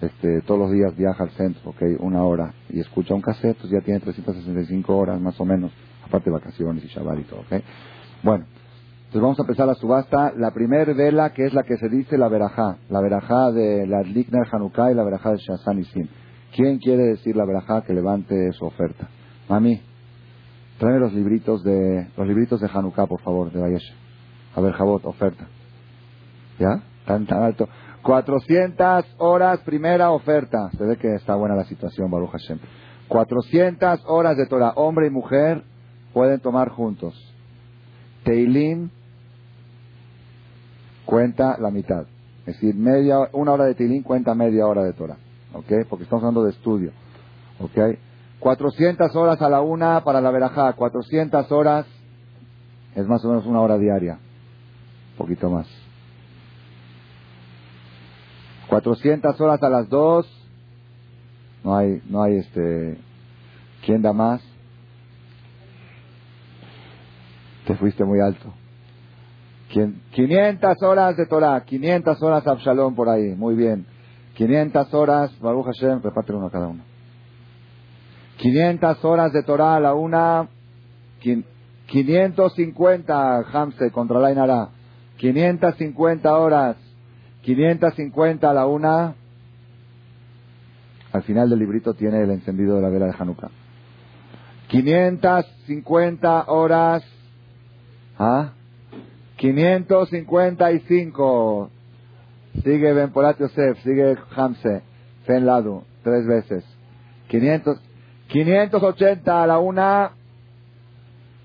este, 0.00 0.40
todos 0.42 0.60
los 0.60 0.72
días 0.72 0.96
viaja 0.96 1.24
al 1.24 1.30
centro, 1.30 1.70
ok, 1.70 1.82
una 2.00 2.24
hora, 2.24 2.54
y 2.70 2.80
escucha 2.80 3.14
un 3.14 3.20
cassette, 3.20 3.58
pues 3.58 3.70
ya 3.70 3.80
tiene 3.80 4.00
365 4.00 4.96
horas 4.96 5.20
más 5.20 5.38
o 5.40 5.44
menos, 5.44 5.72
aparte 6.02 6.30
de 6.30 6.36
vacaciones 6.36 6.84
y 6.84 6.88
Shabbat 6.88 7.18
y 7.18 7.24
todo, 7.24 7.40
ok. 7.40 7.62
Bueno, 8.22 8.46
entonces 9.14 9.26
vamos 9.26 9.38
a 9.38 9.42
empezar 9.42 9.66
la 9.68 9.74
subasta. 9.74 10.32
La 10.36 10.50
primera 10.50 10.92
vela, 10.92 11.32
que 11.32 11.44
es 11.44 11.54
la 11.54 11.62
que 11.62 11.76
se 11.76 11.88
dice 11.88 12.18
la 12.18 12.28
verajá, 12.28 12.78
la 12.90 13.00
verajá 13.00 13.52
de 13.52 13.86
la 13.86 14.02
Likner 14.02 14.44
Hanukkah 14.50 14.90
y 14.90 14.94
la 14.96 15.04
verajá 15.04 15.30
de 15.30 15.36
Shazan 15.38 15.78
y 15.78 15.84
Sim. 15.84 16.08
¿Quién 16.52 16.78
quiere 16.78 17.04
decir 17.04 17.36
la 17.36 17.44
verajá 17.44 17.82
que 17.82 17.92
levante 17.92 18.50
su 18.54 18.64
oferta? 18.64 19.08
Mami, 19.48 19.80
tráeme 20.80 20.98
los 20.98 21.12
libritos 21.12 21.62
de 21.62 22.08
los 22.16 22.26
libritos 22.26 22.60
de 22.60 22.68
Hanukkah, 22.68 23.06
por 23.06 23.20
favor, 23.20 23.52
de 23.52 23.60
Bayesh. 23.60 23.94
A 24.56 24.60
ver, 24.60 24.72
Jabot, 24.72 25.06
oferta. 25.06 25.46
¿Ya? 26.58 26.82
Tan, 27.06 27.24
tan 27.26 27.40
alto. 27.40 27.68
400 28.02 29.04
horas, 29.18 29.60
primera 29.60 30.10
oferta. 30.10 30.70
Se 30.76 30.84
ve 30.84 30.96
que 30.96 31.14
está 31.14 31.36
buena 31.36 31.54
la 31.54 31.66
situación, 31.66 32.10
Baruch 32.10 32.32
Hashem. 32.32 32.58
400 33.06 34.00
horas 34.08 34.36
de 34.36 34.46
Torah. 34.46 34.72
Hombre 34.74 35.06
y 35.06 35.10
mujer 35.10 35.62
pueden 36.12 36.40
tomar 36.40 36.70
juntos. 36.70 37.14
Teilim 38.24 38.90
cuenta 41.04 41.56
la 41.58 41.70
mitad. 41.70 42.06
Es 42.46 42.54
decir, 42.54 42.74
media, 42.74 43.28
una 43.32 43.52
hora 43.52 43.64
de 43.64 43.74
Teilim 43.74 44.02
cuenta 44.02 44.34
media 44.34 44.66
hora 44.66 44.82
de 44.82 44.92
Torah. 44.92 45.16
¿Ok? 45.54 45.86
Porque 45.88 46.04
estamos 46.04 46.22
hablando 46.22 46.44
de 46.44 46.50
estudio. 46.50 46.92
¿Ok? 47.60 47.98
400 48.40 49.16
horas 49.16 49.40
a 49.40 49.48
la 49.48 49.62
una 49.62 50.04
para 50.04 50.20
la 50.20 50.30
verajá. 50.30 50.72
400 50.74 51.50
horas 51.52 51.86
es 52.94 53.06
más 53.06 53.24
o 53.24 53.28
menos 53.28 53.46
una 53.46 53.60
hora 53.60 53.78
diaria. 53.78 54.18
Un 55.12 55.16
poquito 55.16 55.48
más. 55.48 55.66
400 58.68 59.40
horas 59.40 59.62
a 59.62 59.68
las 59.70 59.88
2. 59.88 60.26
No 61.64 61.76
hay, 61.76 62.02
no 62.06 62.22
hay 62.22 62.36
este. 62.36 62.98
¿Quién 63.86 64.02
da 64.02 64.12
más? 64.12 64.42
Te 67.66 67.74
fuiste 67.76 68.04
muy 68.04 68.20
alto. 68.20 68.52
500 70.12 70.82
horas 70.82 71.16
de 71.16 71.26
Torah, 71.26 71.64
500 71.64 72.22
horas 72.22 72.46
Absalón 72.46 72.94
por 72.94 73.08
ahí, 73.08 73.34
muy 73.34 73.54
bien. 73.54 73.86
500 74.34 74.94
horas, 74.94 75.38
Baruch 75.40 75.66
Hashem, 75.66 76.00
reparte 76.02 76.32
uno 76.32 76.46
a 76.46 76.50
cada 76.50 76.68
uno. 76.68 76.82
500 78.36 79.04
horas 79.04 79.32
de 79.32 79.42
Torah 79.42 79.76
a 79.76 79.80
la 79.80 79.94
una, 79.94 80.48
550 81.86 83.38
Hamse 83.52 83.90
contra 83.90 84.18
la 84.20 84.32
Inara, 84.32 84.68
550 85.16 86.38
horas 86.38 86.76
550 87.44 88.50
a 88.50 88.54
la 88.54 88.66
una. 88.66 89.14
Al 91.12 91.22
final 91.22 91.50
del 91.50 91.58
librito 91.58 91.94
tiene 91.94 92.22
el 92.22 92.30
encendido 92.30 92.76
de 92.76 92.82
la 92.82 92.88
vela 92.88 93.06
de 93.06 93.14
Hanukkah. 93.16 93.50
550 94.68 96.44
horas. 96.46 97.04
¿Ah? 98.18 98.52
555. 99.52 101.70
Sigue 102.62 102.92
Ben 102.94 103.12
Polat 103.12 103.38
Yosef, 103.38 103.78
sigue 103.82 104.16
Hamse, 104.34 104.82
Fen 105.26 105.44
Ladu, 105.44 105.84
tres 106.02 106.26
veces. 106.26 106.64
500, 107.28 107.78
580 108.28 109.42
a 109.42 109.46
la 109.46 109.58
una. 109.58 110.12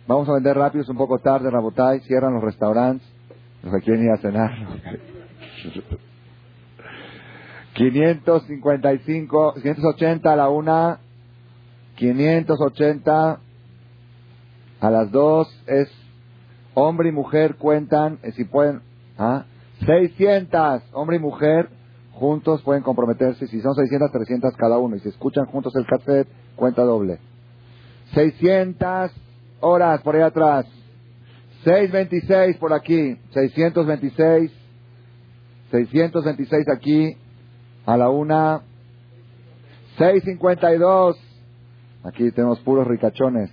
Vamos 0.08 0.30
a 0.30 0.34
vender 0.34 0.56
rápido, 0.56 0.84
es 0.84 0.90
un 0.90 0.96
poco 0.96 1.20
tarde, 1.20 1.50
Rabotai, 1.50 2.00
cierran 2.02 2.36
los 2.36 2.44
restaurantes. 2.44 3.06
Los 3.64 3.74
que 3.74 3.82
quieren 3.82 4.06
ir 4.06 4.12
a 4.12 4.18
cenar. 4.18 4.52
555, 7.74 9.56
580 9.56 10.32
a 10.32 10.36
la 10.38 10.50
una, 10.50 11.00
580 11.96 13.40
a 14.80 14.90
las 14.90 15.12
dos, 15.12 15.50
es 15.68 15.99
hombre 16.74 17.10
y 17.10 17.12
mujer 17.12 17.56
cuentan, 17.56 18.20
eh, 18.24 18.32
si 18.34 18.46
pueden, 18.46 18.82
¿ah? 19.18 19.46
600, 19.86 20.84
hombre 20.94 21.18
y 21.18 21.20
mujer 21.20 21.70
juntos 22.14 22.62
pueden 22.64 22.84
comprometerse, 22.84 23.48
si 23.48 23.62
son 23.62 23.74
600, 23.76 24.12
300 24.12 24.54
cada 24.58 24.78
uno, 24.78 24.96
y 24.96 25.00
si 25.00 25.10
escuchan 25.10 25.46
juntos 25.46 25.74
el 25.76 25.86
cassette, 25.86 26.28
cuenta 26.56 26.84
doble. 26.84 27.20
600 28.14 29.12
horas 29.62 30.02
por 30.02 30.16
ahí 30.16 30.22
atrás, 30.22 30.66
626 31.64 32.58
por 32.58 32.74
aquí, 32.74 33.18
626 33.34 34.52
626 35.72 36.66
aquí, 36.76 37.16
a 37.86 37.98
la 37.98 38.10
una, 38.10 38.62
652. 39.98 41.18
Aquí 42.04 42.32
tenemos 42.32 42.60
puros 42.62 42.88
ricachones. 42.88 43.52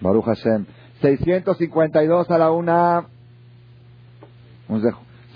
Baruch 0.00 0.24
Hashem. 0.24 0.66
652 1.02 2.30
a 2.30 2.38
la 2.38 2.50
una. 2.52 3.06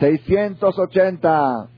680. 0.00 1.68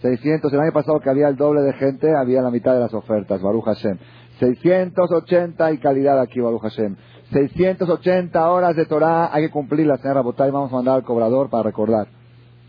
600. 0.00 0.52
El 0.52 0.60
año 0.60 0.72
pasado 0.72 1.00
que 1.00 1.10
había 1.10 1.28
el 1.28 1.36
doble 1.36 1.60
de 1.62 1.74
gente, 1.74 2.14
había 2.16 2.42
la 2.42 2.50
mitad 2.50 2.74
de 2.74 2.80
las 2.80 2.94
ofertas. 2.94 3.40
Baruch 3.42 3.64
Hashem. 3.64 3.98
680 4.40 5.72
y 5.72 5.78
calidad 5.78 6.20
aquí, 6.20 6.40
Baruch 6.40 6.62
Hashem. 6.62 6.96
680 7.32 8.50
horas 8.50 8.76
de 8.76 8.86
Torah, 8.86 9.32
hay 9.32 9.44
que 9.44 9.50
cumplirlas, 9.50 10.00
señora 10.00 10.22
Botay. 10.22 10.50
Vamos 10.50 10.72
a 10.72 10.76
mandar 10.76 10.96
al 10.96 11.04
cobrador 11.04 11.50
para 11.50 11.62
recordar. 11.62 12.08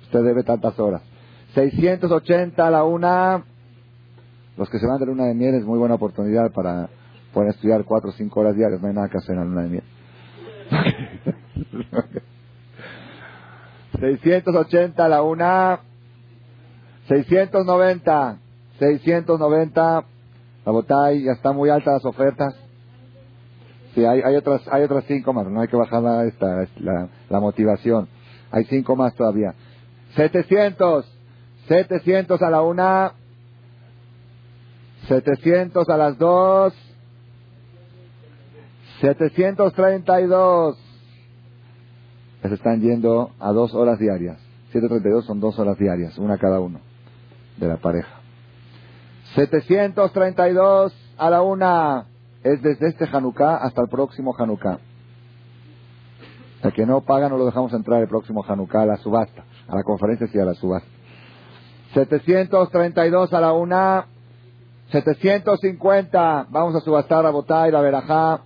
Usted 0.03 0.23
debe 0.23 0.43
tantas 0.43 0.79
horas. 0.79 1.01
680 1.55 2.67
a 2.67 2.71
la 2.71 2.83
una. 2.83 3.43
Los 4.57 4.69
que 4.69 4.79
se 4.79 4.87
van 4.87 4.99
de 4.99 5.07
luna 5.07 5.25
de 5.25 5.33
miel 5.33 5.55
es 5.55 5.65
muy 5.65 5.79
buena 5.79 5.95
oportunidad 5.95 6.51
para 6.51 6.89
poder 7.33 7.49
estudiar 7.49 7.83
4 7.83 8.09
o 8.09 8.13
5 8.13 8.39
horas 8.39 8.55
diarias. 8.55 8.81
No 8.81 8.87
hay 8.87 8.93
nada 8.93 9.09
que 9.09 9.17
hacer 9.17 9.33
en 9.33 9.39
la 9.39 9.45
luna 9.45 9.61
de 9.63 9.69
miel. 9.69 9.83
680 13.99 15.05
a 15.05 15.09
la 15.09 15.21
una. 15.23 15.79
690. 17.07 18.37
690. 18.79 20.05
La 20.65 20.71
botay 20.71 21.23
ya 21.23 21.33
está 21.33 21.51
muy 21.51 21.69
alta 21.69 21.93
las 21.93 22.05
ofertas. 22.05 22.55
Sí, 23.93 24.03
hay, 24.03 24.35
otras, 24.35 24.67
hay 24.69 24.83
otras 24.83 25.05
cinco 25.05 25.31
más. 25.31 25.47
No 25.47 25.61
hay 25.61 25.67
que 25.67 25.77
bajar 25.77 26.01
la, 26.01 26.29
la, 26.79 27.07
la 27.29 27.39
motivación. 27.39 28.09
Hay 28.51 28.65
cinco 28.65 28.95
más 28.95 29.15
todavía. 29.15 29.53
700. 30.15 31.05
700 31.67 32.41
a 32.41 32.49
la 32.49 32.61
una. 32.61 33.13
700 35.07 35.87
a 35.89 35.97
las 35.97 36.17
dos. 36.17 36.73
732. 39.01 40.84
Se 42.47 42.55
están 42.55 42.81
yendo 42.81 43.31
a 43.39 43.51
dos 43.51 43.73
horas 43.73 43.97
diarias. 43.97 44.37
732 44.71 45.25
son 45.25 45.39
dos 45.39 45.57
horas 45.57 45.77
diarias, 45.77 46.17
una 46.17 46.37
cada 46.37 46.59
uno 46.59 46.79
de 47.57 47.67
la 47.67 47.77
pareja. 47.77 48.19
732 49.35 50.93
a 51.17 51.29
la 51.29 51.41
una 51.41 52.05
es 52.43 52.61
desde 52.61 52.89
este 52.89 53.05
Hanukkah 53.11 53.57
hasta 53.57 53.81
el 53.81 53.87
próximo 53.87 54.35
Hanukkah. 54.37 54.79
El 56.61 56.73
que 56.73 56.85
no 56.85 57.01
paga 57.01 57.29
no 57.29 57.37
lo 57.37 57.45
dejamos 57.45 57.73
entrar 57.73 58.01
el 58.01 58.07
próximo 58.07 58.43
Hanukkah 58.47 58.81
a 58.81 58.85
la 58.85 58.97
subasta, 58.97 59.43
a 59.67 59.75
la 59.75 59.83
conferencia 59.83 60.27
y 60.31 60.39
a 60.39 60.45
la 60.45 60.53
subasta. 60.53 60.87
732 61.93 63.33
a 63.33 63.41
la 63.41 63.53
una, 63.53 64.05
750, 64.91 66.47
vamos 66.49 66.75
a 66.75 66.81
subastar 66.81 67.25
a 67.25 67.29
Botay, 67.29 67.71
la 67.71 67.81
Berajá, 67.81 68.41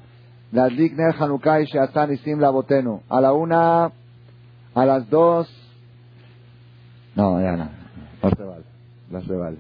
y 0.52 1.66
Sheatan 1.66 2.14
y 2.14 2.18
Sim 2.18 2.40
la 2.40 2.50
Botenu. 2.50 3.04
A 3.10 3.22
la 3.22 3.34
una, 3.34 3.92
a 4.74 4.86
las 4.86 5.10
dos, 5.10 5.48
no, 7.16 7.42
ya 7.42 7.58
no, 7.58 7.70
no 8.24 8.30
se 8.30 8.44
vale, 8.44 8.64
no 9.10 9.22
se 9.22 9.34
vale, 9.34 9.58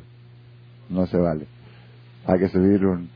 no 0.90 1.08
se 1.08 1.18
vale. 1.18 1.48
Hay 2.26 2.40
que 2.40 2.50
subir 2.50 2.86
un, 2.86 3.10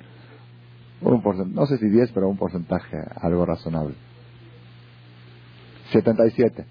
un 1.01 1.21
porcentaje, 1.21 1.55
no 1.55 1.65
sé 1.65 1.77
si 1.77 1.89
10, 1.89 2.11
pero 2.11 2.29
un 2.29 2.37
porcentaje, 2.37 2.97
algo 3.21 3.45
razonable. 3.45 3.95
77. 5.91 6.65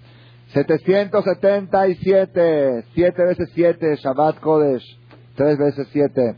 777, 0.53 2.85
7 2.93 3.23
veces 3.23 3.49
7, 3.55 3.95
Shabbat 3.95 4.39
Kodesh, 4.39 4.83
3 5.35 5.57
veces 5.57 5.87
7, 5.91 6.35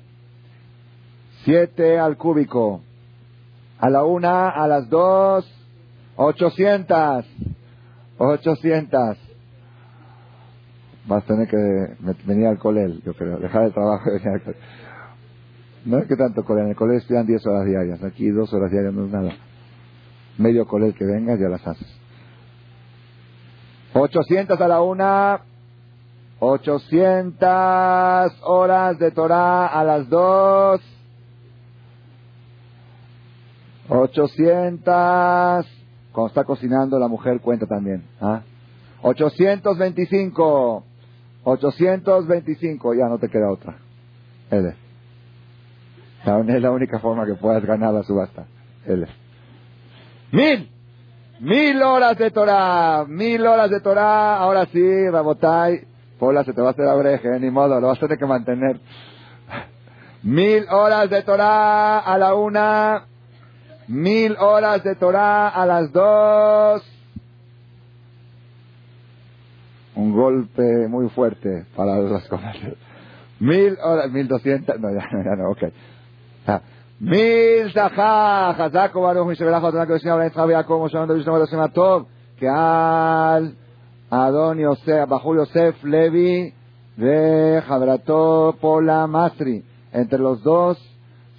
7 1.43 1.99
al 1.99 2.15
cúbico, 2.15 2.81
a 3.79 3.89
la 3.89 4.03
una, 4.03 4.49
a 4.49 4.67
las 4.67 4.89
dos, 4.89 5.49
800, 6.15 7.25
800. 8.17 9.17
Vas 11.07 11.23
a 11.23 11.27
tener 11.27 11.47
que 11.47 11.57
venir 12.25 12.47
al 12.47 12.57
colel, 12.57 13.01
yo 13.03 13.13
creo, 13.13 13.37
dejar 13.37 13.63
el 13.63 13.73
trabajo 13.73 14.09
y 14.09 14.13
venir 14.13 14.29
al 14.29 14.41
colel. 14.41 14.59
No 15.85 15.97
es 15.99 16.07
que 16.07 16.15
tanto 16.15 16.43
colel, 16.43 16.63
en 16.63 16.69
el 16.71 16.75
colel 16.75 16.97
estudian 16.97 17.27
10 17.27 17.45
horas 17.45 17.65
diarias, 17.65 18.03
aquí 18.03 18.29
2 18.29 18.51
horas 18.53 18.71
diarias 18.71 18.93
no 18.93 19.05
es 19.05 19.11
nada. 19.11 19.31
Medio 20.37 20.65
colel 20.67 20.95
que 20.95 21.05
venga, 21.05 21.35
ya 21.35 21.47
las 21.47 21.65
haces. 21.65 21.87
800 23.93 24.59
a 24.59 24.67
la 24.67 24.81
una. 24.81 25.41
800 26.39 27.39
horas 28.43 28.99
de 28.99 29.11
Torah 29.11 29.67
a 29.67 29.83
las 29.85 30.09
dos. 30.09 30.81
800. 33.95 35.65
Cuando 36.11 36.27
está 36.27 36.43
cocinando, 36.43 36.99
la 36.99 37.07
mujer 37.07 37.41
cuenta 37.41 37.65
también. 37.65 38.03
¿ah? 38.21 38.41
825. 39.01 40.83
825. 41.43 42.93
Ya 42.93 43.07
no 43.07 43.17
te 43.17 43.29
queda 43.29 43.51
otra. 43.51 43.77
Él 44.49 44.67
es. 44.67 44.75
Es 46.25 46.61
la 46.61 46.71
única 46.71 46.99
forma 46.99 47.25
que 47.25 47.35
puedas 47.35 47.63
ganar 47.63 47.93
la 47.93 48.03
subasta. 48.03 48.45
Él 48.85 49.03
es. 49.03 49.09
Mil. 50.31 50.69
Mil 51.39 51.81
horas 51.83 52.17
de 52.17 52.31
Torah. 52.31 53.05
Mil 53.07 53.45
horas 53.45 53.69
de 53.69 53.79
Torah. 53.81 54.37
Ahora 54.37 54.65
sí, 54.67 55.09
Rabotai. 55.09 55.81
Pola, 56.19 56.43
se 56.43 56.53
te 56.53 56.61
va 56.61 56.69
a 56.69 56.71
hacer 56.71 56.87
abreje, 56.87 57.39
ni 57.39 57.51
modo, 57.51 57.79
lo 57.81 57.87
vas 57.87 57.97
a 57.97 58.01
tener 58.01 58.17
que 58.17 58.25
mantener. 58.25 58.79
Mil 60.23 60.65
horas 60.69 61.09
de 61.09 61.21
Torah 61.23 61.99
a 61.99 62.17
la 62.17 62.33
una. 62.33 63.05
Mil 63.87 64.35
horas 64.39 64.83
de 64.83 64.95
Torah 64.95 65.49
a 65.49 65.65
las 65.65 65.91
dos. 65.91 66.83
Un 69.95 70.11
golpe 70.13 70.87
muy 70.87 71.09
fuerte 71.09 71.65
para 71.75 71.97
los 71.97 72.27
comercios. 72.27 72.77
Mil 73.39 73.77
horas, 73.81 74.11
mil 74.11 74.27
doscientas, 74.27 74.79
no, 74.79 74.89
ya, 74.91 75.07
ya 75.11 75.35
no, 75.35 75.51
ok. 75.51 75.63
Mil 76.99 77.71
zahá, 77.73 78.51
hazako 78.51 79.01
baruch, 79.01 79.27
mishabelach, 79.27 79.63
otanako, 79.63 79.93
yosina, 79.93 80.13
abraham, 80.13 80.29
yitzchak, 80.29 80.49
yaakov, 80.49 80.79
moshe, 80.79 80.97
ando, 80.97 81.15
yusna, 81.15 81.31
vodosima, 81.31 81.67
tov, 81.69 82.07
que 82.39 82.47
al 82.47 83.55
Adon 84.09 84.59
Yosef, 84.59 85.09
Bajú 85.09 85.35
Yosef, 85.35 85.83
Levi, 85.83 86.53
de 86.95 87.61
Jabrato, 87.67 88.55
Pola, 88.61 89.07
Masri. 89.07 89.63
Entre 89.91 90.19
los 90.19 90.43
dos 90.43 90.77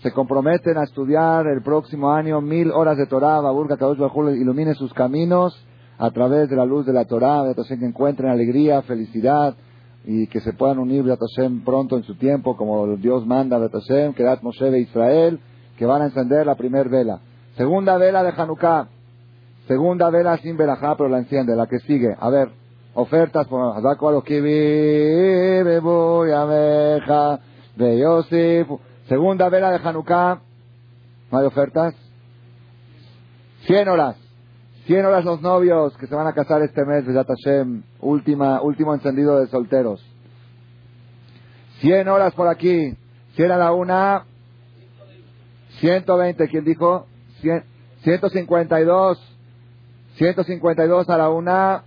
se 0.07 0.13
comprometen 0.13 0.79
a 0.79 0.85
estudiar 0.85 1.49
el 1.49 1.63
próximo 1.63 2.13
año 2.13 2.41
mil 2.41 2.71
horas 2.71 2.97
de 2.97 3.07
Torah, 3.07 3.41
Baburga 3.41 3.77
Kadosh 3.77 3.99
Bajú 3.99 4.29
ilumine 4.29 4.75
sus 4.75 4.95
caminos 4.95 5.61
a 5.99 6.13
través 6.13 6.49
de 6.49 6.55
la 6.55 6.65
luz 6.65 6.87
de 6.87 6.93
la 6.93 7.07
Torah, 7.07 7.43
que 7.53 7.75
encuentren 7.85 8.31
alegría, 8.31 8.83
felicidad 8.83 9.57
y 10.05 10.29
que 10.29 10.39
se 10.39 10.53
puedan 10.53 10.79
unir 10.79 11.03
Beatoshem 11.03 11.65
pronto 11.65 11.97
en 11.97 12.05
su 12.05 12.15
tiempo, 12.15 12.57
como 12.57 12.87
Dios 12.99 13.27
manda 13.27 13.59
Beatoshem, 13.59 14.15
que 14.15 14.23
Moshe 14.43 14.71
de 14.71 14.79
Israel, 14.79 15.41
que 15.77 15.85
van 15.85 16.03
a 16.03 16.05
encender 16.05 16.47
la 16.47 16.55
primera 16.55 16.89
vela. 16.89 17.19
Segunda 17.57 17.99
vela 17.99 18.23
de 18.23 18.31
Hanukkah. 18.31 18.87
Segunda 19.67 20.09
vela 20.11 20.37
sin 20.37 20.57
verajá, 20.57 20.95
pero 20.97 21.09
la 21.09 21.19
enciende. 21.19 21.57
La 21.57 21.67
que 21.67 21.81
sigue. 21.81 22.15
A 22.17 22.31
ver, 22.31 22.51
ofertas 22.95 23.49
por 23.49 23.75
de 27.75 27.99
Yosef. 27.99 28.69
Segunda 29.09 29.49
vela 29.49 29.71
de 29.71 29.89
Hanukkah. 29.89 30.41
¿No 31.31 31.39
hay 31.39 31.47
ofertas? 31.47 31.95
Cien 33.67 33.89
horas. 33.89 34.17
Cien 34.87 35.05
horas 35.05 35.25
los 35.25 35.41
novios 35.41 35.97
que 35.97 36.07
se 36.07 36.15
van 36.15 36.27
a 36.27 36.33
casar 36.33 36.63
este 36.63 36.85
mes, 36.85 37.07
de 37.07 37.13
Hashem. 37.13 37.83
Última, 38.01 38.61
último 38.63 38.95
encendido 38.95 39.41
de 39.41 39.49
solteros. 39.49 40.05
Cien 41.81 42.09
horas 42.09 42.35
por 42.35 42.49
aquí. 42.49 42.97
Cien 43.35 43.51
a 43.51 43.57
la 43.57 43.73
una. 43.73 44.25
Ciento 45.81 46.17
veinte. 46.17 46.49
¿Quién 46.49 46.65
dijo? 46.65 47.07
Ciento 48.03 48.29
cincuenta 48.31 48.81
y 48.81 48.85
dos. 48.85 49.19
Ciento 50.15 50.43
cincuenta 50.45 50.85
y 50.85 50.89
dos 50.89 51.09
a 51.09 51.19
la 51.19 51.29
una. 51.29 51.83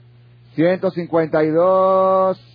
152. 0.56 2.49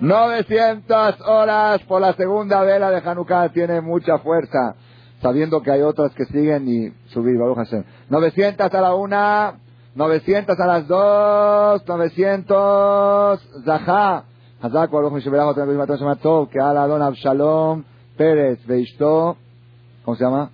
900 0.00 1.20
horas 1.22 1.82
por 1.82 2.00
la 2.00 2.12
segunda 2.12 2.62
vela 2.62 2.90
de 2.90 2.98
Hanukkah 2.98 3.48
tiene 3.48 3.80
mucha 3.80 4.18
fuerza, 4.18 4.76
sabiendo 5.20 5.60
que 5.60 5.72
hay 5.72 5.82
otras 5.82 6.12
que 6.14 6.24
siguen 6.26 6.68
y 6.68 6.92
subir, 7.10 7.36
Baruch 7.36 7.56
Hashem. 7.56 7.84
900 8.08 8.72
a 8.72 8.80
la 8.80 8.94
una, 8.94 9.54
900 9.96 10.58
a 10.58 10.66
las 10.66 10.86
dos, 10.86 11.88
900 11.88 13.64
Zahá. 13.64 14.24
Hazak 14.60 14.90
Baruch 14.90 15.12
Hashem, 15.12 16.48
que 16.48 16.60
ala 16.60 16.86
Don 16.86 17.02
Abshalom 17.02 17.84
Pérez 18.16 18.64
Beishto, 18.66 19.36
¿cómo 20.04 20.16
se 20.16 20.24
llama? 20.24 20.50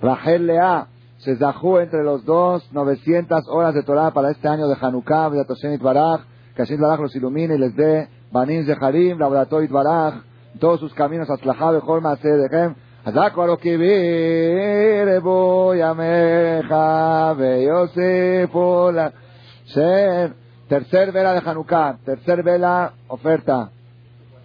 Rachel 0.00 0.46
Lea 0.46 0.88
se 1.18 1.36
zahú 1.36 1.78
entre 1.78 2.04
los 2.04 2.24
dos 2.24 2.70
900 2.72 3.48
horas 3.48 3.74
de 3.74 3.82
Torah 3.82 4.10
para 4.12 4.30
este 4.30 4.46
año 4.46 4.68
de 4.68 4.76
Hanukkah, 4.80 5.30
Hashem 5.30 5.80
Baraj, 5.80 6.20
que 6.54 6.62
Hashem 6.62 6.80
Baraj 6.80 7.00
los 7.00 7.16
ilumine 7.16 7.54
y 7.54 7.58
les 7.58 7.74
dé 7.74 8.08
Banim 8.34 8.66
Zeharim, 8.66 9.16
Laboratorio 9.16 9.68
Baraj, 9.70 10.14
todos 10.58 10.80
sus 10.80 10.92
caminos, 10.92 11.30
Aslajá, 11.30 11.70
Bejol, 11.70 12.00
Maaseh, 12.00 12.36
Dechem, 12.36 12.74
Hazak 13.04 13.36
Barokibir, 13.36 15.08
Ebo, 15.08 15.72
Yameja, 15.72 17.36
Yosef, 17.64 18.52
Ola, 18.52 19.12
Ser, 19.66 20.34
tercer 20.68 21.12
vela 21.12 21.32
de 21.32 21.48
Hanukkah, 21.48 21.98
tercer 22.04 22.42
vela, 22.42 22.94
oferta, 23.06 23.70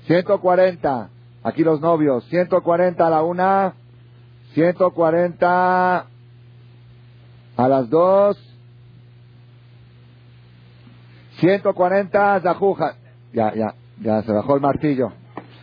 140, 0.05 1.09
aquí 1.41 1.63
los 1.63 1.81
novios, 1.81 2.23
140 2.25 3.07
a 3.07 3.09
la 3.09 3.23
una, 3.23 3.73
140 4.53 6.05
a 7.57 7.67
las 7.67 7.89
dos. 7.89 8.37
140 11.39 12.41
Zahuja. 12.41 12.95
Ya, 13.33 13.53
ya, 13.53 13.73
ya 14.01 14.21
se 14.23 14.31
bajó 14.31 14.55
el 14.55 14.61
martillo. 14.61 15.11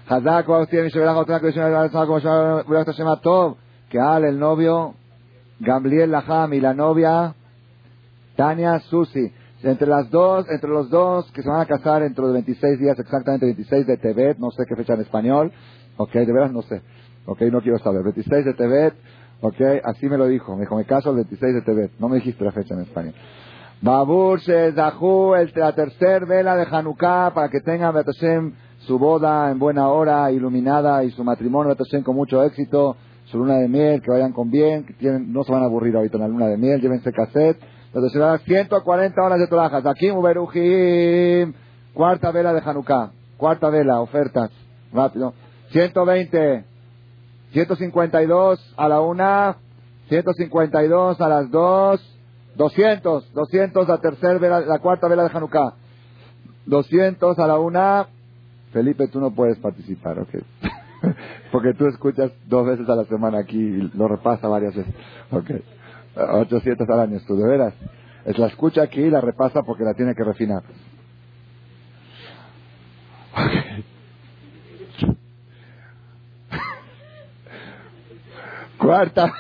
Hazak, 0.09 0.47
que 3.89 4.01
al 4.01 4.25
el 4.25 4.39
novio, 4.39 4.95
Gamliel 5.61 6.11
Laham 6.11 6.55
y 6.55 6.61
la 6.61 6.75
novia, 6.75 7.35
Tania 8.37 8.79
Susi. 8.81 9.33
Entre 9.63 9.87
las 9.87 10.11
dos, 10.11 10.47
entre 10.51 10.71
los 10.71 10.91
dos 10.91 11.31
que 11.33 11.43
se 11.43 11.49
van 11.49 11.61
a 11.61 11.67
casar 11.67 12.03
dentro 12.03 12.29
de 12.29 12.35
26 12.35 12.79
días, 12.79 12.99
exactamente 12.99 13.47
26 13.47 13.87
de 13.87 13.97
Tebet, 13.97 14.39
no 14.39 14.51
sé 14.51 14.65
qué 14.69 14.77
fecha 14.77 14.95
en 14.95 15.01
español, 15.01 15.51
ok, 15.97 16.13
de 16.13 16.33
veras 16.33 16.53
no 16.53 16.63
sé, 16.63 16.83
ok, 17.25 17.41
no 17.51 17.61
quiero 17.61 17.79
saber, 17.79 18.05
26 18.05 18.45
de 18.45 18.55
Tebet, 18.55 18.95
Ok, 19.41 19.61
así 19.85 20.09
me 20.09 20.17
lo 20.17 20.27
dijo. 20.27 20.55
Me 20.55 20.63
dijo, 20.63 20.77
me 20.77 20.85
caso 20.85 21.11
el 21.11 21.17
26 21.17 21.55
de 21.55 21.63
Tebet. 21.63 21.93
No 21.99 22.09
me 22.09 22.17
dijiste 22.17 22.45
la 22.45 22.53
fecha 22.53 22.75
en 22.75 22.81
España. 22.81 23.13
Babur 23.81 24.41
Shezahu, 24.41 25.35
la 25.55 25.73
tercer 25.75 26.27
vela 26.27 26.57
de 26.57 26.67
Hanukkah, 26.71 27.33
para 27.35 27.49
que 27.49 27.61
tengan 27.61 27.95
Betashem 27.95 28.55
su 28.87 28.99
boda 28.99 29.51
en 29.51 29.59
buena 29.59 29.89
hora, 29.89 30.31
iluminada, 30.33 31.05
y 31.05 31.11
su 31.11 31.23
matrimonio 31.23 31.71
Betashem 31.71 32.03
con 32.03 32.17
mucho 32.17 32.43
éxito, 32.43 32.97
su 33.27 33.39
luna 33.39 33.57
de 33.57 33.69
miel, 33.69 34.01
que 34.03 34.11
vayan 34.11 34.33
con 34.33 34.51
bien, 34.51 34.85
que 34.85 34.95
tienen, 34.95 35.33
no 35.33 35.45
se 35.45 35.53
van 35.53 35.63
a 35.63 35.67
aburrir 35.67 35.97
ahorita 35.97 36.17
en 36.17 36.23
la 36.23 36.29
luna 36.29 36.47
de 36.47 36.57
miel, 36.57 36.81
llévense 36.81 37.13
cassette. 37.13 37.59
Entonces 37.89 38.21
dar 38.21 38.41
140 38.41 39.23
horas 39.23 39.39
de 39.39 39.47
trabajas. 39.47 39.85
Aquí 39.87 40.11
Uberujim, 40.11 41.55
cuarta 41.95 42.31
vela 42.31 42.53
de 42.53 42.63
Hanukkah, 42.65 43.11
cuarta 43.37 43.71
vela, 43.71 44.01
ofertas, 44.01 44.51
rápido. 44.93 45.35
120 45.71 46.77
152 47.53 48.75
a 48.77 48.89
la 48.89 49.01
una, 49.01 49.57
152 50.09 51.21
a 51.21 51.29
las 51.29 51.51
dos, 51.51 52.16
200, 52.57 53.33
200 53.33 53.89
la 53.89 53.99
tercera 53.99 54.39
vela, 54.39 54.61
la 54.61 54.79
cuarta 54.79 55.09
vela 55.09 55.25
de 55.25 55.37
Hanukkah, 55.37 55.75
200 56.67 57.39
a 57.39 57.47
la 57.47 57.59
una. 57.59 58.07
Felipe, 58.73 59.09
tú 59.09 59.21
no 59.21 59.31
puedes 59.31 59.59
participar, 59.59 60.19
ok. 60.19 60.35
Porque 61.53 61.75
tú 61.75 61.87
escuchas 61.87 62.33
dos 62.47 62.67
veces 62.67 62.89
a 62.89 62.97
la 62.97 63.05
semana 63.05 63.39
aquí 63.39 63.59
y 63.59 63.91
lo 63.95 64.09
repasa 64.09 64.49
varias 64.49 64.75
veces. 64.75 64.95
Ok. 65.31 65.51
800 66.17 66.89
al 66.89 67.01
año, 67.01 67.21
tú 67.27 67.37
de 67.37 67.47
veras. 67.47 67.75
Es 68.25 68.39
la 68.39 68.47
escucha 68.47 68.83
aquí 68.83 69.03
y 69.03 69.11
la 69.11 69.21
repasa 69.21 69.63
porque 69.63 69.85
la 69.85 69.95
tiene 69.95 70.15
que 70.15 70.25
refinar. 70.25 70.63
Okay. 73.33 73.85
Cuarta. 78.79 79.33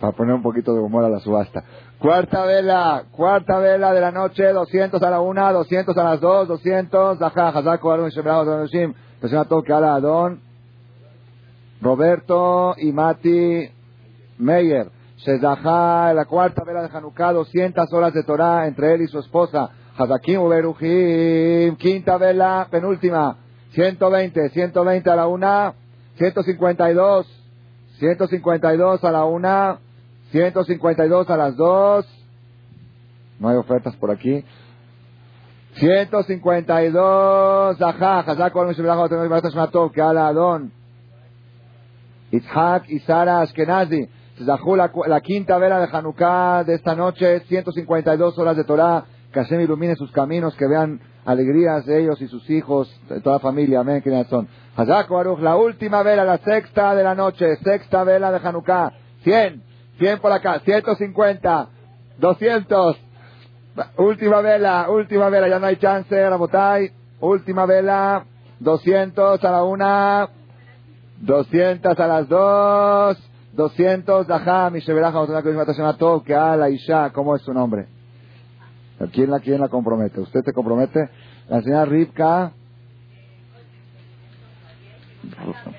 Para 0.00 0.12
poner 0.12 0.34
un 0.34 0.42
poquito 0.42 0.74
de 0.74 0.80
humor 0.80 1.04
a 1.04 1.08
la 1.08 1.20
subasta. 1.20 1.64
Cuarta 1.98 2.44
vela, 2.44 3.04
cuarta 3.10 3.58
vela 3.58 3.94
de 3.94 4.00
la 4.00 4.12
noche, 4.12 4.52
200 4.52 5.02
a 5.02 5.10
la 5.10 5.20
una, 5.20 5.50
200 5.52 5.96
a 5.96 6.04
las 6.04 6.20
dos, 6.20 6.48
200. 6.48 7.22
Ajá, 7.22 7.48
Hazako, 7.48 7.92
Arun, 7.92 8.10
Shebrao, 8.10 8.44
Donoshim. 8.44 8.92
Persona 9.20 9.46
que 9.64 9.72
a 9.72 9.94
Adón, 9.94 10.40
Roberto 11.80 12.74
y 12.76 12.92
Mati 12.92 13.70
Meyer. 14.38 14.90
Shezahá, 15.16 16.12
la 16.12 16.26
cuarta 16.26 16.62
vela 16.64 16.82
de 16.82 16.94
Hanukkah, 16.94 17.32
200 17.32 17.90
horas 17.92 18.12
de 18.12 18.22
Torah 18.22 18.66
entre 18.66 18.94
él 18.94 19.02
y 19.02 19.06
su 19.06 19.18
esposa. 19.18 19.70
Hazakim 19.96 20.40
Uberujim, 20.40 21.76
quinta 21.76 22.18
vela, 22.18 22.68
penúltima. 22.70 23.38
120, 23.72 24.50
120 24.50 25.10
a 25.10 25.16
la 25.16 25.26
una, 25.26 25.74
152. 26.18 27.26
152 27.98 29.04
a 29.04 29.10
la 29.10 29.24
una, 29.24 29.78
152 30.30 31.30
a 31.30 31.36
las 31.36 31.56
dos. 31.56 32.06
No 33.38 33.48
hay 33.48 33.56
ofertas 33.56 33.94
por 33.96 34.10
aquí. 34.10 34.44
152, 35.74 37.82
ajá, 37.82 38.20
Hazak 38.20 38.52
Kol 38.52 38.74
ala 40.00 40.28
Adon. 40.28 40.72
Itzhak 42.30 42.88
y 42.88 43.00
Sara 43.00 43.40
Ashkenazi. 43.40 44.08
Se 44.38 44.44
la, 44.44 44.90
la 45.06 45.20
quinta 45.20 45.58
vela 45.58 45.80
de 45.80 45.88
Hanukkah 45.90 46.64
de 46.64 46.74
esta 46.74 46.94
noche, 46.94 47.40
152 47.40 48.38
horas 48.38 48.56
de 48.56 48.64
Torah. 48.64 49.04
Que 49.32 49.40
Hashem 49.40 49.60
ilumine 49.60 49.96
sus 49.96 50.10
caminos, 50.12 50.54
que 50.56 50.66
vean 50.66 51.00
alegrías 51.24 51.84
de 51.84 52.02
ellos 52.02 52.20
y 52.22 52.28
sus 52.28 52.48
hijos, 52.48 52.88
de 53.08 53.20
toda 53.20 53.36
la 53.36 53.40
familia. 53.40 53.80
Amén. 53.80 54.02
Que 54.02 54.24
son. 54.24 54.48
Hazak 54.76 55.10
la 55.40 55.56
última 55.56 56.02
vela, 56.02 56.24
la 56.24 56.38
sexta 56.38 56.94
de 56.94 57.02
la 57.02 57.14
noche, 57.14 57.56
sexta 57.56 58.04
vela 58.04 58.30
de 58.30 58.46
Hanukkah. 58.46 58.92
100, 59.24 59.62
100 59.98 60.20
por 60.20 60.32
acá, 60.32 60.60
150, 60.60 61.68
200. 62.18 62.96
Última 63.98 64.40
vela, 64.40 64.88
última 64.90 65.28
vela, 65.28 65.48
ya 65.48 65.58
no 65.58 65.66
hay 65.66 65.76
chance, 65.76 66.28
Rabotay. 66.28 66.90
Última 67.20 67.66
vela, 67.66 68.24
200 68.60 69.42
a 69.42 69.50
la 69.50 69.64
una, 69.64 70.28
200 71.20 71.98
a 71.98 72.06
las 72.06 72.28
dos, 72.28 73.30
200, 73.52 74.30
ajá, 74.30 74.70
Tov, 75.98 76.24
que 76.24 76.34
a 76.34 76.56
la 76.56 76.68
Isha, 76.68 77.10
¿cómo 77.10 77.34
es 77.34 77.42
su 77.42 77.52
nombre? 77.52 77.86
¿Quién 79.12 79.30
la, 79.30 79.40
quién 79.40 79.60
la 79.60 79.68
compromete? 79.68 80.20
¿Usted 80.20 80.40
se 80.44 80.52
compromete? 80.52 81.10
La 81.48 81.62
señora 81.62 81.84
Rivka, 81.84 82.52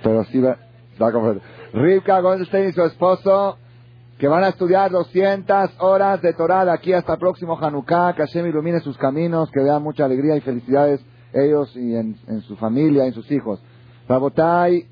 pero 0.04 0.24
sí 0.26 0.40
va, 0.40 0.58
va 1.02 1.10
a 1.10 1.12
comprometer. 1.12 1.42
Rivka 1.74 2.20
Goldstein 2.22 2.70
y 2.70 2.74
su 2.74 2.84
esposo, 2.84 3.58
que 4.18 4.28
van 4.28 4.44
a 4.44 4.50
estudiar 4.50 4.90
200 4.90 5.80
horas 5.80 6.22
de 6.22 6.34
Torah 6.34 6.66
de 6.66 6.72
aquí 6.72 6.92
hasta 6.92 7.14
el 7.14 7.20
próximo 7.20 7.58
Hanukkah, 7.58 8.14
que 8.16 8.24
Hashem 8.24 8.48
ilumine 8.48 8.80
sus 8.80 8.98
caminos, 8.98 9.50
que 9.52 9.62
vean 9.62 9.84
mucha 9.84 10.06
alegría 10.06 10.36
y 10.36 10.42
felicidades 10.42 11.06
ellos 11.34 11.76
y 11.76 11.96
en, 11.96 12.16
su 12.48 12.56
familia, 12.56 13.06
en 13.06 13.14
sus 13.14 13.30
hijos. 13.32 13.62
Rabotai, 14.08 14.88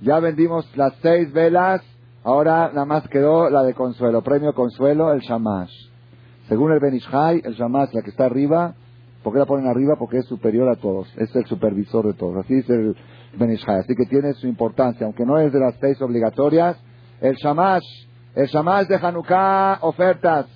ya 0.00 0.18
vendimos 0.20 0.64
las 0.76 0.94
seis 1.02 1.30
velas, 1.32 1.82
ahora 2.24 2.70
nada 2.72 2.86
más 2.86 3.06
quedó 3.08 3.50
la 3.50 3.62
de 3.64 3.74
consuelo, 3.74 4.22
premio 4.22 4.54
consuelo, 4.54 5.12
el 5.12 5.20
Shamash. 5.20 5.72
Según 6.48 6.72
el 6.72 6.80
Benishai, 6.80 7.42
el 7.44 7.54
Shamash, 7.54 7.92
la 7.92 8.02
que 8.02 8.10
está 8.10 8.24
arriba, 8.24 8.74
¿por 9.22 9.34
qué 9.34 9.40
la 9.40 9.46
ponen 9.46 9.66
arriba? 9.66 9.96
Porque 9.98 10.18
es 10.18 10.26
superior 10.26 10.70
a 10.70 10.76
todos, 10.76 11.06
es 11.18 11.34
el 11.36 11.44
supervisor 11.44 12.06
de 12.06 12.14
todos, 12.14 12.44
así 12.44 12.54
es 12.54 12.70
el 12.70 12.96
Benishai, 13.36 13.80
así 13.80 13.94
que 13.94 14.06
tiene 14.06 14.32
su 14.34 14.46
importancia, 14.46 15.04
aunque 15.04 15.26
no 15.26 15.38
es 15.38 15.52
de 15.52 15.60
las 15.60 15.74
seis 15.80 16.00
obligatorias, 16.00 16.78
el 17.20 17.34
Shamash, 17.36 17.84
el 18.34 18.46
Shamash 18.46 18.86
de 18.86 18.96
Hanukkah, 18.96 19.78
ofertas. 19.82 20.46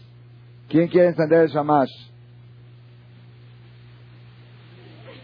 ¿Quién 0.68 0.88
quiere 0.88 1.08
encender 1.08 1.42
el 1.42 1.48
Shamash? 1.48 1.90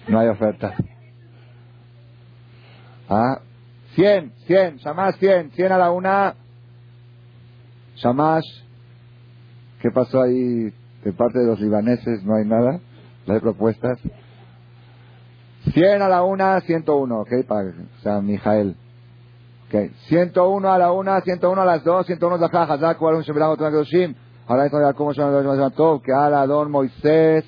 No 0.08 0.18
hay 0.18 0.28
oferta. 0.28 0.74
Ah, 3.08 3.40
100, 3.94 4.32
100, 4.46 4.76
Shamash 4.78 5.16
100, 5.18 5.50
100 5.52 5.72
a 5.72 5.78
la 5.78 5.90
una. 5.90 6.34
Shamash, 7.96 8.46
¿qué 9.80 9.90
pasó 9.90 10.22
ahí 10.22 10.72
de 11.04 11.12
parte 11.12 11.38
de 11.38 11.46
los 11.46 11.60
libaneses? 11.60 12.22
No 12.24 12.36
hay 12.36 12.44
nada, 12.44 12.80
no 13.26 13.34
hay 13.34 13.40
propuestas. 13.40 13.98
100 15.72 16.02
a 16.02 16.08
la 16.08 16.22
una, 16.22 16.60
101, 16.60 17.20
ok, 17.20 17.28
para 17.46 17.72
San 18.02 18.26
Mijael. 18.26 18.76
Okay. 19.70 19.88
101 20.08 20.68
a 20.68 20.78
la 20.78 20.90
una, 20.90 21.20
101 21.20 21.62
a 21.62 21.64
las 21.64 21.84
dos, 21.84 22.04
101 22.04 22.34
a 22.34 22.38
la 22.40 22.48
caja, 22.48 22.74
Hazak, 22.74 23.00
Walum, 23.00 23.22
Kedoshim. 23.22 24.16
Ahora 24.48 24.66
esto 24.66 24.78
de 24.78 24.90
se 24.90 25.76
Tov, 25.76 26.02
que 26.02 26.12
ala 26.12 26.44
Don 26.44 26.72
Moisés, 26.72 27.44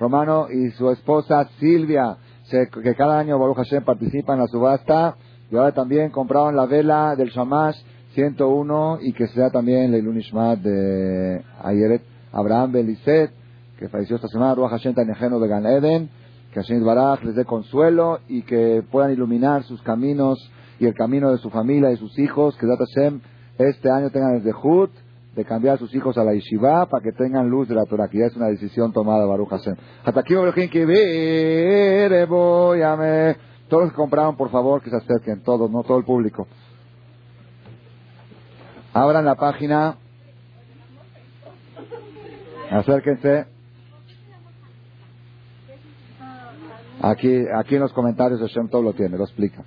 Romano 0.00 0.46
y 0.50 0.70
su 0.70 0.90
esposa 0.90 1.46
Silvia, 1.60 2.16
que 2.50 2.94
cada 2.94 3.18
año 3.18 3.38
Baruch 3.38 3.58
Hashem 3.58 3.84
participan 3.84 4.36
en 4.36 4.40
la 4.44 4.46
subasta. 4.46 5.16
Y 5.50 5.56
ahora 5.58 5.72
también 5.72 6.08
compraron 6.08 6.56
la 6.56 6.64
vela 6.64 7.14
del 7.16 7.28
Shamash 7.28 7.76
101 8.14 9.00
y 9.02 9.12
que 9.12 9.26
sea 9.26 9.50
también 9.50 9.90
la 9.90 9.98
Ilunishmat 9.98 10.60
de 10.60 11.44
Ayeret 11.62 12.02
Abraham 12.32 12.72
Beliset, 12.72 13.30
que 13.78 13.90
falleció 13.90 14.16
esta 14.16 14.28
semana, 14.28 14.54
Ruach 14.54 14.70
Hashem 14.70 14.94
Tanejeno 14.94 15.38
de 15.38 15.48
Gan 15.48 15.66
Eden, 15.66 16.08
que 16.50 16.60
Hashem 16.60 16.82
Baraj 16.82 17.22
les 17.24 17.34
dé 17.34 17.44
consuelo 17.44 18.20
y 18.26 18.40
que 18.40 18.82
puedan 18.90 19.12
iluminar 19.12 19.64
sus 19.64 19.82
caminos 19.82 20.38
y 20.78 20.86
el 20.86 20.94
camino 20.94 21.30
de 21.30 21.38
su 21.38 21.50
familia 21.50 21.92
y 21.92 21.96
sus 21.96 22.18
hijos, 22.18 22.56
que 22.56 22.66
Hashem 22.66 23.20
este 23.58 23.90
año 23.90 24.10
tengan 24.10 24.36
el 24.36 24.44
dejut 24.44 24.90
de 25.34 25.44
cambiar 25.44 25.76
a 25.76 25.78
sus 25.78 25.94
hijos 25.94 26.16
a 26.18 26.24
la 26.24 26.32
yeshiva 26.32 26.86
para 26.86 27.02
que 27.02 27.12
tengan 27.12 27.48
luz 27.48 27.68
de 27.68 27.74
la 27.74 27.84
Torah, 27.84 28.08
que 28.08 28.18
ya 28.18 28.26
es 28.26 28.36
una 28.36 28.48
decisión 28.48 28.92
tomada 28.92 29.26
Baruch 29.26 29.48
Hashem. 29.48 29.76
Hasta 30.04 30.20
aquí. 30.20 30.34
Todos 30.34 30.46
los 33.82 33.90
que 33.90 33.96
compraron, 33.96 34.36
por 34.36 34.50
favor, 34.50 34.82
que 34.82 34.90
se 34.90 34.96
acerquen, 34.96 35.42
todos, 35.42 35.70
no 35.70 35.82
todo 35.82 35.98
el 35.98 36.04
público. 36.04 36.46
Abran 38.94 39.24
la 39.24 39.34
página. 39.34 39.96
Acérquense. 42.70 43.46
Aquí, 47.00 47.44
aquí 47.54 47.76
en 47.76 47.80
los 47.80 47.92
comentarios 47.92 48.40
de 48.40 48.48
Shem 48.48 48.68
todo 48.68 48.82
lo 48.82 48.92
tiene, 48.92 49.16
lo 49.16 49.24
explica. 49.24 49.64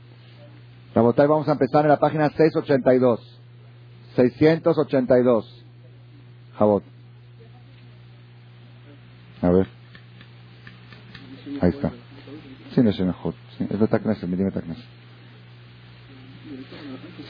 Rabotay, 0.93 1.27
vamos 1.27 1.47
a 1.47 1.53
empezar 1.53 1.85
en 1.85 1.89
la 1.89 1.99
página 1.99 2.29
682. 2.29 3.39
682. 4.15 5.63
Jabot. 6.57 6.83
A 9.41 9.49
ver. 9.49 9.67
Ahí 11.61 11.69
está. 11.69 11.91
Sí, 12.75 12.81
no 12.81 12.89
es. 12.89 12.95
Sí, 12.95 13.67
es 13.69 13.79
de 13.79 13.87
Taknes, 13.87 14.21
me 14.27 14.37
dime 14.37 14.51
Taknes. 14.51 14.77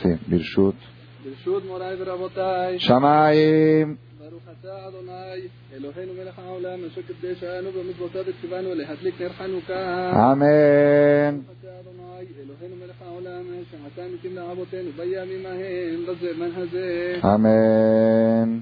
Sí, 0.02 0.10
Birshut. 0.28 0.76
Birshut, 1.24 1.66
Moray, 1.66 1.98
Rabotay. 1.98 2.80
Shamayim. 2.80 3.98
ברוך 4.21 4.43
אתה 4.61 4.89
אדוני 4.89 5.49
אלוהינו 5.73 6.13
מלך 6.15 6.39
העולם 6.39 6.87
משק 6.87 7.03
קדשנו 7.07 7.71
במצוותיו 7.73 8.25
וציוונו 8.27 8.75
להדליק 8.75 9.21
נר 9.21 9.33
חנוכה 9.33 10.11
אמן 10.33 11.41
ברוך 11.41 11.59
אתה 11.61 11.81
אדוני 11.81 12.27
אלוהינו 12.43 12.77
מלך 12.87 13.03
העולם 13.03 13.45
שעתה 13.71 14.03
מתים 14.15 14.37
לאבותינו 14.37 14.91
בימים 14.97 15.47
ההם 15.47 16.07
בזמן 16.07 16.51
הזה 16.55 17.21
אמן 17.25 18.59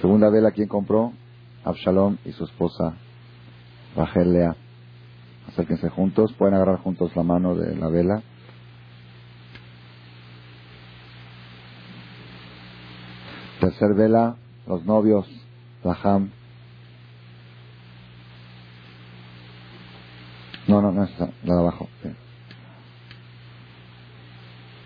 Segunda 0.00 0.30
vela, 0.30 0.52
¿quién 0.52 0.68
compró? 0.68 1.12
Absalom 1.64 2.18
y 2.24 2.30
su 2.30 2.44
esposa 2.44 2.94
Rachel 3.96 4.32
Lea. 4.32 4.54
Acérquense 5.48 5.88
juntos, 5.88 6.32
pueden 6.34 6.54
agarrar 6.54 6.78
juntos 6.78 7.16
la 7.16 7.24
mano 7.24 7.56
de 7.56 7.74
la 7.74 7.88
vela. 7.88 8.22
Tercer 13.63 13.93
vela, 13.93 14.35
los 14.67 14.83
novios, 14.83 15.25
Raham. 15.85 16.31
No, 20.67 20.81
no, 20.81 20.91
no 20.91 21.05
es 21.05 21.11
esa, 21.11 21.29
la 21.45 21.53
de 21.53 21.59
abajo. 21.61 21.87
Sí. 22.01 22.09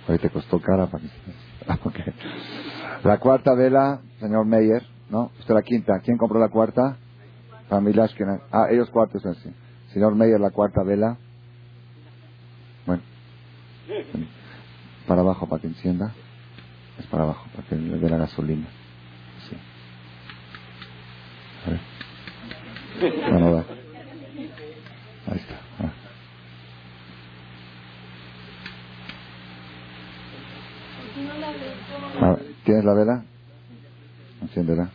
Hoy 0.08 0.20
te 0.20 0.30
costó 0.30 0.62
cara 0.62 0.86
para 0.86 1.04
que 1.04 1.88
okay. 1.88 2.14
La 3.04 3.18
cuarta 3.18 3.56
vela, 3.56 4.00
señor 4.20 4.46
Meyer, 4.46 4.86
¿no? 5.10 5.32
Usted 5.40 5.56
la 5.56 5.64
quinta. 5.64 6.00
¿Quién 6.02 6.20
compró 6.20 6.40
la 6.40 6.50
cuarta? 6.50 6.98
Familia 7.70 8.04
Ashkenaz. 8.04 8.42
Ah, 8.52 8.68
ellos 8.70 8.92
cuartos, 8.92 9.24
sí. 9.42 9.50
Señor 9.92 10.14
Meyer, 10.14 10.40
la 10.40 10.52
cuarta 10.52 10.84
vela. 10.84 11.18
Bueno. 12.86 13.02
Para 15.08 15.22
abajo 15.22 15.50
para 15.50 15.64
que 15.64 15.68
encienda. 15.68 16.14
Es 17.00 17.08
para 17.08 17.24
abajo, 17.24 17.50
para 17.56 17.68
que 17.68 17.76
le 17.76 17.98
dé 17.98 18.10
la 18.10 18.18
gasolina. 18.18 18.68
Sí. 19.50 19.56
A 21.66 21.70
ver. 21.70 21.80
Va. 23.54 23.66
Ahí 25.28 25.40
está. 25.40 25.62
Ah. 25.80 25.94
¿Tienes 32.64 32.84
la 32.84 32.94
vela? 32.94 33.26
Enciéndela. 34.42 34.92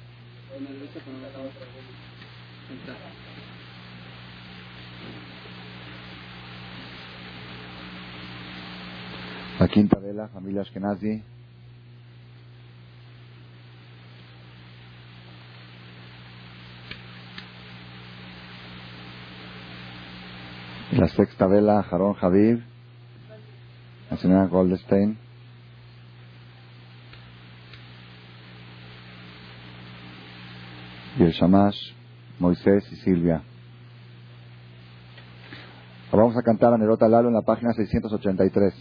La 9.59 9.69
quinta 9.69 9.99
vela, 10.01 10.29
familia 10.29 10.62
Ashkenazi. 10.62 11.23
La 20.93 21.09
sexta 21.09 21.47
vela, 21.47 21.82
Jarón 21.85 22.12
Javid, 22.12 22.59
la 24.10 24.16
señora 24.19 24.47
Goldstein. 24.47 25.16
Y 31.19 31.23
el 31.23 31.32
Shamash, 31.32 31.94
Moisés 32.39 32.93
y 32.93 32.97
Silvia. 32.97 33.43
Ahora 36.10 36.24
vamos 36.24 36.36
a 36.36 36.43
cantar 36.43 36.74
a 36.74 36.77
Nerota 36.77 37.09
Lalo 37.09 37.28
en 37.28 37.35
la 37.35 37.43
página 37.43 37.73
683. 37.73 38.74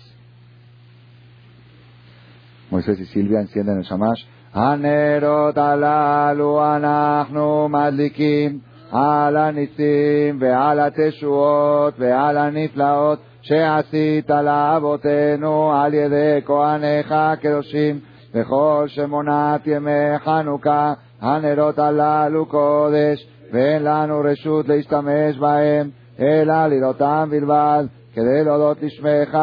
Moisés 2.71 2.99
y 2.99 3.05
Silvia 3.05 3.39
encienden 3.39 3.77
el 3.77 3.83
Shamash. 3.83 4.25
Anerot 4.51 5.57
alalu 5.57 6.59
anachnu 6.59 7.69
madlikim 7.69 8.61
על 8.91 9.37
הניסים 9.37 10.37
ועל 10.39 10.79
התשועות 10.79 11.93
ועל 11.99 12.37
הנפלאות 12.37 13.19
שעשית 13.41 14.29
לאבותינו 14.29 15.73
על 15.73 15.93
ידי 15.93 16.39
כהניך 16.45 17.11
הקדושים 17.11 17.99
וכל 18.33 18.85
שמונת 18.87 19.67
ימי 19.67 20.17
חנוכה 20.17 20.93
הנרות 21.21 21.79
הללו 21.79 22.45
קודש 22.45 23.27
ואין 23.53 23.83
לנו 23.83 24.21
רשות 24.23 24.67
להשתמש 24.67 25.37
בהם 25.39 25.89
אלא 26.19 26.67
לראותם 26.67 27.27
בלבד 27.31 27.83
כדי 28.13 28.43
להודות 28.45 28.77
לשמך 28.83 29.37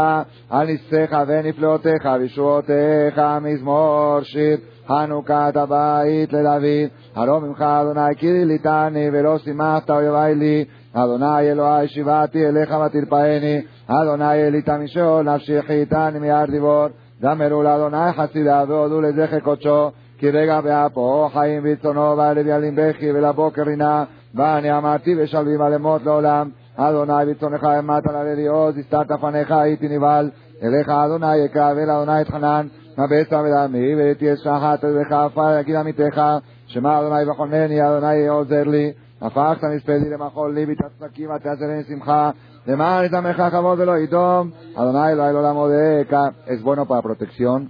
על 0.50 0.66
ניסיך 0.66 1.16
ונפלאותיך 1.26 2.08
וישועותיך 2.20 3.20
מזמור 3.40 4.18
שיר 4.22 4.56
חנוכת 4.88 5.56
הבית 5.56 6.32
לדוד. 6.32 6.90
הלא 7.16 7.40
ממך 7.40 7.62
אדוני 7.62 8.14
כי 8.16 8.44
ליטני 8.44 9.08
ולא 9.12 9.38
שימחת 9.38 9.90
אויבי 9.90 10.34
לי. 10.34 10.64
אדוני 10.92 11.40
אלוהי 11.40 11.88
שיבעתי 11.88 12.46
אליך 12.46 12.70
ותרפאני. 12.86 13.62
אדוני 13.86 14.46
אליתה 14.46 14.78
משאול 14.78 15.34
נפשי 15.34 15.62
חיתני 15.62 16.18
מיד 16.18 16.50
דיבור. 16.50 16.86
דמרו 17.20 17.62
לאדוני 17.62 18.12
חסידה 18.16 18.64
והודו 18.68 19.00
לזכר 19.00 19.40
קודשו. 19.40 19.90
כי 20.18 20.30
רגע 20.30 20.60
באפו 20.60 21.28
חיים 21.32 21.62
ברצונו 21.62 22.16
והלב 22.16 22.46
ילין 22.46 22.74
בכי 22.76 23.12
ולבוקר 23.12 23.62
רינה. 23.62 24.04
ואני 24.34 24.78
אמרתי 24.78 25.14
ושלווים 25.18 25.62
על 25.62 25.74
אמות 25.74 26.02
לעולם. 26.04 26.48
אדוני 26.76 27.26
ברצונך 27.26 27.64
אמרת 27.78 28.06
לרדי 28.06 28.46
עוז, 28.46 28.78
הסתרת 28.78 29.12
פניך 29.20 29.50
הייתי 29.50 29.88
נבהל. 29.88 30.30
אליך 30.62 30.88
אדוני 30.88 31.36
יקרא 31.36 31.72
ואל 31.76 31.90
אדוני 31.90 32.20
אתחנן. 32.20 32.66
הבצע 32.97 33.41
ודמי, 33.41 33.95
ותהיה 33.97 34.37
שחת 34.37 34.85
בך 34.85 35.11
עפר 35.11 35.59
יגיד 35.59 35.75
עמיתך, 35.75 36.21
שמע 36.67 36.99
אדוני 36.99 37.29
וחונני, 37.29 37.87
אדוני 37.87 38.27
עוזר 38.27 38.63
לי. 38.63 38.91
הפכת 39.21 39.63
מספדי 39.75 40.09
למחול 40.09 40.53
לי, 40.53 40.65
בתצנקים 40.65 41.29
ותעזרני 41.35 41.83
שמחה. 41.83 42.31
למען 42.67 43.05
יתמך 43.05 43.43
כבוד 43.51 43.79
ולא 43.79 43.97
ידום. 43.97 44.51
Adonai 44.75 45.15
lo 45.15 45.31
lo 45.31 45.41
la 45.41 46.33
Es 46.47 46.63
bueno 46.63 46.85
para 46.85 47.01
protección 47.01 47.69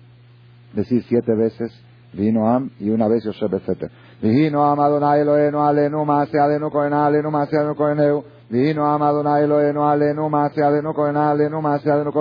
decir 0.74 1.04
siete 1.04 1.34
veces 1.36 1.72
vino 2.14 2.48
am 2.48 2.70
y 2.80 2.90
una 2.90 3.08
vez 3.08 3.24
Yosef 3.26 3.52
Beseter. 3.52 3.90
Vino 4.22 4.64
am 4.64 4.80
Adonai 4.80 5.22
Eloheinu 5.22 5.60
alenu 5.62 6.06
maase 6.06 6.40
adenu 6.40 6.70
koena 6.70 7.06
alenu 7.08 7.30
maase 7.32 7.58
adenu 7.58 7.76
koeneu. 7.76 8.24
Vino 8.50 8.86
am 8.86 9.02
Adonai 9.02 9.44
Eloheinu 9.44 9.84
alenu 9.84 10.30
maase 10.30 10.64
adenu 10.64 10.94
koena 10.94 11.32
alenu 11.32 11.62
maase 11.62 11.92
adenu 11.92 12.12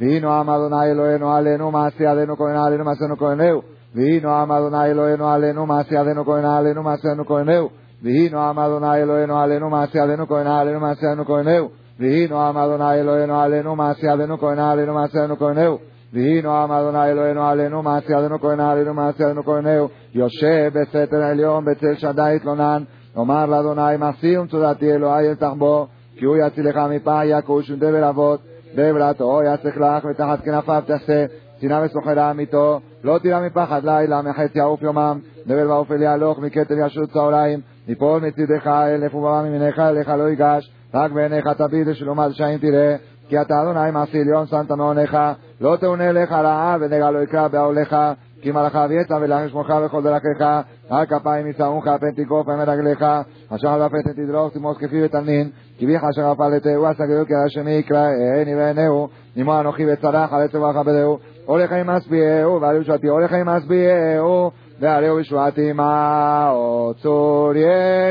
ויהי 0.00 0.20
נועם 0.20 0.50
אדוני 0.50 0.90
אלוהינו 0.90 1.32
עלינו, 1.32 1.70
מעשי 1.70 2.02
ידינו 2.02 2.36
כהנה 2.36 2.66
עלינו, 2.66 2.84
מעשינו 2.84 3.16
כהנהו. 3.16 3.62
ויהי 3.94 4.20
נועם 4.20 4.52
אדוני 4.52 4.90
אלוהינו 4.90 5.28
עלינו, 5.28 5.66
מעשי 5.66 5.94
ידינו 5.94 6.24
כהנה 6.24 6.58
עלינו, 6.58 6.82
מעשינו 6.82 7.26
כהנהו. 7.26 7.68
ויהי 8.02 8.28
נועם 8.28 8.58
אדוני 8.58 9.02
אלוהינו 9.02 9.38
עלינו, 9.38 9.70
מעשי 9.70 9.98
ידינו 9.98 10.28
כהנה 10.28 10.60
עלינו, 10.60 10.80
מעשינו 10.80 11.26
כהנהו. 11.26 11.68
ויהי 12.00 12.26
נועם 12.28 12.56
אדוני 12.56 13.00
אלוהינו 13.00 13.40
עלינו, 13.40 13.76
מעשי 13.76 14.06
ידינו 14.06 14.38
כהנה 14.38 14.70
עלינו, 14.72 14.94
מעשינו 14.94 15.36
כהנהו. 15.38 15.78
ויהי 16.12 16.42
נועם 16.42 16.72
אדוני 16.72 17.10
אלוהינו 17.10 17.44
עלינו, 17.44 17.82
מעשי 17.82 18.12
ידינו 18.12 18.40
כהנה 18.40 18.70
עלינו, 18.72 18.94
מעשי 18.94 19.22
ידינו 19.22 19.44
כהנהו. 19.44 19.88
יושב 20.14 20.70
בסתר 20.74 21.22
עליון, 21.22 21.64
בצל 21.64 21.94
שדי 21.94 22.32
התלונן. 22.36 22.82
אומר 23.16 23.46
לאדוני, 23.46 23.96
מעשי 23.98 24.38
ומצודתי 24.38 24.92
אלוהי 24.92 25.28
אל 25.28 25.34
תחבור, 25.34 25.86
כי 26.16 26.24
הוא 26.24 26.36
יצילך 26.36 26.76
מפע 26.90 27.24
יכוש 27.24 27.70
ומדבר 27.70 28.08
אבות. 28.08 28.49
בעברתו 28.74 29.40
יצק 29.42 29.76
לך 29.76 30.04
ותחת 30.04 30.40
כנפיו 30.44 30.82
תעשה, 30.86 31.24
שנאה 31.60 31.82
וסוחרה 31.84 32.30
אמיתו, 32.30 32.80
לא 33.04 33.18
תירא 33.18 33.40
מפחד 33.46 33.84
לילה, 33.84 34.22
מחץ 34.22 34.54
יעוף 34.54 34.82
יומם, 34.82 35.18
דבר 35.46 35.70
ואופל 35.70 36.02
יהלוך, 36.02 36.38
מכתר 36.38 36.74
ישוט 36.86 37.12
צהריים, 37.12 37.60
יפול 37.88 38.20
מצידך 38.26 38.66
אל 38.66 39.04
נפובמה 39.04 39.42
ממניך 39.42 39.78
אליך 39.78 40.08
לא 40.08 40.28
ייגש, 40.28 40.70
רק 40.94 41.12
בעיניך 41.12 41.48
תביט 41.48 41.88
ושלומת 41.88 42.34
שעים 42.34 42.58
תראה, 42.58 42.96
כי 43.28 43.40
אתה 43.40 43.62
אדוני 43.62 43.90
מעשי 43.90 44.20
עליון 44.20 44.46
שמת 44.46 44.70
מעונך, 44.70 45.18
לא 45.60 45.76
תאונה 45.76 46.12
לך 46.12 46.32
רעה 46.32 46.76
ונגע 46.80 47.10
לא 47.10 47.18
יקרא 47.18 47.48
בעולך, 47.48 47.96
כי 48.42 48.50
מלאכה 48.50 48.84
אביאתה 48.84 49.14
ולאחר 49.20 49.48
שמוכה 49.48 49.80
וכל 49.84 50.02
דרכך, 50.02 50.60
על 50.90 51.06
כפיים 51.06 51.46
יצאומך, 51.46 51.90
פן 52.00 52.10
תגרוף 52.10 52.46
פן 52.46 52.56
מרגליך, 52.56 53.04
אשר 53.48 53.68
על 53.68 53.82
הפתן 53.82 54.12
תדרוך, 54.12 54.52
תמוס 54.52 54.76
כפי 54.78 55.04
ותנין, 55.04 55.50
כביך 55.78 56.04
אשר 56.04 56.32
אף 56.32 56.40
אה, 56.40 56.46
על 56.46 56.52
הפלתהו, 56.54 56.86
עשה 56.86 57.04
גדול 57.06 57.24
כי 57.24 57.34
השני 57.46 57.70
יקרא, 57.70 58.06
הנה 58.40 58.56
ועינהו, 58.56 59.08
נימו 59.36 59.60
אנוכי 59.60 59.92
וצרח, 59.92 60.32
על 60.32 60.42
עצב 60.42 60.62
וכבדהו, 60.62 61.18
הולך 61.46 61.72
עם 61.72 61.90
אסביהו, 61.90 62.60
ועל 62.60 62.76
יושעתי, 62.76 63.08
הולך 63.08 63.32
עם 63.32 63.48
אסביהו, 63.48 64.50
ועל 64.80 65.04
ישועתי, 65.20 65.72
מה 65.72 66.48
עוצור 66.48 67.52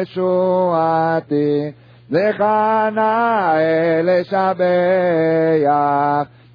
ישועתי, 0.01 1.72
לך 2.10 2.43
נאה 2.95 4.01
לשבח. 4.03 4.60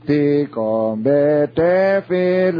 תיקום 0.07 1.03
בתפילתי. 2.05 2.55